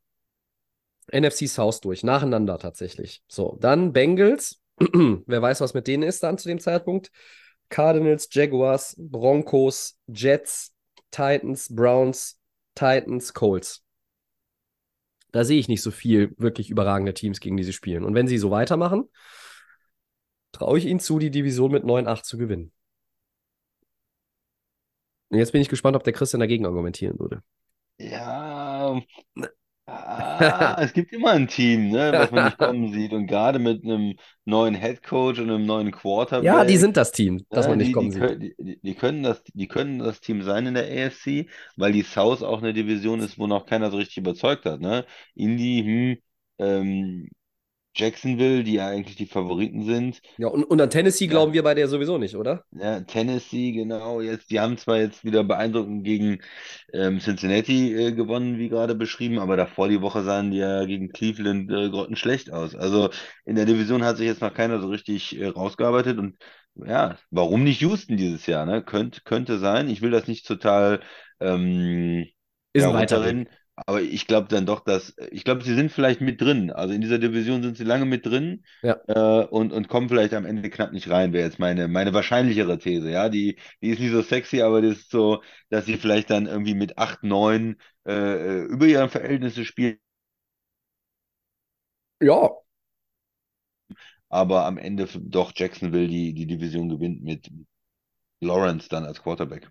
NFC 1.12 1.48
South 1.48 1.80
durch, 1.80 2.02
nacheinander 2.02 2.58
tatsächlich. 2.58 3.22
So, 3.28 3.56
dann 3.60 3.92
Bengals. 3.92 4.60
Wer 4.78 5.42
weiß, 5.42 5.60
was 5.60 5.74
mit 5.74 5.86
denen 5.86 6.02
ist 6.02 6.22
dann 6.22 6.38
zu 6.38 6.48
dem 6.48 6.60
Zeitpunkt. 6.60 7.10
Cardinals, 7.68 8.28
Jaguars, 8.30 8.94
Broncos, 8.98 9.98
Jets, 10.06 10.74
Titans, 11.10 11.74
Browns, 11.74 12.40
Titans, 12.74 13.34
Colts. 13.34 13.84
Da 15.32 15.44
sehe 15.44 15.58
ich 15.58 15.68
nicht 15.68 15.82
so 15.82 15.90
viel 15.90 16.34
wirklich 16.38 16.70
überragende 16.70 17.12
Teams, 17.12 17.40
gegen 17.40 17.56
die 17.56 17.64
sie 17.64 17.72
spielen. 17.72 18.04
Und 18.04 18.14
wenn 18.14 18.28
sie 18.28 18.38
so 18.38 18.50
weitermachen, 18.50 19.10
traue 20.52 20.78
ich 20.78 20.86
ihnen 20.86 21.00
zu, 21.00 21.18
die 21.18 21.30
Division 21.30 21.70
mit 21.70 21.84
9-8 21.84 22.24
zu 22.24 22.38
gewinnen. 22.38 22.72
Und 25.28 25.38
jetzt 25.38 25.52
bin 25.52 25.60
ich 25.60 25.68
gespannt, 25.68 25.96
ob 25.96 26.04
der 26.04 26.14
Christian 26.14 26.40
dagegen 26.40 26.64
argumentieren 26.64 27.18
würde. 27.18 27.42
Ja, 27.98 29.00
Ah, 29.90 30.76
es 30.80 30.92
gibt 30.92 31.12
immer 31.12 31.30
ein 31.30 31.48
Team, 31.48 31.90
ne, 31.90 32.12
was 32.14 32.30
man 32.30 32.44
nicht 32.46 32.58
kommen 32.58 32.92
sieht. 32.92 33.12
Und 33.12 33.26
gerade 33.26 33.58
mit 33.58 33.84
einem 33.84 34.14
neuen 34.44 34.74
Headcoach 34.74 35.38
und 35.38 35.50
einem 35.50 35.64
neuen 35.64 35.90
Quarterback. 35.92 36.44
Ja, 36.44 36.64
die 36.64 36.76
sind 36.76 36.96
das 36.96 37.10
Team, 37.10 37.44
das 37.48 37.66
ne, 37.66 37.70
man 37.70 37.78
nicht 37.78 37.88
die, 37.88 37.92
kommen 37.92 38.06
die, 38.06 38.12
sieht. 38.12 38.22
können, 38.22 38.40
die, 38.40 38.80
die, 38.82 38.94
können 38.94 39.22
das, 39.22 39.42
die 39.44 39.66
können 39.68 39.98
das 39.98 40.20
Team 40.20 40.42
sein 40.42 40.66
in 40.66 40.74
der 40.74 40.84
AFC, 40.84 41.46
weil 41.76 41.92
die 41.92 42.02
South 42.02 42.42
auch 42.42 42.58
eine 42.58 42.74
Division 42.74 43.20
ist, 43.20 43.38
wo 43.38 43.46
noch 43.46 43.66
keiner 43.66 43.90
so 43.90 43.96
richtig 43.96 44.18
überzeugt 44.18 44.66
hat. 44.66 44.80
Ne? 44.80 45.06
Indy, 45.34 45.82
hm, 45.84 46.18
ähm, 46.58 47.28
Jacksonville, 47.94 48.64
die 48.64 48.74
ja 48.74 48.88
eigentlich 48.88 49.16
die 49.16 49.26
Favoriten 49.26 49.84
sind. 49.84 50.20
Ja, 50.36 50.48
und, 50.48 50.64
und 50.64 50.80
an 50.80 50.90
Tennessee 50.90 51.26
Ja. 51.26 51.28
glauben 51.28 51.52
wir 51.52 51.62
beide 51.62 51.80
ja 51.80 51.86
sowieso 51.88 52.16
nicht, 52.18 52.34
oder? 52.36 52.64
Ja, 52.70 53.00
Tennessee, 53.00 53.72
genau. 53.72 54.20
Jetzt, 54.20 54.50
die 54.50 54.60
haben 54.60 54.76
zwar 54.76 54.98
jetzt 54.98 55.24
wieder 55.24 55.42
beeindruckend 55.42 56.04
gegen 56.04 56.40
ähm, 56.92 57.18
Cincinnati 57.18 57.94
äh, 57.94 58.12
gewonnen, 58.12 58.58
wie 58.58 58.68
gerade 58.68 58.94
beschrieben, 58.94 59.38
aber 59.38 59.56
davor 59.56 59.88
die 59.88 60.02
Woche 60.02 60.22
sahen 60.22 60.50
die 60.50 60.58
ja 60.58 60.84
gegen 60.84 61.08
Cleveland 61.10 61.70
äh, 61.72 61.88
grottenschlecht 61.90 62.52
aus. 62.52 62.74
Also 62.74 63.08
in 63.46 63.56
der 63.56 63.64
Division 63.64 64.04
hat 64.04 64.18
sich 64.18 64.26
jetzt 64.26 64.42
noch 64.42 64.52
keiner 64.54 64.80
so 64.80 64.88
richtig 64.88 65.38
äh, 65.40 65.46
rausgearbeitet 65.46 66.18
und 66.18 66.36
ja, 66.74 67.16
warum 67.30 67.64
nicht 67.64 67.80
Houston 67.80 68.16
dieses 68.18 68.46
Jahr, 68.46 68.66
ne? 68.66 68.82
Könnt, 68.84 69.24
könnte 69.24 69.58
sein. 69.58 69.88
Ich 69.88 70.02
will 70.02 70.10
das 70.10 70.28
nicht 70.28 70.46
total 70.46 71.00
ähm, 71.40 72.26
Ist 72.72 72.84
ja, 72.84 72.88
ein 72.88 72.92
weiter 72.94 73.22
Weg. 73.22 73.38
runterreden, 73.38 73.48
aber 73.86 74.02
ich 74.02 74.26
glaube 74.26 74.48
dann 74.48 74.66
doch, 74.66 74.80
dass, 74.80 75.14
ich 75.30 75.44
glaube, 75.44 75.62
sie 75.64 75.74
sind 75.74 75.92
vielleicht 75.92 76.20
mit 76.20 76.40
drin. 76.40 76.70
Also 76.70 76.94
in 76.94 77.00
dieser 77.00 77.18
Division 77.18 77.62
sind 77.62 77.76
sie 77.76 77.84
lange 77.84 78.04
mit 78.06 78.26
drin 78.26 78.64
Ja. 78.82 78.98
äh, 79.06 79.44
und, 79.44 79.72
und 79.72 79.88
kommen 79.88 80.08
vielleicht 80.08 80.34
am 80.34 80.44
Ende 80.46 80.68
knapp 80.70 80.92
nicht 80.92 81.08
rein, 81.10 81.32
wäre 81.32 81.46
jetzt 81.46 81.58
meine, 81.58 81.88
meine 81.88 82.12
wahrscheinlichere 82.14 82.78
These. 82.78 83.10
Ja, 83.10 83.28
die, 83.28 83.58
die 83.82 83.90
ist 83.90 84.00
nicht 84.00 84.12
so 84.12 84.22
sexy, 84.22 84.62
aber 84.62 84.82
das 84.82 84.98
ist 84.98 85.10
so, 85.10 85.42
dass 85.70 85.86
sie 85.86 85.96
vielleicht 85.96 86.30
dann 86.30 86.46
irgendwie 86.46 86.74
mit 86.74 86.98
8, 86.98 87.22
9 87.24 87.76
äh, 88.06 88.12
äh, 88.12 88.64
über 88.64 88.86
ihre 88.86 89.08
Verhältnisse 89.08 89.64
spielen, 89.64 89.98
Ja, 92.20 92.50
aber 94.30 94.64
am 94.66 94.78
Ende 94.78 95.06
doch 95.20 95.52
Jacksonville 95.54 96.08
die, 96.08 96.32
die 96.34 96.46
Division 96.46 96.88
gewinnt 96.88 97.22
mit 97.22 97.50
Lawrence 98.40 98.88
dann 98.88 99.04
als 99.04 99.22
Quarterback. 99.22 99.70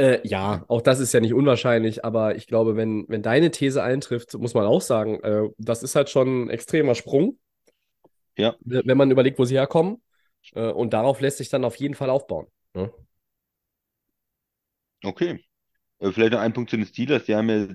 Äh, 0.00 0.26
ja, 0.26 0.64
auch 0.68 0.80
das 0.80 0.98
ist 1.00 1.12
ja 1.12 1.20
nicht 1.20 1.34
unwahrscheinlich, 1.34 2.04
aber 2.04 2.34
ich 2.36 2.46
glaube, 2.46 2.74
wenn, 2.76 3.04
wenn 3.08 3.22
deine 3.22 3.50
These 3.50 3.82
eintrifft, 3.82 4.34
muss 4.34 4.54
man 4.54 4.64
auch 4.66 4.80
sagen, 4.80 5.20
äh, 5.22 5.48
das 5.58 5.82
ist 5.82 5.94
halt 5.94 6.08
schon 6.08 6.44
ein 6.46 6.50
extremer 6.50 6.94
Sprung, 6.94 7.38
Ja. 8.36 8.56
wenn 8.60 8.96
man 8.96 9.10
überlegt, 9.10 9.38
wo 9.38 9.44
sie 9.44 9.56
herkommen. 9.56 10.02
Äh, 10.54 10.70
und 10.70 10.92
darauf 10.92 11.20
lässt 11.20 11.38
sich 11.38 11.48
dann 11.50 11.64
auf 11.64 11.76
jeden 11.76 11.94
Fall 11.94 12.10
aufbauen. 12.10 12.46
ne? 12.74 12.90
Okay. 15.04 15.44
Äh, 16.00 16.12
Vielleicht 16.12 16.32
noch 16.32 16.40
ein 16.40 16.52
Punkt 16.52 16.70
zu 16.70 16.76
den 16.76 16.86
Steelers. 16.86 17.24
Die 17.26 17.34
haben 17.36 17.48
ja, 17.50 17.68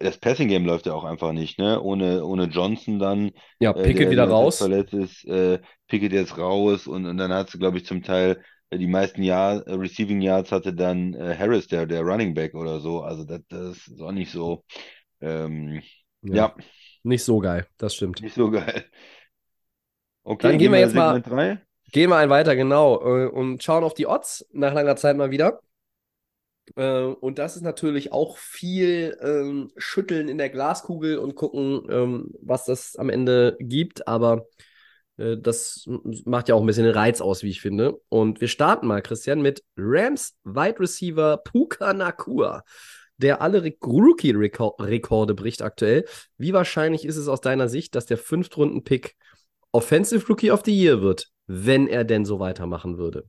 das 0.00 0.18
Passing 0.18 0.48
Game 0.48 0.66
läuft 0.66 0.86
ja 0.86 0.94
auch 0.94 1.04
einfach 1.04 1.32
nicht, 1.32 1.58
ne? 1.58 1.82
Ohne, 1.82 2.24
ohne 2.24 2.44
Johnson 2.46 2.98
dann, 2.98 3.32
Ja, 3.60 3.72
äh, 3.72 3.82
Pickett 3.82 4.10
der 4.10 4.10
wieder 4.10 4.24
jetzt 4.24 4.30
raus. 4.30 4.58
verletzt 4.58 4.94
ist, 4.94 5.24
äh, 5.26 5.60
Pickett 5.88 6.12
jetzt 6.12 6.38
raus 6.38 6.86
und, 6.88 7.06
und 7.06 7.18
dann 7.18 7.32
hat 7.32 7.50
sie, 7.50 7.58
glaube 7.58 7.78
ich, 7.78 7.86
zum 7.86 8.02
Teil 8.02 8.44
die 8.72 8.86
meisten 8.86 9.22
Jahr, 9.22 9.66
äh, 9.66 9.74
Receiving 9.74 10.20
Yards 10.20 10.52
hatte 10.52 10.74
dann 10.74 11.14
äh, 11.14 11.34
Harris, 11.38 11.68
der, 11.68 11.86
der 11.86 12.02
Running 12.02 12.34
Back 12.34 12.54
oder 12.54 12.80
so. 12.80 13.00
Also 13.02 13.24
das, 13.24 13.40
das 13.48 13.76
ist 13.88 14.00
auch 14.00 14.12
nicht 14.12 14.30
so, 14.30 14.64
ähm, 15.20 15.82
ja, 16.22 16.54
Nicht 17.02 17.24
so 17.24 17.38
geil, 17.38 17.66
das 17.78 17.94
stimmt. 17.94 18.20
nicht 18.22 18.34
so 18.34 18.50
geil. 18.50 18.84
Okay, 20.24 20.48
Dann 20.48 20.58
gehen 20.58 20.72
wir 20.72 20.80
jetzt 20.80 20.94
mal- 20.94 21.14
Segment 21.14 21.26
3. 21.58 21.62
Gehen 21.90 22.10
wir 22.10 22.16
ein 22.16 22.28
weiter, 22.28 22.54
genau, 22.54 23.00
äh, 23.00 23.28
und 23.28 23.62
schauen 23.62 23.82
auf 23.82 23.94
die 23.94 24.06
Odds 24.06 24.46
nach 24.52 24.74
langer 24.74 24.96
Zeit 24.96 25.16
mal 25.16 25.30
wieder. 25.30 25.62
Äh, 26.76 27.00
und 27.04 27.38
das 27.38 27.56
ist 27.56 27.62
natürlich 27.62 28.12
auch 28.12 28.36
viel 28.36 29.16
ähm, 29.22 29.70
Schütteln 29.78 30.28
in 30.28 30.36
der 30.36 30.50
Glaskugel 30.50 31.16
und 31.18 31.34
gucken, 31.34 31.86
ähm, 31.90 32.30
was 32.42 32.66
das 32.66 32.96
am 32.96 33.08
Ende 33.08 33.56
gibt. 33.58 34.06
Aber 34.06 34.34
äh, 34.38 34.42
das 35.18 35.84
m- 35.86 36.00
macht 36.24 36.48
ja 36.48 36.54
auch 36.54 36.60
ein 36.60 36.66
bisschen 36.66 36.84
den 36.84 36.94
Reiz 36.94 37.20
aus, 37.20 37.42
wie 37.42 37.50
ich 37.50 37.60
finde. 37.60 38.00
Und 38.08 38.40
wir 38.40 38.48
starten 38.48 38.86
mal, 38.86 39.02
Christian, 39.02 39.42
mit 39.42 39.64
Rams 39.76 40.36
Wide 40.44 40.80
Receiver 40.80 41.38
Puka 41.38 41.92
Nakua, 41.92 42.62
der 43.16 43.42
alle 43.42 43.64
Re 43.64 43.74
Rookie-Rekorde 43.84 45.34
bricht 45.34 45.62
aktuell. 45.62 46.04
Wie 46.36 46.52
wahrscheinlich 46.52 47.04
ist 47.04 47.16
es 47.16 47.28
aus 47.28 47.40
deiner 47.40 47.68
Sicht, 47.68 47.94
dass 47.94 48.06
der 48.06 48.18
Fünftrunden-Pick 48.18 49.16
Offensive 49.72 50.26
Rookie 50.28 50.50
of 50.50 50.62
the 50.64 50.72
Year 50.76 51.02
wird, 51.02 51.30
wenn 51.46 51.88
er 51.88 52.04
denn 52.04 52.24
so 52.24 52.38
weitermachen 52.40 52.98
würde? 52.98 53.28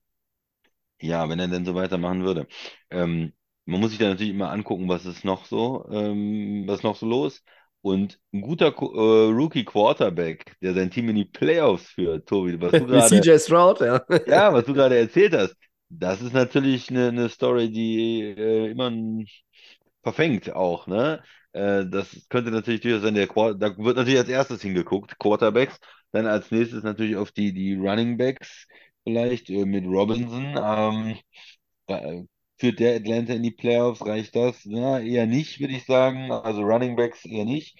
Ja, 1.02 1.30
wenn 1.30 1.40
er 1.40 1.48
denn 1.48 1.66
so 1.66 1.76
weitermachen 1.76 2.24
würde. 2.24 2.48
Ähm, 2.90 3.34
man 3.66 3.80
muss 3.80 3.92
sich 3.92 4.00
da 4.00 4.10
natürlich 4.10 4.34
immer 4.34 4.52
angucken, 4.52 4.90
was 4.90 5.06
ist 5.06 5.24
noch 5.24 5.46
so, 5.46 5.86
ähm, 5.92 6.64
was 6.68 6.80
ist 6.80 6.84
noch 6.84 6.96
so 6.98 7.06
los. 7.06 7.44
Und 7.82 8.20
ein 8.34 8.42
guter 8.42 8.68
äh, 8.68 9.32
Rookie 9.32 9.64
Quarterback, 9.64 10.56
der 10.62 10.74
sein 10.74 10.92
Team 10.92 11.10
in 11.10 11.16
die 11.16 11.26
Playoffs 11.26 11.92
führt, 11.92 12.28
Tobi, 12.28 12.60
was 12.60 12.72
du 12.72 12.86
gerade, 12.88 13.22
CJ 13.22 13.38
Stroud, 13.40 13.80
ja. 13.80 14.02
ja, 14.28 14.54
was 14.54 14.66
du 14.66 14.74
gerade 14.74 14.98
erzählt 14.98 15.34
hast, 15.34 15.56
das 15.90 16.22
ist 16.22 16.34
natürlich 16.34 16.90
eine, 16.90 17.08
eine 17.08 17.30
Story, 17.30 17.72
die 17.72 18.22
äh, 18.22 18.72
immer 18.72 18.92
verfängt 20.04 20.54
auch, 20.54 20.88
ne? 20.88 21.24
Äh, 21.54 21.86
das 21.88 22.28
könnte 22.30 22.52
natürlich 22.52 22.82
durchaus 22.82 23.02
sein, 23.02 23.16
der 23.16 23.28
Quar 23.28 23.56
da 23.56 23.76
wird 23.78 23.98
natürlich 23.98 24.20
als 24.20 24.30
erstes 24.30 24.62
hingeguckt, 24.62 25.18
Quarterbacks, 25.18 25.80
dann 26.12 26.28
als 26.28 26.52
nächstes 26.52 26.84
natürlich 26.84 27.16
auf 27.16 27.32
die, 27.32 27.54
die 27.54 27.76
Running 27.76 28.18
Backs, 28.18 28.68
vielleicht 29.04 29.50
äh, 29.50 29.66
mit 29.66 29.86
Robinson. 29.86 30.56
Ähm, 30.62 31.18
äh, 31.88 32.24
führt 32.60 32.80
der 32.80 32.96
Atlanta 32.98 33.34
in 33.34 33.44
die 33.44 33.52
Playoffs? 33.52 34.06
Reicht 34.06 34.36
das? 34.36 34.64
Ja, 34.66 35.00
eher 35.00 35.26
nicht, 35.28 35.60
würde 35.60 35.74
ich 35.76 35.86
sagen. 35.86 36.32
Also 36.32 36.62
Running 36.64 36.96
Backs 36.96 37.26
eher 37.26 37.46
nicht. 37.46 37.78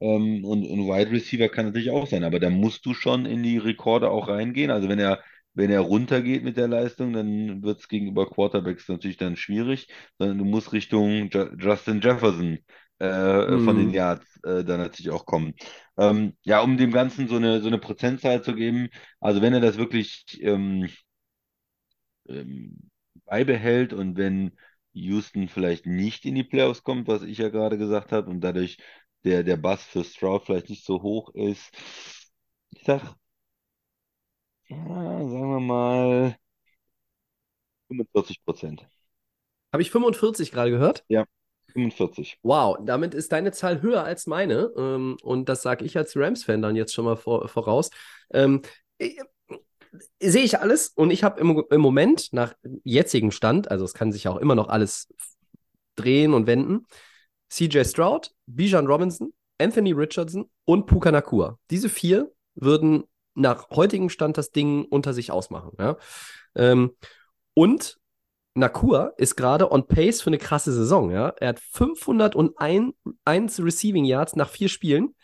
Ähm, 0.00 0.44
und, 0.44 0.64
und 0.66 0.86
Wide 0.86 1.10
Receiver 1.10 1.48
kann 1.48 1.66
natürlich 1.66 1.90
auch 1.90 2.06
sein, 2.06 2.22
aber 2.24 2.38
da 2.40 2.50
musst 2.50 2.86
du 2.86 2.94
schon 2.94 3.26
in 3.26 3.42
die 3.42 3.58
Rekorde 3.58 4.10
auch 4.10 4.28
reingehen. 4.28 4.70
Also 4.70 4.88
wenn 4.88 4.98
er, 5.00 5.22
wenn 5.54 5.70
er 5.70 5.80
runtergeht 5.80 6.44
mit 6.44 6.56
der 6.56 6.68
Leistung, 6.68 7.12
dann 7.12 7.62
wird 7.62 7.80
es 7.80 7.88
gegenüber 7.88 8.28
Quarterbacks 8.30 8.88
natürlich 8.88 9.16
dann 9.16 9.36
schwierig, 9.36 9.88
sondern 10.18 10.38
du 10.38 10.44
musst 10.44 10.72
Richtung 10.72 11.28
Ju 11.30 11.46
Justin 11.58 12.00
Jefferson 12.00 12.58
äh, 13.00 13.58
von 13.58 13.76
den 13.76 13.90
Mhm. 13.90 13.94
Yards 13.94 14.38
äh, 14.44 14.64
dann 14.64 14.80
natürlich 14.80 15.10
auch 15.10 15.26
kommen. 15.26 15.54
Ähm, 15.96 16.36
ja, 16.42 16.60
um 16.60 16.76
dem 16.76 16.92
Ganzen 16.92 17.28
so 17.28 17.36
eine, 17.36 17.60
so 17.60 17.66
eine 17.68 17.78
Prozentzahl 17.78 18.42
zu 18.42 18.54
geben, 18.54 18.88
also 19.20 19.42
wenn 19.42 19.52
er 19.54 19.60
das 19.60 19.78
wirklich 19.78 20.24
ähm, 20.42 20.88
ähm, 22.28 22.90
beibehält 23.28 23.92
und 23.92 24.16
wenn 24.16 24.56
Houston 24.92 25.48
vielleicht 25.48 25.86
nicht 25.86 26.24
in 26.24 26.34
die 26.34 26.44
Playoffs 26.44 26.82
kommt, 26.82 27.08
was 27.08 27.22
ich 27.22 27.38
ja 27.38 27.48
gerade 27.48 27.78
gesagt 27.78 28.12
habe, 28.12 28.30
und 28.30 28.40
dadurch 28.40 28.78
der, 29.24 29.42
der 29.42 29.56
Bass 29.56 29.82
für 29.84 30.04
Stroud 30.04 30.44
vielleicht 30.44 30.70
nicht 30.70 30.84
so 30.84 31.02
hoch 31.02 31.30
ist, 31.34 31.70
ich 32.70 32.82
sag, 32.84 33.02
ja, 34.68 34.76
sagen 34.76 35.50
wir 35.50 35.60
mal 35.60 36.36
45 37.88 38.44
Prozent. 38.44 38.86
Habe 39.72 39.82
ich 39.82 39.90
45 39.90 40.50
gerade 40.50 40.70
gehört? 40.70 41.04
45. 41.72 42.38
Wow, 42.42 42.78
damit 42.82 43.14
ist 43.14 43.32
deine 43.32 43.52
Zahl 43.52 43.82
höher 43.82 44.04
als 44.04 44.26
meine. 44.26 44.72
Ähm, 44.76 45.16
und 45.22 45.48
das 45.48 45.62
sage 45.62 45.84
ich 45.84 45.96
als 45.96 46.16
Rams-Fan 46.16 46.62
dann 46.62 46.76
jetzt 46.76 46.94
schon 46.94 47.04
mal 47.04 47.16
vor, 47.16 47.48
voraus. 47.48 47.90
Sehe 50.20 50.42
ich 50.42 50.58
alles 50.60 50.88
und 50.88 51.10
ich 51.10 51.24
habe 51.24 51.40
im, 51.40 51.64
im 51.70 51.80
Moment 51.80 52.32
nach 52.32 52.54
jetzigem 52.84 53.30
Stand, 53.30 53.70
also 53.70 53.84
es 53.84 53.94
kann 53.94 54.12
sich 54.12 54.28
auch 54.28 54.36
immer 54.36 54.54
noch 54.54 54.68
alles 54.68 55.08
drehen 55.96 56.34
und 56.34 56.46
wenden, 56.46 56.86
CJ 57.50 57.84
Stroud, 57.84 58.32
Bijan 58.46 58.86
Robinson, 58.86 59.32
Anthony 59.58 59.92
Richardson 59.92 60.50
und 60.64 60.86
Puka 60.86 61.10
Nakua. 61.10 61.58
Diese 61.70 61.88
vier 61.88 62.30
würden 62.54 63.04
nach 63.34 63.70
heutigem 63.70 64.10
Stand 64.10 64.36
das 64.36 64.50
Ding 64.50 64.84
unter 64.84 65.14
sich 65.14 65.30
ausmachen. 65.30 65.72
Ja? 65.78 65.96
Ähm, 66.54 66.96
und 67.54 67.98
Nakua 68.54 69.12
ist 69.16 69.36
gerade 69.36 69.70
on 69.70 69.86
pace 69.86 70.20
für 70.20 70.30
eine 70.30 70.38
krasse 70.38 70.72
Saison. 70.72 71.10
Ja? 71.10 71.28
Er 71.40 71.48
hat 71.48 71.60
501 71.60 72.94
Receiving 73.60 74.04
Yards 74.04 74.36
nach 74.36 74.50
vier 74.50 74.68
Spielen. 74.68 75.14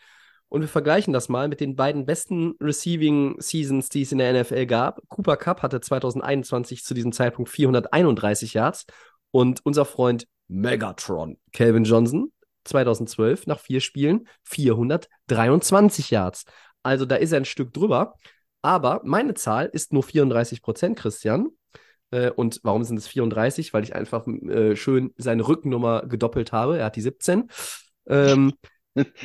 Und 0.49 0.61
wir 0.61 0.67
vergleichen 0.67 1.11
das 1.11 1.27
mal 1.27 1.47
mit 1.47 1.59
den 1.59 1.75
beiden 1.75 2.05
besten 2.05 2.55
Receiving 2.61 3.35
Seasons, 3.39 3.89
die 3.89 4.03
es 4.03 4.11
in 4.11 4.19
der 4.19 4.41
NFL 4.41 4.65
gab. 4.67 5.01
Cooper 5.09 5.37
Cup 5.37 5.61
hatte 5.61 5.81
2021 5.81 6.83
zu 6.83 6.93
diesem 6.93 7.11
Zeitpunkt 7.11 7.49
431 7.49 8.53
Yards. 8.53 8.85
Und 9.31 9.59
unser 9.65 9.85
Freund 9.85 10.27
Megatron, 10.47 11.37
Calvin 11.51 11.83
Johnson, 11.83 12.31
2012 12.65 13.47
nach 13.47 13.59
vier 13.59 13.81
Spielen 13.81 14.27
423 14.43 16.11
Yards. 16.11 16.45
Also 16.83 17.05
da 17.05 17.15
ist 17.15 17.31
er 17.31 17.39
ein 17.41 17.45
Stück 17.45 17.73
drüber. 17.73 18.15
Aber 18.61 19.01
meine 19.03 19.33
Zahl 19.33 19.69
ist 19.71 19.93
nur 19.93 20.03
34 20.03 20.61
Prozent, 20.61 20.97
Christian. 20.97 21.49
Äh, 22.11 22.31
Und 22.31 22.59
warum 22.63 22.83
sind 22.83 22.97
es 22.97 23.07
34? 23.07 23.73
Weil 23.73 23.83
ich 23.83 23.95
einfach 23.95 24.25
äh, 24.27 24.75
schön 24.75 25.13
seine 25.17 25.47
Rückennummer 25.47 26.05
gedoppelt 26.07 26.51
habe. 26.51 26.77
Er 26.79 26.85
hat 26.85 26.95
die 26.95 27.01
17. 27.01 27.49
Ähm, 28.07 28.53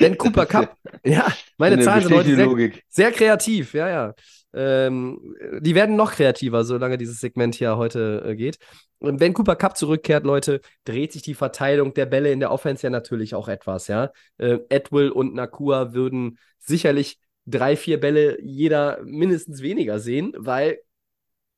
denn 0.00 0.18
Cooper 0.18 0.46
Cup, 0.46 0.76
ja, 1.04 1.32
meine 1.56 1.76
eine 1.76 1.84
Zahlen 1.84 2.02
sind 2.02 2.14
heute 2.14 2.34
sehr, 2.34 2.70
sehr 2.88 3.12
kreativ, 3.12 3.74
ja, 3.74 3.88
ja. 3.88 4.14
Ähm, 4.52 5.36
die 5.60 5.76
werden 5.76 5.94
noch 5.94 6.12
kreativer, 6.12 6.64
solange 6.64 6.98
dieses 6.98 7.20
Segment 7.20 7.54
hier 7.54 7.76
heute 7.76 8.24
äh, 8.26 8.34
geht. 8.34 8.58
Und 8.98 9.20
wenn 9.20 9.32
Cooper 9.32 9.54
Cup 9.54 9.76
zurückkehrt, 9.76 10.24
Leute, 10.24 10.60
dreht 10.84 11.12
sich 11.12 11.22
die 11.22 11.34
Verteilung 11.34 11.94
der 11.94 12.06
Bälle 12.06 12.32
in 12.32 12.40
der 12.40 12.50
Offense 12.50 12.82
ja 12.82 12.90
natürlich 12.90 13.34
auch 13.34 13.48
etwas, 13.48 13.86
ja. 13.86 14.10
Äh, 14.38 14.58
Edwill 14.68 15.10
und 15.10 15.34
Nakua 15.34 15.94
würden 15.94 16.38
sicherlich 16.58 17.18
drei, 17.46 17.76
vier 17.76 18.00
Bälle 18.00 18.38
jeder 18.42 19.00
mindestens 19.04 19.62
weniger 19.62 20.00
sehen, 20.00 20.32
weil 20.36 20.80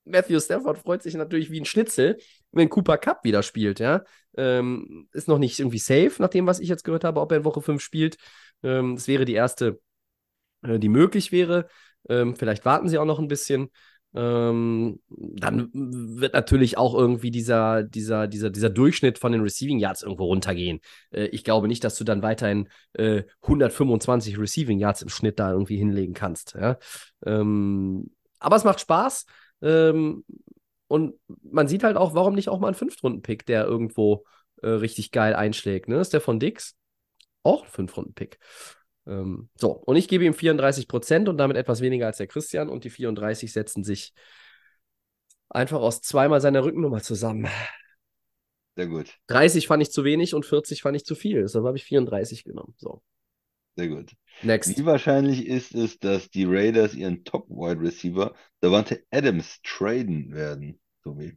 Matthew 0.04 0.40
Stafford 0.40 0.78
freut 0.78 1.02
sich 1.02 1.14
natürlich 1.14 1.50
wie 1.50 1.60
ein 1.60 1.64
Schnitzel, 1.64 2.18
wenn 2.52 2.68
Cooper 2.68 2.98
Cup 2.98 3.24
wieder 3.24 3.42
spielt, 3.42 3.80
ja. 3.80 4.04
Ähm, 4.36 5.08
ist 5.12 5.28
noch 5.28 5.38
nicht 5.38 5.58
irgendwie 5.58 5.78
safe, 5.78 6.14
nach 6.18 6.28
dem, 6.28 6.46
was 6.46 6.60
ich 6.60 6.68
jetzt 6.68 6.84
gehört 6.84 7.04
habe, 7.04 7.20
ob 7.20 7.30
er 7.32 7.38
in 7.38 7.44
Woche 7.44 7.60
5 7.60 7.82
spielt. 7.82 8.16
Ähm, 8.62 8.94
das 8.94 9.08
wäre 9.08 9.24
die 9.24 9.34
erste 9.34 9.80
äh, 10.62 10.78
die 10.78 10.88
möglich 10.88 11.32
wäre. 11.32 11.68
Ähm, 12.08 12.34
vielleicht 12.34 12.64
warten 12.64 12.88
sie 12.88 12.98
auch 12.98 13.04
noch 13.04 13.18
ein 13.18 13.28
bisschen. 13.28 13.70
Ähm, 14.14 15.00
dann 15.08 15.70
wird 15.72 16.34
natürlich 16.34 16.76
auch 16.76 16.94
irgendwie 16.94 17.30
dieser, 17.30 17.82
dieser, 17.82 18.28
dieser, 18.28 18.50
dieser 18.50 18.68
Durchschnitt 18.68 19.18
von 19.18 19.32
den 19.32 19.40
Receiving 19.40 19.78
Yards 19.78 20.02
irgendwo 20.02 20.24
runtergehen. 20.24 20.80
Äh, 21.10 21.26
ich 21.26 21.44
glaube 21.44 21.68
nicht, 21.68 21.82
dass 21.84 21.96
du 21.96 22.04
dann 22.04 22.22
weiterhin 22.22 22.68
äh, 22.92 23.22
125 23.42 24.38
Receiving 24.38 24.78
Yards 24.78 25.02
im 25.02 25.08
Schnitt 25.08 25.38
da 25.38 25.52
irgendwie 25.52 25.78
hinlegen 25.78 26.14
kannst. 26.14 26.54
Ja? 26.54 26.78
Ähm, 27.24 28.10
aber 28.38 28.56
es 28.56 28.64
macht 28.64 28.80
Spaß. 28.80 29.26
Ähm, 29.62 30.24
und 30.92 31.18
man 31.42 31.68
sieht 31.68 31.84
halt 31.84 31.96
auch, 31.96 32.12
warum 32.12 32.34
nicht 32.34 32.50
auch 32.50 32.60
mal 32.60 32.68
ein 32.68 32.74
Fünftrunden-Pick, 32.74 33.46
der 33.46 33.64
irgendwo 33.64 34.26
äh, 34.60 34.68
richtig 34.68 35.10
geil 35.10 35.34
einschlägt. 35.34 35.88
Ne? 35.88 35.98
Ist 35.98 36.12
der 36.12 36.20
von 36.20 36.38
Dix? 36.38 36.76
Auch 37.42 37.64
ein 37.64 37.70
Fünftrunden-Pick. 37.70 38.38
Ähm, 39.06 39.48
so, 39.54 39.72
und 39.72 39.96
ich 39.96 40.06
gebe 40.06 40.24
ihm 40.24 40.34
34 40.34 40.88
Prozent 40.88 41.30
und 41.30 41.38
damit 41.38 41.56
etwas 41.56 41.80
weniger 41.80 42.08
als 42.08 42.18
der 42.18 42.26
Christian. 42.26 42.68
Und 42.68 42.84
die 42.84 42.90
34 42.90 43.50
setzen 43.50 43.84
sich 43.84 44.12
einfach 45.48 45.80
aus 45.80 46.02
zweimal 46.02 46.42
seiner 46.42 46.62
Rückennummer 46.62 47.00
zusammen. 47.00 47.48
Sehr 48.76 48.88
gut. 48.88 49.16
30 49.28 49.68
fand 49.68 49.82
ich 49.82 49.92
zu 49.92 50.04
wenig 50.04 50.34
und 50.34 50.44
40 50.44 50.82
fand 50.82 50.94
ich 50.94 51.06
zu 51.06 51.14
viel. 51.14 51.40
Deshalb 51.40 51.64
habe 51.64 51.78
ich 51.78 51.84
34 51.84 52.44
genommen. 52.44 52.74
So. 52.76 53.02
Sehr 53.76 53.88
gut. 53.88 54.12
Next. 54.42 54.76
Wie 54.76 54.84
wahrscheinlich 54.84 55.46
ist 55.46 55.74
es, 55.74 55.98
dass 55.98 56.28
die 56.28 56.44
Raiders 56.44 56.94
ihren 56.94 57.24
Top-Wide 57.24 57.80
Receiver 57.80 58.34
Davante 58.60 59.02
Adams 59.10 59.60
traden 59.62 60.34
werden, 60.34 60.81
Tobi? 61.02 61.36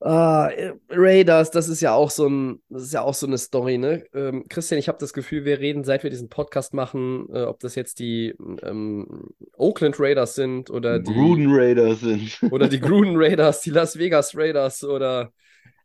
Ah, 0.00 0.50
Raiders, 0.90 1.50
das 1.50 1.68
ist 1.68 1.80
ja 1.80 1.94
auch 1.94 2.10
so 2.10 2.28
ein, 2.28 2.62
das 2.68 2.82
ist 2.82 2.92
ja 2.92 3.00
auch 3.00 3.14
so 3.14 3.26
eine 3.26 3.38
Story, 3.38 3.78
ne? 3.78 4.04
Ähm, 4.12 4.44
Christian, 4.50 4.78
ich 4.78 4.88
habe 4.88 4.98
das 4.98 5.14
Gefühl, 5.14 5.46
wir 5.46 5.60
reden, 5.60 5.82
seit 5.82 6.02
wir 6.02 6.10
diesen 6.10 6.28
Podcast 6.28 6.74
machen, 6.74 7.26
äh, 7.32 7.44
ob 7.44 7.58
das 7.60 7.74
jetzt 7.74 8.00
die 8.00 8.34
ähm, 8.62 9.30
Oakland 9.56 9.98
Raiders 9.98 10.34
sind 10.34 10.68
oder 10.68 10.98
die 10.98 11.10
Gruden 11.10 11.46
Raiders 11.48 12.00
sind. 12.00 12.38
oder 12.50 12.68
die 12.68 12.80
Gruden 12.80 13.14
Raiders, 13.16 13.62
die 13.62 13.70
Las 13.70 13.98
Vegas 13.98 14.36
Raiders 14.36 14.84
oder 14.84 15.32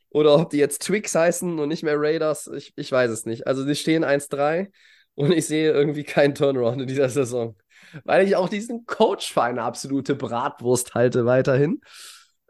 oder 0.09 0.35
ob 0.35 0.49
die 0.49 0.57
jetzt 0.57 0.81
Twix 0.81 1.15
heißen 1.15 1.59
und 1.59 1.69
nicht 1.69 1.83
mehr 1.83 1.95
Raiders, 1.97 2.47
ich, 2.47 2.73
ich 2.75 2.91
weiß 2.91 3.11
es 3.11 3.25
nicht. 3.25 3.47
Also 3.47 3.65
die 3.65 3.75
stehen 3.75 4.03
1-3 4.03 4.67
und 5.15 5.31
ich 5.31 5.45
sehe 5.45 5.71
irgendwie 5.71 6.03
keinen 6.03 6.35
Turnaround 6.35 6.81
in 6.81 6.87
dieser 6.87 7.09
Saison, 7.09 7.55
weil 8.03 8.27
ich 8.27 8.35
auch 8.35 8.49
diesen 8.49 8.85
Coach 8.85 9.31
für 9.33 9.43
eine 9.43 9.63
absolute 9.63 10.15
Bratwurst 10.15 10.93
halte 10.93 11.25
weiterhin. 11.25 11.81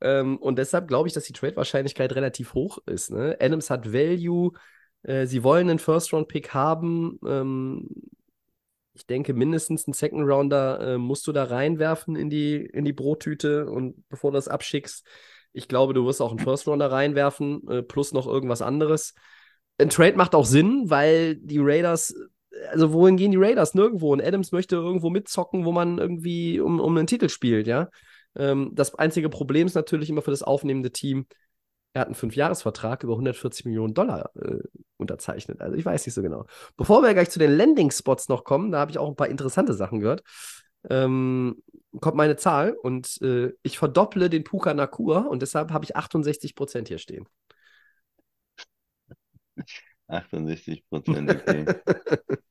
Ähm, 0.02 0.38
und 0.38 0.58
deshalb 0.58 0.88
glaube 0.88 1.08
ich, 1.08 1.14
dass 1.14 1.26
die 1.26 1.34
Trade-Wahrscheinlichkeit 1.34 2.14
relativ 2.16 2.54
hoch 2.54 2.80
ist. 2.86 3.12
Ne? 3.12 3.38
Adams 3.40 3.70
hat 3.70 3.92
Value. 3.92 4.52
Äh, 5.04 5.26
sie 5.26 5.44
wollen 5.44 5.70
einen 5.70 5.80
First-Round-Pick 5.80 6.54
haben. 6.54 7.20
Ähm, 7.26 7.88
ich 8.94 9.06
denke, 9.08 9.34
mindestens 9.34 9.88
einen 9.88 9.94
Second-Rounder 9.94 10.96
äh, 10.96 10.98
musst 10.98 11.26
du 11.28 11.32
da 11.32 11.46
reinwerfen 11.46 12.16
in 12.16 12.30
die, 12.30 12.56
in 12.56 12.86
die 12.86 12.94
Brottüte 12.94 13.70
und 13.70 14.08
bevor 14.10 14.32
du 14.32 14.36
das 14.36 14.48
abschickst. 14.48 15.06
Ich 15.54 15.68
glaube, 15.68 15.94
du 15.94 16.06
wirst 16.06 16.22
auch 16.22 16.32
einen 16.32 16.40
First-Rounder 16.40 16.92
reinwerfen, 16.92 17.68
äh, 17.70 17.82
plus 17.82 18.14
noch 18.14 18.28
irgendwas 18.28 18.62
anderes. 18.62 19.14
Ein 19.78 19.90
Trade 19.90 20.18
macht 20.18 20.36
auch 20.36 20.46
Sinn, 20.46 20.90
weil 20.90 21.36
die 21.36 21.60
Raiders 21.60 22.14
also 22.72 22.94
wohin 22.94 23.18
gehen 23.18 23.32
die 23.32 23.38
Raiders? 23.38 23.74
Nirgendwo. 23.74 24.14
Und 24.14 24.22
Adams 24.22 24.52
möchte 24.52 24.76
irgendwo 24.76 25.10
mitzocken, 25.10 25.66
wo 25.66 25.72
man 25.72 25.98
irgendwie 25.98 26.60
um, 26.60 26.80
um 26.80 26.98
einen 26.98 27.08
Titel 27.08 27.30
spielt, 27.30 27.68
ja. 27.68 27.90
Ähm, 28.36 28.72
das 28.74 28.96
einzige 28.96 29.30
Problem 29.30 29.68
ist 29.68 29.76
natürlich 29.76 30.10
immer 30.10 30.22
für 30.22 30.32
das 30.32 30.44
aufnehmende 30.44 30.92
Team, 30.92 31.26
er 31.94 32.02
hat 32.02 32.08
einen 32.08 32.16
Fünfjahresvertrag 32.16 33.04
über 33.04 33.14
140 33.14 33.66
Millionen 33.66 33.94
Dollar 33.94 34.32
äh, 34.36 34.60
unterzeichnet. 34.98 35.60
Also 35.62 35.76
ich 35.76 35.86
weiß 35.86 36.06
nicht 36.06 36.14
so 36.14 36.22
genau. 36.22 36.46
Bevor 36.78 37.02
wir 37.02 37.14
gleich 37.14 37.30
zu 37.32 37.40
den 37.40 37.52
Landing-Spots 37.58 38.30
noch 38.30 38.44
kommen, 38.44 38.72
da 38.72 38.80
habe 38.80 38.92
ich 38.92 39.00
auch 39.00 39.08
ein 39.10 39.16
paar 39.16 39.28
interessante 39.28 39.74
Sachen 39.74 40.00
gehört, 40.00 40.24
ähm, 40.90 41.64
kommt 42.00 42.16
meine 42.16 42.36
Zahl 42.38 42.74
und 42.74 43.20
äh, 43.22 43.54
ich 43.64 43.80
verdopple 43.80 44.30
den 44.30 44.44
Puka 44.44 44.74
Nakur 44.74 45.30
und 45.30 45.42
deshalb 45.42 45.72
habe 45.72 45.84
ich 45.86 45.96
68 45.96 46.56
Prozent 46.56 46.88
hier 46.90 47.00
stehen. 47.00 47.28
68 50.08 50.88
Prozent, 50.90 51.30
okay. 51.32 51.66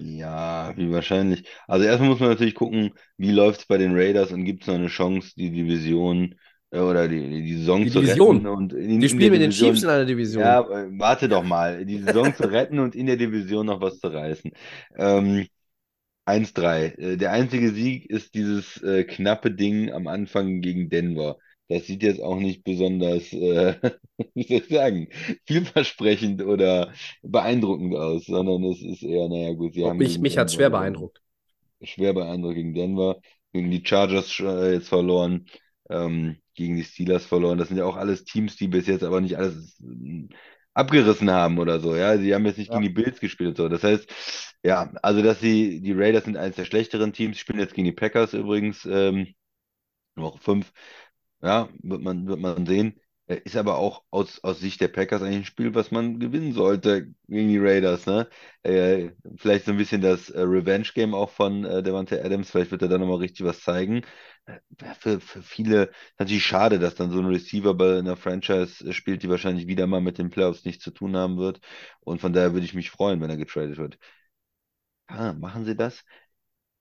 Ja, 0.00 0.76
wie 0.76 0.90
wahrscheinlich. 0.92 1.44
Also 1.66 1.84
erstmal 1.84 2.10
muss 2.10 2.20
man 2.20 2.28
natürlich 2.30 2.54
gucken, 2.54 2.92
wie 3.16 3.32
läuft 3.32 3.60
es 3.60 3.66
bei 3.66 3.78
den 3.78 3.96
Raiders 3.96 4.30
und 4.32 4.44
gibt 4.44 4.62
es 4.62 4.68
noch 4.68 4.74
eine 4.76 4.86
Chance, 4.88 5.32
die 5.36 5.50
Division 5.50 6.36
äh, 6.70 6.78
oder 6.78 7.08
die, 7.08 7.42
die 7.42 7.56
Saison 7.56 7.84
Die 7.84 7.90
zu 7.90 8.00
Division. 8.00 8.00
retten 8.00 8.46
und 8.46 8.72
in, 8.72 9.00
Die 9.00 9.08
in 9.08 9.08
spielen 9.08 9.30
der 9.30 9.32
mit 9.32 9.40
den 9.40 9.50
Division. 9.50 9.50
Chiefs 9.50 9.82
in 9.82 9.88
einer 9.90 10.04
Division. 10.04 10.44
Ja, 10.44 10.60
äh, 10.62 10.88
warte 10.98 11.28
doch 11.28 11.42
mal, 11.44 11.84
die 11.86 11.98
Saison 12.02 12.34
zu 12.34 12.44
retten 12.50 12.78
und 12.80 12.94
in 12.94 13.06
der 13.06 13.16
Division 13.16 13.66
noch 13.66 13.80
was 13.80 13.98
zu 14.00 14.08
reißen. 14.08 14.52
Ähm, 14.96 15.46
1-3. 16.26 16.86
Äh, 16.98 17.16
Der 17.18 17.32
einzige 17.32 17.70
Sieg 17.72 18.06
ist 18.10 18.34
dieses 18.34 18.82
äh, 18.82 19.04
knappe 19.04 19.50
Ding 19.52 19.92
am 19.92 20.06
Anfang 20.08 20.60
gegen 20.62 20.90
Denver. 20.90 21.38
Das 21.68 21.86
sieht 21.86 22.02
jetzt 22.02 22.20
auch 22.22 22.36
nicht 22.38 22.64
besonders, 22.64 23.32
äh, 23.32 23.74
wie 24.34 24.42
soll 24.44 24.58
ich 24.58 24.68
sagen, 24.68 25.08
vielversprechend 25.46 26.42
oder 26.42 26.92
beeindruckend 27.22 27.94
aus, 27.96 28.26
sondern 28.26 28.64
es 28.64 28.82
ist 28.82 29.02
eher, 29.02 29.28
naja, 29.28 29.52
gut, 29.54 29.74
sie 29.74 29.86
Auch 29.86 29.90
haben 29.90 29.98
mich 29.98 30.20
mich 30.20 30.38
hat 30.38 30.52
schwer 30.52 30.70
gewonnen. 30.70 30.70
beeindruckt. 30.70 31.20
Schwer 31.82 32.12
beeindruckt 32.14 32.56
gegen 32.56 32.74
Denver, 32.74 33.20
gegen 33.52 33.70
die 33.70 33.82
Chargers 33.86 34.40
äh, 34.40 34.74
jetzt 34.74 34.88
verloren, 34.88 35.46
ähm, 35.90 36.38
gegen 36.54 36.76
die 36.76 36.84
Steelers 36.84 37.26
verloren. 37.26 37.58
Das 37.58 37.68
sind 37.68 37.76
ja 37.78 37.84
auch 37.84 37.96
alles 37.96 38.24
Teams, 38.24 38.56
die 38.56 38.68
bis 38.68 38.86
jetzt 38.86 39.04
aber 39.04 39.20
nicht 39.20 39.36
alles 39.38 39.76
mm, 39.80 40.26
abgerissen 40.74 41.30
haben 41.30 41.58
oder 41.58 41.80
so. 41.80 41.94
Ja, 41.96 42.18
sie 42.18 42.34
haben 42.34 42.46
jetzt 42.46 42.58
nicht 42.58 42.70
Ja. 42.70 42.72
gegen 42.72 42.82
die 42.84 42.88
Bills 42.90 43.20
gespielt 43.20 43.50
und 43.50 43.56
so. 43.56 43.68
Das 43.68 43.84
heißt, 43.84 44.08
ja, 44.64 44.92
also 45.02 45.22
dass 45.22 45.40
sie, 45.40 45.80
die 45.80 45.92
Raiders 45.92 46.24
sind 46.24 46.36
eines 46.36 46.56
der 46.56 46.64
schlechteren 46.64 47.12
Teams, 47.12 47.38
spielen 47.38 47.60
jetzt 47.60 47.74
gegen 47.74 47.84
die 47.86 47.92
Packers 47.92 48.34
übrigens, 48.34 48.84
ähm, 48.86 49.34
Woche 50.16 50.38
5. 50.40 50.72
Ja, 51.40 51.68
wird 51.82 52.02
man, 52.02 52.26
wird 52.26 52.40
man 52.40 52.66
sehen. 52.66 53.00
Äh, 53.26 53.40
Ist 53.44 53.56
aber 53.56 53.76
auch 53.78 54.02
aus, 54.10 54.42
aus 54.42 54.58
Sicht 54.60 54.80
der 54.80 54.88
Packers 54.88 55.22
eigentlich 55.22 55.36
ein 55.38 55.44
Spiel, 55.44 55.74
was 55.74 55.90
man 55.90 56.18
gewinnen 56.18 56.52
sollte 56.52 57.14
gegen 57.28 57.48
die 57.48 57.58
Raiders, 57.58 58.06
ne? 58.06 58.28
Äh, 58.62 59.10
vielleicht 59.36 59.66
so 59.66 59.70
ein 59.72 59.76
bisschen 59.78 60.00
das 60.00 60.30
äh, 60.30 60.40
Revenge-Game 60.40 61.14
auch 61.14 61.30
von 61.30 61.64
äh, 61.64 61.82
Davante 61.82 62.24
Adams, 62.24 62.50
vielleicht 62.50 62.70
wird 62.72 62.82
er 62.82 62.88
da 62.88 62.98
nochmal 62.98 63.18
richtig 63.18 63.46
was 63.46 63.60
zeigen. 63.60 64.02
Äh, 64.46 64.58
für, 64.98 65.20
für 65.20 65.42
viele 65.42 65.90
natürlich 66.18 66.44
schade, 66.44 66.78
dass 66.80 66.94
dann 66.96 67.10
so 67.12 67.20
ein 67.20 67.26
Receiver 67.26 67.74
bei 67.74 67.98
einer 67.98 68.16
Franchise 68.16 68.92
spielt, 68.92 69.22
die 69.22 69.28
wahrscheinlich 69.30 69.66
wieder 69.68 69.86
mal 69.86 70.00
mit 70.00 70.18
den 70.18 70.30
Playoffs 70.30 70.64
nichts 70.64 70.82
zu 70.84 70.90
tun 70.90 71.16
haben 71.16 71.36
wird. 71.38 71.60
Und 72.00 72.20
von 72.20 72.32
daher 72.32 72.52
würde 72.52 72.66
ich 72.66 72.74
mich 72.74 72.90
freuen, 72.90 73.20
wenn 73.20 73.30
er 73.30 73.36
getradet 73.36 73.78
wird. 73.78 73.98
Ah, 75.06 75.32
machen 75.32 75.64
sie 75.64 75.76
das? 75.76 76.04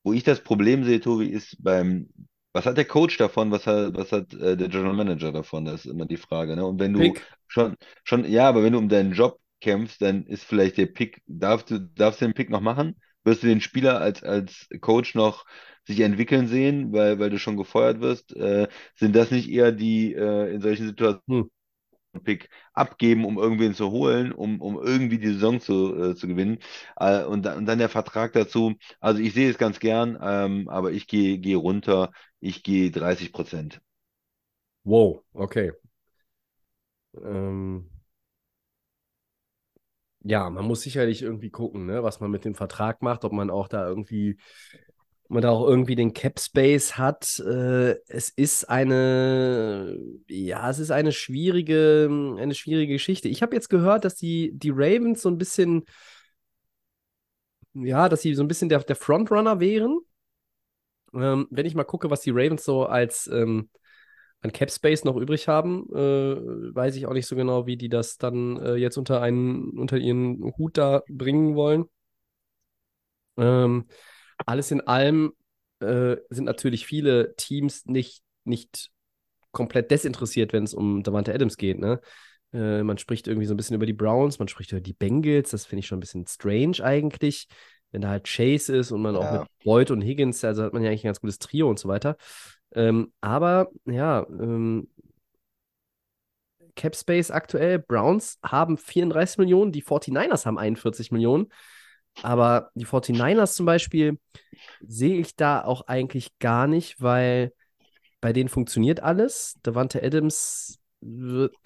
Wo 0.04 0.14
ich 0.14 0.24
das 0.24 0.44
Problem 0.44 0.84
sehe, 0.86 1.02
Tobi, 1.02 1.28
ist 1.30 1.58
beim, 1.64 2.10
was 2.58 2.66
hat 2.66 2.78
der 2.78 2.86
Coach 2.86 3.18
davon, 3.18 3.52
was 3.52 3.68
hat, 3.68 3.94
was 3.96 4.12
hat 4.12 4.34
äh, 4.34 4.58
der 4.58 4.68
General 4.70 4.94
Manager 4.94 5.32
davon? 5.32 5.66
Das 5.66 5.86
ist 5.86 5.92
immer 5.92 6.06
die 6.06 6.18
Frage, 6.18 6.56
ne? 6.56 6.66
Und 6.66 6.80
wenn 6.80 6.94
du 6.94 7.16
Pick. 7.16 7.28
schon, 7.48 7.76
schon, 8.04 8.26
ja, 8.26 8.48
aber 8.50 8.64
wenn 8.64 8.74
du 8.74 8.80
um 8.80 8.90
deinen 8.90 9.14
Job 9.14 9.40
kämpfst, 9.62 10.02
dann 10.02 10.26
ist 10.26 10.44
vielleicht 10.44 10.78
der 10.78 10.88
Pick, 10.88 11.22
darfst 11.28 11.72
du, 11.72 11.80
darfst 11.80 12.22
du 12.22 12.26
den 12.26 12.34
Pick 12.34 12.50
noch 12.50 12.62
machen? 12.62 13.00
Wirst 13.24 13.44
du 13.44 13.48
den 13.48 13.62
Spieler 13.62 14.00
als, 14.02 14.24
als 14.24 14.68
Coach 14.82 15.16
noch 15.16 15.46
sich 15.86 16.00
entwickeln 16.02 16.48
sehen, 16.48 16.92
weil, 16.94 17.20
weil 17.20 17.30
du 17.30 17.40
schon 17.40 17.58
gefeuert 17.58 18.00
wirst? 18.02 18.36
Äh, 18.36 18.68
sind 18.96 19.16
das 19.16 19.32
nicht 19.32 19.50
eher 19.50 19.72
die 19.72 20.14
äh, 20.14 20.54
in 20.54 20.62
solchen 20.62 20.88
Situationen 20.88 21.24
Hm. 21.30 21.48
Pick 22.24 22.50
abgeben, 22.74 23.26
um 23.26 23.38
irgendwen 23.38 23.74
zu 23.76 23.92
holen, 23.92 24.32
um, 24.32 24.62
um 24.62 24.78
irgendwie 24.82 25.20
die 25.20 25.34
Saison 25.34 25.60
zu, 25.62 25.96
äh, 26.12 26.16
zu 26.16 26.28
gewinnen. 26.28 26.60
Äh, 26.98 27.24
und, 27.24 27.44
dann, 27.46 27.58
und 27.60 27.66
dann 27.66 27.78
der 27.80 27.90
Vertrag 27.90 28.34
dazu. 28.34 28.74
Also 29.00 29.22
ich 29.22 29.34
sehe 29.34 29.50
es 29.50 29.58
ganz 29.58 29.80
gern, 29.80 30.18
ähm, 30.22 30.68
aber 30.70 30.92
ich 30.92 31.08
gehe 31.08 31.38
gehe 31.40 31.58
runter. 31.58 32.12
Ich 32.40 32.64
gehe 32.64 32.92
30 32.92 33.32
Prozent. 33.34 33.82
Wow, 34.86 35.24
okay. 35.36 35.72
Ähm, 37.24 37.90
ja, 40.24 40.50
man 40.50 40.66
muss 40.66 40.82
sicherlich 40.82 41.22
irgendwie 41.22 41.50
gucken, 41.50 41.86
ne, 41.86 42.04
was 42.04 42.20
man 42.20 42.32
mit 42.32 42.44
dem 42.46 42.56
Vertrag 42.56 43.02
macht, 43.02 43.24
ob 43.24 43.32
man 43.34 43.50
auch 43.50 43.68
da 43.68 43.88
irgendwie, 43.88 44.38
man 45.30 45.42
da 45.42 45.50
auch 45.50 45.68
irgendwie 45.68 45.96
den 45.96 46.14
Cap 46.14 46.40
Space 46.40 46.98
hat. 46.98 47.40
Äh, 47.40 47.96
es 48.08 48.30
ist 48.30 48.70
eine, 48.70 49.98
ja, 50.28 50.70
es 50.70 50.80
ist 50.80 50.92
eine 50.92 51.12
schwierige, 51.12 52.08
eine 52.38 52.56
schwierige 52.56 52.94
Geschichte. 52.94 53.28
Ich 53.28 53.42
habe 53.42 53.56
jetzt 53.56 53.70
gehört, 53.70 54.06
dass 54.06 54.16
die, 54.16 54.52
die 54.54 54.72
Ravens 54.72 55.22
so 55.22 55.30
ein 55.30 55.38
bisschen, 55.38 55.86
ja, 57.74 58.10
dass 58.10 58.22
sie 58.22 58.34
so 58.34 58.44
ein 58.44 58.48
bisschen 58.48 58.70
der, 58.70 58.80
der 58.80 58.96
Frontrunner 58.96 59.60
wären. 59.60 60.00
Ähm, 61.14 61.48
wenn 61.52 61.66
ich 61.66 61.76
mal 61.76 61.84
gucke, 61.84 62.10
was 62.10 62.22
die 62.22 62.32
Ravens 62.32 62.64
so 62.64 62.86
als 62.86 63.28
ähm, 63.28 63.70
an 64.42 64.52
Cap 64.52 64.72
Space 64.72 65.04
noch 65.04 65.16
übrig 65.18 65.48
haben, 65.48 65.88
äh, 65.94 66.76
weiß 66.76 66.96
ich 66.96 67.06
auch 67.08 67.14
nicht 67.14 67.28
so 67.28 67.36
genau, 67.36 67.66
wie 67.66 67.78
die 67.78 67.90
das 67.90 68.18
dann 68.18 68.58
äh, 68.58 68.76
jetzt 68.76 68.98
unter 68.98 69.22
einen, 69.22 69.72
unter 69.78 69.98
ihren 69.98 70.54
Hut 70.58 70.78
da 70.78 71.04
bringen 71.10 71.56
wollen. 71.56 71.86
Ähm, 73.38 73.86
alles 74.46 74.72
in 74.72 74.82
allem 74.82 75.34
äh, 75.80 76.18
sind 76.30 76.46
natürlich 76.46 76.86
viele 76.86 77.36
Teams 77.36 77.86
nicht, 77.86 78.24
nicht 78.44 78.92
komplett 79.52 79.92
desinteressiert, 79.92 80.54
wenn 80.54 80.64
es 80.64 80.74
um 80.74 81.04
Davante 81.04 81.34
Adams 81.34 81.58
geht, 81.58 81.80
ne? 81.80 82.02
Äh, 82.54 82.84
man 82.84 82.98
spricht 82.98 83.28
irgendwie 83.28 83.48
so 83.48 83.54
ein 83.54 83.58
bisschen 83.58 83.76
über 83.76 83.86
die 83.86 83.94
Browns, 83.94 84.40
man 84.40 84.48
spricht 84.48 84.72
über 84.72 84.82
die 84.82 84.94
Bengals, 84.94 85.52
das 85.52 85.66
finde 85.66 85.82
ich 85.82 85.88
schon 85.88 85.98
ein 85.98 86.02
bisschen 86.02 86.28
strange 86.28 86.84
eigentlich. 86.84 87.48
wenn 87.92 88.02
da 88.02 88.10
halt 88.10 88.26
Chase 88.28 88.76
ist 88.76 88.92
und 88.92 89.02
man 89.02 89.16
auch 89.16 89.24
Ja. 89.24 89.32
mit 89.32 89.48
Boyd 89.64 89.92
und 89.92 90.02
Higgins, 90.02 90.44
also 90.44 90.64
hat 90.64 90.74
man 90.74 90.84
ja 90.84 90.90
eigentlich 90.90 91.04
ein 91.06 91.08
ganz 91.08 91.22
gutes 91.22 91.40
Trio 91.40 91.70
und 91.70 91.80
so 91.80 91.88
weiter. 91.88 92.18
Ähm, 92.74 93.14
aber 93.22 93.70
ja, 93.86 94.26
ähm, 94.30 94.90
Cap 96.76 96.96
Space 96.96 97.32
aktuell, 97.32 97.80
Browns 97.80 98.38
haben 98.44 98.78
34 98.78 99.38
Millionen, 99.40 99.72
die 99.72 99.82
49ers 99.82 100.46
haben 100.46 100.58
41 100.60 101.12
Millionen. 101.12 101.48
Aber 102.24 102.72
die 102.76 102.86
49ers 102.86 103.56
zum 103.56 103.66
Beispiel 103.66 104.20
sehe 104.86 105.18
ich 105.18 105.36
da 105.36 105.64
auch 105.64 105.88
eigentlich 105.88 106.38
gar 106.40 106.68
nicht, 106.68 107.02
weil 107.02 107.54
bei 108.22 108.34
denen 108.34 108.50
funktioniert 108.50 109.02
alles. 109.02 109.56
Davante 109.64 110.04
Adams 110.04 110.80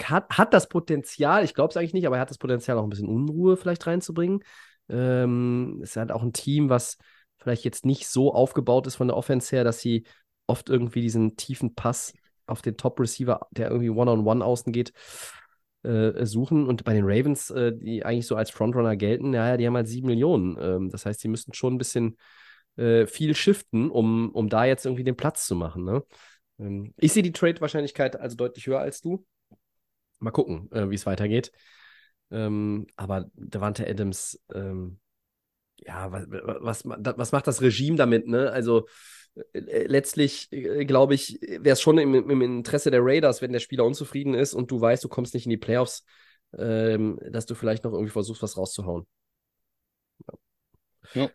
hat, 0.03 0.29
hat 0.29 0.53
das 0.53 0.67
Potenzial, 0.67 1.43
ich 1.43 1.53
glaube 1.53 1.71
es 1.71 1.77
eigentlich 1.77 1.93
nicht, 1.93 2.05
aber 2.05 2.17
er 2.17 2.21
hat 2.21 2.29
das 2.29 2.37
Potenzial 2.37 2.77
auch 2.77 2.83
ein 2.83 2.89
bisschen 2.89 3.07
Unruhe 3.07 3.55
vielleicht 3.55 3.87
reinzubringen. 3.87 4.43
Ähm, 4.89 5.79
ist 5.81 5.95
halt 5.95 6.11
auch 6.11 6.21
ein 6.21 6.33
Team, 6.33 6.69
was 6.69 6.97
vielleicht 7.37 7.63
jetzt 7.63 7.85
nicht 7.85 8.07
so 8.07 8.33
aufgebaut 8.33 8.87
ist 8.87 8.95
von 8.95 9.07
der 9.07 9.17
Offense 9.17 9.55
her, 9.55 9.63
dass 9.63 9.79
sie 9.79 10.03
oft 10.47 10.69
irgendwie 10.69 11.01
diesen 11.01 11.37
tiefen 11.37 11.75
Pass 11.75 12.13
auf 12.45 12.61
den 12.61 12.75
Top-Receiver, 12.75 13.47
der 13.51 13.69
irgendwie 13.69 13.89
One-on-One 13.89 14.43
außen 14.43 14.73
geht, 14.73 14.91
äh, 15.83 16.25
suchen. 16.25 16.67
Und 16.67 16.83
bei 16.83 16.93
den 16.93 17.05
Ravens, 17.05 17.49
äh, 17.49 17.73
die 17.75 18.05
eigentlich 18.05 18.27
so 18.27 18.35
als 18.35 18.51
Frontrunner 18.51 18.95
gelten, 18.95 19.33
ja, 19.33 19.57
die 19.57 19.65
haben 19.67 19.75
halt 19.75 19.87
sieben 19.87 20.07
Millionen. 20.07 20.57
Ähm, 20.59 20.89
das 20.89 21.05
heißt, 21.05 21.23
die 21.23 21.27
müssten 21.27 21.53
schon 21.53 21.75
ein 21.75 21.77
bisschen 21.77 22.17
äh, 22.77 23.05
viel 23.05 23.35
shiften, 23.35 23.89
um, 23.91 24.29
um 24.31 24.49
da 24.49 24.65
jetzt 24.65 24.85
irgendwie 24.85 25.03
den 25.03 25.17
Platz 25.17 25.45
zu 25.45 25.55
machen. 25.55 25.83
Ne? 25.83 26.03
Ähm, 26.59 26.93
ich 26.97 27.13
sehe 27.13 27.23
die 27.23 27.31
Trade-Wahrscheinlichkeit 27.33 28.15
also 28.15 28.35
deutlich 28.37 28.67
höher 28.67 28.79
als 28.79 29.01
du. 29.01 29.25
Mal 30.19 30.31
gucken, 30.31 30.71
äh, 30.71 30.89
wie 30.89 30.95
es 30.95 31.05
weitergeht. 31.05 31.51
Ähm, 32.31 32.87
aber 32.95 33.29
Davante 33.33 33.85
Adams, 33.87 34.39
ähm, 34.53 35.00
ja, 35.81 36.11
was, 36.11 36.83
was, 36.83 36.85
was 37.17 37.31
macht 37.31 37.47
das 37.47 37.61
Regime 37.61 37.97
damit, 37.97 38.27
ne? 38.27 38.51
Also 38.51 38.87
äh, 39.53 39.85
letztlich, 39.87 40.51
äh, 40.51 40.85
glaube 40.85 41.15
ich, 41.15 41.39
wäre 41.41 41.73
es 41.73 41.81
schon 41.81 41.97
im, 41.97 42.13
im, 42.29 42.41
Interesse 42.41 42.91
der 42.91 43.03
Raiders, 43.03 43.41
wenn 43.41 43.51
der 43.51 43.59
Spieler 43.59 43.85
unzufrieden 43.85 44.33
ist 44.33 44.53
und 44.53 44.71
du 44.71 44.79
weißt, 44.79 45.03
du 45.03 45.09
kommst 45.09 45.33
nicht 45.33 45.45
in 45.45 45.51
die 45.51 45.57
Playoffs, 45.57 46.05
ähm, 46.57 47.19
dass 47.29 47.45
du 47.45 47.55
vielleicht 47.55 47.83
noch 47.83 47.93
irgendwie 47.93 48.11
versuchst, 48.11 48.41
was 48.41 48.57
rauszuhauen. 48.57 49.07
Ja. 51.13 51.29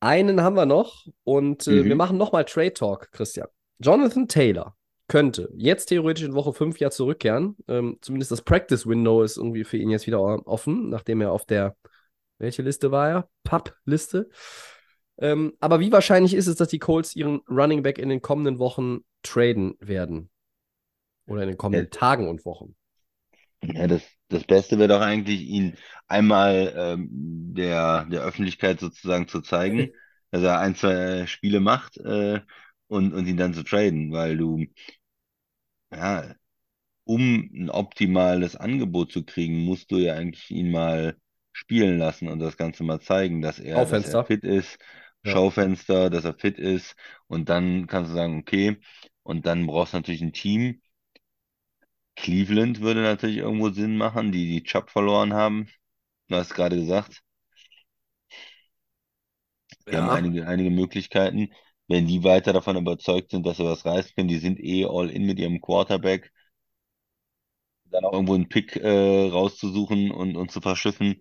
Einen 0.00 0.42
haben 0.42 0.56
wir 0.56 0.66
noch 0.66 1.06
und 1.24 1.66
äh, 1.66 1.82
Mhm. 1.82 1.84
wir 1.84 1.96
machen 1.96 2.18
nochmal 2.18 2.44
Trade 2.44 2.74
Talk, 2.74 3.10
Christian. 3.12 3.48
Jonathan 3.78 4.28
Taylor 4.28 4.76
könnte 5.08 5.50
jetzt 5.54 5.86
theoretisch 5.86 6.24
in 6.24 6.34
Woche 6.34 6.52
5 6.52 6.78
ja 6.78 6.90
zurückkehren. 6.90 7.56
Ähm, 7.68 7.98
zumindest 8.00 8.30
das 8.30 8.42
Practice 8.42 8.86
Window 8.86 9.22
ist 9.22 9.36
irgendwie 9.36 9.64
für 9.64 9.76
ihn 9.76 9.90
jetzt 9.90 10.06
wieder 10.06 10.20
offen, 10.46 10.90
nachdem 10.90 11.20
er 11.20 11.32
auf 11.32 11.44
der, 11.44 11.76
welche 12.44 12.62
Liste 12.62 12.92
war 12.92 13.10
er? 13.10 13.30
Pub-Liste. 13.44 14.30
Ähm, 15.18 15.54
aber 15.60 15.80
wie 15.80 15.92
wahrscheinlich 15.92 16.34
ist 16.34 16.48
es, 16.48 16.56
dass 16.56 16.68
die 16.68 16.78
Colts 16.80 17.16
ihren 17.16 17.40
Running 17.48 17.82
Back 17.82 17.98
in 17.98 18.08
den 18.10 18.22
kommenden 18.22 18.58
Wochen 18.60 19.00
traden 19.22 19.76
werden? 19.80 20.30
Oder 21.26 21.42
in 21.42 21.48
den 21.50 21.58
kommenden 21.58 21.90
Ja. 21.90 21.90
Tagen 21.90 22.28
und 22.28 22.44
Wochen? 22.46 22.76
Ja, 23.62 23.86
das, 23.86 24.02
das 24.28 24.44
Beste 24.44 24.78
wäre 24.78 24.88
doch 24.88 25.00
eigentlich, 25.00 25.40
ihn 25.42 25.76
einmal 26.06 26.72
ähm, 26.76 27.08
der, 27.54 28.04
der 28.06 28.22
Öffentlichkeit 28.22 28.80
sozusagen 28.80 29.26
zu 29.28 29.40
zeigen, 29.40 29.90
dass 30.30 30.42
er 30.42 30.58
ein, 30.60 30.74
zwei 30.74 31.26
Spiele 31.26 31.60
macht 31.60 31.96
äh, 31.98 32.40
und, 32.88 33.14
und 33.14 33.26
ihn 33.26 33.36
dann 33.38 33.54
zu 33.54 33.62
traden, 33.64 34.12
weil 34.12 34.36
du, 34.36 34.66
ja, 35.90 36.34
um 37.04 37.50
ein 37.54 37.70
optimales 37.70 38.56
Angebot 38.56 39.12
zu 39.12 39.24
kriegen, 39.24 39.64
musst 39.64 39.90
du 39.92 39.98
ja 39.98 40.14
eigentlich 40.14 40.50
ihn 40.50 40.70
mal 40.72 41.16
spielen 41.54 41.98
lassen 41.98 42.28
und 42.28 42.40
das 42.40 42.58
Ganze 42.58 42.84
mal 42.84 43.00
zeigen, 43.00 43.42
dass 43.42 43.60
er, 43.60 43.86
dass 43.86 44.04
er 44.04 44.18
fit 44.18 44.44
ist, 44.44 44.78
Ja. 45.24 45.32
Schaufenster, 45.32 46.10
dass 46.10 46.24
er 46.26 46.34
fit 46.34 46.58
ist 46.58 46.96
und 47.28 47.48
dann 47.50 47.86
kannst 47.88 48.12
du 48.12 48.16
sagen, 48.16 48.38
okay, 48.40 48.78
und 49.24 49.46
dann 49.46 49.66
brauchst 49.66 49.94
du 49.94 49.98
natürlich 49.98 50.22
ein 50.22 50.34
Team. 50.34 50.82
Cleveland 52.16 52.80
würde 52.80 53.02
natürlich 53.02 53.36
irgendwo 53.36 53.70
Sinn 53.70 53.96
machen, 53.96 54.32
die 54.32 54.46
die 54.48 54.64
Chubb 54.64 54.90
verloren 54.90 55.32
haben. 55.32 55.68
Du 56.28 56.36
hast 56.36 56.54
gerade 56.54 56.76
gesagt, 56.76 57.22
die 59.90 59.96
haben 59.96 60.08
einige, 60.10 60.46
einige 60.46 60.70
Möglichkeiten. 60.70 61.50
Wenn 61.88 62.06
die 62.06 62.24
weiter 62.24 62.52
davon 62.52 62.76
überzeugt 62.76 63.30
sind, 63.30 63.46
dass 63.46 63.58
sie 63.58 63.64
was 63.64 63.84
reißen 63.84 64.12
können, 64.16 64.28
die 64.28 64.38
sind 64.38 64.58
eh 64.60 64.86
all 64.86 65.10
in 65.10 65.26
mit 65.26 65.38
ihrem 65.38 65.60
Quarterback, 65.60 66.32
dann 67.90 68.04
auch 68.04 68.12
irgendwo 68.12 68.34
einen 68.34 68.48
Pick 68.48 68.76
äh, 68.76 69.28
rauszusuchen 69.30 70.10
und, 70.10 70.36
und 70.36 70.50
zu 70.50 70.60
verschiffen, 70.60 71.20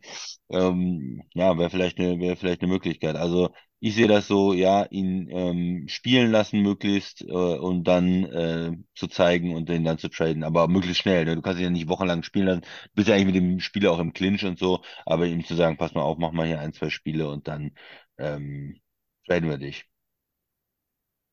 ähm, 0.49 1.21
ja, 1.33 1.57
wäre 1.57 1.69
vielleicht 1.69 1.99
eine, 1.99 2.19
wäre 2.19 2.35
vielleicht 2.35 2.61
eine 2.61 2.71
Möglichkeit. 2.71 3.15
Also 3.15 3.49
ich 3.79 3.95
sehe 3.95 4.07
das 4.07 4.27
so, 4.27 4.53
ja, 4.53 4.85
ihn 4.85 5.27
ähm, 5.29 5.87
spielen 5.89 6.31
lassen 6.31 6.61
möglichst 6.61 7.21
äh, 7.21 7.25
und 7.25 7.83
dann 7.83 8.23
äh, 8.25 8.71
zu 8.95 9.07
zeigen 9.07 9.53
und 9.55 9.67
den 9.69 9.83
dann 9.83 9.97
zu 9.97 10.07
traden, 10.09 10.43
aber 10.43 10.67
möglichst 10.69 11.01
schnell. 11.01 11.25
Ne? 11.25 11.35
Du 11.35 11.41
kannst 11.41 11.59
ihn 11.59 11.65
ja 11.65 11.69
nicht 11.69 11.89
wochenlang 11.89 12.23
spielen 12.23 12.45
lassen. 12.47 12.61
Du 12.61 12.89
bist 12.95 13.09
ja 13.09 13.15
eigentlich 13.15 13.25
mit 13.27 13.35
dem 13.35 13.59
Spieler 13.59 13.91
auch 13.91 13.99
im 13.99 14.13
Clinch 14.13 14.45
und 14.45 14.57
so, 14.57 14.81
aber 15.05 15.25
ihm 15.27 15.43
zu 15.45 15.55
sagen, 15.55 15.77
pass 15.77 15.93
mal 15.93 16.01
auf, 16.01 16.17
mach 16.17 16.31
mal 16.31 16.47
hier 16.47 16.59
ein, 16.61 16.73
zwei 16.73 16.89
Spiele 16.89 17.29
und 17.29 17.47
dann 17.47 17.71
ähm, 18.17 18.79
traden 19.27 19.49
wir 19.49 19.57
dich. 19.57 19.85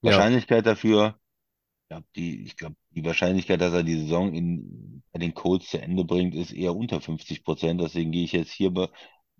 Ja. 0.03 0.12
Wahrscheinlichkeit 0.12 0.66
dafür, 0.66 1.18
ja, 1.91 2.03
die, 2.16 2.45
ich 2.45 2.57
glaube, 2.57 2.76
die 2.91 3.05
Wahrscheinlichkeit, 3.05 3.61
dass 3.61 3.72
er 3.72 3.82
die 3.82 3.99
Saison 4.01 4.32
in, 4.34 5.03
bei 5.12 5.18
den 5.18 5.34
Colts 5.34 5.70
zu 5.70 5.80
Ende 5.80 6.05
bringt, 6.05 6.34
ist 6.34 6.53
eher 6.53 6.74
unter 6.76 7.01
50 7.01 7.45
Prozent. 7.45 7.80
Deswegen 7.80 8.12
gehe 8.12 8.24
ich 8.24 8.32
jetzt 8.32 8.53
hier 8.53 8.70
bei 8.72 8.88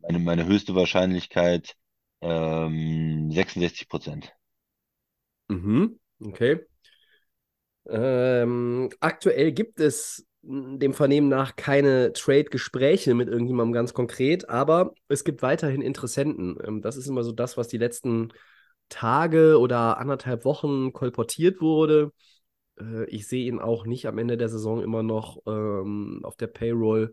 meine, 0.03 0.19
meine 0.19 0.47
höchste 0.47 0.75
Wahrscheinlichkeit 0.75 1.77
ähm, 2.23 3.31
66 3.33 3.89
Prozent. 3.89 4.33
Mhm, 5.49 5.99
okay. 6.25 6.61
Ähm, 7.89 8.91
aktuell 9.01 9.53
gibt 9.53 9.81
es 9.81 10.27
mh, 10.43 10.79
dem 10.79 10.95
Vernehmen 10.95 11.29
nach 11.29 11.57
keine 11.57 12.13
Trade-Gespräche 12.13 13.15
mit 13.15 13.29
irgendjemandem 13.29 13.73
ganz 13.73 13.95
konkret, 13.95 14.49
aber 14.49 14.93
es 15.09 15.25
gibt 15.25 15.43
weiterhin 15.43 15.83
Interessenten. 15.83 16.59
Ähm, 16.65 16.83
das 16.83 16.97
ist 16.97 17.07
immer 17.09 17.25
so 17.25 17.33
das, 17.33 17.57
was 17.57 17.69
die 17.69 17.79
letzten 17.79 18.33
Tage 18.89 19.59
oder 19.59 19.99
anderthalb 19.99 20.45
Wochen 20.45 20.93
kolportiert 20.93 21.61
wurde. 21.61 22.13
Äh, 22.81 23.05
ich 23.07 23.29
sehe 23.29 23.47
ihn 23.47 23.59
auch 23.59 23.87
nicht 23.87 24.07
am 24.07 24.19
Ende 24.19 24.37
der 24.37 24.49
Saison 24.49 24.83
immer 24.83 25.03
noch 25.03 25.39
ähm, 25.47 26.21
auf 26.25 26.37
der 26.37 26.49
Payroll 26.49 27.13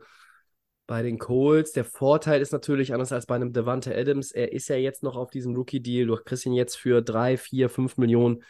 bei 0.87 1.03
den 1.03 1.19
Colts. 1.19 1.73
Der 1.73 1.83
Vorteil 1.85 2.41
ist 2.41 2.53
natürlich, 2.53 2.93
anders 2.93 3.11
als 3.11 3.25
bei 3.25 3.35
einem 3.35 3.53
Devante 3.53 3.95
Adams, 3.95 4.31
er 4.31 4.53
ist 4.53 4.69
ja 4.69 4.77
jetzt 4.77 5.03
noch 5.03 5.17
auf 5.17 5.29
diesem 5.29 5.55
Rookie-Deal. 5.55 6.07
Du 6.07 6.15
kriegst 6.15 6.45
ihn 6.45 6.53
jetzt 6.53 6.75
für 6.77 7.01
drei, 7.01 7.37
vier, 7.37 7.69
fünf 7.69 7.97
Millionen, 7.97 8.43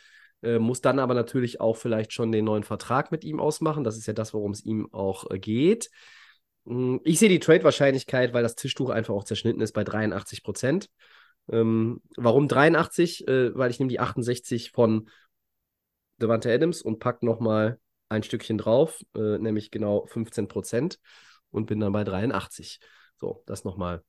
äh, 0.43 0.59
muss 0.59 0.81
dann 0.81 0.99
aber 0.99 1.15
natürlich 1.15 1.59
auch 1.59 1.77
vielleicht 1.77 2.13
schon 2.13 2.31
den 2.31 2.45
neuen 2.45 2.63
Vertrag 2.63 3.11
mit 3.11 3.23
ihm 3.23 3.39
ausmachen. 3.39 3.83
Das 3.83 3.97
ist 3.97 4.05
ja 4.05 4.13
das, 4.13 4.33
worum 4.33 4.51
es 4.51 4.63
ihm 4.63 4.87
auch 4.93 5.29
äh, 5.31 5.39
geht. 5.39 5.89
Mm, 6.65 6.97
Ich 7.03 7.17
sehe 7.19 7.29
die 7.29 7.39
Trade-Wahrscheinlichkeit, 7.39 8.33
weil 8.33 8.43
das 8.43 8.55
Tischtuch 8.55 8.91
einfach 8.91 9.15
auch 9.15 9.23
zerschnitten 9.23 9.61
ist, 9.61 9.73
bei 9.73 9.83
83 9.83 10.43
Prozent. 10.43 10.89
Ähm, 11.49 12.01
warum 12.17 12.47
83? 12.47 13.27
Äh, 13.27 13.55
weil 13.55 13.71
ich 13.71 13.79
nehme 13.79 13.89
die 13.89 13.99
68 13.99 14.71
von 14.71 15.09
Devante 16.21 16.51
Adams 16.51 16.81
und 16.81 16.99
pack 16.99 17.23
nochmal 17.23 17.79
ein 18.09 18.23
Stückchen 18.23 18.57
drauf, 18.57 19.01
äh, 19.15 19.37
nämlich 19.37 19.71
genau 19.71 20.05
15 20.07 20.47
Prozent 20.47 20.99
und 21.51 21.65
bin 21.65 21.79
dann 21.79 21.93
bei 21.93 22.03
83. 22.03 22.79
So, 23.17 23.43
das 23.45 23.63
nochmal 23.63 24.03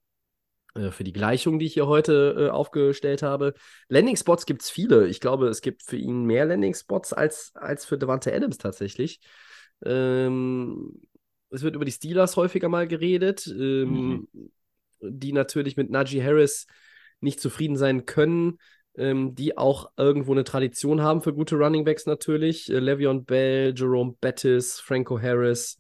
äh, 0.74 0.90
für 0.90 1.04
die 1.04 1.12
Gleichung, 1.12 1.58
die 1.58 1.66
ich 1.66 1.74
hier 1.74 1.86
heute 1.86 2.34
äh, 2.38 2.50
aufgestellt 2.50 3.22
habe. 3.22 3.54
Landing-Spots 3.88 4.46
gibt 4.46 4.62
es 4.62 4.70
viele. 4.70 5.08
Ich 5.08 5.20
glaube, 5.20 5.48
es 5.48 5.60
gibt 5.60 5.82
für 5.82 5.96
ihn 5.96 6.24
mehr 6.24 6.46
Landing-Spots 6.46 7.12
als, 7.12 7.52
als 7.54 7.84
für 7.84 7.98
Devante 7.98 8.32
Adams 8.32 8.58
tatsächlich. 8.58 9.20
Ähm, 9.84 11.00
es 11.50 11.62
wird 11.62 11.74
über 11.74 11.84
die 11.84 11.92
Steelers 11.92 12.36
häufiger 12.36 12.68
mal 12.68 12.86
geredet, 12.86 13.46
ähm, 13.46 14.28
die 15.00 15.32
natürlich 15.32 15.76
mit 15.76 15.90
Najee 15.90 16.22
Harris 16.22 16.66
nicht 17.20 17.40
zufrieden 17.40 17.76
sein 17.76 18.04
können, 18.04 18.58
ähm, 18.98 19.34
die 19.34 19.56
auch 19.56 19.90
irgendwo 19.96 20.32
eine 20.32 20.44
Tradition 20.44 21.02
haben 21.02 21.22
für 21.22 21.32
gute 21.32 21.56
Runningbacks 21.56 22.06
natürlich. 22.06 22.70
Äh, 22.70 22.78
Le'Veon 22.78 23.24
Bell, 23.24 23.72
Jerome 23.76 24.14
Bettis, 24.20 24.80
Franco 24.80 25.20
Harris, 25.20 25.78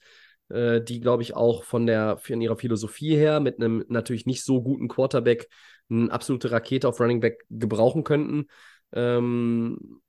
äh, 0.48 0.80
die, 0.80 1.00
glaube 1.00 1.22
ich, 1.22 1.34
auch 1.34 1.64
von, 1.64 1.86
der, 1.86 2.18
von 2.18 2.40
ihrer 2.40 2.56
Philosophie 2.56 3.16
her 3.16 3.40
mit 3.40 3.58
einem 3.58 3.84
natürlich 3.88 4.26
nicht 4.26 4.44
so 4.44 4.62
guten 4.62 4.88
Quarterback 4.88 5.48
eine 5.90 6.12
absolute 6.12 6.50
Rakete 6.50 6.88
auf 6.88 7.00
Running 7.00 7.20
Back 7.20 7.44
gebrauchen 7.50 8.04
könnten. 8.04 8.46
Ähm, 8.92 10.00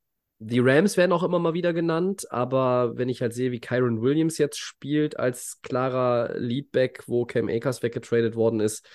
die 0.42 0.60
Rams 0.60 0.96
werden 0.96 1.12
auch 1.12 1.24
immer 1.24 1.40
mal 1.40 1.54
wieder 1.54 1.74
genannt, 1.74 2.32
aber 2.32 2.98
wenn 2.98 3.10
ich 3.10 3.22
halt 3.22 3.34
sehe, 3.34 3.52
wie 3.52 3.60
Kyron 3.60 4.02
Williams 4.02 4.38
jetzt 4.38 4.58
spielt 4.58 5.20
als 5.20 5.60
klarer 5.62 6.38
Leadback, 6.38 7.04
wo 7.08 7.26
Cam 7.26 7.50
Akers 7.50 7.84
weggetradet 7.84 8.36
worden 8.36 8.62
ist, 8.62 8.88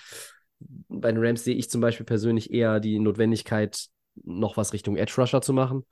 bei 0.59 1.11
den 1.11 1.23
Rams 1.23 1.43
sehe 1.43 1.55
ich 1.55 1.69
zum 1.69 1.81
Beispiel 1.81 2.05
persönlich 2.05 2.51
eher 2.51 2.79
die 2.79 2.97
Notwendigkeit, 2.97 3.89
noch 4.23 4.57
was 4.57 4.73
Richtung 4.73 4.97
Edge 4.97 5.13
Rusher 5.17 5.41
zu 5.41 5.53
machen. 5.53 5.85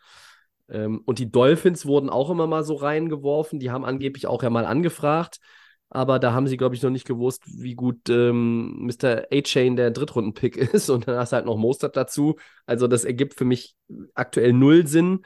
Ähm, 0.69 1.01
und 1.05 1.19
die 1.19 1.31
Dolphins 1.31 1.85
wurden 1.85 2.09
auch 2.09 2.29
immer 2.29 2.47
mal 2.47 2.63
so 2.63 2.75
reingeworfen. 2.75 3.59
Die 3.59 3.71
haben 3.71 3.85
angeblich 3.85 4.27
auch 4.27 4.43
ja 4.43 4.49
mal 4.49 4.65
angefragt. 4.65 5.39
aber 5.89 6.17
da 6.19 6.33
haben 6.33 6.47
sie, 6.47 6.57
glaube 6.57 6.75
ich, 6.75 6.81
noch 6.81 6.89
nicht 6.89 7.05
gewusst, 7.07 7.43
wie 7.45 7.75
gut 7.75 8.09
ähm, 8.09 8.87
Mr. 8.87 9.27
A-Chain 9.31 9.75
der 9.75 9.91
Drittrunden-Pick 9.91 10.57
ist 10.73 10.89
und 10.89 11.07
dann 11.07 11.17
hast 11.17 11.31
du 11.31 11.35
halt 11.35 11.45
noch 11.45 11.57
Mostert 11.57 11.95
dazu. 11.95 12.37
Also 12.65 12.87
das 12.87 13.05
ergibt 13.05 13.35
für 13.35 13.45
mich 13.45 13.75
aktuell 14.15 14.53
null 14.53 14.87
Sinn. 14.87 15.21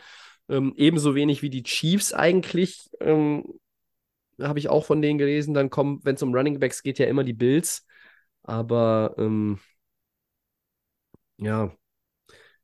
Ähm, 0.50 0.74
ebenso 0.78 1.16
wenig 1.16 1.42
wie 1.42 1.50
die 1.50 1.64
Chiefs 1.64 2.14
eigentlich. 2.14 2.90
Ähm, 3.02 3.46
Habe 4.42 4.60
ich 4.60 4.70
auch 4.70 4.86
von 4.86 5.02
denen 5.02 5.18
gelesen. 5.20 5.54
Dann 5.54 5.70
kommen, 5.70 6.00
wenn 6.04 6.16
es 6.16 6.24
um 6.24 6.34
Running 6.36 6.60
Backs 6.60 6.84
geht, 6.84 7.00
ja 7.00 7.08
immer 7.08 7.24
die 7.24 7.34
Bills. 7.34 7.86
Aber 8.44 9.16
ähm, 9.18 9.60
ja, 11.38 11.72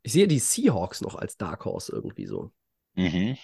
ich 0.04 0.14
sehe 0.14 0.28
die 0.28 0.39
Seahawks 0.39 1.01
noch 1.01 1.16
als 1.16 1.38
Dark 1.38 1.66
Horse 1.66 1.91
irgendwie 1.91 2.26
so. 2.26 2.51
Mhm. 2.95 3.38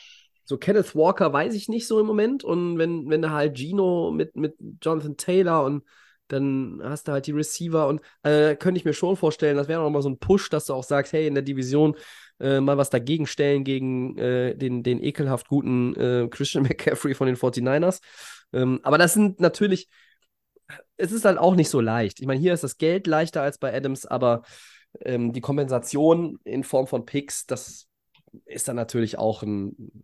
So 0.44 0.58
Kenneth 0.58 0.96
Walker 0.96 1.32
weiß 1.32 1.54
ich 1.54 1.70
nicht 1.70 1.88
so 1.88 2.00
im 2.00 2.06
Moment. 2.06 2.44
Und 2.44 2.78
wenn, 2.78 3.10
wenn 3.10 3.22
da 3.22 3.32
halt 3.32 3.58
Gino 3.58 4.12
mit, 4.12 4.36
mit 4.36 4.56
Jonathan 4.82 5.16
Taylor 5.18 5.64
und 5.64 5.84
dann 6.28 6.80
hast 6.84 7.08
du 7.08 7.12
halt 7.12 7.28
die 7.28 7.32
Receiver 7.32 7.88
und 7.88 8.02
äh, 8.24 8.56
könnte 8.56 8.78
ich 8.78 8.86
mir 8.86 8.94
schon 8.94 9.16
vorstellen, 9.16 9.58
das 9.58 9.68
wäre 9.68 9.82
nochmal 9.82 10.02
so 10.02 10.10
ein 10.10 10.20
Push, 10.20 10.50
dass 10.50 10.66
du 10.66 10.74
auch 10.74 10.84
sagst, 10.84 11.14
hey, 11.14 11.28
in 11.28 11.34
der 11.34 11.44
Division 11.44 11.96
äh, 12.40 12.60
mal 12.60 12.78
was 12.78 12.90
dagegen 12.90 13.26
stellen 13.26 13.64
gegen 13.64 14.18
äh, 14.18 14.56
den, 14.56 14.84
den 14.84 15.04
ekelhaft 15.04 15.48
guten 15.48 15.96
äh, 15.96 16.28
Christian 16.30 16.64
McCaffrey 16.68 17.16
von 17.16 17.28
den 17.28 17.36
49ers. 17.36 18.02
Ähm, 18.54 18.80
aber 18.84 18.98
das 18.98 19.14
sind 19.14 19.40
natürlich, 19.40 19.90
es 20.98 21.12
ist 21.12 21.26
halt 21.26 21.38
auch 21.38 21.56
nicht 21.56 21.70
so 21.70 21.82
leicht. 21.82 22.20
Ich 22.20 22.28
meine, 22.28 22.40
hier 22.40 22.54
ist 22.54 22.64
das 22.64 22.78
Geld 22.78 23.08
leichter 23.08 23.42
als 23.42 23.58
bei 23.58 23.76
Adams, 23.76 24.06
aber 24.06 24.44
ähm, 25.02 25.34
die 25.34 25.42
Kompensation 25.42 26.40
in 26.44 26.64
Form 26.64 26.88
von 26.88 27.06
Picks, 27.06 27.46
das 27.46 27.88
ist 28.46 28.68
dann 28.68 28.76
natürlich 28.76 29.18
auch 29.18 29.44
ein, 29.44 30.04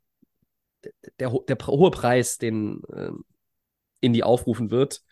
der, 0.83 0.91
der, 1.19 1.29
der 1.47 1.67
hohe 1.67 1.91
Preis, 1.91 2.37
den 2.37 2.81
ähm, 2.93 3.23
Indy 4.01 4.23
aufrufen 4.23 4.71
wird. 4.71 5.03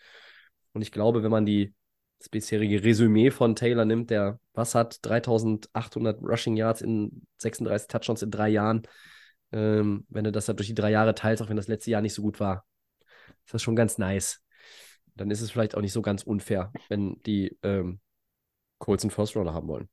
Und 0.72 0.82
ich 0.82 0.92
glaube, 0.92 1.22
wenn 1.22 1.30
man 1.30 1.46
die, 1.46 1.74
das 2.18 2.28
bisherige 2.28 2.82
Resümee 2.82 3.30
von 3.30 3.54
Taylor 3.54 3.84
nimmt, 3.84 4.10
der 4.10 4.40
was 4.52 4.74
hat, 4.74 5.04
3800 5.04 6.22
Rushing 6.22 6.56
Yards 6.56 6.80
in 6.80 7.26
36 7.38 7.88
Touchdowns 7.88 8.22
in 8.22 8.30
drei 8.30 8.48
Jahren, 8.48 8.82
ähm, 9.52 10.06
wenn 10.08 10.24
du 10.24 10.32
das 10.32 10.48
halt 10.48 10.58
durch 10.58 10.68
die 10.68 10.74
drei 10.74 10.90
Jahre 10.90 11.14
teilst, 11.14 11.42
auch 11.42 11.48
wenn 11.48 11.56
das 11.56 11.68
letzte 11.68 11.90
Jahr 11.90 12.02
nicht 12.02 12.14
so 12.14 12.22
gut 12.22 12.40
war, 12.40 12.64
ist 13.44 13.54
das 13.54 13.62
schon 13.62 13.76
ganz 13.76 13.98
nice. 13.98 14.40
Dann 15.16 15.30
ist 15.30 15.40
es 15.40 15.50
vielleicht 15.50 15.76
auch 15.76 15.80
nicht 15.80 15.92
so 15.92 16.02
ganz 16.02 16.24
unfair, 16.24 16.72
wenn 16.88 17.20
die 17.22 17.56
ähm, 17.62 18.00
Colts 18.78 19.04
einen 19.04 19.10
First 19.10 19.36
Runner 19.36 19.54
haben 19.54 19.68
wollen. 19.68 19.88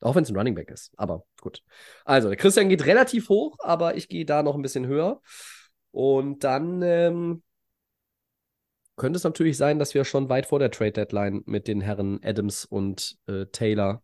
Auch 0.00 0.14
wenn 0.14 0.22
es 0.22 0.30
ein 0.30 0.36
Running 0.36 0.54
Back 0.54 0.70
ist. 0.70 0.92
Aber 0.96 1.24
gut. 1.40 1.62
Also, 2.04 2.28
der 2.28 2.36
Christian 2.36 2.68
geht 2.68 2.86
relativ 2.86 3.28
hoch, 3.28 3.56
aber 3.60 3.96
ich 3.96 4.08
gehe 4.08 4.24
da 4.24 4.42
noch 4.42 4.54
ein 4.54 4.62
bisschen 4.62 4.86
höher. 4.86 5.20
Und 5.90 6.44
dann 6.44 6.80
ähm, 6.82 7.42
könnte 8.96 9.16
es 9.16 9.24
natürlich 9.24 9.56
sein, 9.56 9.78
dass 9.78 9.94
wir 9.94 10.04
schon 10.04 10.28
weit 10.28 10.46
vor 10.46 10.58
der 10.58 10.70
Trade 10.70 10.92
Deadline 10.92 11.42
mit 11.46 11.68
den 11.68 11.80
Herren 11.80 12.20
Adams 12.22 12.64
und 12.64 13.18
äh, 13.26 13.46
Taylor 13.46 14.02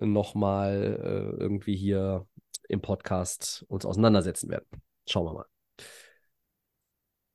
nochmal 0.00 1.00
äh, 1.02 1.42
irgendwie 1.42 1.76
hier 1.76 2.26
im 2.68 2.80
Podcast 2.80 3.64
uns 3.68 3.86
auseinandersetzen 3.86 4.50
werden. 4.50 4.66
Schauen 5.06 5.26
wir 5.26 5.32
mal. 5.32 5.55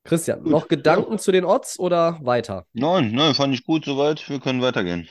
Christian, 0.04 0.42
noch 0.42 0.68
Gedanken 0.68 1.12
ja. 1.12 1.18
zu 1.18 1.30
den 1.30 1.44
Odds 1.44 1.78
oder 1.78 2.18
weiter? 2.22 2.66
Nein, 2.72 3.12
nein, 3.12 3.34
fand 3.34 3.54
ich 3.54 3.64
gut 3.64 3.84
soweit. 3.84 4.28
Wir 4.28 4.40
können 4.40 4.60
weitergehen. 4.60 5.08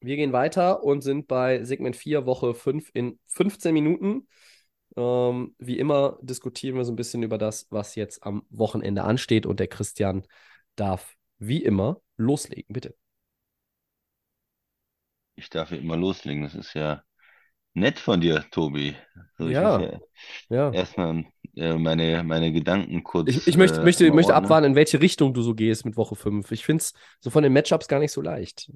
Wir 0.00 0.16
gehen 0.16 0.32
weiter 0.32 0.82
und 0.82 1.02
sind 1.02 1.26
bei 1.26 1.62
Segment 1.64 1.96
4, 1.96 2.26
Woche 2.26 2.54
5 2.54 2.90
in 2.94 3.18
15 3.26 3.74
Minuten. 3.74 4.28
Ähm, 4.96 5.54
wie 5.58 5.78
immer 5.78 6.18
diskutieren 6.22 6.76
wir 6.76 6.84
so 6.84 6.92
ein 6.92 6.96
bisschen 6.96 7.22
über 7.22 7.38
das, 7.38 7.66
was 7.70 7.96
jetzt 7.96 8.22
am 8.22 8.44
Wochenende 8.50 9.04
ansteht. 9.04 9.46
Und 9.46 9.60
der 9.60 9.68
Christian 9.68 10.22
darf 10.76 11.16
wie 11.38 11.62
immer 11.62 12.00
loslegen, 12.16 12.72
bitte. 12.72 12.94
Ich 15.34 15.50
darf 15.50 15.70
ja 15.70 15.78
immer 15.78 15.96
loslegen. 15.96 16.42
Das 16.42 16.54
ist 16.54 16.74
ja 16.74 17.02
nett 17.74 17.98
von 17.98 18.20
dir, 18.20 18.44
Tobi. 18.50 18.96
So, 19.38 19.48
ich 19.48 19.54
Ja. 19.54 19.78
ja 19.80 20.00
Ja. 20.48 20.72
erstmal 20.72 21.24
äh, 21.56 21.76
meine, 21.76 22.22
meine 22.24 22.52
Gedanken 22.52 23.02
kurz 23.02 23.28
Ich, 23.28 23.46
ich 23.46 23.56
möchte, 23.56 23.80
äh, 23.80 23.84
möchte, 23.84 24.10
möchte 24.12 24.34
abwarten, 24.34 24.66
in 24.66 24.74
welche 24.74 25.00
Richtung 25.00 25.34
du 25.34 25.42
so 25.42 25.54
gehst 25.54 25.84
mit 25.84 25.96
Woche 25.96 26.16
5. 26.16 26.50
Ich 26.52 26.64
finde 26.64 26.82
es 26.82 26.94
so 27.20 27.30
von 27.30 27.42
den 27.42 27.52
Matchups 27.52 27.88
gar 27.88 27.98
nicht 27.98 28.12
so 28.12 28.20
leicht. 28.20 28.70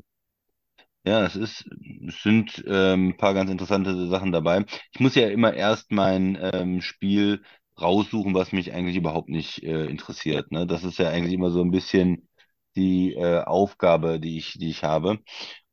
Ja, 1.06 1.26
es 1.26 1.36
ist, 1.36 1.66
es 2.08 2.22
sind 2.22 2.64
ähm, 2.66 3.08
ein 3.10 3.16
paar 3.16 3.34
ganz 3.34 3.50
interessante 3.50 4.06
Sachen 4.08 4.32
dabei. 4.32 4.64
Ich 4.92 5.00
muss 5.00 5.14
ja 5.14 5.28
immer 5.28 5.52
erst 5.52 5.92
mein 5.92 6.38
ähm, 6.40 6.80
Spiel 6.80 7.42
raussuchen, 7.80 8.34
was 8.34 8.52
mich 8.52 8.72
eigentlich 8.72 8.96
überhaupt 8.96 9.28
nicht 9.28 9.62
äh, 9.62 9.84
interessiert. 9.86 10.50
Ne? 10.50 10.66
Das 10.66 10.82
ist 10.82 10.98
ja 10.98 11.10
eigentlich 11.10 11.34
immer 11.34 11.50
so 11.50 11.60
ein 11.60 11.70
bisschen 11.70 12.28
die 12.76 13.12
äh, 13.14 13.42
Aufgabe, 13.42 14.18
die 14.18 14.38
ich, 14.38 14.54
die 14.58 14.70
ich 14.70 14.82
habe. 14.82 15.18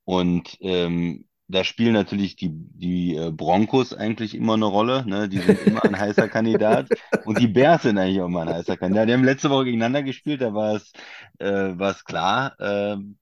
Und 0.04 0.58
ähm, 0.62 1.28
da 1.52 1.64
spielen 1.64 1.94
natürlich 1.94 2.36
die, 2.36 2.50
die 2.52 3.16
äh, 3.16 3.32
Broncos 3.32 3.94
eigentlich 3.94 4.36
immer 4.36 4.54
eine 4.54 4.66
Rolle. 4.66 5.06
Ne? 5.06 5.30
Die 5.30 5.40
sind 5.40 5.60
immer 5.68 5.84
ein 5.84 6.00
heißer 6.00 6.28
Kandidat. 6.30 6.88
Und 7.26 7.40
die 7.40 7.48
Bears 7.48 7.84
sind 7.84 7.98
eigentlich 7.98 8.22
auch 8.22 8.28
immer 8.28 8.42
ein 8.44 8.50
heißer 8.50 8.78
Kandidat. 8.78 9.10
Die 9.10 9.14
haben 9.14 9.24
letzte 9.24 9.50
Woche 9.50 9.66
gegeneinander 9.66 10.04
gespielt, 10.04 10.42
da 10.42 10.54
war 10.54 10.76
es, 10.76 10.92
äh, 11.40 11.78
war 11.78 11.92
es 11.92 12.04
klar. 12.06 12.56
ähm, 12.60 13.18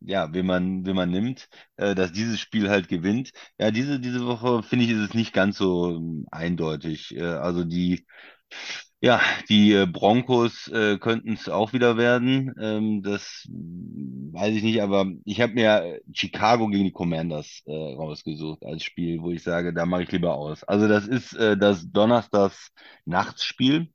ja, 0.00 0.32
wen 0.32 0.46
man, 0.46 0.86
wen 0.86 0.96
man 0.96 1.10
nimmt, 1.10 1.48
äh, 1.76 1.94
dass 1.94 2.12
dieses 2.12 2.40
Spiel 2.40 2.70
halt 2.70 2.88
gewinnt. 2.88 3.32
Ja, 3.58 3.70
diese, 3.70 4.00
diese 4.00 4.24
Woche 4.26 4.62
finde 4.62 4.84
ich, 4.86 4.90
ist 4.92 4.98
es 5.10 5.14
nicht 5.14 5.32
ganz 5.32 5.58
so 5.58 5.90
ähm, 5.96 6.26
eindeutig. 6.30 7.14
Äh, 7.16 7.22
also 7.22 7.64
die, 7.64 8.06
ja, 9.02 9.20
die 9.48 9.72
äh, 9.72 9.86
Broncos 9.86 10.68
äh, 10.68 10.98
könnten 10.98 11.32
es 11.34 11.48
auch 11.48 11.72
wieder 11.72 11.96
werden. 11.96 12.54
Ähm, 12.60 13.02
das 13.02 13.48
weiß 13.50 14.54
ich 14.54 14.62
nicht, 14.62 14.82
aber 14.82 15.06
ich 15.24 15.40
habe 15.40 15.54
mir 15.54 16.00
Chicago 16.12 16.68
gegen 16.68 16.84
die 16.84 16.92
Commanders 16.92 17.62
äh, 17.66 17.72
rausgesucht 17.72 18.64
als 18.64 18.84
Spiel, 18.84 19.22
wo 19.22 19.30
ich 19.30 19.42
sage, 19.42 19.72
da 19.72 19.86
mache 19.86 20.02
ich 20.02 20.12
lieber 20.12 20.34
aus. 20.34 20.64
Also 20.64 20.86
das 20.88 21.06
ist 21.06 21.32
äh, 21.34 21.56
das 21.56 21.90
Donnerstags 21.90 22.72
Nachtsspiel 23.06 23.90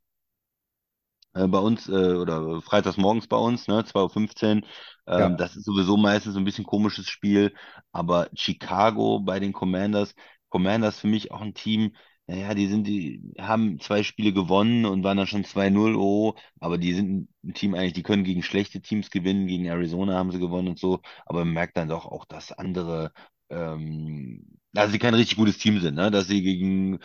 äh, 1.33 1.47
bei 1.47 1.59
uns 1.59 1.87
äh, 1.89 1.91
oder 2.15 2.61
freitags 2.61 2.97
morgens 2.97 3.27
bei 3.27 3.37
uns, 3.37 3.67
ne, 3.67 3.83
2.15 3.85 4.63
Uhr. 4.63 4.67
Ähm, 5.07 5.37
Ja. 5.37 5.37
Das 5.37 5.55
ist 5.55 5.65
sowieso 5.65 5.97
meistens 5.97 6.35
ein 6.35 6.45
bisschen 6.45 6.65
komisches 6.65 7.07
Spiel, 7.09 7.53
aber 7.91 8.29
Chicago 8.35 9.19
bei 9.19 9.39
den 9.39 9.53
Commanders, 9.53 10.15
Commanders 10.49 10.99
für 10.99 11.07
mich 11.07 11.31
auch 11.31 11.41
ein 11.41 11.53
Team, 11.53 11.95
naja, 12.27 12.53
die 12.55 12.67
sind, 12.67 12.85
die 12.87 13.33
haben 13.39 13.79
zwei 13.79 14.01
Spiele 14.03 14.33
gewonnen 14.33 14.85
und 14.85 15.03
waren 15.03 15.17
dann 15.17 15.27
schon 15.27 15.45
2-0, 15.45 15.95
oh, 15.95 16.35
aber 16.59 16.77
die 16.77 16.93
sind 16.93 17.29
ein 17.43 17.53
Team 17.53 17.75
eigentlich, 17.75 17.93
die 17.93 18.03
können 18.03 18.23
gegen 18.23 18.41
schlechte 18.43 18.81
Teams 18.81 19.11
gewinnen, 19.11 19.47
gegen 19.47 19.65
Arizona 19.65 20.15
haben 20.17 20.31
sie 20.31 20.39
gewonnen 20.39 20.69
und 20.69 20.79
so, 20.79 21.01
aber 21.25 21.45
man 21.45 21.53
merkt 21.53 21.77
dann 21.77 21.89
doch 21.89 22.05
auch, 22.05 22.25
dass 22.25 22.51
andere, 22.51 23.11
ähm, 23.49 24.43
dass 24.73 24.91
sie 24.91 24.99
kein 24.99 25.13
richtig 25.13 25.37
gutes 25.37 25.57
Team 25.59 25.79
sind, 25.79 25.95
ne, 25.95 26.09
dass 26.11 26.27
sie 26.27 26.41
gegen 26.41 26.99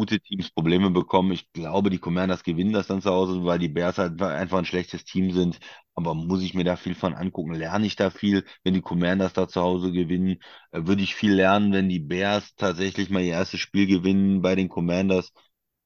gute 0.00 0.20
Teams 0.20 0.50
Probleme 0.50 0.90
bekommen. 0.90 1.32
Ich 1.32 1.52
glaube, 1.52 1.90
die 1.90 1.98
Commanders 1.98 2.42
gewinnen 2.44 2.72
das 2.72 2.86
dann 2.88 3.02
zu 3.02 3.10
Hause, 3.10 3.44
weil 3.44 3.58
die 3.58 3.68
Bears 3.68 3.98
halt 3.98 4.20
einfach 4.22 4.58
ein 4.58 4.64
schlechtes 4.64 5.04
Team 5.04 5.32
sind. 5.32 5.58
Aber 5.94 6.14
muss 6.14 6.42
ich 6.42 6.54
mir 6.54 6.64
da 6.64 6.76
viel 6.76 6.94
von 6.94 7.14
angucken? 7.14 7.54
Lerne 7.54 7.86
ich 7.86 7.96
da 7.96 8.10
viel, 8.10 8.44
wenn 8.64 8.74
die 8.74 8.80
Commanders 8.82 9.32
da 9.34 9.48
zu 9.48 9.60
Hause 9.60 9.92
gewinnen? 9.92 10.38
Äh, 10.72 10.86
würde 10.86 11.02
ich 11.02 11.14
viel 11.14 11.32
lernen, 11.34 11.72
wenn 11.72 11.88
die 11.88 11.98
Bears 12.00 12.54
tatsächlich 12.56 13.10
mal 13.10 13.22
ihr 13.22 13.32
erstes 13.34 13.60
Spiel 13.60 13.86
gewinnen 13.86 14.42
bei 14.42 14.54
den 14.54 14.68
Commanders? 14.68 15.32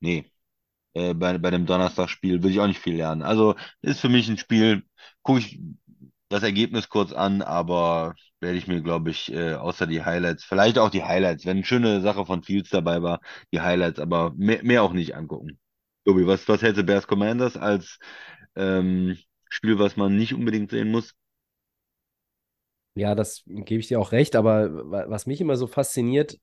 Nee, 0.01 0.31
äh, 0.95 1.15
bei, 1.15 1.39
bei 1.39 1.51
dem 1.51 1.67
Donnerstagsspiel 1.67 2.35
würde 2.43 2.51
ich 2.51 2.61
auch 2.61 2.67
nicht 2.67 2.81
viel 2.81 2.97
lernen. 2.97 3.23
Also 3.23 3.55
ist 3.83 4.01
für 4.01 4.09
mich 4.09 4.29
ein 4.29 4.39
Spiel, 4.39 4.85
gucke 5.23 5.41
ich 5.41 5.61
das 6.35 6.43
Ergebnis 6.45 6.89
kurz 6.89 7.13
an, 7.13 7.43
aber 7.43 8.15
werde 8.41 8.59
ich 8.59 8.67
mir, 8.67 8.83
glaube 8.83 9.11
ich, 9.11 9.33
äh, 9.33 9.55
außer 9.55 9.87
die 9.87 10.05
Highlights, 10.05 10.45
vielleicht 10.45 10.79
auch 10.79 10.91
die 10.91 11.05
Highlights, 11.05 11.47
wenn 11.47 11.59
eine 11.59 11.65
schöne 11.67 12.01
Sache 12.03 12.27
von 12.27 12.43
Fields 12.43 12.71
dabei 12.71 13.03
war, 13.03 13.21
die 13.53 13.61
Highlights, 13.61 14.01
aber 14.01 14.33
mehr, 14.37 14.63
mehr 14.65 14.83
auch 14.83 14.93
nicht 14.93 15.15
angucken. 15.17 15.59
Tobi, 16.07 16.27
was, 16.27 16.47
was 16.49 16.63
hältst 16.63 16.81
du 16.81 16.85
Bears 16.85 17.07
Commanders 17.07 17.57
als 17.57 17.99
ähm, 18.57 19.19
Spiel, 19.51 19.79
was 19.79 19.97
man 19.97 20.17
nicht 20.17 20.35
unbedingt 20.35 20.71
sehen 20.71 20.91
muss? 20.91 21.15
Ja, 22.95 23.15
das 23.15 23.43
gebe 23.47 23.81
ich 23.81 23.89
dir 23.89 23.99
auch 24.01 24.13
recht, 24.13 24.37
aber 24.37 24.91
wa- 24.91 25.05
was 25.09 25.27
mich 25.27 25.41
immer 25.41 25.57
so 25.57 25.67
fasziniert, 25.67 26.39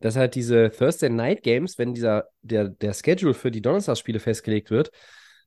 dass 0.00 0.16
halt 0.16 0.34
diese 0.34 0.70
Thursday 0.70 1.08
Night 1.10 1.42
Games, 1.42 1.78
wenn 1.78 1.94
dieser, 1.94 2.28
der, 2.42 2.68
der 2.68 2.92
Schedule 2.92 3.34
für 3.34 3.50
die 3.52 3.62
Donnerstagsspiele 3.62 4.18
festgelegt 4.20 4.70
wird, 4.70 4.90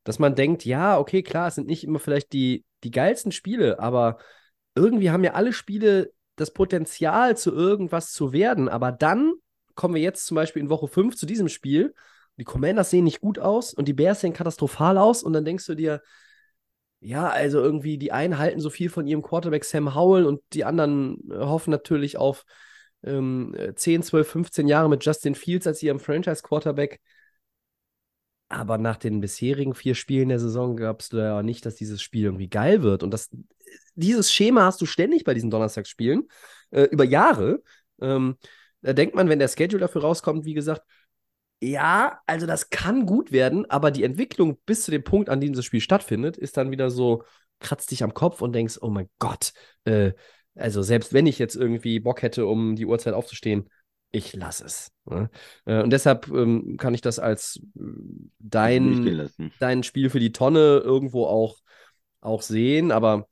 dass 0.04 0.20
man 0.20 0.36
denkt, 0.36 0.66
ja, 0.66 0.98
okay, 0.98 1.24
klar, 1.24 1.48
es 1.48 1.56
sind 1.56 1.68
nicht 1.68 1.84
immer 1.84 2.00
vielleicht 2.00 2.34
die, 2.34 2.66
die 2.84 2.92
geilsten 2.92 3.32
Spiele, 3.32 3.80
aber 3.80 4.18
irgendwie 4.76 5.12
haben 5.12 5.24
ja 5.24 5.34
alle 5.34 5.54
Spiele 5.54 6.12
das 6.36 6.52
Potenzial, 6.52 7.38
zu 7.38 7.54
irgendwas 7.54 8.12
zu 8.14 8.32
werden. 8.32 8.70
Aber 8.70 8.92
dann 8.92 9.34
kommen 9.76 9.96
wir 9.96 10.02
jetzt 10.02 10.26
zum 10.26 10.36
Beispiel 10.36 10.62
in 10.62 10.70
Woche 10.70 10.88
5 10.88 11.16
zu 11.16 11.26
diesem 11.26 11.50
Spiel. 11.50 11.94
Die 12.38 12.46
Commanders 12.46 12.90
sehen 12.90 13.04
nicht 13.04 13.20
gut 13.20 13.40
aus 13.40 13.74
und 13.74 13.88
die 13.88 13.94
Bears 13.94 14.22
sehen 14.22 14.34
katastrophal 14.34 14.98
aus. 14.98 15.24
Und 15.24 15.34
dann 15.34 15.46
denkst 15.46 15.66
du 15.66 15.76
dir, 15.76 16.02
ja, 17.02 17.28
also 17.30 17.60
irgendwie 17.60 17.98
die 17.98 18.12
einen 18.12 18.38
halten 18.38 18.60
so 18.60 18.70
viel 18.70 18.90
von 18.90 19.08
ihrem 19.08 19.22
Quarterback 19.22 19.64
Sam 19.64 19.96
Howell 19.96 20.26
und 20.26 20.42
die 20.54 20.66
anderen 20.66 21.20
äh, 21.32 21.38
hoffen 21.38 21.72
natürlich 21.72 22.18
auf 22.18 22.46
ähm, 23.04 23.54
äh, 23.58 23.74
10, 23.74 24.04
12, 24.04 24.28
15 24.28 24.68
Jahre 24.68 24.90
mit 24.90 25.04
Justin 25.06 25.36
Fields 25.36 25.68
als 25.68 25.82
ihrem 25.82 26.00
Franchise-Quarterback. 26.00 27.00
Aber 28.50 28.78
nach 28.78 28.98
den 28.98 29.22
bisherigen 29.22 29.76
vier 29.76 29.96
Spielen 29.96 30.30
der 30.30 30.40
Saison 30.40 30.76
glaubst 30.76 31.14
du 31.14 31.18
ja 31.18 31.44
nicht, 31.44 31.66
dass 31.66 31.76
dieses 31.76 32.02
Spiel 32.02 32.26
irgendwie 32.26 32.50
geil 32.50 32.82
wird. 32.82 33.04
Und 33.04 33.12
das, 33.12 33.30
dieses 33.96 34.34
Schema 34.34 34.64
hast 34.64 34.82
du 34.82 34.86
ständig 34.86 35.24
bei 35.24 35.34
diesen 35.36 35.52
Donnerstagsspielen, 35.52 36.28
äh, 36.72 36.84
über 36.84 37.04
Jahre. 37.04 37.62
Ähm, 38.02 38.38
da 38.82 38.94
denkt 38.94 39.16
man, 39.16 39.30
wenn 39.30 39.40
der 39.40 39.50
Schedule 39.50 39.82
dafür 39.82 40.02
rauskommt, 40.02 40.46
wie 40.46 40.54
gesagt, 40.54 40.82
ja, 41.62 42.20
also 42.26 42.46
das 42.48 42.70
kann 42.70 43.06
gut 43.06 43.32
werden, 43.32 43.70
aber 43.70 43.92
die 43.92 44.04
Entwicklung 44.04 44.58
bis 44.66 44.84
zu 44.84 44.92
dem 44.92 45.04
Punkt, 45.04 45.30
an 45.30 45.42
dem 45.42 45.54
das 45.54 45.66
Spiel 45.66 45.82
stattfindet, 45.82 46.38
ist 46.38 46.58
dann 46.58 46.72
wieder 46.72 46.90
so, 46.90 47.24
kratzt 47.60 47.92
dich 47.92 48.04
am 48.04 48.14
Kopf 48.14 48.42
und 48.42 48.54
denkst, 48.54 48.78
oh 48.82 48.90
mein 48.90 49.10
Gott, 49.20 49.54
äh, 49.84 50.14
also 50.56 50.82
selbst 50.82 51.14
wenn 51.14 51.28
ich 51.28 51.40
jetzt 51.40 51.56
irgendwie 51.56 52.00
Bock 52.00 52.22
hätte, 52.22 52.46
um 52.46 52.76
die 52.76 52.86
Uhrzeit 52.86 53.14
aufzustehen, 53.14 53.70
ich 54.12 54.34
lasse 54.34 54.66
es. 54.66 54.92
Ne? 55.06 55.30
Äh, 55.66 55.82
und 55.82 55.92
deshalb 55.92 56.28
ähm, 56.30 56.78
kann 56.78 56.94
ich 56.94 57.02
das 57.02 57.20
als 57.20 57.62
äh, 57.76 57.82
dein, 58.40 59.30
dein 59.60 59.84
Spiel 59.84 60.10
für 60.10 60.20
die 60.20 60.32
Tonne 60.32 60.82
irgendwo 60.84 61.26
auch, 61.26 61.58
auch 62.22 62.42
sehen, 62.42 62.92
aber 62.92 63.28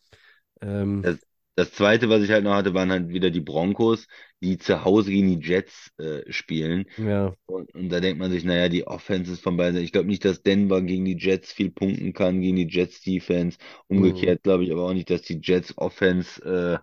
ähm, 0.62 1.02
das, 1.04 1.20
das 1.58 1.72
zweite, 1.72 2.08
was 2.08 2.22
ich 2.22 2.30
halt 2.30 2.44
noch 2.44 2.54
hatte, 2.54 2.76
waren 2.76 2.92
halt 2.92 3.10
wieder 3.10 3.32
die 3.32 3.42
Broncos, 3.42 4.08
die 4.42 4.60
zu 4.60 4.86
Hause 4.86 5.10
gegen 5.10 5.40
die 5.40 5.48
Jets 5.48 5.92
äh, 5.98 6.22
spielen. 6.32 6.86
Ja. 6.98 7.34
Und, 7.48 7.74
und, 7.74 7.90
da 7.90 8.00
denkt 8.00 8.20
man 8.20 8.32
sich, 8.32 8.44
naja, 8.44 8.70
die 8.70 8.86
Offenses 8.86 9.40
von 9.40 9.58
beiden. 9.58 9.82
Ich 9.82 9.92
glaube 9.92 10.08
nicht, 10.08 10.24
dass 10.24 10.44
Denver 10.44 10.84
gegen 10.84 11.06
die 11.06 11.18
Jets 11.18 11.52
viel 11.52 11.72
punkten 11.72 12.14
kann, 12.14 12.42
gegen 12.42 12.58
die 12.58 12.68
Jets 12.68 13.02
Defense. 13.02 13.58
Umgekehrt 13.88 14.42
mhm. 14.42 14.44
glaube 14.44 14.66
ich 14.66 14.72
aber 14.72 14.84
auch 14.84 14.94
nicht, 14.94 15.10
dass 15.10 15.24
die 15.24 15.40
Jets 15.42 15.76
Offense 15.80 16.44
äh, 16.44 16.78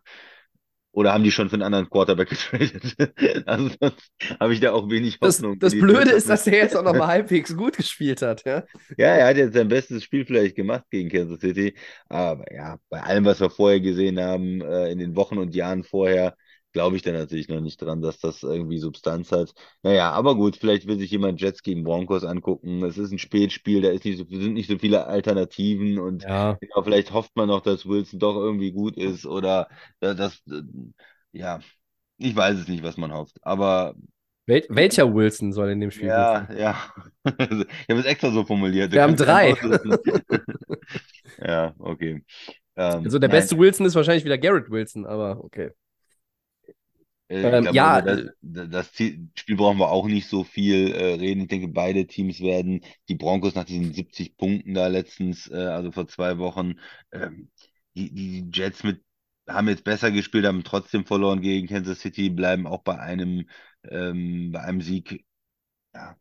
oder 0.95 1.13
haben 1.13 1.25
die 1.25 1.33
schon 1.33 1.49
für 1.49 1.55
einen 1.55 1.63
anderen 1.63 1.91
Quarterback 1.91 2.29
getradet? 2.51 2.95
also 3.47 3.71
habe 4.41 4.55
ich 4.55 4.61
da 4.61 4.73
auch 4.73 4.89
wenig 4.89 5.19
Hoffnung. 5.21 5.59
Das, 5.59 5.73
das 5.73 5.81
Blöde 5.81 6.11
ist, 6.11 6.29
dass 6.29 6.47
er 6.47 6.59
jetzt 6.59 6.77
auch 6.77 6.83
noch 6.83 6.95
mal 6.95 7.09
halbwegs 7.09 7.57
gut 7.57 7.77
gespielt 7.77 8.23
hat. 8.23 8.45
Ja? 8.45 8.65
ja, 8.97 9.09
er 9.09 9.27
hat 9.29 9.37
jetzt 9.37 9.55
sein 9.55 9.69
bestes 9.69 10.05
Spiel 10.05 10.25
vielleicht 10.25 10.57
gemacht 10.57 10.85
gegen 10.91 11.11
Kansas 11.11 11.41
City. 11.41 11.75
Aber 12.09 12.45
ja, 12.53 12.79
bei 12.89 13.03
allem, 13.03 13.25
was 13.25 13.41
wir 13.41 13.51
vorher 13.51 13.81
gesehen 13.81 14.21
haben, 14.21 14.61
äh, 14.61 14.91
in 14.91 14.99
den 14.99 15.17
Wochen 15.17 15.39
und 15.39 15.55
Jahren 15.55 15.83
vorher, 15.83 16.37
glaube 16.75 16.97
ich 16.97 17.03
da 17.03 17.13
natürlich 17.13 17.49
noch 17.49 17.61
nicht 17.63 17.81
dran, 17.81 18.03
dass 18.03 18.19
das 18.21 18.43
irgendwie 18.43 18.79
Substanz 18.79 19.33
hat. 19.33 19.55
Naja, 19.83 20.11
aber 20.13 20.37
gut, 20.37 20.57
vielleicht 20.57 20.87
will 20.87 20.99
sich 20.99 21.11
jemand 21.11 21.41
Jets 21.41 21.63
gegen 21.63 21.85
Broncos 21.85 22.25
angucken. 22.25 22.85
Es 22.85 22.99
ist 22.99 23.13
ein 23.13 23.19
Spätspiel, 23.19 23.81
da 23.83 23.91
ist 23.91 24.05
nicht 24.05 24.19
so, 24.19 24.27
sind 24.29 24.55
nicht 24.55 24.69
so 24.71 24.79
viele 24.79 25.07
Alternativen 25.07 25.99
und 25.99 26.25
ja. 26.25 26.59
genau, 26.61 26.83
vielleicht 26.83 27.13
hofft 27.13 27.35
man 27.37 27.49
noch, 27.49 27.63
dass 27.63 27.87
Wilson 27.87 28.19
doch 28.19 28.37
irgendwie 28.37 28.73
gut 28.73 28.99
ist 28.99 29.25
oder 29.27 29.69
äh, 30.01 30.15
dass, 30.15 30.43
äh, 30.49 30.63
ja, 31.33 31.61
ich 32.19 32.37
weiß 32.37 32.59
es 32.59 32.69
nicht, 32.69 32.83
was 32.85 32.97
man 32.99 33.13
hofft. 33.13 33.39
Aber 33.43 33.95
Wel 34.47 34.63
welcher 34.69 35.15
Wilson 35.15 35.53
soll 35.53 35.71
in 35.71 35.81
dem 35.81 35.91
Spiel 35.91 36.09
Ja, 36.09 36.47
sein? 36.47 36.59
ja. 36.59 36.77
ich 37.25 37.89
habe 37.89 38.01
es 38.01 38.05
extra 38.07 38.31
so 38.31 38.45
formuliert. 38.45 38.93
Wir 38.93 39.03
haben 39.03 39.17
drei. 39.17 39.55
ja, 41.39 41.75
okay. 41.79 42.23
Ähm, 42.77 43.05
also 43.05 43.19
der 43.19 43.29
nein. 43.29 43.39
beste 43.39 43.59
Wilson 43.59 43.87
ist 43.87 43.95
wahrscheinlich 43.95 44.25
wieder 44.25 44.39
Garrett 44.39 44.71
Wilson, 44.71 45.07
aber 45.07 45.43
okay. 45.43 45.71
Äh, 47.35 47.57
ähm, 47.57 47.63
glaube, 47.63 47.77
ja, 47.77 48.01
das, 48.01 48.31
das, 48.43 48.89
Spiel 49.35 49.57
brauchen 49.57 49.79
wir 49.79 49.91
auch 49.91 50.07
nicht 50.07 50.29
so 50.29 50.45
viel 50.45 50.93
äh, 50.93 51.15
reden. 51.15 51.43
Ich 51.43 51.49
denke, 51.49 51.69
beide 51.69 52.07
Teams 52.07 52.41
werden 52.41 52.85
die 53.09 53.17
Broncos 53.17 53.55
nach 53.55 53.65
diesen 53.65 53.93
70 53.93 54.37
Punkten 54.37 54.75
da 54.75 54.87
letztens, 54.87 55.51
äh, 55.51 55.57
also 55.57 55.91
vor 55.91 56.07
zwei 56.07 56.39
Wochen, 56.39 56.75
ähm, 57.13 57.51
die, 57.97 58.13
die 58.13 58.49
Jets 58.53 58.85
mit 58.85 59.03
haben 59.49 59.69
jetzt 59.69 59.85
besser 59.85 60.11
gespielt, 60.11 60.47
haben 60.47 60.65
trotzdem 60.65 61.05
verloren 61.05 61.43
gegen 61.43 61.69
Kansas 61.69 62.01
City, 62.01 62.31
bleiben 62.31 62.67
auch 62.67 62.83
bei 62.83 62.99
einem, 62.99 63.49
ähm, 63.91 64.53
bei 64.53 64.61
einem 64.61 64.81
Sieg. 64.81 65.25
Ja, 65.95 66.17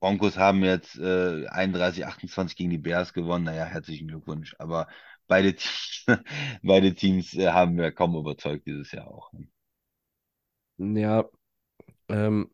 Broncos 0.00 0.38
haben 0.38 0.62
jetzt 0.64 0.96
äh, 0.98 1.46
31, 1.48 2.06
28 2.06 2.56
gegen 2.56 2.70
die 2.70 2.78
Bears 2.78 3.12
gewonnen. 3.12 3.44
Naja, 3.44 3.64
herzlichen 3.64 4.08
Glückwunsch. 4.08 4.54
Aber 4.58 4.86
beide 5.26 5.54
Teams, 5.54 6.06
beide 6.62 6.94
Teams 6.94 7.34
äh, 7.34 7.48
haben 7.48 7.76
wir 7.76 7.90
kaum 7.92 8.16
überzeugt 8.16 8.66
dieses 8.66 8.92
Jahr 8.92 9.08
auch. 9.08 9.32
Ja, 10.80 11.28
ähm, 12.08 12.50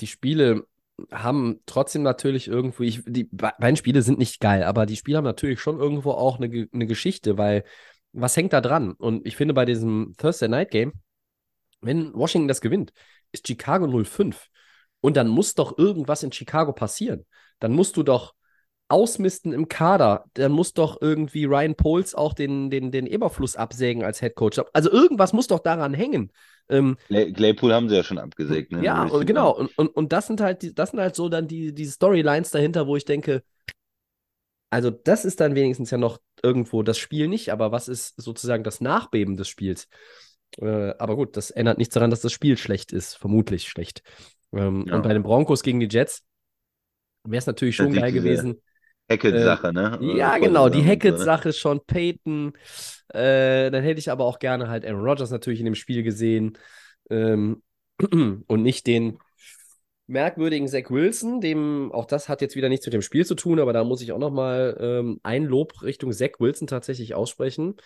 die 0.00 0.06
Spiele 0.06 0.66
haben 1.10 1.60
trotzdem 1.66 2.02
natürlich 2.02 2.48
irgendwo, 2.48 2.82
ich, 2.82 3.02
die 3.06 3.24
beiden 3.24 3.76
Spiele 3.76 4.02
sind 4.02 4.18
nicht 4.18 4.40
geil, 4.40 4.62
aber 4.62 4.84
die 4.86 4.96
Spiele 4.96 5.16
haben 5.16 5.24
natürlich 5.24 5.60
schon 5.60 5.80
irgendwo 5.80 6.12
auch 6.12 6.38
eine, 6.38 6.68
eine 6.72 6.86
Geschichte, 6.86 7.38
weil 7.38 7.64
was 8.12 8.36
hängt 8.36 8.52
da 8.52 8.60
dran? 8.60 8.92
Und 8.92 9.26
ich 9.26 9.36
finde 9.36 9.54
bei 9.54 9.64
diesem 9.64 10.14
Thursday 10.18 10.48
Night 10.48 10.70
Game, 10.70 10.92
wenn 11.80 12.12
Washington 12.14 12.46
das 12.46 12.60
gewinnt, 12.60 12.92
ist 13.32 13.46
Chicago 13.46 14.04
05. 14.04 14.48
Und 15.00 15.16
dann 15.16 15.28
muss 15.28 15.54
doch 15.54 15.78
irgendwas 15.78 16.22
in 16.22 16.30
Chicago 16.30 16.72
passieren. 16.72 17.24
Dann 17.58 17.72
musst 17.72 17.96
du 17.96 18.02
doch 18.02 18.34
ausmisten 18.92 19.52
im 19.52 19.68
Kader. 19.68 20.26
Dann 20.34 20.52
muss 20.52 20.74
doch 20.74 21.00
irgendwie 21.00 21.46
Ryan 21.46 21.74
Poles 21.74 22.14
auch 22.14 22.34
den, 22.34 22.70
den, 22.70 22.92
den 22.92 23.06
Eberfluss 23.06 23.56
absägen 23.56 24.04
als 24.04 24.20
Head 24.20 24.34
Coach. 24.34 24.60
Also 24.72 24.90
irgendwas 24.90 25.32
muss 25.32 25.48
doch 25.48 25.60
daran 25.60 25.94
hängen. 25.94 26.30
Ähm, 26.68 26.96
Claypool 27.08 27.72
haben 27.72 27.88
sie 27.88 27.96
ja 27.96 28.04
schon 28.04 28.18
abgesägt, 28.18 28.70
ne? 28.70 28.84
Ja, 28.84 29.04
und, 29.04 29.26
genau. 29.26 29.56
Und, 29.56 29.76
und, 29.78 29.88
und 29.88 30.12
das 30.12 30.26
sind 30.26 30.40
halt, 30.40 30.62
die, 30.62 30.74
das 30.74 30.90
sind 30.90 31.00
halt 31.00 31.16
so 31.16 31.28
dann 31.28 31.48
die, 31.48 31.74
die 31.74 31.86
Storylines 31.86 32.50
dahinter, 32.50 32.86
wo 32.86 32.94
ich 32.96 33.06
denke, 33.06 33.42
also 34.70 34.90
das 34.90 35.24
ist 35.24 35.40
dann 35.40 35.54
wenigstens 35.54 35.90
ja 35.90 35.98
noch 35.98 36.18
irgendwo 36.42 36.82
das 36.82 36.98
Spiel 36.98 37.28
nicht, 37.28 37.50
aber 37.50 37.72
was 37.72 37.88
ist 37.88 38.20
sozusagen 38.20 38.62
das 38.62 38.80
Nachbeben 38.80 39.36
des 39.36 39.48
Spiels? 39.48 39.88
Äh, 40.58 40.94
aber 40.98 41.16
gut, 41.16 41.36
das 41.36 41.50
ändert 41.50 41.78
nichts 41.78 41.94
daran, 41.94 42.10
dass 42.10 42.20
das 42.20 42.32
Spiel 42.32 42.58
schlecht 42.58 42.92
ist, 42.92 43.14
vermutlich 43.14 43.68
schlecht. 43.68 44.02
Ähm, 44.52 44.84
ja. 44.86 44.96
Und 44.96 45.02
bei 45.02 45.14
den 45.14 45.22
Broncos 45.22 45.62
gegen 45.62 45.80
die 45.80 45.88
Jets 45.90 46.24
wäre 47.24 47.38
es 47.38 47.46
natürlich 47.46 47.76
schon 47.76 47.92
geil 47.92 48.12
gewesen. 48.12 48.60
Hackett-Sache, 49.10 49.68
äh, 49.68 49.72
ne? 49.72 49.98
Ja, 50.16 50.38
genau, 50.38 50.68
die 50.68 50.84
Hackett-Sache, 50.84 51.52
Sean 51.52 51.80
Payton. 51.86 52.52
Äh, 53.08 53.70
dann 53.70 53.82
hätte 53.82 53.98
ich 53.98 54.10
aber 54.10 54.24
auch 54.24 54.38
gerne 54.38 54.68
halt 54.68 54.84
Aaron 54.84 55.02
Rodgers 55.02 55.30
natürlich 55.30 55.60
in 55.60 55.66
dem 55.66 55.74
Spiel 55.74 56.02
gesehen. 56.02 56.58
Ähm, 57.10 57.62
und 58.46 58.62
nicht 58.62 58.86
den 58.86 59.18
merkwürdigen 60.06 60.68
Zach 60.68 60.90
Wilson, 60.90 61.40
dem 61.40 61.90
auch 61.92 62.06
das 62.06 62.28
hat 62.28 62.40
jetzt 62.40 62.56
wieder 62.56 62.68
nichts 62.68 62.86
mit 62.86 62.92
dem 62.92 63.02
Spiel 63.02 63.24
zu 63.24 63.34
tun, 63.34 63.60
aber 63.60 63.72
da 63.72 63.84
muss 63.84 64.02
ich 64.02 64.12
auch 64.12 64.18
noch 64.18 64.30
mal 64.30 64.76
ähm, 64.80 65.20
ein 65.22 65.44
Lob 65.44 65.82
Richtung 65.82 66.12
Zach 66.12 66.38
Wilson 66.38 66.66
tatsächlich 66.66 67.14
aussprechen. 67.14 67.76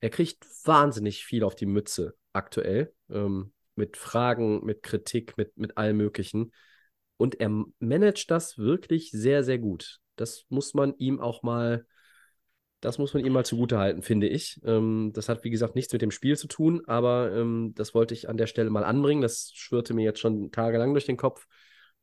Er 0.00 0.10
kriegt 0.10 0.44
wahnsinnig 0.64 1.24
viel 1.24 1.44
auf 1.44 1.54
die 1.54 1.66
Mütze 1.66 2.14
aktuell 2.32 2.92
ähm, 3.10 3.52
mit 3.74 3.96
Fragen, 3.96 4.64
mit 4.64 4.82
Kritik, 4.82 5.36
mit, 5.36 5.56
mit 5.56 5.76
allem 5.76 5.96
Möglichen. 5.96 6.52
Und 7.16 7.40
er 7.40 7.64
managt 7.78 8.30
das 8.30 8.58
wirklich 8.58 9.10
sehr, 9.10 9.44
sehr 9.44 9.58
gut. 9.58 10.01
Das 10.16 10.44
muss 10.48 10.74
man 10.74 10.94
ihm 10.98 11.20
auch 11.20 11.42
mal, 11.42 11.86
das 12.80 12.98
muss 12.98 13.14
man 13.14 13.24
ihm 13.24 13.32
mal 13.32 13.44
zugutehalten, 13.44 14.02
finde 14.02 14.28
ich. 14.28 14.60
Ähm, 14.64 15.12
das 15.14 15.28
hat, 15.28 15.44
wie 15.44 15.50
gesagt, 15.50 15.74
nichts 15.74 15.92
mit 15.92 16.02
dem 16.02 16.10
Spiel 16.10 16.36
zu 16.36 16.48
tun, 16.48 16.82
aber 16.86 17.32
ähm, 17.32 17.72
das 17.76 17.94
wollte 17.94 18.14
ich 18.14 18.28
an 18.28 18.36
der 18.36 18.46
Stelle 18.46 18.70
mal 18.70 18.84
anbringen. 18.84 19.22
Das 19.22 19.52
schwirrte 19.54 19.94
mir 19.94 20.04
jetzt 20.04 20.20
schon 20.20 20.50
tagelang 20.50 20.92
durch 20.92 21.06
den 21.06 21.16
Kopf. 21.16 21.46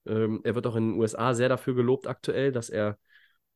Ähm, 0.06 0.42
er 0.44 0.56
wird 0.56 0.68
auch 0.68 0.76
in 0.76 0.92
den 0.92 1.00
USA 1.00 1.34
sehr 1.34 1.50
dafür 1.50 1.76
gelobt 1.76 2.08
aktuell, 2.08 2.52
dass 2.52 2.70
er, 2.70 2.98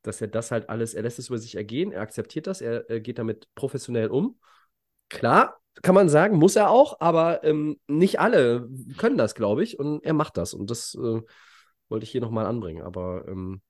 dass 0.02 0.22
er 0.22 0.28
das 0.28 0.52
halt 0.52 0.70
alles, 0.70 0.94
er 0.94 1.04
lässt 1.04 1.20
es 1.20 1.30
über 1.30 1.38
sich 1.38 1.56
ergehen, 1.56 1.92
er 1.92 2.02
akzeptiert 2.02 2.48
das, 2.48 2.62
er, 2.62 2.90
er 2.90 3.00
geht 3.00 3.20
damit 3.20 3.48
professionell 3.56 4.10
um. 4.10 4.38
Klar, 5.10 5.62
kann 5.82 5.96
man 5.96 6.10
sagen, 6.10 6.38
muss 6.38 6.56
er 6.56 6.70
auch, 6.70 7.00
aber 7.00 7.44
ähm, 7.44 7.80
nicht 7.88 8.20
alle 8.20 8.70
können 8.98 9.18
das, 9.18 9.36
glaube 9.36 9.64
ich, 9.64 9.80
und 9.80 10.04
er 10.04 10.14
macht 10.14 10.38
das. 10.38 10.54
Und 10.54 10.70
das 10.70 10.96
äh, 10.96 11.22
wollte 11.90 12.04
ich 12.04 12.12
hier 12.12 12.22
nochmal 12.22 12.46
anbringen. 12.46 12.84
Aber 12.84 13.26
ähm, 13.28 13.62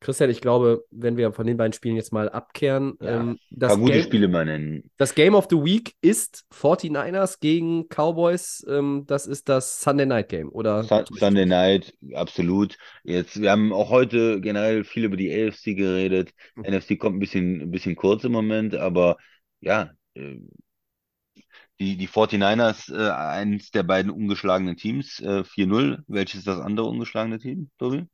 Christian, 0.00 0.30
ich 0.30 0.40
glaube, 0.40 0.86
wenn 0.90 1.18
wir 1.18 1.30
von 1.32 1.46
den 1.46 1.58
beiden 1.58 1.74
Spielen 1.74 1.96
jetzt 1.96 2.10
mal 2.10 2.30
abkehren, 2.30 2.94
ja, 3.02 3.20
ähm, 3.20 3.38
das, 3.50 3.76
Game, 3.76 4.02
Spiele 4.02 4.28
mal 4.28 4.46
nennen. 4.46 4.90
das 4.96 5.14
Game 5.14 5.34
of 5.34 5.48
the 5.50 5.56
Week 5.56 5.94
ist 6.00 6.46
49ers 6.52 7.38
gegen 7.38 7.86
Cowboys. 7.88 8.64
Ähm, 8.66 9.04
das 9.06 9.26
ist 9.26 9.50
das 9.50 9.82
Sunday 9.82 10.06
Night 10.06 10.30
Game, 10.30 10.48
oder? 10.48 10.84
Sun 10.84 11.04
Sunday 11.12 11.44
Night, 11.44 11.94
absolut. 12.14 12.78
Jetzt, 13.04 13.40
wir 13.40 13.50
haben 13.50 13.74
auch 13.74 13.90
heute 13.90 14.40
generell 14.40 14.84
viel 14.84 15.04
über 15.04 15.18
die 15.18 15.30
AFC 15.30 15.76
geredet. 15.76 16.30
Mhm. 16.54 16.64
NFC 16.64 16.98
kommt 16.98 17.16
ein 17.16 17.20
bisschen, 17.20 17.60
ein 17.60 17.70
bisschen 17.70 17.94
kurz 17.94 18.24
im 18.24 18.32
Moment, 18.32 18.74
aber 18.74 19.18
ja, 19.60 19.90
äh, 20.14 20.38
die, 21.78 21.96
die 21.96 22.08
49ers, 22.08 22.90
äh, 22.94 23.10
eins 23.10 23.70
der 23.70 23.82
beiden 23.82 24.10
ungeschlagenen 24.10 24.76
Teams, 24.76 25.20
äh, 25.20 25.44
4-0. 25.44 25.98
Welches 26.08 26.40
ist 26.40 26.46
das 26.46 26.60
andere 26.60 26.86
ungeschlagene 26.86 27.38
Team, 27.38 27.70
Tobi? 27.78 28.06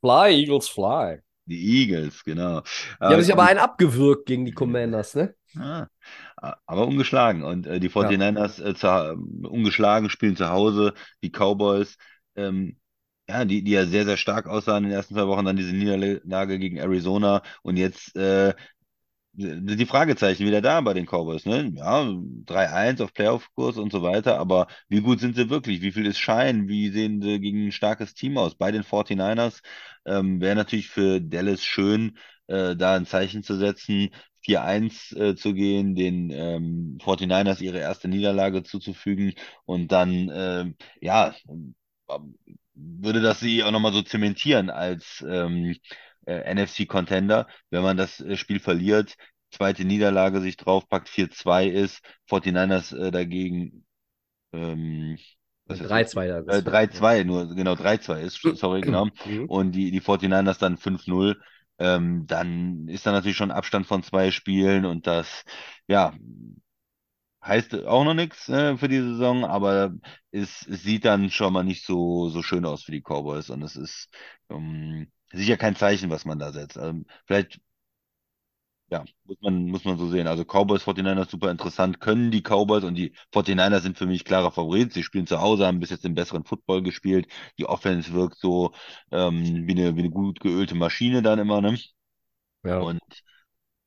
Fly, 0.00 0.30
Eagles, 0.34 0.68
fly. 0.68 1.18
Die 1.46 1.82
Eagles, 1.82 2.22
genau. 2.24 2.60
Die 2.60 3.04
haben 3.06 3.22
sich 3.22 3.32
aber 3.32 3.44
einen 3.44 3.58
abgewürgt 3.58 4.26
gegen 4.26 4.44
die 4.44 4.52
Commanders, 4.52 5.14
ne? 5.14 5.34
Ja, 5.54 5.88
aber 6.36 6.86
ungeschlagen. 6.86 7.42
Und 7.42 7.66
äh, 7.66 7.80
die 7.80 7.88
49ers 7.88 8.60
äh, 8.60 8.74
zu, 8.74 8.86
äh, 8.86 9.46
ungeschlagen 9.46 10.10
spielen 10.10 10.36
zu 10.36 10.48
Hause. 10.48 10.94
Die 11.24 11.30
Cowboys, 11.30 11.96
ähm, 12.36 12.78
ja, 13.28 13.44
die, 13.44 13.62
die 13.62 13.72
ja 13.72 13.84
sehr, 13.84 14.04
sehr 14.04 14.16
stark 14.16 14.46
aussahen 14.46 14.84
in 14.84 14.90
den 14.90 14.96
ersten 14.96 15.14
zwei 15.14 15.26
Wochen, 15.26 15.44
dann 15.44 15.56
diese 15.56 15.74
Niederlage 15.74 16.58
gegen 16.58 16.76
Arizona 16.76 17.42
und 17.62 17.76
jetzt 17.76 18.14
äh, 18.16 18.54
die 19.32 19.86
Fragezeichen 19.86 20.46
wieder 20.46 20.60
da 20.60 20.80
bei 20.80 20.92
den 20.92 21.06
Cowboys, 21.06 21.46
ne? 21.46 21.72
Ja, 21.76 22.04
3-1 22.46 23.00
auf 23.00 23.14
Playoff-Kurs 23.14 23.76
und 23.78 23.92
so 23.92 24.02
weiter, 24.02 24.38
aber 24.38 24.66
wie 24.88 25.00
gut 25.00 25.20
sind 25.20 25.36
sie 25.36 25.48
wirklich? 25.50 25.80
Wie 25.82 25.92
viel 25.92 26.06
ist 26.06 26.18
Schein? 26.18 26.68
Wie 26.68 26.90
sehen 26.90 27.22
sie 27.22 27.40
gegen 27.40 27.66
ein 27.68 27.72
starkes 27.72 28.14
Team 28.14 28.36
aus? 28.38 28.54
Bei 28.56 28.72
den 28.72 28.82
49ers 28.82 29.62
ähm, 30.04 30.40
wäre 30.40 30.56
natürlich 30.56 30.88
für 30.88 31.20
Dallas 31.20 31.64
schön, 31.64 32.18
äh, 32.48 32.74
da 32.76 32.96
ein 32.96 33.06
Zeichen 33.06 33.42
zu 33.44 33.56
setzen, 33.56 34.10
4-1 34.42 35.12
äh, 35.12 35.36
zu 35.36 35.54
gehen, 35.54 35.94
den 35.94 36.30
ähm, 36.30 36.98
49ers 37.00 37.60
ihre 37.62 37.78
erste 37.78 38.08
Niederlage 38.08 38.62
zuzufügen 38.64 39.34
und 39.64 39.92
dann, 39.92 40.28
äh, 40.28 40.72
ja, 41.00 41.34
würde 42.74 43.20
das 43.20 43.40
sie 43.40 43.62
auch 43.64 43.70
nochmal 43.70 43.92
so 43.92 44.02
zementieren 44.02 44.70
als 44.70 45.24
ähm, 45.28 45.76
äh, 46.30 46.40
NFC-Contender, 46.54 47.46
wenn 47.70 47.82
man 47.82 47.96
das 47.96 48.20
äh, 48.20 48.36
Spiel 48.36 48.60
verliert, 48.60 49.16
zweite 49.50 49.84
Niederlage 49.84 50.40
sich 50.40 50.56
draufpackt, 50.56 51.08
4-2 51.08 51.66
ist, 51.66 52.00
49ers 52.26 52.92
äh, 52.96 53.10
dagegen 53.10 53.84
ähm, 54.52 55.18
was 55.68 55.80
ist 55.80 55.94
das? 55.94 55.94
3-2 55.94 56.26
da 56.26 56.40
Äh, 56.46 56.62
bist. 56.62 56.64
3-2, 56.64 57.24
nur 57.24 57.54
genau 57.54 57.76
3-2 57.76 58.22
ist, 58.22 58.40
sorry, 58.54 58.82
genau. 58.82 59.08
Mhm. 59.24 59.46
Und 59.46 59.72
die, 59.72 59.90
die 59.90 60.00
49ers 60.00 60.58
dann 60.58 60.76
5-0, 60.78 61.40
ähm, 61.78 62.26
dann 62.26 62.88
ist 62.88 63.06
da 63.06 63.12
natürlich 63.12 63.36
schon 63.36 63.50
Abstand 63.52 63.86
von 63.86 64.02
zwei 64.02 64.30
Spielen 64.32 64.84
und 64.84 65.06
das, 65.06 65.44
ja, 65.86 66.14
heißt 67.42 67.74
auch 67.86 68.04
noch 68.04 68.14
nichts 68.14 68.48
äh, 68.48 68.76
für 68.76 68.88
die 68.88 68.98
Saison, 69.00 69.44
aber 69.44 69.94
es, 70.30 70.66
es 70.66 70.82
sieht 70.82 71.04
dann 71.04 71.30
schon 71.30 71.52
mal 71.52 71.64
nicht 71.64 71.84
so, 71.86 72.28
so 72.28 72.42
schön 72.42 72.64
aus 72.66 72.82
für 72.84 72.92
die 72.92 73.00
Cowboys 73.02 73.50
und 73.50 73.62
es 73.62 73.76
ist 73.76 74.08
ähm, 74.50 75.10
sicher 75.32 75.56
kein 75.56 75.76
Zeichen, 75.76 76.10
was 76.10 76.24
man 76.24 76.38
da 76.38 76.52
setzt. 76.52 76.76
Ähm, 76.76 77.06
vielleicht, 77.26 77.60
ja, 78.90 79.04
muss 79.24 79.36
man, 79.40 79.66
muss 79.66 79.84
man 79.84 79.98
so 79.98 80.08
sehen. 80.08 80.26
Also 80.26 80.44
Cowboys, 80.44 80.82
49ers 80.82 81.30
super 81.30 81.50
interessant. 81.50 82.00
Können 82.00 82.30
die 82.32 82.42
Cowboys 82.42 82.82
und 82.84 82.94
die 82.96 83.12
49ers 83.32 83.82
sind 83.84 83.96
für 83.98 84.06
mich 84.06 84.24
klarer 84.24 84.50
Favorit. 84.50 84.92
Sie 84.92 85.02
spielen 85.04 85.26
zu 85.28 85.40
Hause, 85.40 85.66
haben 85.66 85.78
bis 85.80 85.90
jetzt 85.90 86.04
den 86.04 86.14
besseren 86.14 86.44
Football 86.44 86.82
gespielt. 86.82 87.28
Die 87.58 87.66
Offense 87.66 88.12
wirkt 88.12 88.38
so 88.38 88.72
ähm, 89.12 89.66
wie 89.66 89.72
eine, 89.72 89.94
wie 89.96 90.00
eine 90.00 90.10
gut 90.10 90.40
geölte 90.40 90.74
Maschine 90.74 91.22
dann 91.22 91.38
immer, 91.38 91.60
ne? 91.60 91.78
Ja. 92.64 92.80
Und 92.80 93.00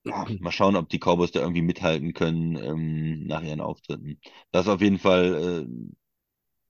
ja, 0.06 0.26
mal 0.40 0.52
schauen, 0.52 0.76
ob 0.76 0.90
die 0.90 1.00
Cowboys 1.00 1.32
da 1.32 1.42
irgendwie 1.42 1.62
mithalten 1.62 2.14
können 2.14 2.58
ähm, 2.58 3.26
nach 3.28 3.42
ihren 3.44 3.62
Auftritten. 3.62 4.20
Das 4.52 4.66
ist 4.68 4.72
auf 4.74 4.82
jeden 4.82 5.00
Fall 5.00 5.66
äh, 5.68 5.94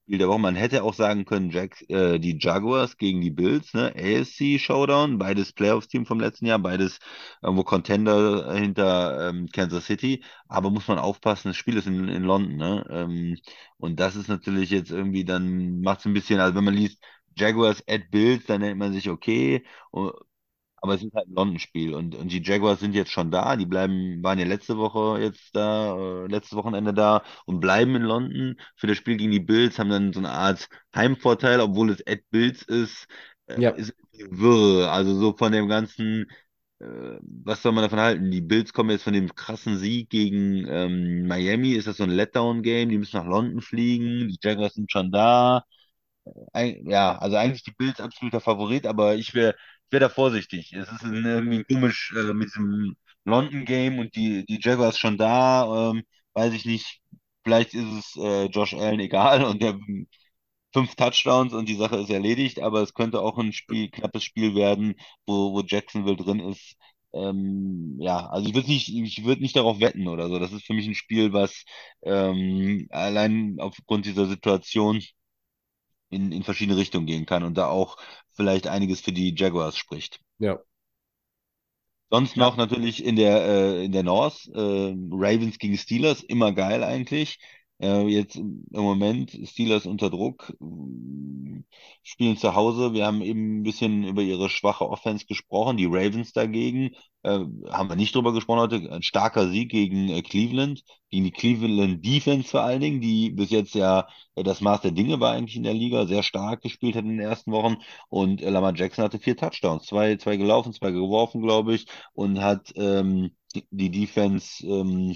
Spiel 0.04 0.18
der 0.18 0.28
Woche. 0.28 0.40
Man 0.40 0.56
hätte 0.56 0.84
auch 0.84 0.94
sagen 0.94 1.26
können, 1.26 1.50
Jack, 1.50 1.82
äh, 1.90 2.20
die 2.20 2.38
Jaguars 2.40 2.98
gegen 2.98 3.22
die 3.22 3.32
Bills, 3.32 3.74
ne? 3.74 3.94
AFC 3.96 4.60
Showdown, 4.60 5.18
beides 5.18 5.54
Playoffs-Team 5.54 6.06
vom 6.06 6.20
letzten 6.20 6.46
Jahr, 6.46 6.60
beides 6.60 7.00
irgendwo 7.42 7.64
Contender 7.64 8.54
hinter 8.54 9.30
ähm, 9.30 9.48
Kansas 9.52 9.86
City. 9.86 10.24
Aber 10.48 10.70
muss 10.72 10.88
man 10.88 11.00
aufpassen, 11.00 11.50
das 11.50 11.58
Spiel 11.58 11.78
ist 11.78 11.88
in, 11.88 12.08
in 12.10 12.24
London, 12.24 12.58
ne? 12.58 12.86
Ähm, 12.90 13.38
und 13.78 14.00
das 14.00 14.16
ist 14.16 14.28
natürlich 14.28 14.70
jetzt 14.72 14.92
irgendwie, 14.92 15.24
dann 15.26 15.80
macht 15.82 16.00
es 16.00 16.06
ein 16.06 16.14
bisschen, 16.14 16.40
also 16.40 16.56
wenn 16.56 16.64
man 16.66 16.74
liest 16.74 17.02
Jaguars 17.36 17.84
at 17.88 18.12
Bills, 18.12 18.46
dann 18.46 18.62
denkt 18.62 18.78
man 18.80 18.94
sich, 18.94 19.10
okay, 19.10 19.64
und, 19.92 20.12
aber 20.84 20.96
es 20.96 21.04
ist 21.04 21.14
halt 21.16 21.28
ein 21.30 21.34
London-Spiel 21.36 21.96
und, 21.96 22.16
und 22.16 22.32
die 22.32 22.44
Jaguars 22.44 22.82
sind 22.82 22.94
jetzt 22.96 23.12
schon 23.12 23.32
da. 23.32 23.56
Die 23.56 23.66
bleiben, 23.66 24.22
waren 24.24 24.40
ja 24.40 24.46
letzte 24.46 24.78
Woche 24.78 25.22
jetzt 25.22 25.56
da, 25.56 25.96
äh, 26.26 26.28
letztes 26.28 26.58
Wochenende 26.58 26.94
da 26.94 27.24
und 27.46 27.62
bleiben 27.62 27.96
in 27.96 28.04
London 28.04 28.58
für 28.76 28.88
das 28.88 28.98
Spiel 28.98 29.18
gegen 29.18 29.32
die 29.32 29.40
Bills, 29.40 29.80
haben 29.80 29.90
dann 29.90 30.14
so 30.14 30.20
eine 30.20 30.32
Art 30.32 30.70
Heimvorteil, 30.96 31.62
obwohl 31.62 31.90
es 31.92 32.06
at 32.08 32.20
Bills 32.32 32.64
ist. 32.64 33.08
Äh, 33.48 33.62
Ja. 33.62 33.72
ist 33.76 33.94
wirr. 34.30 34.92
Also 34.92 35.16
so 35.20 35.34
von 35.38 35.52
dem 35.54 35.68
ganzen, 35.70 36.28
äh, 36.80 36.86
was 37.22 37.62
soll 37.62 37.72
man 37.74 37.84
davon 37.84 38.00
halten? 38.00 38.32
Die 38.32 38.42
Bills 38.42 38.74
kommen 38.74 38.90
jetzt 38.92 39.04
von 39.04 39.14
dem 39.14 39.34
krassen 39.36 39.78
Sieg 39.78 40.10
gegen 40.10 40.68
ähm, 40.68 41.28
Miami. 41.28 41.74
Ist 41.74 41.88
das 41.88 41.98
so 41.98 42.04
ein 42.04 42.10
Letdown-Game? 42.12 42.90
Die 42.90 42.98
müssen 42.98 43.18
nach 43.18 43.26
London 43.28 43.62
fliegen. 43.62 44.28
Die 44.30 44.38
Jaguars 44.42 44.74
sind 44.76 44.92
schon 44.92 45.12
da. 45.12 45.64
Eig- 46.54 46.90
ja, 46.90 47.18
also 47.18 47.36
eigentlich 47.38 47.64
die 47.64 47.72
Bills 47.78 48.00
absoluter 48.00 48.40
Favorit, 48.42 48.88
aber 48.88 49.16
ich 49.16 49.34
wäre 49.34 49.56
wär 49.92 50.00
da 50.00 50.10
vorsichtig. 50.10 50.74
Es 50.74 50.92
ist 50.92 51.04
irgendwie 51.04 51.64
komisch 51.66 52.14
äh, 52.18 52.34
mit 52.34 52.50
diesem 52.50 52.96
London-Game 53.26 54.00
und 54.00 54.16
die, 54.16 54.46
die 54.46 54.60
Jaguars 54.62 54.98
schon 55.00 55.18
da. 55.18 55.92
Ähm, 55.92 56.04
weiß 56.34 56.54
ich 56.54 56.66
nicht. 56.66 57.02
Vielleicht 57.44 57.74
ist 57.74 57.92
es 57.92 58.16
äh, 58.18 58.46
Josh 58.46 58.74
Allen 58.74 59.00
egal 59.00 59.44
und 59.44 59.62
der 59.62 59.78
fünf 60.74 60.96
Touchdowns 60.96 61.54
und 61.54 61.70
die 61.70 61.76
Sache 61.76 61.98
ist 61.98 62.10
erledigt, 62.10 62.60
aber 62.60 62.82
es 62.82 62.94
könnte 62.94 63.22
auch 63.22 63.38
ein 63.38 63.54
Spiel, 63.54 63.90
knappes 63.92 64.24
Spiel 64.24 64.56
werden, 64.56 64.96
wo, 65.26 65.54
wo 65.54 65.62
Jacksonville 65.62 66.16
drin 66.18 66.40
ist. 66.40 66.76
Ähm, 67.14 67.98
ja, 68.00 68.26
also 68.28 68.48
ich 68.50 68.56
würde 68.56 68.70
nicht, 68.70 68.90
ich 68.90 69.24
würde 69.24 69.42
nicht 69.42 69.56
darauf 69.56 69.80
wetten 69.80 70.08
oder 70.08 70.30
so. 70.30 70.40
Das 70.40 70.52
ist 70.52 70.66
für 70.66 70.74
mich 70.74 70.88
ein 70.88 70.96
Spiel, 70.96 71.32
was 71.34 71.64
ähm, 72.04 72.88
allein 72.90 73.58
aufgrund 73.60 74.06
dieser 74.06 74.26
Situation 74.28 75.02
in, 76.14 76.32
in 76.32 76.44
verschiedene 76.44 76.78
Richtungen 76.78 77.06
gehen 77.06 77.26
kann 77.26 77.44
und 77.44 77.58
da 77.58 77.68
auch 77.68 77.98
vielleicht 78.32 78.68
einiges 78.68 79.02
für 79.02 79.12
die 79.12 79.36
Jaguars 79.36 79.78
spricht. 79.78 80.22
Ja. 80.40 80.60
Sonst 82.10 82.38
noch 82.38 82.58
natürlich 82.58 83.04
in 83.04 83.16
der, 83.16 83.42
äh, 83.44 83.86
in 83.86 83.92
der 83.92 84.04
North, 84.04 84.48
äh, 84.54 84.60
Ravens 84.60 85.58
gegen 85.58 85.78
Steelers, 85.78 86.22
immer 86.22 86.52
geil 86.54 86.84
eigentlich. 86.84 87.40
Äh, 87.84 88.08
jetzt 88.08 88.38
im 88.38 88.66
Moment 88.72 89.32
Steelers 89.44 89.86
unter 89.86 90.10
Druck, 90.10 90.54
spielen 92.02 92.38
zu 92.38 92.56
Hause. 92.56 92.94
Wir 92.94 93.06
haben 93.06 93.22
eben 93.22 93.60
ein 93.60 93.64
bisschen 93.64 94.04
über 94.06 94.22
ihre 94.22 94.50
schwache 94.50 94.90
Offense 94.90 95.26
gesprochen. 95.26 95.78
Die 95.78 95.86
Ravens 95.86 96.32
dagegen, 96.34 96.92
äh, 97.24 97.40
haben 97.70 97.90
wir 97.90 97.96
nicht 97.98 98.16
drüber 98.16 98.34
gesprochen 98.34 98.60
heute. 98.60 98.92
Ein 98.92 99.04
starker 99.04 99.50
Sieg 99.50 99.70
gegen 99.72 100.10
äh, 100.10 100.22
Cleveland, 100.22 100.84
gegen 101.10 101.26
die 101.26 101.32
Cleveland 101.32 102.06
Defense 102.06 102.50
vor 102.50 102.62
allen 102.62 102.82
Dingen, 102.82 103.02
die 103.02 103.32
bis 103.32 103.50
jetzt 103.50 103.76
ja 103.76 104.08
äh, 104.36 104.44
das 104.44 104.62
Maß 104.62 104.82
der 104.82 104.92
Dinge 104.92 105.20
war 105.20 105.34
eigentlich 105.34 105.58
in 105.58 105.64
der 105.64 105.74
Liga, 105.74 106.06
sehr 106.08 106.24
stark 106.24 106.62
gespielt 106.62 106.96
hat 106.96 107.04
in 107.04 107.12
den 107.18 107.20
ersten 107.20 107.52
Wochen. 107.52 107.78
Und 108.10 108.42
äh, 108.42 108.50
Lamar 108.50 108.76
Jackson 108.76 109.04
hatte 109.04 109.20
vier 109.20 109.36
Touchdowns, 109.38 109.86
zwei, 109.88 110.16
zwei 110.18 110.38
gelaufen, 110.38 110.74
zwei 110.74 110.92
geworfen, 110.92 111.42
glaube 111.42 111.76
ich, 111.76 111.86
und 112.14 112.42
hat 112.42 112.72
ähm, 112.76 113.36
die, 113.56 113.66
die 113.72 113.92
Defense 113.92 114.66
ähm, 114.66 115.16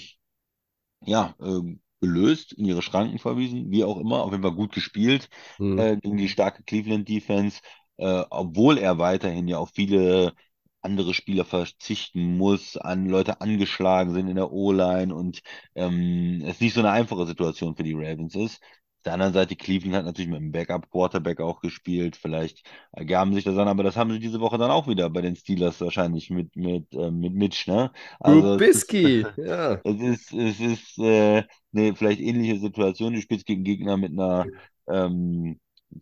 ja, 1.05 1.35
äh, 1.39 1.77
gelöst, 2.01 2.53
in 2.53 2.65
ihre 2.65 2.81
Schranken 2.81 3.19
verwiesen, 3.19 3.71
wie 3.71 3.83
auch 3.83 3.97
immer, 3.99 4.23
auf 4.23 4.31
jeden 4.31 4.43
Fall 4.43 4.55
gut 4.55 4.73
gespielt 4.73 5.29
Mhm. 5.59 5.87
äh, 5.87 5.97
gegen 5.97 6.17
die 6.17 6.29
starke 6.29 6.63
Cleveland 6.63 7.07
Defense, 7.09 7.61
äh, 7.97 8.23
obwohl 8.29 8.77
er 8.77 8.99
weiterhin 8.99 9.47
ja 9.47 9.57
auf 9.57 9.71
viele 9.73 10.33
andere 10.81 11.13
Spieler 11.13 11.43
verzichten 11.45 12.37
muss, 12.37 12.77
an 12.77 13.07
Leute 13.07 13.41
angeschlagen 13.41 14.13
sind 14.13 14.27
in 14.29 14.35
der 14.35 14.51
O-Line 14.51 15.13
und 15.13 15.41
ähm, 15.75 16.41
es 16.45 16.59
nicht 16.61 16.73
so 16.73 16.79
eine 16.81 16.91
einfache 16.91 17.25
Situation 17.25 17.75
für 17.75 17.83
die 17.83 17.93
Ravens 17.93 18.35
ist. 18.35 18.61
Der 19.07 19.13
anderen 19.13 19.31
Seite, 19.31 19.55
Cleveland 19.55 19.95
hat 19.95 20.03
natürlich 20.03 20.29
mit 20.29 20.39
einem 20.39 20.51
Backup-Quarterback 20.51 21.39
auch 21.39 21.61
gespielt. 21.61 22.17
Vielleicht 22.17 22.67
ergaben 22.91 23.33
sich 23.33 23.45
das 23.45 23.57
an, 23.57 23.69
aber 23.69 23.83
das 23.83 23.95
haben 23.95 24.11
sie 24.11 24.19
diese 24.19 24.41
Woche 24.41 24.57
dann 24.57 24.69
auch 24.69 24.85
wieder 24.89 25.09
bei 25.09 25.21
den 25.21 25.37
Steelers 25.37 25.79
wahrscheinlich 25.79 26.29
mit, 26.29 26.57
mit, 26.57 26.93
äh, 26.93 27.09
mit 27.09 27.33
Mitch, 27.33 27.71
ne? 27.71 27.93
Also 28.19 28.55
es 28.55 28.83
ist, 28.83 28.91
ja. 29.37 29.79
es 29.81 30.01
ist, 30.01 30.33
es 30.33 30.59
ist 30.59 30.99
äh, 30.99 31.43
eine 31.73 31.95
vielleicht 31.95 32.19
ähnliche 32.19 32.59
Situation. 32.59 33.13
Du 33.13 33.21
spielst 33.21 33.45
gegen 33.45 33.63
Gegner 33.63 33.95
mit 33.95 34.11
einer 34.11 34.45
ähm, 34.89 35.57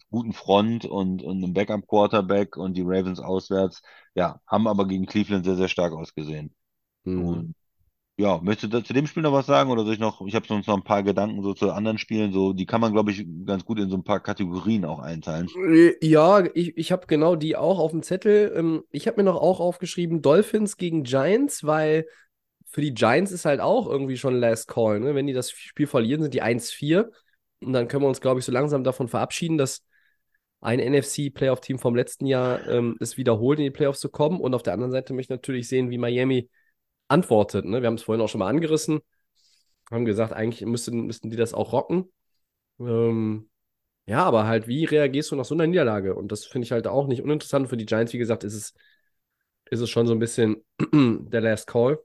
guten 0.10 0.34
Front 0.34 0.86
und, 0.86 1.22
und 1.22 1.43
einem 1.43 1.53
Backup-Quarterback 1.53 2.58
und 2.58 2.76
die 2.76 2.82
Ravens 2.84 3.20
auswärts, 3.20 3.84
ja, 4.16 4.41
haben 4.47 4.68
aber 4.68 4.88
gegen 4.88 5.06
Cleveland 5.06 5.45
sehr, 5.45 5.58
sehr 5.58 5.68
stark 5.68 5.93
ausgesehen. 5.93 6.56
Mhm. 7.03 7.24
Und 7.24 7.56
ja, 8.18 8.39
möchtest 8.41 8.74
du 8.74 8.82
zu 8.84 8.93
dem 8.93 9.07
Spiel 9.07 9.24
noch 9.24 9.34
was 9.34 9.45
sagen 9.45 9.70
oder 9.72 9.84
soll 9.84 9.93
ich 9.93 9.99
noch, 9.99 10.22
ich 10.26 10.36
habe 10.36 10.47
sonst 10.47 10.68
noch 10.68 10.76
ein 10.78 10.84
paar 10.84 11.03
Gedanken 11.03 11.41
so 11.43 11.53
zu 11.53 11.72
anderen 11.72 11.97
Spielen, 11.97 12.32
so, 12.34 12.53
die 12.53 12.66
kann 12.66 12.82
man, 12.82 12.93
glaube 12.93 13.11
ich, 13.11 13.26
ganz 13.45 13.66
gut 13.66 13.80
in 13.80 13.89
so 13.89 13.97
ein 13.97 14.03
paar 14.03 14.22
Kategorien 14.22 14.86
auch 14.86 14.99
einteilen. 14.99 15.51
Ja, 16.01 16.43
ich, 16.53 16.78
ich 16.78 16.91
habe 16.91 17.07
genau 17.07 17.36
die 17.36 17.55
auch 17.55 17.80
auf 17.80 17.91
dem 17.91 18.03
Zettel. 18.03 18.53
Ähm, 18.55 18.84
Ich 18.91 19.07
habe 19.07 19.18
mir 19.18 19.24
noch 19.24 19.41
auch 19.41 19.59
aufgeschrieben, 19.59 20.22
Dolphins 20.22 20.78
gegen 20.78 21.03
Giants, 21.03 21.63
weil 21.63 22.05
für 22.72 22.82
die 22.82 22.93
Giants 22.93 23.32
ist 23.32 23.45
halt 23.45 23.61
auch 23.61 23.88
irgendwie 23.88 24.18
schon 24.18 24.36
Last 24.36 24.68
Call. 24.68 24.99
Ne? 24.99 25.16
Wenn 25.16 25.28
die 25.28 25.34
das 25.34 25.51
Spiel 25.51 25.88
verlieren, 25.88 26.22
sind 26.22 26.34
die 26.34 26.41
1-4. 26.41 27.11
Und 27.61 27.74
dann 27.74 27.88
können 27.88 28.03
wir 28.03 28.09
uns, 28.09 28.22
glaube 28.22 28.39
ich, 28.39 28.45
so 28.45 28.51
langsam 28.51 28.84
davon 28.84 29.07
verabschieden, 29.07 29.57
dass 29.57 29.84
ein 30.61 30.80
NFC-Playoff-Team 30.80 31.80
vom 31.80 31.95
letzten 31.95 32.26
Jahr 32.26 32.68
ähm, 32.68 32.97
es 32.99 33.18
wiederholt, 33.18 33.59
in 33.59 33.66
die 33.66 33.72
Playoffs 33.72 33.99
zu 33.99 34.09
kommen. 34.09 34.39
Und 34.41 34.53
auf 34.53 34.63
der 34.63 34.74
anderen 34.74 34.91
Seite 34.91 35.13
möchte 35.13 35.34
ich 35.34 35.38
natürlich 35.39 35.68
sehen, 35.70 35.89
wie 35.89 35.97
Miami 35.97 36.49
antwortet. 37.08 37.66
Ne? 37.66 37.82
Wir 37.82 37.88
haben 37.88 37.95
es 37.95 38.03
vorhin 38.03 38.22
auch 38.24 38.30
schon 38.30 38.39
mal 38.39 38.49
angerissen. 38.49 38.99
Haben 39.91 40.06
gesagt, 40.06 40.34
eigentlich 40.34 40.66
müssten, 40.66 41.06
müssten 41.06 41.30
die 41.30 41.38
das 41.38 41.53
auch 41.53 41.72
rocken. 41.74 42.12
Ähm, 42.80 43.49
ja, 44.08 44.24
aber 44.24 44.47
halt, 44.47 44.68
wie 44.68 44.86
reagierst 44.86 45.32
du 45.32 45.36
nach 45.36 45.45
so 45.45 45.56
einer 45.56 45.68
Niederlage? 45.68 46.16
Und 46.16 46.32
das 46.32 46.45
finde 46.45 46.66
ich 46.66 46.72
halt 46.72 46.88
auch 46.88 47.08
nicht 47.08 47.22
uninteressant. 47.22 47.70
Für 47.70 47.78
die 47.78 47.86
Giants, 47.86 48.14
wie 48.14 48.18
gesagt, 48.18 48.43
ist 48.43 48.53
es, 48.53 48.74
ist 49.70 49.80
es 49.80 49.89
schon 49.89 50.08
so 50.08 50.14
ein 50.14 50.20
bisschen 50.20 50.64
der 50.93 51.41
Last 51.41 51.68
Call. 51.68 51.99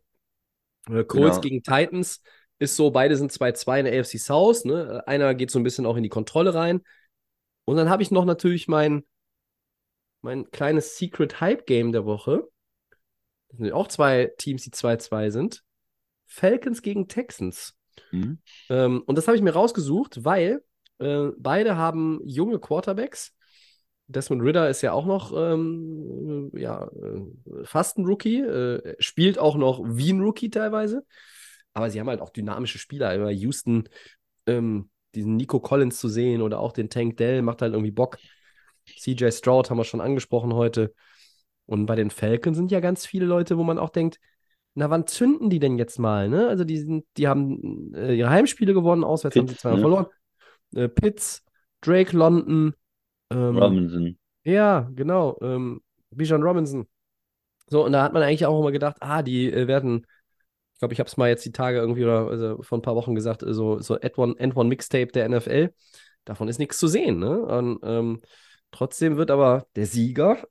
Äh, 0.89 1.05
Colts 1.05 1.37
Genau. 1.37 1.41
gegen 1.41 1.63
Titans 1.63 2.23
ist 2.59 2.77
so, 2.77 2.91
beide 2.91 3.17
sind 3.17 3.33
2-2 3.33 3.81
in 3.81 3.85
der 3.87 3.99
AFC 4.01 4.19
South. 4.19 4.65
Ne? 4.65 5.03
Einer 5.07 5.35
geht 5.35 5.51
so 5.51 5.59
ein 5.59 5.63
bisschen 5.63 5.87
auch 5.87 5.97
in 5.97 6.03
die 6.03 6.09
Kontrolle 6.09 6.55
rein. 6.55 6.83
Und 7.65 7.77
dann 7.77 7.89
habe 7.89 8.03
ich 8.03 8.11
noch 8.11 8.25
natürlich 8.25 8.69
mein, 8.69 9.05
mein 10.23 10.51
kleines 10.51 10.97
Secret 10.97 11.41
Hype 11.41 11.67
Game 11.67 11.93
der 11.93 12.05
Woche. 12.05 12.49
Das 13.51 13.59
sind 13.59 13.73
auch 13.73 13.89
zwei 13.89 14.33
Teams, 14.39 14.63
die 14.63 14.71
2-2 14.71 15.31
sind. 15.31 15.63
Falcons 16.27 16.83
gegen 16.83 17.09
Texans. 17.09 17.75
Mhm. 18.13 18.39
Ähm, 18.69 19.03
und 19.07 19.19
das 19.19 19.27
habe 19.27 19.37
ich 19.37 19.43
mir 19.43 19.53
rausgesucht, 19.53 20.25
weil 20.25 20.63
äh, 20.99 21.29
beide 21.37 21.77
haben 21.77 22.21
junge 22.25 22.59
Quarterbacks. 22.59 23.35
Desmond 24.07 24.43
Ritter 24.43 24.69
ist 24.69 24.83
ja 24.83 24.93
auch 24.93 25.07
noch 25.07 25.33
ähm, 25.37 26.51
ja, 26.55 26.85
äh, 26.85 27.65
fast 27.65 27.99
ein 27.99 28.07
Rookie, 28.07 28.41
äh, 28.41 28.97
spielt 28.99 29.39
auch 29.39 29.57
noch 29.57 29.83
wie 29.85 30.13
ein 30.13 30.21
Rookie 30.21 30.51
teilweise. 30.51 31.05
Aber 31.73 31.91
sie 31.91 32.01
haben 32.01 32.09
halt 32.09 32.21
auch 32.21 32.31
dynamische 32.31 32.79
Spieler. 32.79 33.15
Über 33.15 33.31
Houston, 33.31 33.89
ähm, 34.47 34.91
diesen 35.15 35.37
Nico 35.37 35.61
Collins 35.61 36.01
zu 36.01 36.09
sehen 36.09 36.43
oder 36.43 36.59
auch 36.59 36.73
den 36.73 36.91
Tank 36.91 37.17
Dell 37.17 37.43
macht 37.43 37.63
halt 37.63 37.73
irgendwie 37.73 37.93
Bock. 37.93 38.19
CJ 38.99 39.31
Stroud 39.31 39.71
haben 39.71 39.79
wir 39.79 39.85
schon 39.85 40.01
angesprochen 40.01 40.55
heute. 40.55 40.93
Und 41.71 41.87
bei 41.87 41.95
den 41.95 42.11
Falcons 42.11 42.57
sind 42.57 42.73
ja 42.73 42.81
ganz 42.81 43.07
viele 43.07 43.27
Leute, 43.27 43.57
wo 43.57 43.63
man 43.63 43.79
auch 43.79 43.91
denkt, 43.91 44.19
na, 44.75 44.91
wann 44.91 45.07
zünden 45.07 45.51
die 45.51 45.61
denn 45.61 45.79
jetzt 45.79 46.01
mal? 46.01 46.29
Ne? 46.29 46.49
Also 46.49 46.65
die, 46.65 46.79
sind, 46.79 47.05
die 47.17 47.29
haben 47.29 47.95
äh, 47.95 48.13
ihre 48.13 48.29
Heimspiele 48.29 48.75
gewonnen, 48.75 49.05
auswärts 49.05 49.37
haben 49.37 49.47
sie 49.47 49.57
zweimal 49.57 49.79
ne? 49.79 49.83
verloren. 49.83 50.07
Äh, 50.75 50.89
Pitts, 50.89 51.45
Drake 51.81 52.17
London, 52.17 52.75
ähm, 53.31 53.57
Robinson. 53.57 54.19
ja, 54.43 54.91
genau, 54.97 55.39
ähm, 55.43 55.81
Bijan 56.11 56.43
Robinson. 56.43 56.89
So, 57.69 57.85
und 57.85 57.93
da 57.93 58.03
hat 58.03 58.15
man 58.15 58.25
eigentlich 58.25 58.47
auch 58.47 58.59
immer 58.59 58.73
gedacht, 58.73 58.97
ah, 58.99 59.23
die 59.23 59.49
äh, 59.49 59.69
werden, 59.69 60.07
ich 60.73 60.81
glaube, 60.81 60.93
ich 60.93 60.99
habe 60.99 61.07
es 61.07 61.17
mal 61.17 61.29
jetzt 61.29 61.45
die 61.45 61.53
Tage 61.53 61.79
irgendwie 61.79 62.03
oder 62.03 62.27
also 62.27 62.63
vor 62.63 62.79
ein 62.79 62.83
paar 62.83 62.97
Wochen 62.97 63.15
gesagt, 63.15 63.45
äh, 63.45 63.55
so, 63.55 63.79
so 63.79 63.95
End-One 63.95 64.35
End 64.39 64.55
-One 64.55 64.67
Mixtape 64.67 65.13
der 65.13 65.29
NFL. 65.29 65.73
Davon 66.25 66.49
ist 66.49 66.59
nichts 66.59 66.79
zu 66.79 66.89
sehen, 66.89 67.21
ne? 67.21 67.41
Und 67.41 67.79
ähm, 67.85 68.21
trotzdem 68.73 69.17
wird 69.17 69.31
aber 69.31 69.67
der 69.77 69.87
Sieger, 69.87 70.43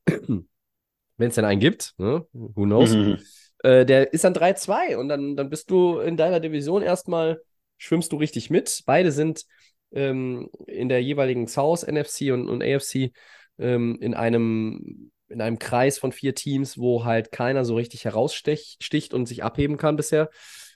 wenn 1.19 1.29
es 1.29 1.35
denn 1.35 1.45
einen 1.45 1.59
gibt, 1.59 1.93
ne? 1.97 2.25
Who 2.33 2.63
knows? 2.63 2.91
Mhm. 2.93 3.19
Äh, 3.63 3.85
der 3.85 4.13
ist 4.13 4.23
dann 4.23 4.33
3-2 4.33 4.97
und 4.97 5.09
dann, 5.09 5.35
dann 5.35 5.49
bist 5.49 5.69
du 5.69 5.99
in 5.99 6.17
deiner 6.17 6.39
Division 6.39 6.81
erstmal, 6.81 7.41
schwimmst 7.77 8.11
du 8.11 8.17
richtig 8.17 8.49
mit. 8.49 8.83
Beide 8.85 9.11
sind 9.11 9.45
ähm, 9.91 10.49
in 10.65 10.89
der 10.89 11.03
jeweiligen 11.03 11.47
South, 11.47 11.85
NFC 11.85 12.31
und, 12.31 12.49
und 12.49 12.63
AFC 12.63 13.11
ähm, 13.57 13.97
in 13.99 14.13
einem, 14.13 15.11
in 15.27 15.41
einem 15.41 15.59
Kreis 15.59 15.99
von 15.99 16.11
vier 16.11 16.35
Teams, 16.35 16.77
wo 16.77 17.03
halt 17.03 17.31
keiner 17.31 17.65
so 17.65 17.75
richtig 17.75 18.05
heraussticht 18.05 19.13
und 19.13 19.25
sich 19.25 19.43
abheben 19.43 19.77
kann 19.77 19.97
bisher 19.97 20.29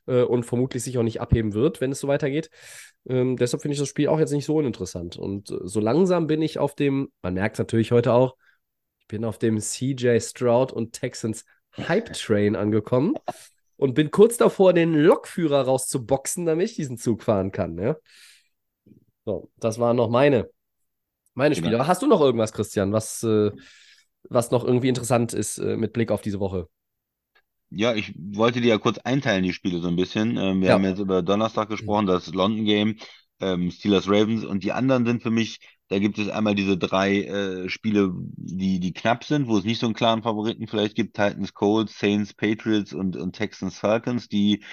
äh, 0.07 0.21
und 0.21 0.43
vermutlich 0.43 0.83
sich 0.83 0.97
auch 0.97 1.03
nicht 1.03 1.21
abheben 1.21 1.53
wird, 1.53 1.81
wenn 1.81 1.91
es 1.91 1.99
so 1.99 2.07
weitergeht. 2.07 2.49
Ähm, 3.07 3.37
deshalb 3.37 3.61
finde 3.61 3.73
ich 3.73 3.79
das 3.79 3.89
Spiel 3.89 4.07
auch 4.07 4.19
jetzt 4.19 4.31
nicht 4.31 4.45
so 4.45 4.55
uninteressant. 4.55 5.17
Und 5.17 5.51
äh, 5.51 5.57
so 5.63 5.79
langsam 5.79 6.27
bin 6.27 6.41
ich 6.41 6.59
auf 6.59 6.75
dem, 6.75 7.11
man 7.21 7.33
merkt 7.33 7.55
es 7.55 7.59
natürlich 7.59 7.91
heute 7.91 8.13
auch, 8.13 8.35
ich 9.03 9.07
bin 9.07 9.25
auf 9.25 9.37
dem 9.37 9.59
CJ 9.59 10.19
Stroud 10.19 10.71
und 10.71 10.93
Texans 10.93 11.45
Hype 11.77 12.13
Train 12.13 12.55
angekommen 12.55 13.15
und 13.77 13.93
bin 13.95 14.11
kurz 14.11 14.37
davor, 14.37 14.73
den 14.73 14.93
Lokführer 14.93 15.63
rauszuboxen, 15.63 16.45
damit 16.45 16.69
ich 16.69 16.75
diesen 16.75 16.97
Zug 16.97 17.23
fahren 17.23 17.51
kann. 17.51 17.77
Ja? 17.77 17.97
So, 19.25 19.49
das 19.57 19.79
waren 19.79 19.95
noch 19.95 20.09
meine, 20.09 20.49
meine 21.35 21.55
Spiele. 21.55 21.77
Genau. 21.77 21.87
Hast 21.87 22.01
du 22.01 22.07
noch 22.07 22.21
irgendwas, 22.21 22.53
Christian, 22.53 22.93
was, 22.93 23.23
äh, 23.23 23.51
was 24.29 24.51
noch 24.51 24.63
irgendwie 24.65 24.89
interessant 24.89 25.33
ist 25.33 25.59
äh, 25.59 25.77
mit 25.77 25.93
Blick 25.93 26.11
auf 26.11 26.21
diese 26.21 26.39
Woche? 26.39 26.69
Ja, 27.69 27.95
ich 27.95 28.13
wollte 28.17 28.61
die 28.61 28.67
ja 28.67 28.77
kurz 28.77 28.99
einteilen, 28.99 29.43
die 29.43 29.53
Spiele 29.53 29.79
so 29.81 29.87
ein 29.87 29.95
bisschen. 29.95 30.37
Ähm, 30.37 30.61
wir 30.61 30.69
Ja. 30.69 30.73
haben 30.73 30.83
jetzt 30.83 30.99
über 30.99 31.23
Donnerstag 31.23 31.69
gesprochen, 31.69 32.05
das 32.05 32.27
London 32.33 32.65
Game, 32.65 32.97
ähm, 33.39 33.71
Steelers 33.71 34.07
Ravens 34.07 34.45
und 34.45 34.63
die 34.63 34.71
anderen 34.71 35.05
sind 35.05 35.23
für 35.23 35.31
mich, 35.31 35.59
da 35.93 35.99
gibt 35.99 36.17
es 36.17 36.27
einmal 36.27 36.55
diese 36.55 36.75
drei 36.75 37.21
äh, 37.21 37.69
Spiele, 37.69 38.11
die, 38.15 38.79
die 38.79 38.93
knapp 38.93 39.23
sind, 39.23 39.47
wo 39.47 39.57
es 39.57 39.63
nicht 39.63 39.79
so 39.79 39.85
einen 39.85 39.93
klaren 39.93 40.23
Favoriten 40.23 40.65
vielleicht 40.65 40.95
gibt, 40.95 41.15
Titans, 41.15 41.53
Colts, 41.53 41.99
Saints, 41.99 42.33
Patriots 42.33 42.93
und, 42.93 43.15
und 43.15 43.33
Texans, 43.33 43.77
Falcons, 43.77 44.27
die 44.27 44.63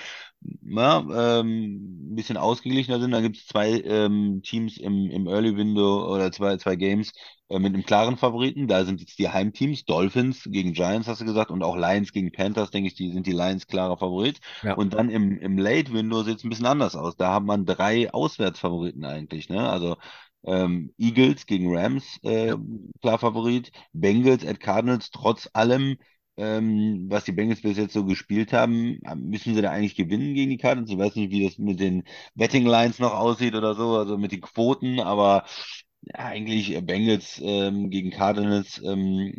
ja, 0.62 1.40
ähm, 1.40 2.12
ein 2.12 2.14
bisschen 2.14 2.38
ausgeglichener 2.38 3.00
sind. 3.00 3.10
Da 3.10 3.20
gibt 3.20 3.36
es 3.36 3.46
zwei 3.46 3.82
ähm, 3.82 4.40
Teams 4.42 4.78
im, 4.78 5.10
im 5.10 5.26
Early 5.26 5.54
Window 5.56 6.10
oder 6.10 6.32
zwei, 6.32 6.56
zwei 6.56 6.76
Games 6.76 7.12
äh, 7.50 7.58
mit 7.58 7.74
einem 7.74 7.84
klaren 7.84 8.16
Favoriten. 8.16 8.66
Da 8.66 8.86
sind 8.86 9.00
jetzt 9.00 9.18
die 9.18 9.28
Heimteams, 9.28 9.84
Dolphins 9.84 10.44
gegen 10.50 10.72
Giants, 10.72 11.06
hast 11.06 11.20
du 11.20 11.26
gesagt, 11.26 11.50
und 11.50 11.62
auch 11.62 11.76
Lions 11.76 12.12
gegen 12.12 12.32
Panthers, 12.32 12.70
denke 12.70 12.88
ich, 12.88 12.94
die 12.94 13.12
sind 13.12 13.26
die 13.26 13.32
Lions 13.32 13.66
klarer 13.66 13.98
Favorit. 13.98 14.40
Ja. 14.62 14.74
Und 14.74 14.94
dann 14.94 15.10
im, 15.10 15.38
im 15.38 15.58
Late 15.58 15.92
Window 15.92 16.22
sieht 16.22 16.38
es 16.38 16.44
ein 16.44 16.50
bisschen 16.50 16.66
anders 16.66 16.96
aus. 16.96 17.16
Da 17.16 17.34
hat 17.34 17.44
man 17.44 17.66
drei 17.66 18.10
Auswärtsfavoriten 18.10 19.04
eigentlich, 19.04 19.50
ne? 19.50 19.68
Also 19.68 19.96
ähm, 20.44 20.92
Eagles 20.98 21.46
gegen 21.46 21.74
Rams, 21.76 22.18
äh, 22.24 22.48
Ja. 22.48 22.56
klar 23.02 23.18
Favorit. 23.18 23.72
Bengals 23.92 24.44
at 24.46 24.60
Cardinals, 24.60 25.10
trotz 25.10 25.48
allem, 25.52 25.96
ähm, 26.36 27.06
was 27.10 27.24
die 27.24 27.32
Bengals 27.32 27.60
bis 27.62 27.76
jetzt 27.76 27.92
so 27.92 28.04
gespielt 28.04 28.52
haben, 28.52 28.98
müssen 29.16 29.54
sie 29.54 29.60
da 29.62 29.70
eigentlich 29.70 29.96
gewinnen 29.96 30.34
gegen 30.34 30.50
die 30.50 30.56
Cardinals. 30.58 30.90
Ich 30.90 30.98
weiß 30.98 31.14
nicht, 31.16 31.30
wie 31.30 31.44
das 31.44 31.58
mit 31.58 31.80
den 31.80 32.04
Betting 32.34 32.64
Lines 32.66 32.98
noch 32.98 33.12
aussieht 33.14 33.54
oder 33.54 33.74
so, 33.74 33.96
also 33.96 34.16
mit 34.18 34.32
den 34.32 34.40
Quoten, 34.40 35.00
aber 35.00 35.44
ja, 36.02 36.14
eigentlich 36.26 36.74
äh, 36.74 36.80
Bengals 36.80 37.40
ähm, 37.44 37.90
gegen 37.90 38.10
Cardinals 38.10 38.80
ähm, 38.84 39.32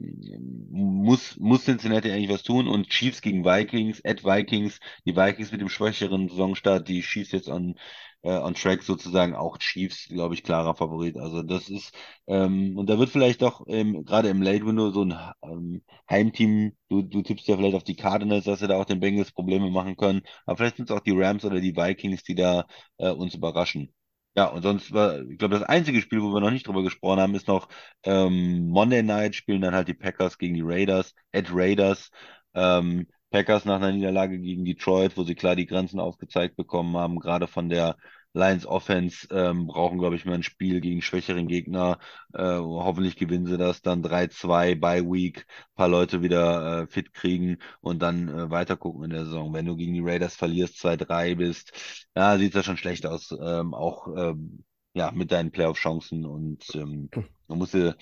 muss, 0.70 1.38
muss 1.40 1.66
Cincinnati 1.66 2.12
eigentlich 2.12 2.30
was 2.30 2.44
tun 2.44 2.68
und 2.68 2.90
Chiefs 2.90 3.22
gegen 3.22 3.44
Vikings, 3.46 4.02
at 4.06 4.24
Vikings, 4.24 4.80
die 5.06 5.16
Vikings 5.16 5.52
mit 5.52 5.62
dem 5.62 5.70
schwächeren 5.70 6.30
Saisonstart, 6.30 6.88
die 6.88 7.02
Chiefs 7.02 7.32
jetzt 7.32 7.50
on, 7.50 7.76
äh, 8.24 8.32
on 8.38 8.54
track 8.54 8.84
sozusagen, 8.84 9.36
auch 9.36 9.58
Chiefs, 9.58 10.08
glaube 10.10 10.34
ich, 10.36 10.44
klarer 10.44 10.76
Favorit. 10.76 11.18
Also 11.18 11.42
das 11.44 11.70
ist, 11.70 11.94
ähm, 12.28 12.78
und 12.78 12.90
da 12.90 13.00
wird 13.00 13.10
vielleicht 13.10 13.42
doch 13.42 13.64
ähm, 13.68 14.04
gerade 14.06 14.30
im 14.30 14.42
Late 14.42 14.66
Window 14.66 14.92
so 14.92 15.04
ein 15.06 15.16
ähm, 15.44 15.84
Heimteam, 16.10 16.74
du, 16.90 17.02
du 17.02 17.22
tippst 17.22 17.48
ja 17.48 17.58
vielleicht 17.58 17.76
auf 17.76 17.84
die 17.84 17.96
Cardinals, 17.96 18.46
dass 18.46 18.60
sie 18.60 18.68
da 18.68 18.78
auch 18.78 18.86
den 18.86 19.00
Bengals 19.00 19.32
Probleme 19.32 19.70
machen 19.72 19.96
können, 19.98 20.22
aber 20.46 20.58
vielleicht 20.58 20.78
sind 20.78 20.90
es 20.90 20.96
auch 20.96 21.02
die 21.02 21.12
Rams 21.12 21.46
oder 21.46 21.60
die 21.60 21.76
Vikings, 21.76 22.24
die 22.24 22.36
da 22.36 22.66
äh, 22.98 23.10
uns 23.12 23.36
überraschen. 23.36 23.94
Ja, 24.36 24.46
und 24.48 24.62
sonst 24.64 24.94
war, 24.94 25.20
ich 25.30 25.38
glaube, 25.38 25.56
das 25.60 25.64
einzige 25.68 26.02
Spiel, 26.02 26.22
wo 26.22 26.34
wir 26.34 26.40
noch 26.40 26.52
nicht 26.52 26.66
drüber 26.66 26.84
gesprochen 26.84 27.20
haben, 27.20 27.36
ist 27.36 27.48
noch 27.50 27.68
ähm, 28.04 28.68
Monday 28.70 29.04
Night 29.04 29.36
spielen 29.36 29.62
dann 29.62 29.76
halt 29.76 29.90
die 29.90 29.94
Packers 29.94 30.38
gegen 30.38 30.54
die 30.56 30.62
Raiders, 30.64 31.14
at 31.34 31.48
Raiders. 31.54 32.10
Ähm, 32.54 33.08
Packers 33.32 33.66
nach 33.66 33.78
einer 33.78 33.92
Niederlage 33.92 34.40
gegen 34.40 34.66
Detroit, 34.66 35.18
wo 35.18 35.24
sie 35.24 35.36
klar 35.36 35.56
die 35.56 35.66
Grenzen 35.66 36.00
aufgezeigt 36.00 36.56
bekommen 36.58 36.98
haben, 36.98 37.20
gerade 37.20 37.48
von 37.48 37.70
der 37.70 37.98
Lions 38.34 38.66
Offense, 38.66 39.28
ähm, 39.32 39.68
brauchen, 39.68 40.00
glaube 40.00 40.16
ich, 40.16 40.26
mal 40.26 40.36
ein 40.36 40.44
Spiel 40.44 40.80
gegen 40.82 41.02
schwächeren 41.02 41.48
Gegner. 41.48 42.00
Äh, 42.34 42.44
hoffentlich 42.60 43.18
gewinnen 43.18 43.46
sie 43.46 43.58
das 43.58 43.82
dann 43.82 44.02
3-2 44.04 44.76
bei 44.76 45.02
Week, 45.02 45.46
paar 45.76 45.90
Leute 45.90 46.22
wieder 46.22 46.84
äh, 46.84 46.88
fit 46.88 47.14
kriegen 47.14 47.58
und 47.82 48.02
dann 48.02 48.30
äh, 48.30 48.50
weiter 48.50 48.78
gucken 48.78 49.04
in 49.04 49.10
der 49.12 49.26
Saison. 49.26 49.54
Wenn 49.54 49.66
du 49.66 49.76
gegen 49.76 49.94
die 49.94 50.02
Raiders 50.02 50.36
verlierst, 50.36 50.78
2-3 50.78 51.36
bist, 51.36 52.06
ja, 52.16 52.38
sieht 52.38 52.56
das 52.56 52.66
schon 52.66 52.78
schlecht 52.78 53.06
aus. 53.06 53.32
Ähm, 53.32 53.74
auch 53.74 54.08
ähm, 54.16 54.64
ja, 54.94 55.12
mit 55.12 55.32
deinen 55.32 55.52
Playoff-Chancen 55.52 56.26
und 56.26 56.64
ähm, 56.76 57.10
man 57.48 57.58
musste, 57.58 57.98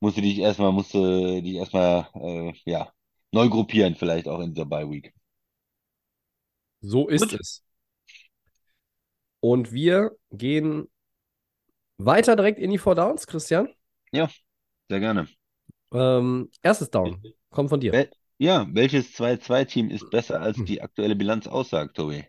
musste 0.00 0.22
dich 0.22 0.38
erstmal, 0.38 0.72
musste 0.72 1.42
dich 1.42 1.54
erstmal 1.54 2.08
äh, 2.14 2.52
ja, 2.64 2.92
neu 3.32 3.48
gruppieren, 3.48 3.94
vielleicht 3.94 4.28
auch 4.28 4.40
in 4.40 4.54
dieser 4.54 4.66
Bye 4.66 4.90
Week. 4.90 5.12
So 6.80 7.08
ist 7.08 7.30
Gut. 7.30 7.40
es. 7.40 7.64
Und 9.40 9.72
wir 9.72 10.16
gehen 10.30 10.88
weiter 11.98 12.36
direkt 12.36 12.58
in 12.58 12.70
die 12.70 12.78
Four 12.78 12.94
Downs, 12.94 13.26
Christian. 13.26 13.68
Sehr 14.88 15.00
gerne. 15.00 15.28
Ähm, 15.92 16.50
erstes 16.62 16.90
Down, 16.90 17.22
kommt 17.50 17.70
von 17.70 17.80
dir. 17.80 17.92
Wel 17.92 18.10
ja, 18.40 18.68
welches 18.70 19.14
2-2-Team 19.14 19.90
ist 19.90 20.10
besser 20.10 20.40
als 20.40 20.58
Hm. 20.58 20.66
die 20.66 20.80
aktuelle 20.80 21.16
Bilanz 21.16 21.48
aussagt, 21.48 21.96
Tobi? 21.96 22.24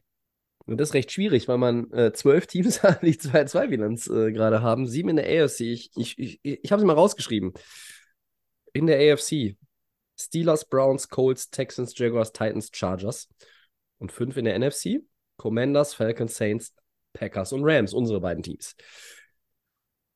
Und 0.66 0.80
das 0.80 0.90
ist 0.90 0.94
recht 0.96 1.12
schwierig, 1.12 1.48
weil 1.48 1.60
man 1.60 1.92
äh, 1.92 2.12
zwölf 2.14 2.48
Teams 2.48 2.82
hat, 2.84 3.04
die 3.04 3.16
2-2-Bilanz 3.16 4.08
äh, 4.08 4.32
gerade 4.32 4.64
haben. 4.64 4.88
Sieben 4.88 5.10
in 5.10 5.16
der 5.18 5.44
AFC. 5.44 5.62
Ich, 5.62 5.92
ich, 5.96 6.18
ich, 6.18 6.40
ich 6.44 6.72
habe 6.72 6.80
sie 6.80 6.86
mal 6.88 6.94
rausgeschrieben. 6.94 7.54
In 8.74 8.88
der 8.88 9.14
AFC. 9.14 9.56
Steelers, 10.20 10.66
Browns, 10.66 11.10
Colts, 11.10 11.50
Texans, 11.50 11.98
Jaguars, 11.98 12.32
Titans, 12.32 12.70
Chargers. 12.74 13.28
Und 13.98 14.12
fünf 14.12 14.38
in 14.38 14.46
der 14.46 14.58
NFC. 14.58 15.02
Commanders, 15.38 15.94
Falcons, 15.94 16.36
Saints, 16.36 16.74
Packers 17.14 17.54
und 17.54 17.64
Rams, 17.64 17.94
unsere 17.94 18.20
beiden 18.20 18.44
Teams. 18.44 18.76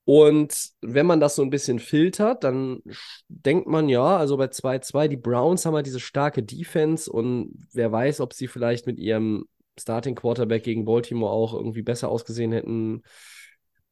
Und 0.06 0.72
wenn 0.82 1.06
man 1.06 1.22
das 1.22 1.36
so 1.36 1.44
ein 1.44 1.50
bisschen 1.50 1.80
filtert, 1.80 2.44
dann 2.44 2.82
denkt 3.30 3.68
man 3.68 3.88
ja, 3.88 4.18
also 4.18 4.36
bei 4.36 4.48
2-2, 4.48 5.08
die 5.08 5.18
Browns 5.18 5.66
haben 5.66 5.76
halt 5.76 5.86
diese 5.86 6.02
starke 6.02 6.44
Defense 6.44 7.10
und 7.10 7.54
wer 7.72 7.92
weiß, 7.92 8.20
ob 8.20 8.34
sie 8.34 8.48
vielleicht 8.48 8.86
mit 8.86 9.00
ihrem 9.00 9.46
Starting 9.80 10.16
Quarterback 10.16 10.64
gegen 10.64 10.84
Baltimore 10.84 11.32
auch 11.32 11.54
irgendwie 11.54 11.82
besser 11.82 12.10
ausgesehen 12.10 12.52
hätten. 12.52 13.04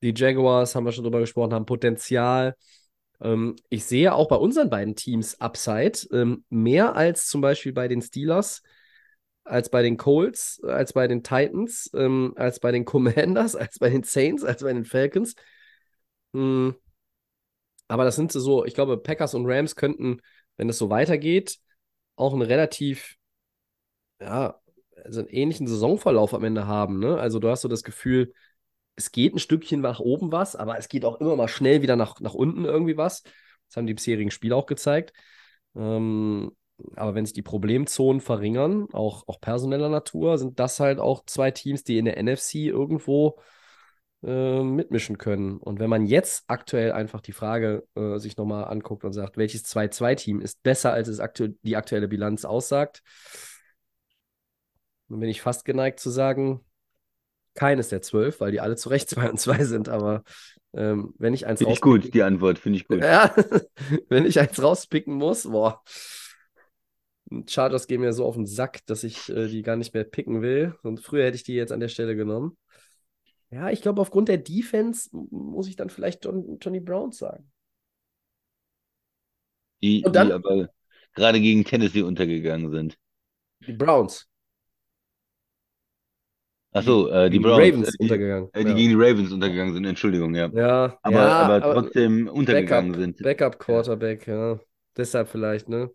Die 0.03 0.13
Jaguars, 0.15 0.75
haben 0.75 0.83
wir 0.83 0.91
schon 0.91 1.05
drüber 1.05 1.21
gesprochen, 1.21 1.53
haben 1.53 1.65
Potenzial. 1.65 2.55
Ähm, 3.21 3.55
ich 3.69 3.85
sehe 3.85 4.13
auch 4.13 4.27
bei 4.27 4.35
unseren 4.35 4.69
beiden 4.69 4.95
Teams 4.95 5.39
Upside, 5.39 6.07
ähm, 6.11 6.43
mehr 6.49 6.95
als 6.95 7.27
zum 7.27 7.41
Beispiel 7.41 7.73
bei 7.73 7.87
den 7.87 8.01
Steelers, 8.01 8.63
als 9.43 9.69
bei 9.69 9.81
den 9.81 9.97
Colts, 9.97 10.61
als 10.63 10.93
bei 10.93 11.07
den 11.07 11.23
Titans, 11.23 11.89
ähm, 11.93 12.33
als 12.35 12.59
bei 12.59 12.71
den 12.71 12.85
Commanders, 12.85 13.55
als 13.55 13.79
bei 13.79 13.89
den 13.89 14.03
Saints, 14.03 14.43
als 14.43 14.63
bei 14.63 14.73
den 14.73 14.85
Falcons. 14.85 15.35
Hm. 16.33 16.75
Aber 17.87 18.05
das 18.05 18.15
sind 18.15 18.31
so, 18.31 18.65
ich 18.65 18.73
glaube, 18.73 18.97
Packers 18.97 19.33
und 19.33 19.45
Rams 19.45 19.75
könnten, 19.75 20.21
wenn 20.57 20.69
es 20.69 20.77
so 20.77 20.89
weitergeht, 20.89 21.57
auch 22.15 22.33
einen 22.33 22.41
relativ, 22.41 23.17
ja, 24.21 24.59
also 25.03 25.21
einen 25.21 25.29
ähnlichen 25.29 25.67
Saisonverlauf 25.67 26.33
am 26.33 26.43
Ende 26.43 26.67
haben. 26.67 26.99
Ne? 26.99 27.17
Also 27.17 27.39
du 27.39 27.49
hast 27.49 27.61
so 27.61 27.67
das 27.67 27.83
Gefühl, 27.83 28.33
es 29.01 29.11
geht 29.11 29.33
ein 29.33 29.39
Stückchen 29.39 29.81
nach 29.81 29.99
oben 29.99 30.31
was, 30.31 30.55
aber 30.55 30.77
es 30.77 30.87
geht 30.87 31.05
auch 31.05 31.19
immer 31.19 31.35
mal 31.35 31.47
schnell 31.47 31.81
wieder 31.81 31.95
nach, 31.95 32.19
nach 32.19 32.33
unten 32.33 32.65
irgendwie 32.65 32.97
was. 32.97 33.23
Das 33.67 33.77
haben 33.77 33.87
die 33.87 33.93
bisherigen 33.93 34.31
Spiele 34.31 34.55
auch 34.55 34.65
gezeigt. 34.67 35.13
Ähm, 35.75 36.51
aber 36.95 37.15
wenn 37.15 37.25
sich 37.25 37.33
die 37.33 37.41
Problemzonen 37.41 38.21
verringern, 38.21 38.87
auch, 38.93 39.27
auch 39.27 39.39
personeller 39.41 39.89
Natur, 39.89 40.37
sind 40.37 40.59
das 40.59 40.79
halt 40.79 40.99
auch 40.99 41.25
zwei 41.25 41.51
Teams, 41.51 41.83
die 41.83 41.97
in 41.97 42.05
der 42.05 42.21
NFC 42.21 42.55
irgendwo 42.55 43.39
äh, 44.23 44.61
mitmischen 44.63 45.17
können. 45.17 45.57
Und 45.57 45.79
wenn 45.79 45.89
man 45.89 46.05
jetzt 46.05 46.43
aktuell 46.47 46.91
einfach 46.91 47.21
die 47.21 47.31
Frage 47.33 47.87
äh, 47.95 48.17
sich 48.19 48.37
nochmal 48.37 48.65
anguckt 48.65 49.03
und 49.03 49.13
sagt, 49.13 49.37
welches 49.37 49.63
2-2-Team 49.65 50.41
ist 50.41 50.63
besser, 50.63 50.93
als 50.93 51.07
es 51.07 51.19
aktu 51.19 51.49
die 51.63 51.75
aktuelle 51.75 52.07
Bilanz 52.07 52.45
aussagt, 52.45 53.03
dann 55.09 55.19
bin 55.19 55.29
ich 55.29 55.41
fast 55.41 55.65
geneigt 55.65 55.99
zu 55.99 56.09
sagen, 56.09 56.63
keines 57.53 57.89
der 57.89 58.01
zwölf, 58.01 58.39
weil 58.39 58.51
die 58.51 58.59
alle 58.61 58.75
zu 58.75 58.89
Recht 58.89 59.09
2 59.09 59.29
und 59.29 59.39
2 59.39 59.63
sind. 59.65 59.89
Aber 59.89 60.23
ähm, 60.73 61.13
wenn 61.17 61.33
ich 61.33 61.45
eins 61.45 61.59
Finde 61.59 61.73
ich 61.73 61.81
gut, 61.81 62.13
die 62.13 62.23
Antwort, 62.23 62.59
finde 62.59 62.77
ich 62.79 62.87
gut. 62.87 63.01
Ja, 63.01 63.33
wenn 64.09 64.25
ich 64.25 64.39
eins 64.39 64.61
rauspicken 64.61 65.13
muss, 65.15 65.43
boah. 65.43 65.81
Chargers 67.47 67.87
gehen 67.87 68.01
mir 68.01 68.13
so 68.13 68.25
auf 68.25 68.35
den 68.35 68.45
Sack, 68.45 68.85
dass 68.87 69.03
ich 69.03 69.29
äh, 69.29 69.47
die 69.47 69.61
gar 69.61 69.75
nicht 69.77 69.93
mehr 69.93 70.03
picken 70.03 70.41
will. 70.41 70.75
Und 70.83 70.99
früher 70.99 71.25
hätte 71.25 71.35
ich 71.35 71.43
die 71.43 71.53
jetzt 71.53 71.71
an 71.71 71.79
der 71.79 71.87
Stelle 71.87 72.15
genommen. 72.15 72.57
Ja, 73.49 73.69
ich 73.69 73.81
glaube, 73.81 74.01
aufgrund 74.01 74.29
der 74.29 74.37
Defense 74.37 75.09
muss 75.11 75.67
ich 75.67 75.75
dann 75.75 75.89
vielleicht 75.89 76.25
John, 76.25 76.57
Johnny 76.61 76.79
Browns 76.79 77.17
sagen. 77.17 77.51
Die, 79.83 80.01
dann- 80.03 80.27
die 80.27 80.33
aber 80.33 80.69
gerade 81.13 81.41
gegen 81.41 81.65
Tennessee 81.65 82.03
untergegangen 82.03 82.71
sind. 82.71 82.97
Die 83.65 83.73
Browns. 83.73 84.27
Achso, 86.73 87.07
äh, 87.09 87.29
die 87.29 87.39
Gegen 87.39 87.43
Browns. 87.43 87.59
Ravens 87.59 87.87
äh, 87.89 87.91
die, 87.91 88.03
untergegangen. 88.03 88.49
äh, 88.53 88.63
die 88.63 88.69
ja. 88.69 88.75
gegen 88.75 88.89
die 88.89 89.05
Ravens 89.05 89.31
untergegangen 89.31 89.73
sind, 89.73 89.85
Entschuldigung, 89.85 90.35
ja. 90.35 90.49
ja, 90.53 90.97
Aber, 91.01 91.15
ja, 91.15 91.29
aber 91.39 91.61
trotzdem 91.61 92.27
untergegangen 92.27 92.91
Backup, 92.93 93.01
sind. 93.01 93.23
Backup 93.23 93.59
Quarterback, 93.59 94.27
ja. 94.27 94.59
Deshalb 94.95 95.27
vielleicht, 95.29 95.69
ne? 95.69 95.91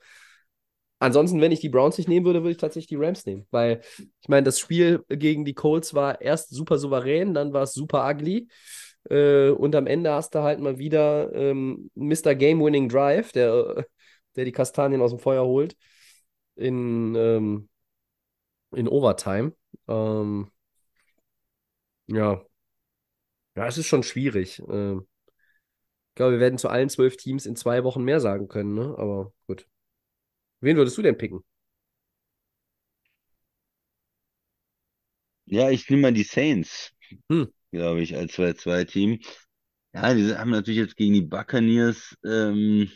Ansonsten, 0.99 1.41
wenn 1.43 1.53
ich 1.53 1.61
die 1.61 1.69
Browns 1.69 1.99
nicht 1.99 2.09
nehmen 2.09 2.25
würde, 2.25 2.43
würde 2.43 2.53
ich 2.53 2.57
tatsächlich 2.57 2.89
die 2.89 2.97
Rams 2.97 3.27
nehmen. 3.27 3.47
Weil, 3.51 3.81
ich 4.21 4.29
meine, 4.29 4.45
das 4.45 4.59
Spiel 4.59 5.05
gegen 5.09 5.45
die 5.45 5.53
Colts 5.53 5.95
war 5.95 6.21
erst 6.21 6.55
super 6.55 6.79
souverän, 6.79 7.35
dann 7.35 7.53
war 7.53 7.65
es 7.65 7.75
super 7.75 8.09
ugly. 8.09 8.49
Äh, 9.11 9.51
und 9.51 9.75
am 9.75 9.87
Ende 9.87 10.13
hast 10.13 10.35
du 10.35 10.41
halt 10.41 10.59
mal 10.61 10.79
wieder 10.79 11.33
ähm, 11.35 11.91
Mr. 11.95 12.35
Game-Winning 12.35 12.89
Drive, 12.89 13.33
der, 13.33 13.87
der 14.37 14.45
die 14.47 14.53
Kastanien 14.53 15.03
aus 15.03 15.11
dem 15.11 15.21
Feuer 15.21 15.45
holt, 15.45 15.77
in, 16.55 17.15
ähm, 17.15 17.69
in 18.75 18.89
Overtime. 18.89 19.53
Ähm, 19.89 20.49
ja. 22.09 22.43
Ja, 23.57 23.67
es 23.67 23.79
ist 23.79 23.87
schon 23.87 24.03
schwierig. 24.05 24.63
Ähm, 24.69 25.07
ich 26.11 26.15
glaube, 26.17 26.33
wir 26.33 26.41
werden 26.41 26.59
zu 26.59 26.69
allen 26.69 26.89
zwölf 26.89 27.17
Teams 27.17 27.47
in 27.47 27.55
zwei 27.57 27.85
Wochen 27.85 28.03
mehr 28.03 28.21
sagen 28.21 28.49
können, 28.49 28.75
ne? 28.75 28.95
Aber 28.99 29.33
gut. 29.47 29.69
Wen 30.61 30.77
würdest 30.77 30.99
du 30.99 31.03
denn 31.03 31.19
picken? 31.19 31.45
Ja, 35.47 35.71
ich 35.71 35.89
nehme 35.91 36.03
mal 36.03 36.13
die 36.13 36.25
Saints, 36.25 36.93
Hm. 37.31 37.53
glaube 37.73 38.03
ich, 38.03 38.17
als 38.17 38.33
2-2-Team. 38.35 39.21
Ja, 39.95 40.15
die 40.15 40.35
haben 40.37 40.51
natürlich 40.51 40.81
jetzt 40.81 40.97
gegen 40.97 41.15
die 41.15 41.23
Buccaneers, 41.23 42.17
ähm, 42.25 42.91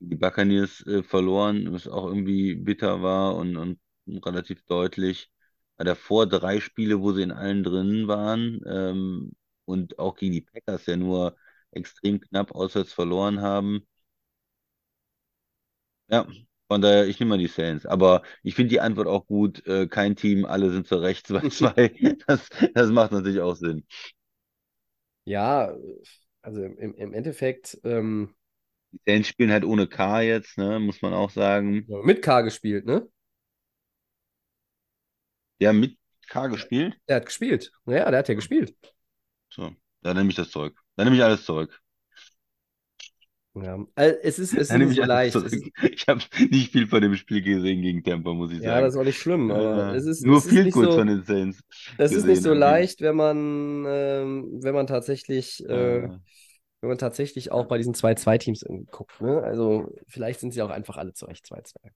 die 0.00 0.16
Buccaneers 0.16 0.80
äh, 0.86 1.02
verloren, 1.02 1.72
was 1.72 1.88
auch 1.88 2.06
irgendwie 2.06 2.54
bitter 2.54 3.02
war 3.02 3.36
und, 3.36 3.56
und 3.56 3.78
relativ 4.26 4.62
deutlich. 4.64 5.30
Davor 5.78 6.26
drei 6.28 6.60
Spiele, 6.60 7.00
wo 7.00 7.12
sie 7.12 7.22
in 7.22 7.32
allen 7.32 7.64
drin 7.64 8.08
waren, 8.08 8.60
ähm, 8.66 9.32
und 9.64 9.98
auch 9.98 10.16
gegen 10.16 10.32
die 10.32 10.40
Packers 10.42 10.86
ja 10.86 10.96
nur 10.96 11.36
extrem 11.72 12.20
knapp 12.20 12.52
auswärts 12.54 12.92
verloren 12.92 13.40
haben. 13.40 13.86
Ja, 16.08 16.26
von 16.68 16.80
daher, 16.82 17.06
ich 17.06 17.18
nehme 17.20 17.30
mal 17.30 17.38
die 17.38 17.46
Saints. 17.48 17.86
Aber 17.86 18.22
ich 18.42 18.54
finde 18.54 18.70
die 18.70 18.80
Antwort 18.80 19.06
auch 19.08 19.26
gut. 19.26 19.66
Äh, 19.66 19.86
kein 19.88 20.16
Team, 20.16 20.44
alle 20.44 20.70
sind 20.70 20.86
zu 20.86 20.96
Recht 20.96 21.26
2-2. 21.26 21.90
Das, 22.26 22.48
das 22.74 22.90
macht 22.90 23.12
natürlich 23.12 23.40
auch 23.40 23.56
Sinn. 23.56 23.84
Ja, 25.24 25.74
also 26.42 26.62
im, 26.64 26.94
im 26.94 27.12
Endeffekt 27.14 27.78
ähm, 27.84 28.34
Die 28.92 29.00
Saints 29.06 29.28
spielen 29.28 29.50
halt 29.52 29.64
ohne 29.64 29.86
K 29.86 30.22
jetzt, 30.22 30.56
ne, 30.56 30.78
muss 30.80 31.02
man 31.02 31.12
auch 31.12 31.30
sagen. 31.30 31.90
mit 32.04 32.22
K 32.22 32.40
gespielt, 32.42 32.86
ne? 32.86 33.08
Haben 35.68 35.80
mit 35.80 35.98
K 36.28 36.46
gespielt. 36.48 36.96
Der 37.08 37.16
hat 37.16 37.26
gespielt. 37.26 37.72
Naja, 37.84 38.10
der 38.10 38.18
hat 38.20 38.28
ja 38.28 38.34
gespielt. 38.34 38.74
So, 39.50 39.74
dann 40.02 40.16
nehme 40.16 40.30
ich 40.30 40.36
das 40.36 40.50
zurück. 40.50 40.78
Dann 40.96 41.06
nehme 41.06 41.16
ich 41.16 41.22
alles 41.22 41.44
zurück. 41.44 41.80
Ja. 43.54 43.84
Also 43.94 44.16
es 44.22 44.38
ist, 44.38 44.54
es 44.54 44.70
ist 44.70 44.94
so 44.94 45.02
leicht. 45.02 45.36
Ist, 45.36 45.54
Ich 45.92 46.06
habe 46.08 46.22
nicht 46.50 46.72
viel 46.72 46.86
von 46.86 47.02
dem 47.02 47.14
Spiel 47.16 47.42
gesehen 47.42 47.82
gegen 47.82 48.02
Tampa, 48.02 48.32
muss 48.32 48.50
ich 48.50 48.60
ja, 48.60 48.70
sagen. 48.70 48.84
das 48.86 48.94
ist 48.94 49.00
auch 49.00 49.04
nicht 49.04 49.18
schlimm, 49.18 49.50
aber 49.50 49.92
Äh, 49.92 49.96
es 49.96 50.06
ist, 50.06 50.24
nur 50.24 50.38
es 50.38 50.46
ist 50.46 50.50
viel 50.50 50.64
nicht 50.64 50.74
gut 50.74 50.84
so, 50.86 50.92
von 50.92 51.06
den 51.06 51.22
Saints 51.22 51.60
es 51.98 52.12
ist 52.12 52.24
nicht 52.24 52.42
so 52.42 52.54
leicht, 52.54 53.02
wenn 53.02 53.14
man, 53.16 53.84
ähm, 53.86 54.58
wenn 54.62 54.74
man 54.74 54.86
tatsächlich, 54.86 55.62
äh, 55.68 55.98
Äh, 56.04 56.08
wenn 56.80 56.88
man 56.88 56.98
tatsächlich 56.98 57.52
auch 57.52 57.66
bei 57.66 57.78
diesen 57.78 57.94
2-2-Teams 57.94 58.62
irgendwie 58.62 58.86
guckt. 58.90 59.20
Ne? 59.20 59.42
Also 59.42 59.94
vielleicht 60.08 60.40
sind 60.40 60.52
sie 60.52 60.62
auch 60.62 60.70
einfach 60.70 60.96
alle 60.96 61.12
zu 61.12 61.26
Recht 61.26 61.46
2-2. 61.46 61.90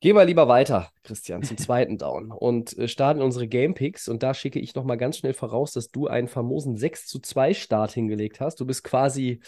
Gehen 0.00 0.14
wir 0.14 0.24
lieber 0.24 0.46
weiter, 0.46 0.90
Christian, 1.02 1.42
zum 1.42 1.56
zweiten 1.58 1.98
Down 1.98 2.30
und 2.30 2.76
äh, 2.78 2.86
starten 2.86 3.20
unsere 3.20 3.48
Game 3.48 3.74
Picks. 3.74 4.08
Und 4.08 4.22
da 4.22 4.32
schicke 4.32 4.60
ich 4.60 4.74
nochmal 4.74 4.96
ganz 4.96 5.18
schnell 5.18 5.34
voraus, 5.34 5.72
dass 5.72 5.90
du 5.90 6.06
einen 6.06 6.28
famosen 6.28 6.76
6 6.76 7.06
zu 7.06 7.18
2 7.18 7.54
Start 7.54 7.92
hingelegt 7.92 8.40
hast. 8.40 8.60
Du 8.60 8.66
bist 8.66 8.84
quasi 8.84 9.40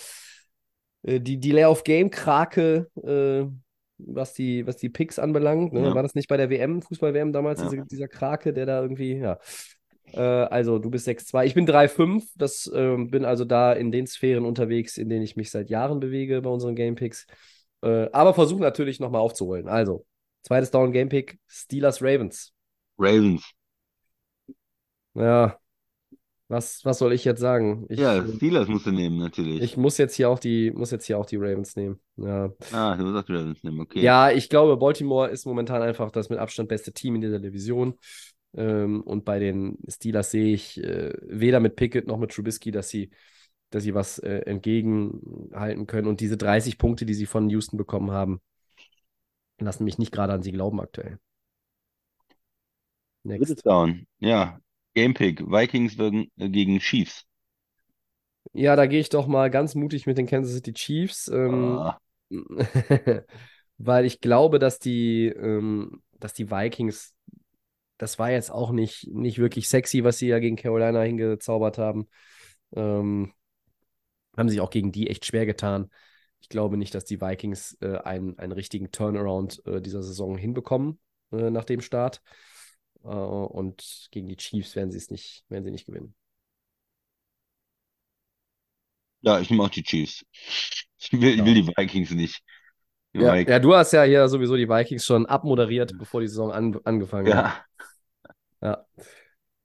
äh, 1.03 1.21
die 1.21 1.39
Delay 1.39 1.67
of 1.67 1.85
Game 1.85 2.11
Krake, 2.11 2.91
äh, 3.05 3.47
was 3.99 4.33
die, 4.33 4.67
was 4.67 4.77
die 4.77 4.89
Picks 4.89 5.19
anbelangt. 5.19 5.73
Ne? 5.73 5.83
Ja. 5.83 5.95
War 5.95 6.03
das 6.03 6.15
nicht 6.15 6.29
bei 6.29 6.37
der 6.37 6.51
WM, 6.51 6.83
Fußball-WM 6.83 7.33
damals, 7.33 7.61
Ja. 7.61 7.69
diese, 7.69 7.85
dieser 7.87 8.09
Krake, 8.09 8.53
der 8.53 8.67
da 8.67 8.83
irgendwie, 8.83 9.19
ja. 9.19 9.39
Äh, 10.13 10.21
also 10.21 10.81
du 10.81 10.91
bist 10.91 11.07
6-2. 11.07 11.45
Ich 11.47 11.55
bin 11.55 11.67
3-5. 11.67 12.25
Das 12.35 12.69
ähm, 12.75 13.11
bin 13.11 13.25
also 13.25 13.45
da 13.45 13.73
in 13.73 13.93
den 13.93 14.09
Sphären 14.09 14.45
unterwegs, 14.45 14.97
in 14.97 15.09
denen 15.09 15.23
ich 15.23 15.37
mich 15.37 15.51
seit 15.53 15.71
Jahren 15.71 16.01
bewege 16.01 16.43
bei 16.43 16.51
unseren 16.51 16.75
Game 16.75 16.97
Picks. 16.97 17.27
Äh, 17.83 18.09
aber 18.13 18.35
versuche 18.35 18.61
natürlich 18.61 18.99
nochmal 18.99 19.21
aufzuholen. 19.21 19.69
Also, 19.69 20.05
zweites 20.43 20.71
Down 20.71 20.93
Game 20.93 21.09
Pick, 21.09 21.39
Steelers 21.47 22.03
Ravens. 22.03 22.53
Ravens. 22.99 23.43
Ja, 25.15 25.59
was, 26.49 26.85
was 26.85 26.99
soll 26.99 27.13
ich 27.13 27.25
jetzt 27.25 27.41
sagen? 27.41 27.87
Ich, 27.89 27.99
Ja, 28.01 28.27
Steelers 28.27 28.69
musst 28.69 28.87
du 28.87 28.91
nehmen, 28.91 29.19
natürlich. 29.19 29.63
ich 29.63 29.77
muss 29.77 29.99
jetzt 29.99 30.17
hier 30.17 30.29
auch 30.29 30.39
die, 30.39 30.73
muss 30.73 30.91
jetzt 30.91 31.07
hier 31.07 31.17
auch 31.19 31.27
die 31.27 31.37
Ravens 31.37 31.77
nehmen. 31.77 32.01
Ja. 32.17 32.53
Ah, 32.73 32.97
du 32.97 33.05
musst 33.05 33.17
auch 33.17 33.25
die 33.25 33.35
Ravens 33.35 33.63
nehmen, 33.63 33.81
okay. 33.81 34.01
Ja, 34.03 34.31
ich 34.33 34.49
glaube, 34.49 34.77
Baltimore 34.77 35.29
ist 35.31 35.47
momentan 35.47 35.81
einfach 35.81 36.11
das 36.11 36.29
mit 36.29 36.41
Abstand 36.41 36.69
beste 36.69 36.93
Team 36.93 37.15
in 37.15 37.21
dieser 37.21 37.39
Division. 37.39 37.99
Ähm, 38.57 39.03
und 39.03 39.25
bei 39.25 39.39
den 39.39 39.79
Steelers 39.89 40.33
sehe 40.33 40.53
ich 40.53 40.83
äh, 40.83 41.13
weder 41.23 41.61
mit 41.61 41.77
Pickett 41.77 42.09
noch 42.09 42.19
mit 42.19 42.33
Trubisky, 42.33 42.73
dass 42.73 42.89
sie, 42.89 43.11
dass 43.71 43.85
sie 43.85 43.95
was 43.95 44.19
äh, 44.19 44.41
entgegenhalten 44.41 45.87
können. 45.87 46.09
Und 46.09 46.21
diese 46.21 46.37
30 46.37 46.79
Punkte, 46.79 47.07
die 47.07 47.15
sie 47.15 47.27
von 47.27 47.49
Houston 47.49 47.77
bekommen 47.77 48.11
haben, 48.11 48.41
lassen 49.67 49.85
mich 49.85 49.99
nicht 49.99 50.13
gerade 50.13 50.33
an 50.33 50.43
sie 50.43 50.53
glauben 50.53 50.81
aktuell. 50.81 51.19
Next. 53.25 53.63
Down. 53.65 54.07
Ja, 54.19 54.61
Gamepick. 54.95 55.41
Vikings 55.41 55.97
gegen, 55.97 56.31
äh, 56.39 56.49
gegen 56.49 56.79
Chiefs. 56.81 57.25
Ja, 58.53 58.75
da 58.77 58.87
gehe 58.87 59.01
ich 59.01 59.09
doch 59.11 59.27
mal 59.27 59.51
ganz 59.51 59.75
mutig 59.75 60.07
mit 60.07 60.19
den 60.19 60.27
Kansas 60.27 60.55
City 60.55 60.73
Chiefs. 60.73 61.29
Ähm, 61.29 61.83
Ah, 61.83 61.99
weil 63.79 64.05
ich 64.05 64.21
glaube, 64.21 64.59
dass 64.59 64.79
die, 64.79 65.27
ähm, 65.29 66.03
dass 66.19 66.33
die 66.35 66.51
Vikings, 66.51 67.15
das 67.99 68.19
war 68.19 68.31
jetzt 68.31 68.51
auch 68.51 68.73
nicht, 68.73 69.09
nicht 69.09 69.39
wirklich 69.39 69.69
sexy, 69.69 70.05
was 70.05 70.19
sie 70.19 70.29
ja 70.29 70.39
gegen 70.39 70.57
Carolina 70.57 71.03
hingezaubert 71.03 71.79
haben. 71.79 72.09
Ähm, 72.75 73.33
haben 74.37 74.49
sich 74.49 74.61
auch 74.61 74.71
gegen 74.71 74.93
die 74.93 75.09
echt 75.09 75.27
schwer 75.27 75.47
getan. 75.47 75.91
Ich 76.51 76.53
glaube 76.53 76.77
nicht, 76.77 76.97
dass 76.97 77.05
die 77.05 77.21
Vikings 77.21 77.79
äh, 77.81 77.99
einen, 77.99 78.37
einen 78.41 78.51
richtigen 78.51 78.91
Turnaround 78.91 79.65
äh, 79.67 79.81
dieser 79.81 80.03
Saison 80.03 80.37
hinbekommen 80.37 80.99
äh, 81.31 81.49
nach 81.49 81.65
dem 81.65 81.81
Start. 81.81 82.23
Äh, 83.05 83.07
und 83.07 84.09
gegen 84.11 84.27
die 84.27 84.37
Chiefs 84.37 84.75
werden 84.75 84.91
sie 84.91 84.99
es 84.99 85.11
nicht, 85.13 85.45
werden 85.49 85.63
sie 85.65 85.71
nicht 85.71 85.87
gewinnen. 85.87 86.13
ja, 89.23 89.41
ich 89.41 89.51
nehme 89.51 89.63
auch 89.65 89.69
die 89.71 89.83
Chiefs. 89.83 90.25
Ich 91.03 91.13
will, 91.13 91.37
Ja. 91.37 91.45
will 91.45 91.55
die 91.55 91.67
Vikings 91.67 92.11
nicht. 92.11 92.43
Die 93.15 93.21
Ja, 93.21 93.27
Vikings. 93.27 93.47
ja, 93.47 93.59
du 93.59 93.75
hast 93.75 93.93
ja 93.93 94.03
hier 94.05 94.29
sowieso 94.29 94.57
die 94.57 94.69
Vikings 94.69 95.05
schon 95.05 95.27
abmoderiert, 95.27 95.97
bevor 95.99 96.21
die 96.21 96.29
Saison 96.29 96.53
an, 96.53 96.79
angefangen 96.85 97.35
hat. 97.35 97.47
Ja, 97.47 97.67
Ja. 98.63 98.85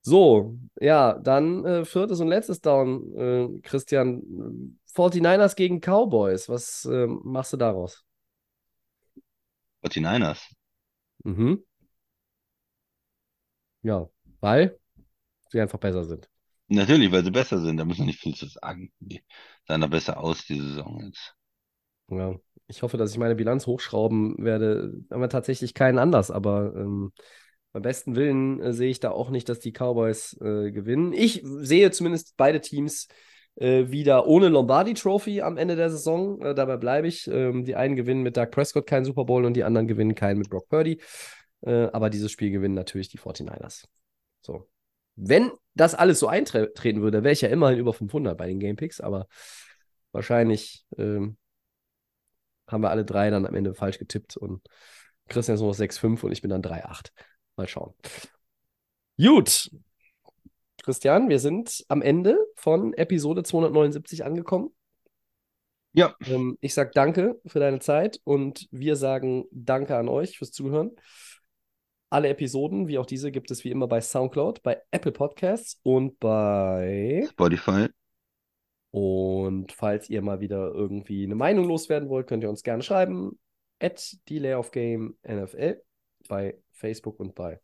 So, 0.01 0.57
ja, 0.79 1.13
dann 1.19 1.65
äh, 1.65 1.85
viertes 1.85 2.19
und 2.21 2.27
letztes 2.29 2.61
Down, 2.61 3.15
äh, 3.17 3.61
Christian. 3.61 4.79
49ers 4.95 5.55
gegen 5.55 5.81
Cowboys. 5.81 6.49
Was 6.49 6.85
äh, 6.85 7.07
machst 7.07 7.53
du 7.53 7.57
daraus? 7.57 8.03
49ers. 9.83 10.39
Mhm. 11.23 11.63
Ja, 13.81 14.09
weil 14.39 14.79
sie 15.49 15.61
einfach 15.61 15.79
besser 15.79 16.03
sind. 16.05 16.29
Natürlich, 16.67 17.11
weil 17.11 17.23
sie 17.23 17.31
besser 17.31 17.59
sind. 17.59 17.77
Da 17.77 17.85
müssen 17.85 17.99
wir 17.99 18.05
nicht 18.07 18.19
viel 18.19 18.35
zu 18.35 18.47
sagen. 18.47 18.91
Die 18.99 19.23
sahen 19.67 19.81
da 19.81 19.87
besser 19.87 20.19
aus, 20.19 20.45
die 20.45 20.59
Saison 20.59 20.99
jetzt. 21.05 21.35
Ja, 22.09 22.35
ich 22.67 22.81
hoffe, 22.81 22.97
dass 22.97 23.11
ich 23.11 23.17
meine 23.17 23.35
Bilanz 23.35 23.67
hochschrauben 23.67 24.43
werde. 24.43 24.93
Haben 25.11 25.21
wir 25.21 25.29
tatsächlich 25.29 25.73
keinen 25.73 25.99
anders, 25.99 26.31
aber 26.31 26.73
ähm, 26.75 27.11
beim 27.71 27.81
besten 27.83 28.15
Willen 28.15 28.61
äh, 28.61 28.73
sehe 28.73 28.89
ich 28.89 28.99
da 28.99 29.11
auch 29.11 29.29
nicht, 29.29 29.49
dass 29.49 29.59
die 29.59 29.71
Cowboys 29.71 30.33
äh, 30.41 30.71
gewinnen. 30.71 31.13
Ich 31.13 31.41
sehe 31.43 31.91
zumindest 31.91 32.35
beide 32.37 32.61
Teams 32.61 33.07
wieder 33.57 34.27
ohne 34.27 34.49
Lombardi-Trophy 34.49 35.41
am 35.41 35.57
Ende 35.57 35.75
der 35.75 35.89
Saison. 35.89 36.41
Äh, 36.41 36.55
dabei 36.55 36.77
bleibe 36.77 37.07
ich. 37.07 37.27
Ähm, 37.27 37.63
die 37.65 37.75
einen 37.75 37.95
gewinnen 37.95 38.21
mit 38.21 38.37
Doug 38.37 38.51
Prescott 38.51 38.87
keinen 38.87 39.05
Super 39.05 39.25
Bowl 39.25 39.45
und 39.45 39.53
die 39.53 39.63
anderen 39.63 39.87
gewinnen 39.87 40.15
keinen 40.15 40.39
mit 40.39 40.49
Brock 40.49 40.67
Purdy. 40.69 40.99
Äh, 41.61 41.87
aber 41.93 42.09
dieses 42.09 42.31
Spiel 42.31 42.51
gewinnen 42.51 42.75
natürlich 42.75 43.09
die 43.09 43.19
49ers. 43.19 43.85
So. 44.41 44.67
Wenn 45.15 45.51
das 45.73 45.95
alles 45.95 46.19
so 46.19 46.27
eintreten 46.27 47.01
würde, 47.01 47.23
wäre 47.23 47.31
ich 47.33 47.41
ja 47.41 47.49
immerhin 47.49 47.79
über 47.79 47.93
500 47.93 48.37
bei 48.37 48.47
den 48.47 48.59
Game 48.59 48.75
Picks, 48.75 48.99
aber 48.99 49.27
wahrscheinlich 50.11 50.85
ähm, 50.97 51.37
haben 52.67 52.83
wir 52.83 52.89
alle 52.89 53.05
drei 53.05 53.29
dann 53.29 53.45
am 53.45 53.55
Ende 53.55 53.73
falsch 53.73 53.97
getippt 53.97 54.35
und 54.35 54.61
Christian 55.27 55.55
ist 55.55 55.61
nur 55.61 55.69
noch 55.69 55.77
6,5 55.77 56.23
und 56.23 56.31
ich 56.31 56.41
bin 56.41 56.49
dann 56.49 56.61
3,8. 56.61 57.11
Mal 57.55 57.67
schauen. 57.67 57.93
Gut. 59.17 59.71
Christian, 60.85 61.29
wir 61.29 61.39
sind 61.39 61.83
am 61.87 62.03
Ende 62.03 62.37
von 62.57 62.93
Episode 62.93 63.41
279 63.41 64.23
angekommen. 64.23 64.69
Ja, 65.93 66.15
Ähm, 66.27 66.59
ich 66.61 66.75
sage 66.75 66.91
danke 66.93 67.41
für 67.47 67.59
deine 67.59 67.79
Zeit 67.79 68.21
und 68.23 68.67
wir 68.69 68.95
sagen 68.95 69.45
danke 69.49 69.97
an 69.97 70.07
euch 70.07 70.37
fürs 70.37 70.51
Zuhören. 70.51 70.91
Alle 72.11 72.29
Episoden, 72.29 72.87
wie 72.87 72.99
auch 72.99 73.07
diese, 73.07 73.31
gibt 73.31 73.49
es 73.49 73.63
wie 73.63 73.71
immer 73.71 73.87
bei 73.87 73.99
SoundCloud, 73.99 74.61
bei 74.61 74.79
Apple 74.91 75.11
Podcasts 75.11 75.79
und 75.81 76.19
bei. 76.19 77.25
Spotify. 77.31 77.87
Und 78.91 79.71
falls 79.71 80.07
ihr 80.07 80.21
mal 80.21 80.39
wieder 80.39 80.71
irgendwie 80.71 81.23
eine 81.23 81.33
Meinung 81.33 81.67
loswerden 81.67 82.09
wollt, 82.09 82.27
könnt 82.27 82.43
ihr 82.43 82.49
uns 82.51 82.61
gerne 82.61 82.83
schreiben. 82.83 83.39
At 83.79 84.17
Game 84.71 85.17
NFL 85.27 85.81
bei 86.27 86.59
Facebook 86.73 87.19
und 87.19 87.33
bei 87.33 87.59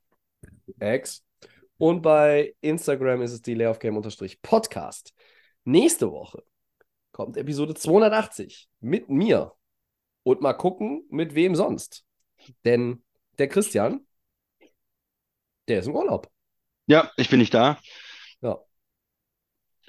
X. 0.79 1.23
Und 1.81 2.03
bei 2.03 2.53
Instagram 2.61 3.23
ist 3.23 3.31
es 3.31 3.41
Delay 3.41 3.65
of 3.65 3.79
Game 3.79 3.97
unterstrich 3.97 4.39
Podcast. 4.43 5.15
Nächste 5.63 6.11
Woche 6.11 6.43
kommt 7.11 7.37
Episode 7.37 7.73
280 7.73 8.69
mit 8.81 9.09
mir. 9.09 9.53
Und 10.21 10.41
mal 10.41 10.53
gucken, 10.53 11.07
mit 11.09 11.33
wem 11.33 11.55
sonst. 11.55 12.05
Denn 12.65 13.01
der 13.39 13.47
Christian, 13.47 14.05
der 15.67 15.79
ist 15.79 15.87
im 15.87 15.95
Urlaub. 15.95 16.29
Ja, 16.85 17.11
ich 17.17 17.31
bin 17.31 17.39
nicht 17.39 17.55
da. 17.55 17.79
Ja. 18.41 18.59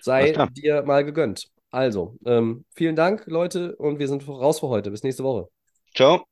Sei 0.00 0.32
dir 0.52 0.84
mal 0.84 1.04
gegönnt. 1.04 1.50
Also, 1.68 2.16
ähm, 2.24 2.64
vielen 2.74 2.96
Dank, 2.96 3.26
Leute, 3.26 3.76
und 3.76 3.98
wir 3.98 4.08
sind 4.08 4.26
raus 4.26 4.60
für 4.60 4.68
heute. 4.68 4.90
Bis 4.90 5.02
nächste 5.02 5.24
Woche. 5.24 5.50
Ciao. 5.94 6.24